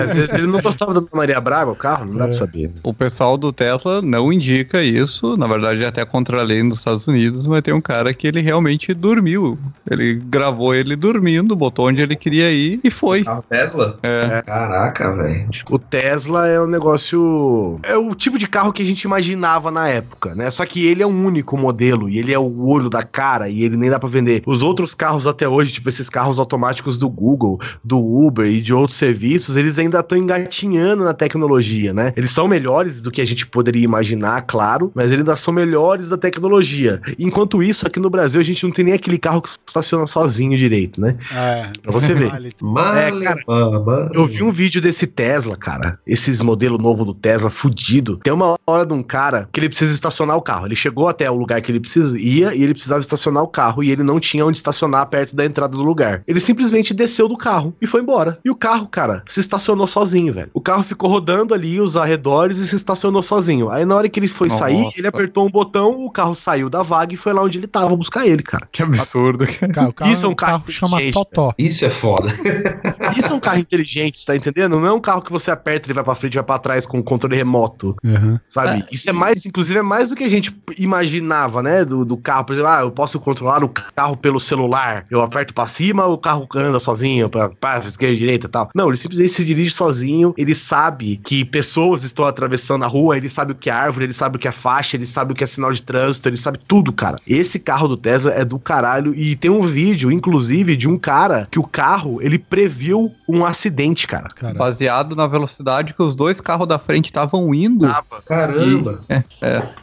Às 0.04 0.14
vezes 0.16 0.34
ele 0.34 0.48
não 0.48 0.62
gostava 0.62 0.94
da 0.94 1.00
Ana 1.00 1.10
Maria 1.14 1.40
Braga, 1.42 1.72
o 1.72 1.76
carro, 1.76 2.06
não 2.06 2.18
dá 2.18 2.28
pra 2.28 2.36
saber. 2.36 2.68
né? 2.68 2.74
O 2.84 2.94
pessoal 2.94 3.38
do 3.38 3.52
Tesla 3.52 4.02
não 4.02 4.32
indica 4.32 4.82
isso, 4.82 5.36
na 5.38 5.48
verdade 5.48 5.84
é 5.84 5.88
até 5.88 6.04
contra 6.06 6.40
a 6.40 6.44
lei 6.44 6.62
nos 6.64 6.80
Estados 6.80 7.08
Unidos, 7.08 7.48
mas 7.48 7.62
tem 7.62 7.74
um 7.74 7.82
cara 7.82 8.14
que 8.14 8.28
ele 8.28 8.42
realmente 8.42 8.94
dormiu. 8.94 9.58
Ele 9.90 10.16
gravou 10.16 10.74
ele 10.74 10.96
dormindo, 10.96 11.56
botou 11.56 11.88
onde 11.88 12.02
ele 12.02 12.16
queria 12.16 12.52
ir 12.52 12.80
e 12.84 12.90
foi. 12.90 13.24
Carro 13.24 13.44
Tesla? 13.50 14.00
É. 14.04 14.42
Caraca, 14.46 15.14
velho. 15.16 15.48
O 15.70 15.80
Tesla 15.80 16.48
é 16.48 16.60
um 16.62 16.68
negócio. 16.68 17.80
É 17.84 17.98
o 17.98 18.14
tipo 18.16 18.38
de 18.38 18.48
carro 18.48 18.72
que 18.74 18.82
a 18.84 18.86
gente 18.86 19.04
imaginava 19.04 19.72
na 19.72 19.88
época, 19.88 20.34
né? 20.36 20.50
Só 20.52 20.66
que 20.66 20.86
ele 20.86 21.04
é 21.04 21.08
um 21.08 21.26
único 21.26 21.58
modelo 21.58 22.10
e 22.10 22.18
ele 22.20 22.34
é 22.34 22.40
o 22.40 22.66
olho 22.68 22.90
da 22.90 23.04
cara 23.04 23.50
e 23.50 23.64
ele 23.64 23.78
nem 23.78 23.90
dá 23.90 24.00
pra 24.00 24.10
vender. 24.10 24.44
Os 24.46 24.64
outros 24.64 24.94
carros 24.94 25.28
até 25.28 25.48
hoje, 25.48 25.74
tipo 25.74 25.90
esses 25.90 26.10
carros 26.10 26.40
automáticos 26.40 26.98
do 26.98 27.10
Google, 27.10 27.60
do 27.84 28.00
Uber 28.00 28.46
e 28.48 28.62
de 28.62 28.74
outros 28.74 28.98
serviços, 28.98 29.56
eles 29.58 29.78
ainda 29.78 29.93
estão 30.00 30.18
engatinhando 30.18 31.04
na 31.04 31.14
tecnologia, 31.14 31.94
né? 31.94 32.14
Eles 32.16 32.32
são 32.32 32.48
melhores 32.48 33.02
do 33.02 33.12
que 33.12 33.22
a 33.22 33.26
gente 33.26 33.46
poderia 33.46 33.84
imaginar, 33.84 34.42
claro, 34.44 34.92
mas 34.94 35.12
eles 35.12 35.22
ainda 35.22 35.36
são 35.36 35.54
melhores 35.54 36.10
da 36.10 36.18
tecnologia. 36.18 37.02
Enquanto 37.18 37.64
isso, 37.64 37.88
aqui 37.88 38.00
no 38.00 38.10
Brasil, 38.10 38.40
a 38.40 38.44
gente 38.44 38.64
não 38.64 38.72
tem 38.72 38.86
nem 38.86 38.94
aquele 38.94 39.18
carro 39.18 39.42
que 39.42 39.50
estaciona 39.68 40.06
sozinho 40.08 40.58
direito, 40.58 41.00
né? 41.00 41.18
É. 41.32 41.70
Pra 41.82 41.92
você 41.92 42.14
ver. 42.14 42.32
Male, 42.62 43.24
cara, 43.24 43.42
mama. 43.48 44.10
Eu 44.14 44.26
vi 44.26 44.44
um 44.44 44.52
vídeo 44.52 44.82
desse 44.82 45.08
Tesla, 45.08 45.56
cara. 45.56 46.00
Esses 46.06 46.40
modelo 46.42 46.78
novo 46.78 47.06
do 47.06 47.14
Tesla 47.14 47.50
fudido. 47.50 48.18
Tem 48.18 48.34
uma 48.34 48.56
hora 48.66 48.86
de 48.86 48.94
um 48.94 49.04
cara 49.04 49.48
que 49.52 49.60
ele 49.60 49.70
precisa 49.70 49.94
estacionar 49.94 50.38
o 50.38 50.42
carro. 50.42 50.68
Ele 50.68 50.76
chegou 50.76 51.08
até 51.08 51.30
o 51.30 51.36
lugar 51.36 51.62
que 51.62 51.72
ele 51.72 51.80
precisa 51.80 52.18
ia 52.20 52.54
e 52.54 52.64
ele 52.64 52.74
precisava 52.74 53.02
estacionar 53.02 53.44
o 53.44 53.48
carro 53.48 53.84
e 53.84 53.92
ele 53.92 54.04
não 54.04 54.20
tinha 54.20 54.46
onde 54.46 54.58
estacionar 54.58 55.06
perto 55.08 55.36
da 55.36 55.46
entrada 55.46 55.76
do 55.76 55.84
lugar. 55.84 56.24
Ele 56.28 56.40
simplesmente 56.40 56.94
desceu 56.94 57.28
do 57.28 57.38
carro 57.38 57.76
e 57.82 57.88
foi 57.88 58.02
embora. 58.02 58.40
E 58.44 58.50
o 58.50 58.56
carro, 58.56 58.88
cara, 58.88 59.24
se 59.28 59.40
estacionou 59.40 59.83
sozinho, 59.88 60.34
velho. 60.34 60.50
O 60.54 60.62
carro 60.62 60.84
ficou 60.84 61.10
rodando 61.10 61.54
ali 61.54 61.80
os 61.80 61.98
arredores 61.98 62.58
e 62.60 62.68
se 62.68 62.76
estacionou 62.76 63.22
sozinho. 63.22 63.70
Aí 63.70 63.86
na 63.86 63.96
hora 63.96 64.10
que 64.10 64.20
ele 64.20 64.28
foi 64.28 64.48
Nossa. 64.48 64.60
sair, 64.60 64.90
ele 64.98 65.08
apertou 65.08 65.46
um 65.46 65.50
botão, 65.50 66.04
o 66.04 66.10
carro 66.10 66.34
saiu 66.34 66.70
da 66.70 66.82
vaga 66.82 67.14
e 67.14 67.18
foi 67.18 67.34
lá 67.34 67.44
onde 67.44 67.60
ele 67.60 67.68
tava 67.68 67.96
buscar 67.96 68.26
ele, 68.26 68.44
cara. 68.44 68.68
Que 68.72 68.82
absurdo, 68.82 69.46
cara. 69.46 69.74
Cara, 69.74 69.90
o 69.90 69.94
carro, 69.94 70.12
Isso 70.12 70.26
é 70.26 70.30
um 70.30 70.36
carro 70.36 70.54
carro 70.60 70.72
chama 70.72 70.98
Totó. 71.12 71.54
Isso 71.58 71.86
é 71.86 71.90
foda. 71.90 72.32
Isso 73.18 73.34
é 73.34 73.36
um 73.36 73.40
carro 73.40 73.60
inteligente, 73.60 74.20
você 74.20 74.26
tá 74.26 74.36
entendendo? 74.36 74.80
Não 74.80 74.88
é 74.88 74.94
um 74.94 75.00
carro 75.00 75.22
que 75.22 75.32
você 75.32 75.52
aperta, 75.52 75.88
ele 75.88 75.94
vai 75.94 76.04
pra 76.04 76.16
frente 76.16 76.34
e 76.34 76.36
vai 76.36 76.44
pra 76.44 76.60
trás 76.60 76.86
com 76.86 77.02
controle 77.04 77.36
remoto. 77.36 77.96
Uhum. 78.04 78.40
Sabe? 78.48 78.86
Isso 78.92 79.10
é 79.10 79.14
mais, 79.14 79.46
inclusive, 79.46 79.80
é 79.80 79.82
mais 79.82 80.10
do 80.10 80.16
que 80.16 80.24
a 80.24 80.30
gente 80.30 80.56
imaginava, 80.78 81.62
né? 81.62 81.84
Do, 81.86 82.06
do 82.06 82.18
carro. 82.18 82.46
Por 82.46 82.54
exemplo, 82.54 82.72
ah, 82.72 82.82
eu 82.82 82.92
posso 82.92 83.20
controlar 83.20 83.64
o 83.64 83.70
carro 83.70 84.16
pelo 84.16 84.40
celular. 84.40 85.06
Eu 85.10 85.22
aperto 85.22 85.54
pra 85.54 85.68
cima, 85.68 86.06
o 86.06 86.18
carro 86.18 86.48
anda 86.56 86.80
sozinho, 86.80 87.30
pra, 87.30 87.50
pra 87.50 87.80
esquerda 87.80 88.16
e 88.16 88.20
direita 88.20 88.48
e 88.48 88.50
tal. 88.50 88.70
Não, 88.74 88.88
ele 88.88 88.98
simplesmente 88.98 89.32
se 89.32 89.46
dirige 89.46 89.72
sozinho. 89.72 90.34
Ele 90.38 90.54
sabe 90.54 91.18
que 91.18 91.44
pessoas 91.46 92.04
estão 92.04 92.26
atravessando 92.26 92.84
a 92.84 92.88
rua, 92.88 93.18
ele 93.18 93.30
sabe 93.30 93.52
o 93.52 93.56
que 93.56 93.70
é 93.70 93.74
árvore, 93.74 94.06
ele 94.06 94.14
sabe 94.14 94.38
o 94.38 94.40
que 94.40 94.48
é 94.48 94.52
faixa, 94.52 94.96
ele 94.96 95.06
sabe 95.06 95.34
o 95.34 95.36
que 95.36 95.44
é 95.44 95.48
sinal 95.48 95.72
de 95.72 95.82
trânsito, 95.82 96.30
ele 96.30 96.38
sabe 96.38 96.60
tudo, 96.68 96.92
cara. 96.92 97.18
Esse 97.28 97.60
carro 97.60 97.88
do 97.88 97.98
Tesla 97.98 98.32
é 98.32 98.46
do 98.46 98.60
caralho. 98.60 99.14
E 99.16 99.36
tem 99.36 99.52
um 99.52 99.64
vídeo, 99.64 100.12
inclusive, 100.12 100.76
de 100.76 100.88
um 100.88 100.98
cara 100.98 101.48
que 101.50 101.60
o 101.60 101.64
carro, 101.64 102.22
ele 102.22 102.38
previu 102.38 102.93
viu 102.94 103.10
um 103.28 103.46
acidente, 103.46 104.06
cara. 104.08 104.30
Cara, 104.36 104.54
Baseado 104.54 105.16
na 105.16 105.28
velocidade 105.28 105.94
que 105.94 106.02
os 106.04 106.16
dois 106.16 106.40
carros 106.42 106.68
da 106.68 106.78
frente 106.80 107.06
estavam 107.06 107.54
indo. 107.54 107.88
Caramba. 108.26 109.00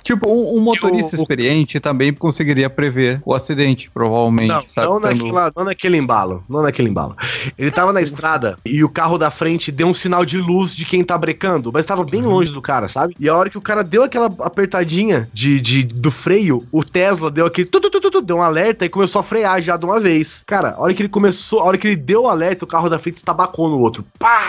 Tipo, 0.02 0.28
um, 0.28 0.56
um 0.56 0.60
motorista 0.60 1.16
o- 1.16 1.20
o- 1.20 1.22
experiente 1.22 1.78
também 1.80 2.12
conseguiria 2.12 2.68
prever 2.68 3.20
o 3.24 3.34
acidente, 3.34 3.90
provavelmente. 3.90 4.48
Não, 4.48 4.62
sabe? 4.66 4.86
não, 4.86 5.00
Quando- 5.00 5.16
naquela, 5.24 5.52
não 5.56 5.64
naquele 5.64 5.96
embalo. 5.96 6.44
Não 6.48 6.62
naquele 6.62 6.88
embalo. 6.88 7.16
Ele 7.58 7.70
tava 7.70 7.92
na 7.92 8.00
estrada 8.02 8.56
e 8.64 8.82
o 8.84 8.88
carro 8.88 9.18
da 9.18 9.30
frente 9.30 9.70
deu 9.72 9.86
um 9.86 9.94
sinal 9.94 10.24
de 10.24 10.38
luz 10.38 10.74
de 10.74 10.84
quem 10.84 11.04
tá 11.04 11.16
brecando, 11.16 11.70
mas 11.72 11.84
tava 11.84 12.04
bem 12.04 12.22
longe 12.22 12.50
do 12.50 12.60
cara, 12.62 12.88
sabe? 12.88 13.14
E 13.18 13.28
a 13.28 13.36
hora 13.36 13.48
que 13.50 13.58
o 13.58 13.60
cara 13.62 13.82
deu 13.82 14.02
aquela 14.02 14.26
apertadinha 14.40 15.28
de, 15.32 15.60
de, 15.60 15.82
do 15.84 16.10
freio, 16.10 16.66
o 16.70 16.84
Tesla 16.84 17.30
deu 17.30 17.46
aquele. 17.46 17.68
Tu, 17.68 17.80
tu, 17.80 17.90
tu, 17.90 18.00
tu, 18.00 18.10
tu, 18.10 18.20
deu 18.20 18.36
um 18.36 18.42
alerta 18.42 18.84
e 18.84 18.88
começou 18.88 19.20
a 19.20 19.22
frear 19.24 19.60
já 19.62 19.76
de 19.76 19.84
uma 19.84 19.98
vez. 20.00 20.42
Cara, 20.46 20.74
a 20.76 20.80
hora 20.80 20.92
que 20.94 21.02
ele 21.02 21.08
começou, 21.08 21.60
a 21.60 21.64
hora 21.64 21.78
que 21.78 21.86
ele 21.86 21.96
deu 21.96 22.24
o 22.24 22.28
alerta, 22.28 22.64
o 22.64 22.68
carro 22.68 22.88
da 22.88 22.98
frente 22.98 23.16
estabacou 23.40 23.68
no 23.70 23.78
outro. 23.78 24.04
Pá! 24.18 24.40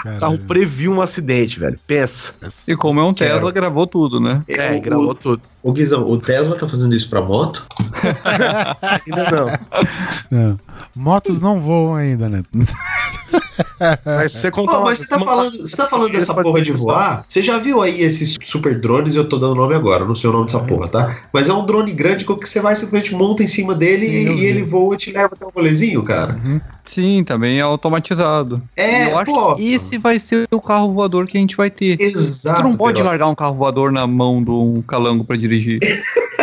O 0.00 0.02
carro 0.04 0.18
caralho. 0.20 0.38
previu 0.40 0.92
um 0.92 1.00
acidente, 1.00 1.58
velho. 1.58 1.78
Pensa. 1.86 2.34
E 2.68 2.76
como 2.76 3.00
é 3.00 3.04
um 3.04 3.14
Tesla, 3.14 3.38
Quero. 3.40 3.52
gravou 3.52 3.86
tudo, 3.86 4.20
né? 4.20 4.42
É, 4.46 4.72
O- 4.72 4.74
e 4.74 4.80
gravou 4.80 5.14
tudo. 5.14 5.40
Ô 5.62 5.72
Guizão, 5.72 6.06
o 6.06 6.18
Tesla 6.18 6.54
tá 6.56 6.68
fazendo 6.68 6.94
isso 6.94 7.08
pra 7.08 7.22
moto? 7.22 7.66
Ainda 9.06 9.30
não. 9.30 9.46
Não. 10.30 10.60
Motos 10.94 11.40
não 11.40 11.58
voam 11.58 11.94
ainda, 11.94 12.28
né? 12.28 12.42
Mas 14.04 14.32
você 14.32 14.50
contar 14.50 14.78
Pô, 14.78 14.84
mas 14.84 14.98
você 14.98 15.06
tá 15.08 15.16
uma- 15.16 15.26
falando, 15.26 15.58
você 15.58 15.76
tá 15.76 15.86
falando 15.86 16.12
dessa 16.12 16.34
porra 16.34 16.60
de 16.62 16.72
voar? 16.72 17.24
Você 17.26 17.42
já 17.42 17.58
viu 17.58 17.80
aí 17.82 18.00
esses 18.02 18.36
super 18.44 18.78
drones? 18.78 19.16
Eu 19.16 19.28
tô 19.28 19.36
dando 19.36 19.54
nome 19.54 19.74
agora, 19.74 20.04
não 20.04 20.14
sei 20.14 20.30
o 20.30 20.32
nome 20.32 20.46
dessa 20.46 20.60
porra, 20.60 20.88
tá? 20.88 21.16
Mas 21.32 21.48
é 21.48 21.52
um 21.52 21.64
drone 21.66 21.92
grande 21.92 22.24
que 22.24 22.32
você 22.32 22.60
vai 22.60 22.74
simplesmente 22.76 23.14
monta 23.14 23.42
em 23.42 23.46
cima 23.46 23.74
dele 23.74 24.06
Sim, 24.06 24.12
e, 24.36 24.40
e 24.40 24.44
ele 24.44 24.62
voa 24.62 24.94
e 24.94 24.98
te 24.98 25.12
leva 25.12 25.34
até 25.34 25.44
o 25.44 25.50
rolezinho, 25.50 26.02
cara. 26.02 26.38
Sim, 26.84 27.24
também 27.24 27.58
é 27.58 27.62
automatizado. 27.62 28.62
É, 28.76 29.10
eu 29.10 29.18
acho 29.18 29.32
pô. 29.32 29.54
que 29.54 29.72
esse 29.74 29.98
vai 29.98 30.18
ser 30.18 30.46
o 30.50 30.60
carro 30.60 30.92
voador 30.92 31.26
que 31.26 31.36
a 31.36 31.40
gente 31.40 31.56
vai 31.56 31.70
ter. 31.70 32.00
Exato. 32.00 32.62
tu 32.62 32.68
não 32.68 32.74
pode 32.74 33.02
largar 33.02 33.26
um 33.28 33.34
carro 33.34 33.54
voador 33.54 33.90
na 33.90 34.06
mão 34.06 34.42
de 34.42 34.50
um 34.50 34.82
calango 34.82 35.24
pra 35.24 35.36
dirigir. 35.36 35.80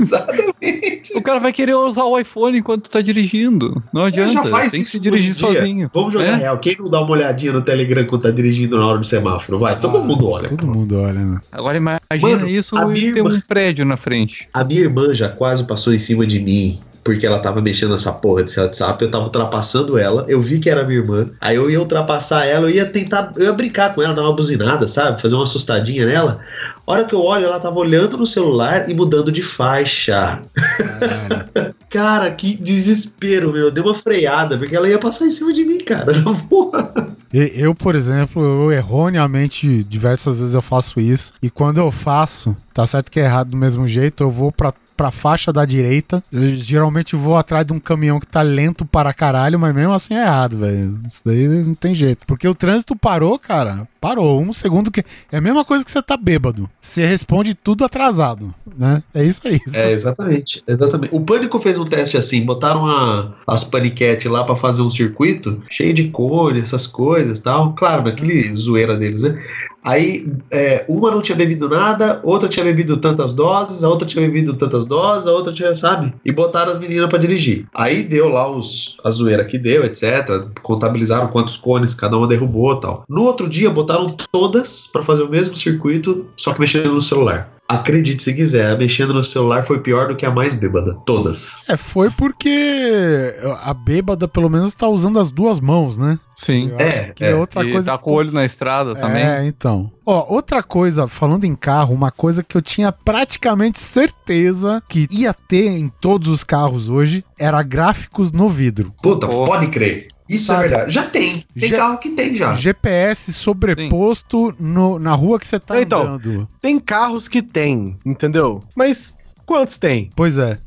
Exatamente. 0.00 1.12
o 1.16 1.22
cara 1.22 1.38
vai 1.40 1.52
querer 1.52 1.74
usar 1.74 2.04
o 2.04 2.18
iPhone 2.18 2.58
enquanto 2.58 2.84
tu 2.84 2.90
tá 2.90 3.00
dirigindo. 3.00 3.82
Não 3.92 4.04
adianta. 4.04 4.32
já 4.32 4.44
faz 4.44 4.70
tem 4.72 4.80
que 4.80 4.84
isso 4.84 4.92
se 4.92 5.00
dirigir 5.00 5.34
sozinho. 5.34 5.90
Vamos 5.92 6.12
jogar 6.12 6.26
É? 6.26 6.34
real. 6.36 6.58
Quem 6.58 6.76
não 6.78 6.88
dá 6.90 7.00
uma 7.00 7.10
olhadinha 7.10 7.52
no 7.52 7.60
Telegram 7.62 8.04
quando 8.04 8.22
tá 8.22 8.30
dirigindo 8.30 8.78
na 8.78 8.86
hora 8.86 8.98
do 8.98 9.04
semáforo? 9.06 9.58
Vai, 9.58 9.78
todo 9.78 9.98
Ah, 9.98 10.00
mundo 10.00 10.28
olha. 10.28 10.48
Todo 10.48 10.66
mundo 10.66 11.00
olha, 11.00 11.20
né? 11.24 11.40
Agora 11.50 11.76
imagina 11.76 12.00
Mano, 12.36 12.48
isso 12.48 12.76
e 12.94 13.04
irmã- 13.06 13.30
um 13.34 13.40
prédio 13.40 13.84
na 13.84 13.96
frente. 13.96 14.48
A 14.52 14.64
minha 14.64 14.80
irmã 14.80 15.14
já 15.14 15.28
quase 15.28 15.64
passou 15.66 15.92
em 15.94 15.98
cima 15.98 16.26
de 16.26 16.38
mim. 16.38 16.80
Porque 17.08 17.24
ela 17.26 17.38
tava 17.38 17.62
mexendo 17.62 17.92
nessa 17.92 18.12
porra 18.12 18.42
desse 18.42 18.60
WhatsApp, 18.60 19.02
eu 19.02 19.10
tava 19.10 19.24
ultrapassando 19.24 19.96
ela, 19.96 20.26
eu 20.28 20.42
vi 20.42 20.58
que 20.58 20.68
era 20.68 20.84
minha 20.84 20.98
irmã, 21.00 21.24
aí 21.40 21.56
eu 21.56 21.70
ia 21.70 21.80
ultrapassar 21.80 22.44
ela, 22.44 22.66
eu 22.68 22.74
ia 22.74 22.84
tentar, 22.84 23.32
eu 23.34 23.44
ia 23.46 23.52
brincar 23.54 23.94
com 23.94 24.02
ela, 24.02 24.12
dar 24.12 24.20
uma 24.24 24.36
buzinada, 24.36 24.86
sabe? 24.86 25.18
Fazer 25.22 25.34
uma 25.34 25.44
assustadinha 25.44 26.04
nela. 26.04 26.40
A 26.86 26.92
hora 26.92 27.04
que 27.04 27.14
eu 27.14 27.22
olho, 27.22 27.46
ela 27.46 27.58
tava 27.58 27.78
olhando 27.78 28.18
no 28.18 28.26
celular 28.26 28.90
e 28.90 28.94
mudando 28.94 29.32
de 29.32 29.40
faixa. 29.42 30.40
Caralho. 30.54 31.74
Cara, 31.88 32.30
que 32.30 32.54
desespero, 32.62 33.50
meu. 33.50 33.70
Deu 33.70 33.84
uma 33.84 33.94
freada, 33.94 34.58
porque 34.58 34.76
ela 34.76 34.86
ia 34.86 34.98
passar 34.98 35.24
em 35.24 35.30
cima 35.30 35.50
de 35.54 35.64
mim, 35.64 35.78
cara. 35.78 36.12
E- 37.32 37.52
Eu, 37.56 37.74
por 37.74 37.94
exemplo, 37.94 38.42
eu 38.42 38.70
erroneamente, 38.72 39.82
diversas 39.84 40.38
vezes 40.40 40.54
eu 40.54 40.62
faço 40.62 41.00
isso. 41.00 41.32
E 41.42 41.48
quando 41.50 41.78
eu 41.78 41.90
faço, 41.90 42.54
tá 42.74 42.84
certo 42.86 43.10
que 43.10 43.18
é 43.20 43.24
errado 43.24 43.50
do 43.50 43.56
mesmo 43.56 43.86
jeito, 43.86 44.22
eu 44.22 44.30
vou 44.30 44.50
pra, 44.52 44.72
pra 44.98 45.12
faixa 45.12 45.52
da 45.52 45.64
direita. 45.64 46.22
Eu 46.32 46.48
geralmente 46.56 47.14
vou 47.14 47.36
atrás 47.36 47.64
de 47.64 47.72
um 47.72 47.78
caminhão 47.78 48.18
que 48.18 48.26
tá 48.26 48.42
lento 48.42 48.84
para 48.84 49.14
caralho, 49.14 49.56
mas 49.58 49.72
mesmo 49.72 49.92
assim 49.92 50.14
é 50.14 50.22
errado, 50.22 50.58
velho. 50.58 50.98
Isso 51.06 51.22
daí 51.24 51.46
não 51.46 51.74
tem 51.74 51.94
jeito. 51.94 52.26
Porque 52.26 52.48
o 52.48 52.54
trânsito 52.54 52.96
parou, 52.96 53.38
cara. 53.38 53.86
Parou. 54.00 54.40
Um 54.42 54.52
segundo 54.52 54.90
que. 54.90 55.04
É 55.30 55.38
a 55.38 55.40
mesma 55.40 55.64
coisa 55.64 55.84
que 55.84 55.90
você 55.90 56.02
tá 56.02 56.16
bêbado. 56.16 56.68
Você 56.80 57.06
responde 57.06 57.54
tudo 57.54 57.84
atrasado, 57.84 58.52
né? 58.76 59.02
É 59.14 59.24
isso 59.24 59.40
aí. 59.44 59.60
É, 59.72 59.92
exatamente, 59.92 60.62
exatamente. 60.66 61.14
O 61.14 61.20
Pânico 61.20 61.60
fez 61.60 61.78
um 61.78 61.84
teste 61.86 62.16
assim, 62.16 62.44
botaram 62.44 62.86
a- 62.86 63.32
as 63.46 63.62
paniquetes 63.62 64.30
lá 64.30 64.42
pra 64.44 64.56
fazer 64.56 64.82
um 64.82 64.90
circuito 64.90 65.62
cheio 65.70 65.94
de 65.94 66.08
cores, 66.08 66.64
essas 66.64 66.86
coisas 66.86 67.38
tal. 67.40 67.72
Claro, 67.74 68.02
naquele 68.02 68.52
zoeira 68.54 68.96
deles, 68.96 69.22
né? 69.22 69.40
Aí 69.82 70.30
é, 70.50 70.84
uma 70.88 71.10
não 71.10 71.22
tinha 71.22 71.36
bebido 71.36 71.68
nada, 71.68 72.20
outra 72.22 72.48
tinha 72.48 72.64
bebido 72.64 72.96
tantas 72.96 73.32
doses, 73.32 73.84
a 73.84 73.88
outra 73.88 74.06
tinha 74.06 74.24
bebido 74.26 74.54
tantas 74.54 74.86
doses, 74.86 75.26
a 75.26 75.32
outra 75.32 75.52
tinha, 75.52 75.74
sabe? 75.74 76.12
E 76.24 76.32
botaram 76.32 76.72
as 76.72 76.78
meninas 76.78 77.08
pra 77.08 77.18
dirigir. 77.18 77.66
Aí 77.74 78.02
deu 78.02 78.28
lá 78.28 78.50
os, 78.50 78.98
a 79.04 79.10
zoeira 79.10 79.44
que 79.44 79.58
deu, 79.58 79.84
etc. 79.84 80.46
Contabilizaram 80.62 81.28
quantos 81.28 81.56
cones 81.56 81.94
cada 81.94 82.16
uma 82.16 82.26
derrubou 82.26 82.76
tal. 82.76 83.04
No 83.08 83.22
outro 83.22 83.48
dia 83.48 83.70
botaram 83.70 84.16
todas 84.32 84.86
pra 84.86 85.02
fazer 85.02 85.22
o 85.22 85.28
mesmo 85.28 85.54
circuito, 85.54 86.26
só 86.36 86.52
que 86.52 86.60
mexendo 86.60 86.92
no 86.92 87.00
celular. 87.00 87.57
Acredite 87.68 88.22
se 88.22 88.32
quiser, 88.32 88.76
mexendo 88.78 89.12
no 89.12 89.22
celular 89.22 89.62
foi 89.64 89.80
pior 89.80 90.08
do 90.08 90.16
que 90.16 90.24
a 90.24 90.30
mais 90.30 90.54
bêbada. 90.54 90.94
Todas. 91.04 91.58
É, 91.68 91.76
foi 91.76 92.10
porque 92.10 93.34
a 93.62 93.74
bêbada 93.74 94.26
pelo 94.26 94.48
menos 94.48 94.74
tá 94.74 94.88
usando 94.88 95.18
as 95.18 95.30
duas 95.30 95.60
mãos, 95.60 95.98
né? 95.98 96.18
Sim. 96.34 96.70
Eu 96.70 96.78
É, 96.78 97.12
que 97.14 97.24
é. 97.24 97.34
outra 97.34 97.64
e 97.64 97.72
coisa. 97.72 97.92
tá 97.92 97.98
com 97.98 98.10
o 98.12 98.14
olho 98.14 98.32
na 98.32 98.44
estrada 98.44 98.94
também. 98.94 99.22
É, 99.22 99.44
então. 99.44 99.90
Ó, 100.06 100.32
outra 100.32 100.62
coisa, 100.62 101.06
falando 101.06 101.44
em 101.44 101.54
carro, 101.54 101.94
uma 101.94 102.10
coisa 102.10 102.42
que 102.42 102.56
eu 102.56 102.62
tinha 102.62 102.90
praticamente 102.90 103.78
certeza 103.78 104.82
que 104.88 105.06
ia 105.10 105.34
ter 105.34 105.66
em 105.68 105.88
todos 105.88 106.28
os 106.28 106.42
carros 106.42 106.88
hoje 106.88 107.22
era 107.38 107.62
gráficos 107.62 108.32
no 108.32 108.48
vidro. 108.48 108.92
Puta, 109.02 109.26
Porra. 109.26 109.46
pode 109.46 109.66
crer. 109.66 110.08
Isso 110.28 110.46
Sabe? 110.46 110.66
é 110.66 110.68
verdade. 110.68 110.92
Já 110.92 111.02
tem. 111.04 111.44
Tem 111.58 111.68
Já- 111.70 111.76
carro 111.78 111.98
que 111.98 112.10
tem 112.10 112.34
já. 112.36 112.52
GPS 112.52 113.32
sobreposto 113.32 114.54
no- 114.58 114.98
na 114.98 115.14
rua 115.14 115.38
que 115.38 115.46
você 115.46 115.58
tá 115.58 115.80
Então. 115.80 116.02
andando. 116.02 116.48
Tem 116.60 116.78
carros 116.78 117.28
que 117.28 117.40
tem, 117.42 117.96
entendeu? 118.04 118.62
Mas 118.76 119.14
quantos 119.46 119.78
tem? 119.78 120.10
Pois 120.14 120.36
é. 120.38 120.58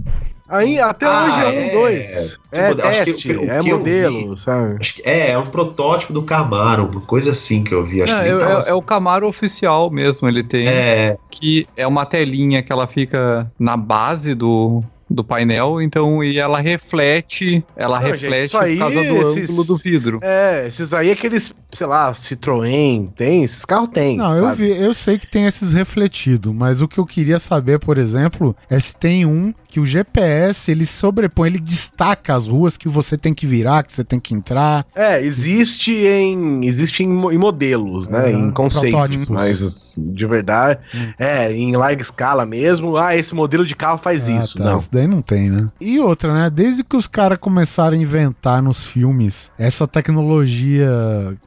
Aí 0.50 0.78
até 0.82 1.06
Ah, 1.06 1.24
hoje 1.24 1.40
é 1.40 1.48
um, 1.48 1.64
é. 1.64 1.70
dois. 1.72 2.40
é 2.52 2.68
Tipo, 2.72 2.76
que 2.82 2.90
teste, 2.90 3.32
é 3.48 3.62
modelo, 3.62 4.38
sabe? 4.38 4.76
Acho 4.82 4.96
que 4.96 5.02
é, 5.06 5.32
é 5.32 5.38
um 5.38 5.46
protótipo 5.48 6.12
do 6.12 6.24
Camaro, 6.24 6.90
uma 6.92 7.00
coisa 7.00 7.32
assim 7.32 7.64
que 7.64 7.74
eu 7.74 7.86
vi. 7.86 8.02
Acho 8.04 8.14
É, 8.14 8.24
que 8.24 8.30
é- 8.32 8.38
tava 8.38 8.52
é- 8.52 8.58
assim. 8.58 8.70
é 8.70 8.74
o 8.74 8.82
Camaro 8.82 9.26
oficial 9.30 9.90
mesmo, 9.90 10.28
ele 10.28 10.44
tem. 10.44 10.68
É, 10.68 11.18
Que 11.30 11.66
é 11.78 11.88
uma 11.88 12.06
telinha 12.06 12.62
que 12.62 12.70
ela 12.70 12.86
fica 12.86 13.50
na 13.58 13.78
base 13.78 14.36
do, 14.36 14.84
do 15.12 15.24
painel, 15.24 15.82
então, 15.82 16.24
e 16.24 16.38
ela 16.40 16.60
reflete, 16.60 17.64
ela 17.76 18.00
Não, 18.00 18.08
gente, 18.08 18.22
reflete 18.22 18.46
isso 18.48 18.58
aí, 18.58 18.74
por 18.78 18.80
causa 18.80 19.04
do 19.04 19.18
esses- 19.18 19.50
ângulo 19.50 19.64
do 19.66 19.78
vidro. 19.78 20.20
É, 20.22 20.66
esses 20.68 20.94
aí, 20.94 21.12
aqueles, 21.12 21.54
sei 21.72 21.88
lá, 21.88 22.14
Citroën, 22.14 23.12
tem, 23.16 23.44
esses 23.44 23.66
carros 23.66 23.90
tem. 23.94 24.18
Não, 24.18 24.34
eu, 24.34 24.46
sabe? 24.46 24.56
vi, 24.74 24.82
eu 24.82 24.94
sei 24.94 25.18
que 25.18 25.28
tem 25.28 25.46
esses 25.46 25.74
refletidos, 25.74 26.54
mas 26.54 26.82
o 26.82 26.88
que 26.88 27.00
eu 27.00 27.06
queria 27.06 27.40
saber, 27.40 27.80
por 27.80 27.98
exemplo, 27.98 28.56
é 28.70 28.80
se 28.80 28.96
tem 28.96 29.26
um 29.26 29.54
que 29.72 29.80
o 29.80 29.86
GPS 29.86 30.70
ele 30.70 30.86
sobrepõe, 30.86 31.48
ele 31.48 31.60
destaca 31.60 32.36
as 32.36 32.46
ruas 32.46 32.76
que 32.76 32.90
você 32.90 33.18
tem 33.18 33.34
que 33.34 33.48
virar, 33.48 33.84
que 33.84 33.94
você 33.94 34.04
tem 34.04 34.20
que 34.20 34.34
entrar. 34.36 34.86
É, 34.94 35.24
existe 35.24 35.92
em, 35.94 36.66
existe 36.66 37.04
em, 37.04 37.08
em 37.08 37.38
modelos, 37.38 38.08
né? 38.10 38.30
É, 38.30 38.34
em 38.34 38.52
conceitos, 38.52 39.28
mas 39.28 39.96
de 39.98 40.26
verdade, 40.28 40.80
é, 41.18 41.52
em 41.54 41.74
larga 41.76 42.02
escala 42.02 42.46
mesmo, 42.46 42.98
ah, 42.98 43.16
esse 43.16 43.34
modelo 43.34 43.66
de 43.66 43.76
carro 43.76 43.98
faz 43.98 44.28
Ah, 44.28 44.34
isso. 44.38 44.58
tá, 44.58 44.66
Não. 44.66 44.78
Isso 44.78 44.90
daí 44.92 45.08
não 45.08 45.22
tem, 45.22 45.50
né? 45.50 45.70
E 45.80 46.00
outra, 46.00 46.34
né? 46.34 46.50
Desde 46.50 46.84
que 46.84 46.98
os 46.98 47.08
caras 47.08 47.38
começaram 47.38 47.96
a 47.96 48.00
inventar 48.02 48.62
nos 48.62 48.84
filmes 48.84 49.52
essa 49.58 49.88
tecnologia 49.88 50.90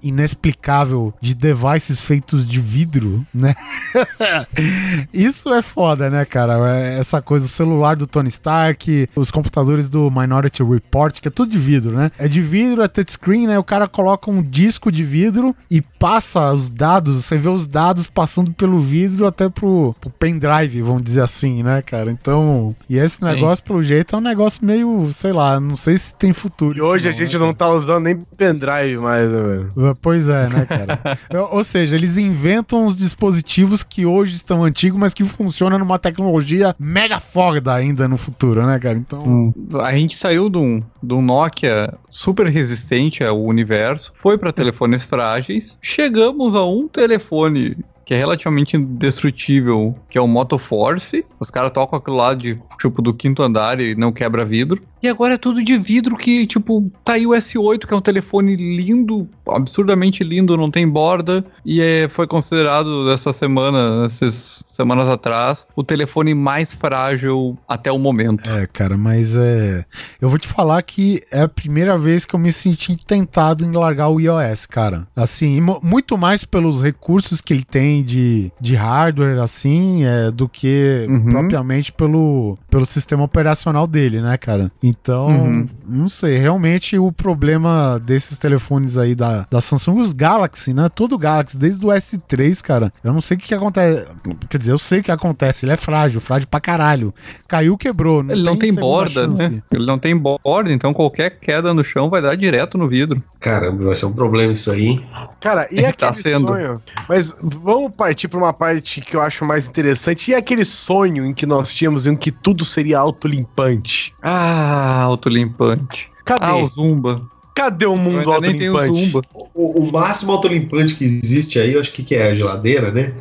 inexplicável 0.03 1.13
de 1.21 1.35
devices 1.35 2.01
feitos 2.01 2.47
de 2.47 2.59
vidro, 2.61 3.23
né? 3.35 3.55
Isso 5.13 5.53
é 5.53 5.61
foda, 5.63 6.09
né, 6.09 6.25
cara? 6.25 6.55
É 6.71 6.99
Essa 6.99 7.21
coisa, 7.21 7.47
o 7.47 7.49
celular 7.49 7.97
do 7.97 8.07
Tony 8.15 8.29
Stark, 8.29 9.09
os 9.17 9.33
computadores 9.33 9.89
do 9.89 10.09
Minority 10.09 10.63
Report, 10.63 11.21
que 11.21 11.27
é 11.27 11.31
tudo 11.31 11.51
de 11.51 11.59
vidro, 11.59 11.97
né? 11.97 12.13
É 12.17 12.29
de 12.29 12.41
vidro, 12.41 12.81
é 12.81 12.87
touchscreen, 12.87 13.49
né? 13.49 13.59
O 13.59 13.65
cara 13.65 13.89
coloca 13.89 14.31
um 14.31 14.41
disco 14.41 14.93
de 14.93 15.03
vidro 15.03 15.55
e 15.69 15.81
passa 15.81 16.53
os 16.53 16.71
dados, 16.71 17.25
você 17.25 17.37
vê 17.37 17.49
os 17.49 17.67
dados 17.67 18.07
passando 18.07 18.53
pelo 18.53 18.79
vidro 18.79 19.27
até 19.27 19.49
pro, 19.49 19.97
pro 20.01 20.11
pendrive, 20.11 20.81
vamos 20.81 21.03
dizer 21.03 21.23
assim, 21.23 21.65
né, 21.65 21.83
cara? 21.83 22.09
Então, 22.09 22.77
e 22.89 22.99
esse 22.99 23.17
Sim. 23.17 23.27
negócio, 23.27 23.65
pelo 23.65 23.83
jeito, 23.83 24.15
é 24.15 24.19
um 24.19 24.23
negócio 24.23 24.65
meio, 24.65 25.11
sei 25.13 25.33
lá, 25.33 25.59
não 25.59 25.75
sei 25.75 25.97
se 25.99 26.15
tem 26.15 26.33
futuro. 26.33 26.79
E 26.79 26.81
hoje 26.81 27.09
a 27.09 27.13
né, 27.13 27.19
gente 27.19 27.33
cara? 27.33 27.45
não 27.45 27.53
tá 27.53 27.69
usando 27.69 28.05
nem 28.05 28.17
pendrive 28.37 28.99
mais, 28.99 29.33
né, 29.33 29.43
velho? 29.43 29.73
Uh, 29.77 29.95
Pois 30.01 30.29
é, 30.29 30.49
né, 30.51 30.67
cara? 30.67 31.01
Ou 31.51 31.65
seja, 31.65 31.97
eles 31.97 32.19
inventam 32.19 32.85
os 32.85 32.97
dispositivos 32.97 33.83
que 33.83 34.05
hoje 34.05 34.35
estão 34.35 34.63
antigos, 34.63 35.01
mas 35.01 35.15
que 35.15 35.25
funcionam 35.25 35.79
numa 35.79 35.99
tecnologia 35.99 36.75
mega 36.79 37.19
foda 37.19 37.73
ainda 37.73 38.04
no 38.09 38.17
futuro, 38.17 38.67
né, 38.67 38.79
cara? 38.79 38.97
Então. 38.97 39.55
A 39.83 39.93
gente 39.95 40.17
saiu 40.17 40.49
de 40.49 40.59
um, 40.59 40.83
de 41.03 41.15
um 41.15 41.23
Nokia 41.23 41.95
super 42.09 42.47
resistente 42.47 43.23
ao 43.25 43.43
universo, 43.43 44.13
foi 44.15 44.39
para 44.39 44.53
telefones 44.53 45.05
frágeis, 45.05 45.79
chegamos 45.83 46.55
a 46.55 46.65
um 46.65 46.89
telefone 46.89 47.77
que 48.05 48.13
é 48.13 48.19
relativamente 48.19 48.77
indestrutível, 48.77 49.97
que 50.11 50.19
é 50.19 50.21
o 50.21 50.29
Moto 50.29 50.59
Force. 50.59 51.25
Os 51.41 51.51
caras 51.51 51.71
tocam 51.71 51.99
aquilo 51.99 52.17
lá 52.17 52.35
de 52.35 52.61
tipo 52.79 53.01
do 53.01 53.15
quinto 53.15 53.43
andar 53.43 53.81
e 53.81 53.95
não 53.95 54.13
quebra 54.13 54.45
vidro. 54.45 54.83
E 55.05 55.09
agora 55.09 55.35
é 55.35 55.37
tudo 55.39 55.63
de 55.63 55.77
vidro 55.77 56.17
que, 56.17 56.47
tipo, 56.47 56.91
tá 57.05 57.13
aí 57.13 57.27
o 57.27 57.31
S8, 57.33 57.87
que 57.87 57.93
é 57.93 57.97
um 57.97 58.01
telefone 58.01 58.57
lindo, 58.57 59.29
absurdamente 59.47 60.25
lindo, 60.25 60.57
não 60.57 60.71
tem 60.71 60.89
borda. 60.89 61.45
E 61.63 61.81
é, 61.83 62.09
foi 62.09 62.27
considerado 62.27 63.11
essa 63.11 63.31
semana, 63.33 64.07
essas 64.07 64.65
semanas 64.67 65.07
atrás, 65.07 65.67
o 65.77 65.85
telefone 65.85 66.35
mais 66.35 66.73
frágil 66.73 67.59
até 67.69 67.93
o 67.93 67.99
momento. 67.99 68.49
É, 68.49 68.67
cara, 68.67 68.97
mas 68.97 69.37
é. 69.37 69.85
Eu 70.21 70.31
vou 70.31 70.39
te 70.39 70.49
falar 70.49 70.81
que 70.83 71.21
é 71.31 71.43
a 71.43 71.49
primeira 71.49 71.99
vez 71.99 72.25
que 72.25 72.35
eu 72.35 72.39
me 72.41 72.51
senti 72.51 72.97
tentado 72.97 73.65
em 73.65 73.73
largar 73.73 74.09
o 74.09 74.19
iOS, 74.19 74.65
cara. 74.67 75.07
Assim, 75.15 75.61
mu- 75.61 75.81
muito 75.83 76.17
mais 76.17 76.45
pelos 76.47 76.81
recursos 76.81 77.43
que 77.43 77.53
ele 77.53 77.65
tem 77.65 78.03
de, 78.03 78.51
de 78.61 78.75
hardware, 78.75 79.39
assim, 79.43 80.03
é, 80.05 80.31
do 80.31 80.49
que 80.49 81.05
Uhum. 81.09 81.25
propriamente 81.27 81.93
pelo, 81.93 82.57
pelo 82.71 82.87
sistema 82.87 83.23
operacional 83.25 83.87
dele, 83.87 84.21
né, 84.21 84.39
cara? 84.39 84.73
Então, 84.83 84.94
Uhum. 85.29 85.67
não 85.87 86.09
sei. 86.09 86.37
Realmente 86.39 86.99
o 86.99 87.11
problema 87.13 87.99
desses 88.05 88.39
telefones 88.39 88.97
aí 88.97 89.15
da, 89.15 89.47
da 89.51 89.61
Samsung, 89.61 89.99
os 90.01 90.13
Galaxy, 90.13 90.73
né? 90.75 90.89
Todo 90.89 91.19
Galaxy, 91.19 91.57
desde 91.57 91.85
o 91.85 91.89
S3, 91.91 92.61
cara. 92.63 92.93
Eu 93.03 93.13
não 93.13 93.21
sei 93.21 93.37
o 93.37 93.41
que, 93.41 93.49
que 93.49 93.55
acontece. 93.55 94.07
Quer 94.49 94.59
dizer, 94.59 94.73
eu 94.73 94.79
sei 94.79 95.01
o 95.01 95.03
que 95.03 95.11
acontece. 95.13 95.65
Ele 95.67 95.73
é 95.73 95.77
frágil, 95.77 96.21
frágil 96.21 96.49
pra 96.49 96.61
caralho. 96.61 97.13
Caiu, 97.49 97.77
quebrou. 97.77 98.21
Ele 98.29 98.43
não 98.43 98.57
tem 98.57 98.73
borda, 98.75 99.25
chance. 99.25 99.49
né? 99.51 99.63
Ele 99.73 99.87
não 99.87 99.99
tem 99.99 100.17
borda, 100.17 100.73
então 100.73 100.93
qualquer 100.95 101.31
queda 101.39 101.73
no 101.75 101.83
chão 101.85 102.09
vai 102.11 102.21
dar 102.23 102.35
direto 102.37 102.77
no 102.79 102.89
vidro. 102.89 103.23
caramba, 103.41 103.85
vai 103.85 103.95
ser 103.95 104.07
um 104.07 104.13
problema 104.13 104.53
isso 104.53 104.71
aí. 104.71 104.87
hein? 104.87 105.07
Cara, 105.41 105.69
e 105.71 105.83
Tá 105.95 106.09
aquele 106.09 106.15
sendo. 106.23 106.47
sonho? 106.49 106.83
Mas 107.09 107.37
vamos 107.43 107.93
partir 107.95 108.29
pra 108.29 108.39
uma 108.39 108.53
parte 108.53 109.01
que 109.01 109.15
eu 109.17 109.21
acho 109.21 109.45
mais 109.45 109.69
interessante. 109.69 110.31
E 110.31 110.35
aquele 110.35 110.65
sonho 110.65 111.25
em 111.27 111.35
que 111.35 111.45
nós 111.47 111.73
tínhamos 111.73 112.07
em 112.07 112.17
que 112.17 112.31
tudo 112.33 112.65
seria 112.65 112.99
autolimpante? 112.99 114.15
Ah, 114.23 114.84
autolimpante. 114.85 116.11
Cadê? 116.25 116.45
Ah, 116.45 116.57
o 116.57 116.67
Zumba. 116.67 117.23
Cadê 117.55 117.87
o 117.87 117.97
mundo 117.97 118.29
o 118.29 118.33
autolimpante? 118.33 119.07
Zumba. 119.07 119.23
O, 119.55 119.85
o 119.85 119.93
máximo 119.93 120.33
autolimpante 120.33 120.97
que 120.97 121.05
existe 121.05 121.59
aí, 121.61 121.75
eu 121.75 121.81
acho 121.81 121.93
que, 121.93 122.03
que 122.03 122.17
é 122.17 122.31
a 122.31 122.35
geladeira, 122.35 122.91
né? 122.91 123.13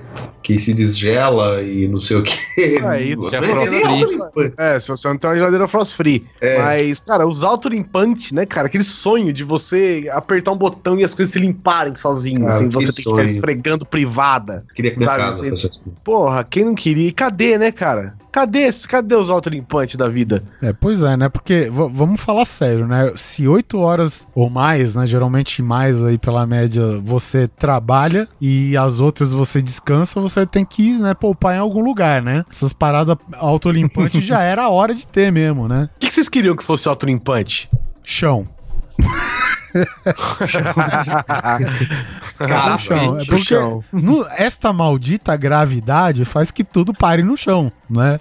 Que 0.42 0.58
se 0.58 0.74
desgela 0.74 1.62
e 1.62 1.88
não 1.88 2.00
sei 2.00 2.18
o 2.18 2.24
que. 2.24 2.34
Ah, 2.84 3.00
isso. 3.00 3.30
Que 3.30 3.36
é 3.36 3.42
nem 3.42 3.52
frost-free. 3.52 3.86
autolimpante. 3.86 4.54
É, 4.58 4.80
se 4.80 4.88
você 4.88 5.08
não 5.08 5.18
tem 5.18 5.30
uma 5.30 5.38
geladeira 5.38 5.68
frost 5.68 5.96
free. 5.96 6.26
É. 6.42 6.58
Mas, 6.58 7.00
cara, 7.00 7.28
os 7.28 7.44
autolimpantes, 7.44 8.32
né, 8.32 8.44
cara? 8.44 8.66
Aquele 8.66 8.84
sonho 8.84 9.32
de 9.32 9.44
você 9.44 10.10
apertar 10.12 10.52
um 10.52 10.58
botão 10.58 11.00
e 11.00 11.04
as 11.04 11.14
coisas 11.14 11.32
se 11.32 11.40
limparem 11.40 11.96
sozinhas, 11.96 12.48
Cara, 12.48 12.58
sem 12.58 12.70
que 12.70 12.76
você 12.76 12.88
ter 12.88 13.04
que 13.04 13.10
ficar 13.10 13.24
esfregando 13.24 13.86
privada. 13.86 14.66
Queria 14.74 14.92
que 14.92 14.98
minha 14.98 15.10
Sabe, 15.12 15.20
casa 15.20 15.68
assim. 15.68 15.94
Porra, 16.04 16.44
quem 16.44 16.66
não 16.66 16.74
queria? 16.74 17.08
E 17.08 17.12
cadê, 17.12 17.58
né, 17.60 17.72
cara? 17.72 18.16
Cadê, 18.34 18.62
esse- 18.62 18.88
cadê 18.88 19.14
os 19.16 19.30
autolimpantes 19.30 19.96
da 19.96 20.10
vida? 20.10 20.44
É, 20.60 20.74
pois 20.74 21.04
é, 21.04 21.16
né? 21.16 21.30
Porque 21.30 21.70
vamos 21.72 22.20
falar 22.20 22.46
sério, 22.46 22.88
né? 22.88 23.14
Se 23.16 23.48
oito 23.48 23.78
horas 23.78 24.28
ou 24.34 24.50
mais, 24.50 24.96
né? 24.96 25.06
Geralmente 25.06 25.62
mais 25.62 26.04
aí 26.04 26.18
pela 26.18 26.48
média, 26.48 27.00
você 27.04 27.48
trabalha 27.48 28.28
e 28.42 28.76
as 28.76 29.00
outras 29.00 29.32
você 29.34 29.62
descansa, 29.62 30.20
você 30.20 30.48
tem 30.48 30.66
que 30.66 30.98
né, 30.98 31.14
poupar 31.14 31.56
em 31.56 31.60
algum 31.60 31.84
lugar, 31.84 32.24
né? 32.24 32.44
Essas 32.50 32.74
paradas 32.74 33.16
autolimpantes 33.38 34.22
já 34.26 34.42
era 34.42 34.64
a 34.64 34.70
hora 34.70 34.96
de 34.96 35.06
ter 35.06 35.32
mesmo, 35.32 35.68
né? 35.68 35.88
O 35.96 36.00
que, 36.00 36.08
que 36.08 36.14
vocês 36.14 36.28
queriam 36.28 36.56
que 36.56 36.64
fosse 36.64 36.90
autolimpante? 36.90 37.70
Chão. 38.04 38.48
Casa, 42.38 42.70
no 42.72 42.78
chão. 42.80 43.20
É 43.22 43.26
porque 43.26 43.56
no- 43.92 44.26
esta 44.38 44.74
maldita 44.74 45.36
gravidade 45.38 46.26
faz 46.26 46.50
que 46.52 46.64
tudo 46.64 46.94
pare 46.94 47.22
no 47.24 47.38
chão, 47.38 47.72
né? 47.90 48.20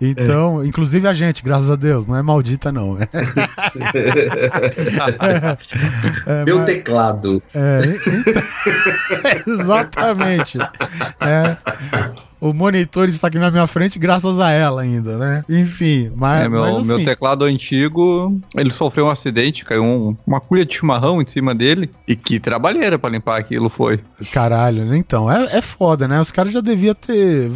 Então, 0.00 0.64
inclusive 0.64 1.08
a 1.08 1.12
gente, 1.14 1.42
graças 1.42 1.70
a 1.70 1.76
Deus, 1.76 2.06
não 2.06 2.16
é 2.16 2.22
maldita 2.22 2.70
não. 2.70 2.98
É, 3.00 3.08
é, 6.26 6.44
Meu 6.44 6.58
mas- 6.58 6.66
teclado. 6.66 7.42
É, 7.54 7.80
então- 7.84 8.42
exatamente. 9.60 10.58
É, 11.20 11.56
o 12.50 12.54
monitor 12.54 13.08
está 13.08 13.28
aqui 13.28 13.38
na 13.38 13.50
minha 13.50 13.66
frente 13.66 13.98
graças 13.98 14.38
a 14.40 14.50
ela 14.50 14.82
ainda, 14.82 15.16
né? 15.18 15.44
Enfim, 15.48 16.10
mas, 16.14 16.44
É, 16.44 16.48
meu, 16.48 16.60
mas 16.60 16.86
meu 16.86 16.96
assim, 16.96 17.04
teclado 17.04 17.44
antigo, 17.44 18.38
ele 18.54 18.70
sofreu 18.70 19.06
um 19.06 19.10
acidente, 19.10 19.64
caiu 19.64 19.84
um- 19.84 20.16
uma 20.26 20.40
cuia 20.40 20.64
de 20.64 20.74
chimarrão 20.74 21.20
em 21.20 21.26
cima 21.26 21.54
dele. 21.54 21.90
E 22.06 22.14
que 22.16 22.38
trabalheira 22.38 22.98
pra 22.98 23.10
limpar 23.10 23.38
aquilo 23.38 23.68
foi. 23.68 24.00
caralho, 24.32 24.84
né? 24.84 24.96
então, 24.96 25.30
é, 25.30 25.56
é 25.58 25.62
foda, 25.62 26.06
né? 26.08 26.20
Os 26.20 26.30
caras 26.32 26.52
já 26.52 26.60
deviam 26.60 26.94
ter, 26.94 27.50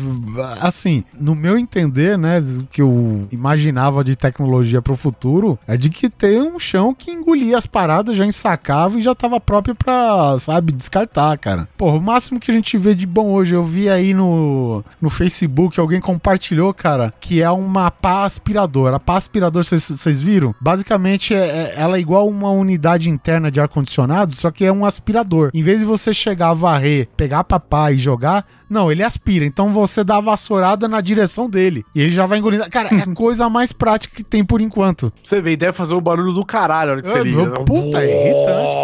assim, 0.61 1.05
no 1.19 1.35
meu 1.35 1.59
entender, 1.59 2.17
né, 2.19 2.39
o 2.41 2.65
que 2.67 2.83
eu 2.83 3.27
imaginava 3.31 4.03
de 4.05 4.17
tecnologia 4.17 4.81
pro 4.83 4.97
futuro, 4.97 5.59
é 5.67 5.77
de 5.77 5.91
que 5.91 6.09
ter 6.09 6.41
um 6.41 6.59
chão 6.59 6.95
que 6.95 7.11
engolia 7.11 7.57
as 7.59 7.67
paradas, 7.67 8.17
já 8.17 8.27
ensacava 8.27 8.99
e 8.99 9.01
já 9.01 9.15
tava 9.15 9.41
próprio 9.41 9.75
pra, 9.75 10.37
sabe, 10.39 10.73
descartar, 10.73 11.37
cara. 11.39 11.69
Porra, 11.77 11.97
o 11.99 12.03
máximo 12.03 12.39
que 12.41 12.51
a 12.51 12.55
gente 12.55 12.77
vê 12.79 12.95
de 12.95 13.07
bom 13.07 13.33
hoje, 13.33 13.55
eu 13.55 13.65
vi 13.65 13.89
aí 13.89 14.15
no 14.15 14.80
no, 14.81 14.85
no 15.03 15.11
Facebook, 15.11 15.79
alguém 15.79 16.01
compartilhou, 16.01 16.73
cara, 16.75 17.13
que 17.21 17.43
é 17.43 17.51
uma 17.51 17.91
pá 17.91 18.25
aspirador. 18.25 18.93
A 18.95 19.01
pá 19.01 19.17
aspirador, 19.17 19.65
vocês- 19.65 20.21
viram? 20.21 20.55
Basicamente, 20.61 21.35
é, 21.35 21.39
é- 21.39 21.75
ela 21.77 21.97
é 21.97 22.01
igual 22.01 22.29
uma 22.29 22.51
unidade 22.51 23.09
interna 23.11 23.51
de 23.51 23.61
ar-condicionado, 23.61 24.35
só 24.37 24.51
que 24.51 24.65
é 24.65 24.73
um 24.73 24.85
aspirador. 24.85 25.51
Em 25.55 25.63
vez 25.63 25.81
de 25.81 25.85
você 25.85 26.13
chegar 26.13 26.51
a 26.51 26.55
varrer, 26.55 27.09
pegar 27.17 27.41
a 27.49 27.61
pá 27.61 27.91
e 27.93 27.99
jogar, 27.99 28.45
não, 28.69 28.91
ele 28.91 29.03
aspira. 29.03 29.45
Então 29.45 29.71
você 29.73 30.03
dá 30.05 30.17
a 30.17 30.21
vassourada 30.21 30.87
na 30.89 31.01
direção 31.01 31.49
dele. 31.49 31.85
E 31.95 32.01
ele 32.01 32.11
já 32.13 32.27
vai 32.27 32.39
engolindo. 32.39 32.69
Cara, 32.71 32.89
é 32.95 33.03
a 33.03 33.07
coisa 33.15 33.49
mais 33.49 33.73
prática 33.73 34.15
que 34.17 34.25
tem 34.25 34.45
por 34.45 34.61
enquanto. 34.61 35.13
Você 35.23 35.41
vê, 35.41 35.57
deve 35.57 35.73
fazer 35.73 35.95
o 35.95 36.01
barulho 36.01 36.33
do 36.33 36.45
caralho 36.45 36.91
a 36.91 36.93
hora 36.95 37.03
que 37.03 37.09
você 37.09 37.19
É, 37.19 37.23
liga. 37.23 37.45
meu, 37.45 37.65
puta, 37.65 38.03
é 38.03 38.27
irritante, 38.27 38.77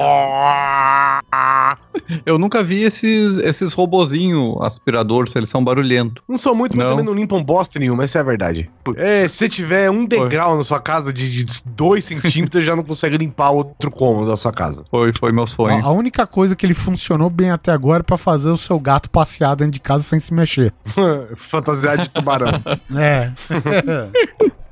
Eu 2.27 2.39
nunca 2.39 2.63
vi 2.63 2.83
esses, 2.83 3.37
esses 3.39 3.73
robozinho 3.73 4.63
aspirador, 4.63 5.29
se 5.29 5.39
eles 5.39 5.49
são 5.49 5.63
barulhentos. 5.63 6.23
Não 6.29 6.39
são 6.39 6.55
muito, 6.55 6.77
mas 6.77 6.85
Não. 6.85 6.93
também 6.93 7.05
não 7.07 7.15
limpam 7.15 7.43
bosta 7.43 7.79
nenhuma, 7.79 8.05
essa 8.05 8.19
é 8.19 8.21
a 8.21 8.25
verdade. 8.25 8.71
É, 8.97 9.27
se 9.29 9.37
você 9.37 9.49
tiver 9.49 9.91
um 9.91 10.05
degrau 10.05 10.57
na 10.57 10.65
sua 10.65 10.81
casa 10.81 11.13
de 11.13 11.45
2 11.67 12.05
centímetros, 12.05 12.65
já 12.65 12.75
não 12.77 12.83
consegue 12.83 13.17
limpar 13.17 13.51
outro 13.51 13.91
cômodo 13.91 14.29
da 14.29 14.37
sua 14.37 14.53
casa. 14.53 14.85
Foi, 14.91 15.13
foi 15.19 15.33
meu 15.33 15.45
A, 15.45 15.47
sonho. 15.47 15.85
a 15.85 15.91
única 15.91 16.27
coisa 16.27 16.55
que 16.57 16.65
ele 16.67 16.75
funcionou 16.75 17.29
bem 17.31 17.51
até 17.51 17.73
agora 17.73 18.01
é 18.01 18.03
pra 18.03 18.17
fazer 18.17 18.51
o 18.51 18.57
seu 18.57 18.79
gato 18.79 19.11
passear 19.11 19.55
dentro 19.57 19.73
de 19.73 19.81
casa 19.81 20.03
sem 20.03 20.21
se 20.21 20.33
mexer. 20.35 20.73
Fantasiar 21.37 21.99
de 21.99 22.09
tubarão. 22.11 22.47
É. 22.97 23.31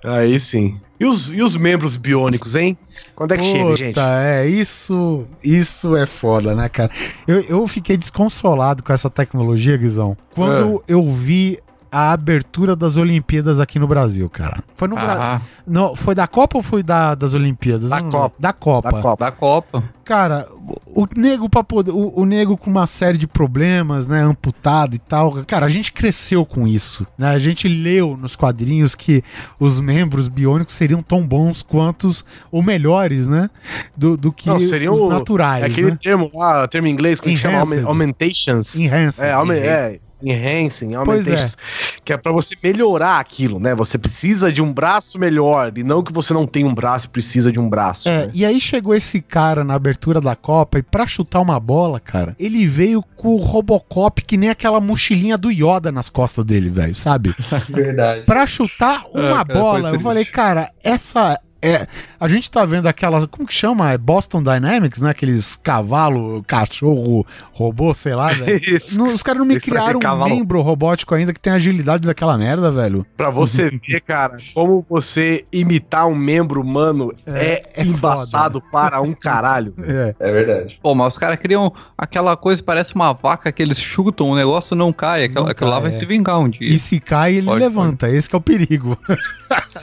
Aí 0.05 0.39
sim. 0.39 0.79
E 1.01 1.05
os, 1.07 1.33
e 1.33 1.43
os 1.43 1.57
membros 1.57 1.97
biônicos, 1.97 2.55
hein? 2.55 2.77
Quando 3.17 3.33
é 3.33 3.39
que 3.39 3.45
chega, 3.45 3.75
gente? 3.77 3.95
Puta, 3.95 4.23
é, 4.23 4.47
isso, 4.47 5.25
isso 5.43 5.97
é 5.97 6.07
foda, 6.07 6.55
né, 6.55 6.69
cara? 6.69 6.91
Eu, 7.27 7.41
eu 7.43 7.67
fiquei 7.67 7.97
desconsolado 7.97 8.83
com 8.83 8.93
essa 8.93 9.11
tecnologia, 9.11 9.77
Guizão, 9.77 10.17
quando 10.35 10.77
É. 10.87 10.93
eu 10.93 11.09
vi 11.09 11.59
a 11.95 12.13
abertura 12.13 12.75
das 12.75 12.97
Olimpíadas 12.97 13.61
aqui 13.61 13.79
no 13.79 13.87
Brasil, 13.87 14.29
cara. 14.29 14.65
Foi 14.75 14.89
no 14.89 14.97
Brasil. 14.97 15.23
Ah, 15.23 15.41
Não, 15.67 15.95
foi 15.95 16.15
da 16.15 16.27
Copa 16.27 16.59
ou 16.59 16.63
foi 16.63 16.83
da, 16.83 17.15
das 17.15 17.35
Olimpíadas? 17.35 17.91
Da 17.91 18.01
não 18.01 18.11
Copa. 18.11 18.35
Da 18.39 18.53
Copa. 18.53 18.91
Da 18.91 19.01
Copa. 19.03 19.25
da 19.27 19.31
Copa. 19.31 19.85
Cara, 20.05 20.47
o, 20.87 21.03
o 21.05 21.09
nego 21.17 21.49
para 21.49 21.65
poder, 21.65 21.91
o, 21.93 22.13
o 22.15 22.25
nego 22.27 22.57
com 22.59 22.69
uma 22.69 22.87
série 22.87 23.17
de 23.17 23.27
problemas, 23.27 24.07
né, 24.07 24.21
amputado 24.23 24.95
e 24.95 24.99
tal. 24.99 25.45
Cara, 25.47 25.65
a 25.65 25.69
gente 25.69 25.93
cresceu 25.93 26.45
com 26.45 26.67
isso, 26.67 27.07
né? 27.17 27.29
A 27.29 27.39
gente 27.39 27.67
leu 27.69 28.15
nos 28.17 28.37
quadrinhos 28.37 28.95
que 28.95 29.23
os 29.59 29.81
membros 29.81 30.29
biônicos 30.29 30.75
seriam 30.75 31.01
tão 31.01 31.27
bons 31.27 31.63
quanto 31.63 32.09
os 32.09 32.25
ou 32.51 32.63
melhores, 32.63 33.27
né, 33.27 33.49
do, 33.97 34.17
do 34.17 34.31
que 34.33 34.49
Não, 34.49 34.61
seriam 34.61 34.93
os 34.93 35.01
o- 35.01 35.09
naturais, 35.09 35.63
É 35.63 35.67
aquele 35.67 35.93
né? 35.93 35.99
termo 36.03 36.31
lá, 36.35 36.69
termo 36.69 36.87
em 36.89 36.91
inglês, 36.91 37.19
que 37.21 37.35
chama 37.39 37.55
Enhanced. 37.59 37.79
aumen- 37.87 37.87
augmentations. 37.89 38.75
Enhanced. 38.77 39.23
É, 39.25 39.31
é, 39.31 40.01
enhancing, 40.25 40.89
Pois 41.05 41.27
é. 41.27 41.31
augmentations. 41.31 41.57
Que 42.05 42.13
é 42.13 42.17
pra 42.17 42.33
você 42.33 42.55
melhorar 42.63 43.19
aquilo, 43.21 43.59
né? 43.59 43.75
Você 43.75 43.99
precisa 43.99 44.53
de 44.53 44.63
um 44.63 44.73
braço 44.73 45.19
melhor, 45.19 45.73
e 45.77 45.83
não 45.83 46.03
que 46.03 46.13
você 46.13 46.33
não 46.33 46.47
tem 46.47 46.65
um 46.65 46.75
braço 46.75 47.07
e 47.07 47.09
precisa 47.09 47.51
de 47.53 47.59
um 47.61 47.69
braço. 47.69 48.09
É, 48.09 48.27
né? 48.27 48.31
e 48.35 48.45
aí 48.45 48.61
chegou 48.61 48.95
esse 48.95 49.21
cara 49.21 49.65
na 49.65 49.75
abertura 49.75 50.21
da 50.21 50.35
Copa 50.37 50.79
e 50.79 50.83
pra 50.83 51.07
chutar 51.07 51.41
uma 51.41 51.59
bola, 51.61 51.99
cara, 52.01 52.35
ele 52.39 52.67
veio 52.67 53.03
com 53.17 53.29
o 53.35 53.37
Robocop 53.37 54.23
que 54.23 54.37
nem 54.37 54.51
aquela 54.51 54.81
mochilinha 54.81 55.37
do 55.39 55.51
Yoda 55.51 55.91
nas 55.93 56.09
costas 56.09 56.45
dele, 56.45 56.69
velho, 56.69 56.95
sabe? 56.95 57.35
Verdade. 57.69 58.23
Pra 58.23 58.47
chutar 58.47 59.05
uma 59.13 59.41
É, 59.41 59.45
cara, 59.45 59.45
bola, 59.45 59.91
eu 59.91 60.01
falei, 60.01 60.25
cara, 60.25 60.71
essa 60.83 61.39
é. 61.69 61.87
A 62.21 62.29
gente 62.29 62.51
tá 62.51 62.65
vendo 62.65 62.87
aquelas. 62.87 63.27
Como 63.27 63.47
que 63.47 63.55
chama? 63.55 63.93
É 63.93 63.99
Boston 63.99 64.43
Dynamics, 64.43 65.01
né? 65.01 65.11
Aqueles 65.11 65.57
cavalo, 65.57 66.43
cachorro, 66.47 67.27
robô, 67.53 67.95
sei 67.95 68.15
lá, 68.15 68.29
velho. 68.33 68.61
Não, 68.93 69.07
os 69.15 69.23
caras 69.23 69.39
não 69.41 69.47
me 69.47 69.57
Isso, 69.57 69.67
criaram 69.67 70.01
um 70.01 70.25
membro 70.25 70.61
robótico 70.61 71.15
ainda 71.15 71.33
que 71.33 71.41
tem 71.41 71.53
a 71.53 71.57
agilidade 71.57 72.07
daquela 72.07 72.37
merda, 72.39 72.71
velho. 72.71 73.05
Pra 73.17 73.31
você 73.31 73.71
ver, 73.71 74.01
cara, 74.01 74.39
como 74.53 74.85
você 74.89 75.45
imitar 75.53 76.07
um 76.07 76.15
membro 76.15 76.61
humano 76.61 77.13
é, 77.27 77.45
É- 77.45 77.83
é 77.83 77.83
embaçado 77.85 78.61
para 78.73 79.01
um 79.01 79.13
caralho. 79.13 79.75
É. 79.87 80.15
É 80.19 80.33
verdade. 80.33 80.79
Pô, 80.83 80.95
mas 80.95 81.13
os 81.13 81.19
caras 81.19 81.39
criam 81.39 81.73
aquela 81.97 82.37
coisa 82.37 82.61
que 82.61 82.67
parece 82.67 82.95
uma 82.95 83.13
vaca 83.13 83.53
que 83.53 83.63
eles 83.63 83.79
chutam, 83.79 84.31
o 84.31 84.35
negócio 84.35 84.75
não 84.75 84.93
cai. 84.93 85.25
Aquela, 85.25 85.45
Não 85.45 85.51
aquilo 85.53 85.71
lá 85.71 85.79
vai 85.79 85.91
é. 85.91 85.93
se 85.93 86.05
vingar 86.07 86.39
um 86.41 86.49
dia. 86.49 86.67
E 86.69 86.79
se 86.79 86.99
cai, 86.99 87.35
ele 87.35 87.47
Pode, 87.47 87.61
levanta. 87.61 88.09
Esse 88.09 88.29
que 88.29 88.35
é 88.35 88.39
o 88.39 88.41
perigo. 88.41 88.99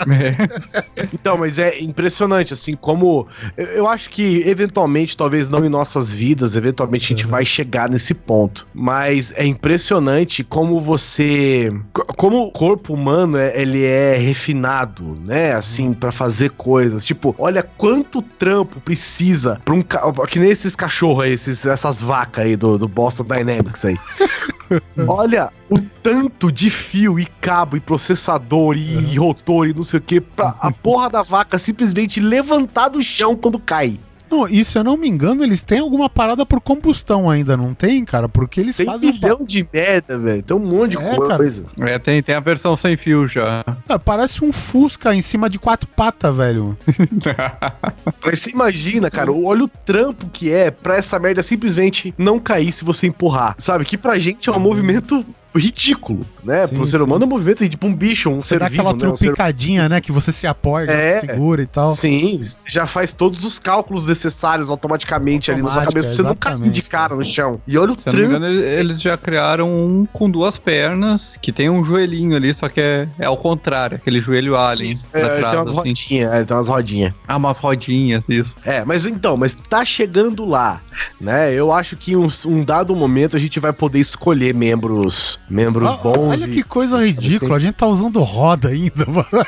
É. 0.10 1.06
Então, 1.14 1.38
mas 1.38 1.60
é 1.60 1.71
impressionante, 1.80 2.54
assim, 2.54 2.76
como. 2.76 3.28
Eu, 3.58 3.88
acho 3.88 4.10
que, 4.10 4.44
eventualmente, 4.46 5.16
talvez 5.16 5.50
não 5.50 5.64
em 5.66 5.70
nossas 5.70 6.14
vidas, 6.14 6.56
eventualmente 6.56 7.06
a 7.06 7.08
gente 7.10 7.26
Uhum. 7.26 7.32
vai 7.32 7.46
chegar 7.46 7.90
nesse 7.90 8.14
ponto. 8.14 8.66
Mas 8.74 9.32
é 9.36 9.46
impressionante 9.46 10.44
como 10.44 10.80
você. 10.80 11.72
co- 11.94 12.06
Como 12.22 12.44
o 12.48 12.52
corpo 12.52 12.94
humano 12.94 13.38
é, 13.38 13.60
ele 13.60 13.84
é 13.84 14.18
refinado, 14.18 15.18
né? 15.26 15.54
Assim, 15.54 15.94
pra 15.94 16.12
fazer 16.12 16.52
coisas. 16.52 17.04
Tipo, 17.06 17.36
olha 17.38 17.64
quanto 17.64 18.22
trampo 18.22 18.80
precisa 18.82 19.60
pra 19.66 19.74
um. 19.74 19.82
ca- 19.82 20.12
Que 20.28 20.40
nem 20.40 20.50
esses 20.50 20.76
cachorros 20.76 21.24
aí, 21.26 21.34
esses, 21.34 21.66
essas 21.66 22.00
vacas 22.00 22.46
aí 22.46 22.56
do, 22.56 22.78
do 22.78 22.88
Boston 22.88 23.24
Dynamics 23.24 23.86
aí. 23.86 23.98
Olha 25.08 25.52
o 25.70 25.80
tanto 26.04 26.52
de 26.52 26.70
fio 26.70 27.20
e 27.20 27.26
cabo 27.26 27.78
e 27.78 27.80
processador 27.80 28.76
e, 28.76 29.14
e 29.14 29.18
rotor 29.18 29.68
e 29.68 29.74
não 29.74 29.84
sei 29.84 30.00
o 30.00 30.04
que 30.04 30.22
pra 30.22 30.56
a 30.60 30.72
porra 30.72 31.10
da 31.10 31.22
vaca 31.22 31.58
simplesmente 31.58 32.20
levantar 32.20 32.90
do 32.90 33.02
chão 33.02 33.36
quando 33.36 33.60
cai. 33.60 34.00
Não, 34.32 34.48
e 34.48 34.64
se 34.64 34.78
eu 34.78 34.84
não 34.84 34.96
me 34.96 35.10
engano, 35.10 35.44
eles 35.44 35.62
têm 35.62 35.80
alguma 35.80 36.10
parada 36.10 36.46
por 36.46 36.62
combustão 36.62 37.30
ainda, 37.30 37.58
não 37.58 37.74
tem, 37.74 38.04
cara? 38.06 38.30
Porque 38.30 38.60
eles 38.62 38.78
Tem 38.78 38.86
fazem. 38.86 39.10
um 39.10 39.14
milhão 39.14 39.40
de 39.46 39.68
merda, 39.72 40.18
velho. 40.18 40.42
Tem 40.42 40.56
um 40.56 40.60
monte 40.60 40.92
de 40.92 40.98
É, 40.98 41.16
coisa. 41.38 41.66
É, 41.80 42.00
tem, 42.00 42.24
tem 42.24 42.34
a 42.36 42.40
versão 42.40 42.76
sem 42.76 42.96
fio 42.96 43.28
já. 43.28 43.64
Ah, 43.90 44.00
parece 44.00 44.44
um 44.46 44.54
Fusca 44.54 45.14
em 45.14 45.22
cima 45.22 45.50
de 45.50 45.60
quatro 45.60 45.88
patas, 45.90 46.36
velho. 46.36 46.78
Mas 48.24 48.40
você 48.40 48.50
imagina, 48.52 49.10
cara, 49.12 49.32
olha 49.32 49.66
o 49.66 49.68
trampo 49.68 50.28
que 50.32 50.52
é 50.52 50.72
pra 50.72 50.96
essa 50.96 51.20
merda 51.20 51.44
simplesmente 51.44 52.14
não 52.18 52.40
cair 52.40 52.72
se 52.72 52.84
você 52.84 53.08
empurrar. 53.08 53.56
Sabe? 53.58 53.86
Que 53.86 53.98
pra 53.98 54.18
gente 54.18 54.50
é 54.50 54.52
um 54.52 54.60
movimento 54.60 55.26
ridículo, 55.60 56.26
né? 56.44 56.66
Sim, 56.68 56.76
Pro 56.76 56.86
ser 56.86 56.98
sim. 56.98 57.04
humano 57.04 57.24
é 57.24 57.28
um 57.28 57.30
movimento 57.30 57.68
tipo 57.68 57.88
um 57.88 57.94
bicho, 57.96 58.30
um 58.30 58.40
Você 58.40 58.48
ser 58.50 58.60
dá 58.60 58.68
vivo, 58.70 58.82
aquela 58.88 58.98
né? 59.06 59.14
Um 59.14 59.16
ser 59.18 59.26
trupicadinha, 59.26 59.90
né? 59.90 60.02
Que 60.02 60.12
você 60.12 60.32
se 60.32 60.48
apoia, 60.48 60.86
já 60.88 60.94
É. 60.94 61.20
se 61.20 61.28
segura 61.28 61.62
e 61.62 61.66
tal. 61.66 61.92
Sim, 61.94 62.40
já 62.68 62.86
faz 62.88 63.12
todos 63.14 63.44
os 63.46 63.60
cálculos 63.60 64.06
necessários 64.08 64.70
automaticamente 64.70 65.52
ali 65.52 65.62
na 65.62 65.72
sua 65.72 65.86
cabeça 65.86 66.08
pra 66.08 66.16
você 66.16 66.22
nunca 66.24 66.58
cair 66.58 66.72
de 66.72 66.82
cara 66.84 67.16
no 67.16 67.26
chão. 67.26 67.60
E 67.68 67.78
olha 67.78 67.92
o 67.94 68.00
Se 68.02 68.08
não 68.08 68.14
me 68.14 68.20
trampo. 68.28 68.36
engano, 68.38 68.54
eles 68.62 69.02
já 69.02 69.18
criaram 69.18 69.70
um 69.70 70.06
com 70.12 70.30
duas 70.30 70.58
pernas, 70.58 71.38
que 71.42 71.52
tem 71.52 71.70
um 71.70 71.84
joelhinho 71.84 72.36
ali, 72.36 72.54
só 72.54 72.70
que 72.70 72.80
é, 72.82 73.08
é 73.20 73.26
ao 73.26 73.38
contrário, 73.38 73.98
aquele 73.98 74.20
joelho 74.20 74.56
alien 74.58 74.94
É, 74.94 75.08
pra 75.12 75.20
ele 75.20 75.30
tem 75.30 75.40
trás, 75.40 75.56
umas 75.56 75.68
assim. 75.68 75.78
rodinhas, 75.78 76.34
é, 76.34 76.44
tem 76.44 76.58
umas 76.58 76.68
rodinhas. 76.68 77.14
Ah, 77.28 77.38
umas 77.38 77.60
rodinhas, 77.60 78.24
isso. 78.30 78.56
É, 78.64 78.84
mas 78.86 79.06
então, 79.06 79.36
mas 79.38 79.56
tá 79.70 79.84
chegando 79.86 80.46
lá, 80.46 80.82
né? 81.20 81.54
Eu 81.54 81.72
acho 81.72 81.96
que 81.96 82.14
em 82.14 82.16
um, 82.16 82.30
um 82.46 82.64
dado 82.64 82.96
momento 82.96 83.36
a 83.36 83.40
gente 83.40 83.60
vai 83.60 83.74
poder 83.74 84.00
escolher 84.00 84.54
membros, 84.54 85.40
membros 85.52 85.90
Ah, 85.90 85.98
bons. 85.98 86.30
Olha 86.30 86.46
e- 86.46 86.50
que 86.50 86.64
coisa 86.64 87.04
ridícula, 87.06 87.56
a 87.56 87.60
gente 87.60 87.76
tá 87.76 87.86
usando 87.86 88.22
roda 88.24 88.70
ainda, 88.70 89.06
mano. 89.06 89.46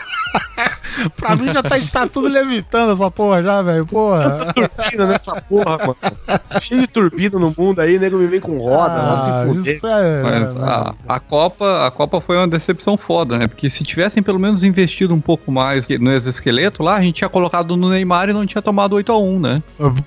pra 1.15 1.35
mim 1.35 1.51
já 1.53 1.61
tá, 1.63 1.75
tá 1.91 2.07
tudo 2.07 2.27
levitando 2.27 2.91
essa 2.91 3.09
porra 3.11 3.41
já, 3.43 3.61
velho. 3.61 3.85
Porra. 3.85 4.53
turbina 4.53 5.05
nessa 5.05 5.33
porra, 5.41 5.77
mano. 5.77 5.95
Cheio 6.61 6.81
de 6.81 6.87
turbina 6.87 7.39
no 7.39 7.53
mundo 7.57 7.79
aí, 7.81 7.97
nego 7.99 8.17
me 8.17 8.27
vem 8.27 8.39
com 8.39 8.57
roda, 8.59 8.93
Ah, 8.93 9.03
nossa, 9.03 9.45
fuder. 9.45 9.75
isso 9.75 9.87
é. 9.87 10.21
Mas 10.21 10.55
a, 10.55 10.95
a 11.07 11.19
Copa, 11.19 11.87
a 11.87 11.91
Copa 11.91 12.21
foi 12.21 12.37
uma 12.37 12.47
decepção 12.47 12.97
foda, 12.97 13.37
né? 13.37 13.47
Porque 13.47 13.69
se 13.69 13.83
tivessem 13.83 14.21
pelo 14.23 14.39
menos 14.39 14.63
investido 14.63 15.13
um 15.13 15.21
pouco 15.21 15.51
mais 15.51 15.87
no 15.99 16.11
exoesqueleto 16.11 16.83
lá, 16.83 16.95
a 16.95 17.01
gente 17.01 17.15
tinha 17.15 17.29
colocado 17.29 17.75
no 17.75 17.89
Neymar 17.89 18.29
e 18.29 18.33
não 18.33 18.45
tinha 18.45 18.61
tomado 18.61 18.95
8x1, 18.95 19.39
né? 19.39 19.63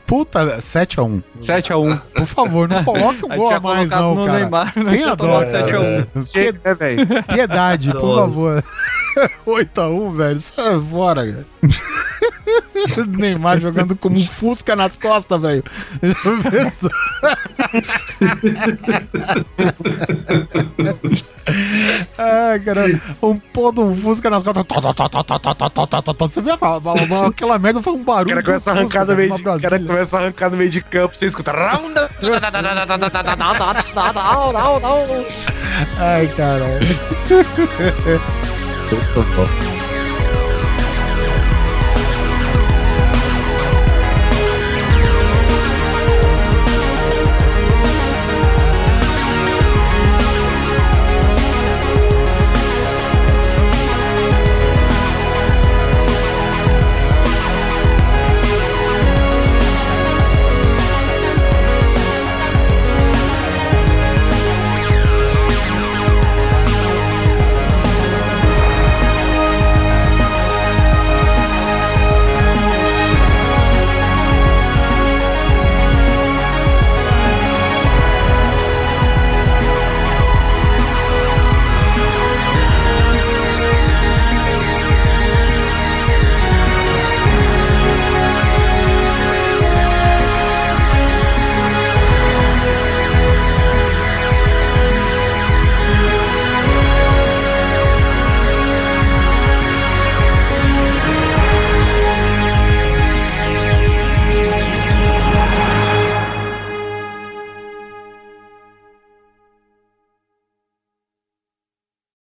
Puta, 0.06 0.58
7x1. 0.58 1.22
7x1. 1.40 2.00
Por 2.14 2.26
favor, 2.26 2.68
não 2.68 2.82
coloque 2.84 3.24
um 3.24 3.36
gol 3.36 3.50
a 3.54 3.60
mais, 3.60 3.90
não, 3.90 4.14
no 4.14 4.26
cara. 4.26 4.38
Neymar 4.40 4.72
não 4.76 4.84
Tenha 4.90 5.16
dó, 5.16 5.16
tomado 5.16 5.50
cara. 5.50 5.66
7x1. 5.66 6.26
Chega, 6.32 6.60
né, 6.64 6.74
velho? 6.74 7.06
Piedade, 7.24 7.92
por 7.92 8.16
favor. 8.16 8.64
8x1, 9.46 10.14
velho 10.16 10.40
fora, 10.80 11.24
Neymar 13.18 13.58
jogando 13.58 13.96
como 13.96 14.16
um 14.16 14.26
Fusca 14.26 14.76
nas 14.76 14.96
costas, 14.96 15.40
velho. 15.40 15.64
Já 16.02 16.50
pensou? 16.50 16.90
ah, 22.18 22.58
cara, 22.64 23.00
um 23.22 23.36
pô 23.38 23.72
de 23.72 23.80
um 23.80 23.94
Fusca 23.94 24.30
nas 24.30 24.42
costas. 24.42 24.64
Você 26.18 26.40
vê 26.40 26.52
aquela 26.52 27.58
merda, 27.58 27.82
foi 27.82 27.92
um 27.94 28.04
barulho. 28.04 28.38
O 28.38 28.42
cara 28.42 28.42
começa 28.42 28.70
a 28.70 28.74
arrancar 28.74 29.04
no 29.06 29.16
meio 29.16 29.34
de, 29.34 29.42
cara 29.42 29.80
começa 29.80 30.16
a 30.16 30.20
arrancar 30.20 30.50
no 30.50 30.56
meio 30.56 30.70
de 30.70 30.80
campo, 30.80 31.16
você 31.16 31.26
escuta. 31.26 31.52
Ai, 35.98 36.26
caralho. 36.36 36.86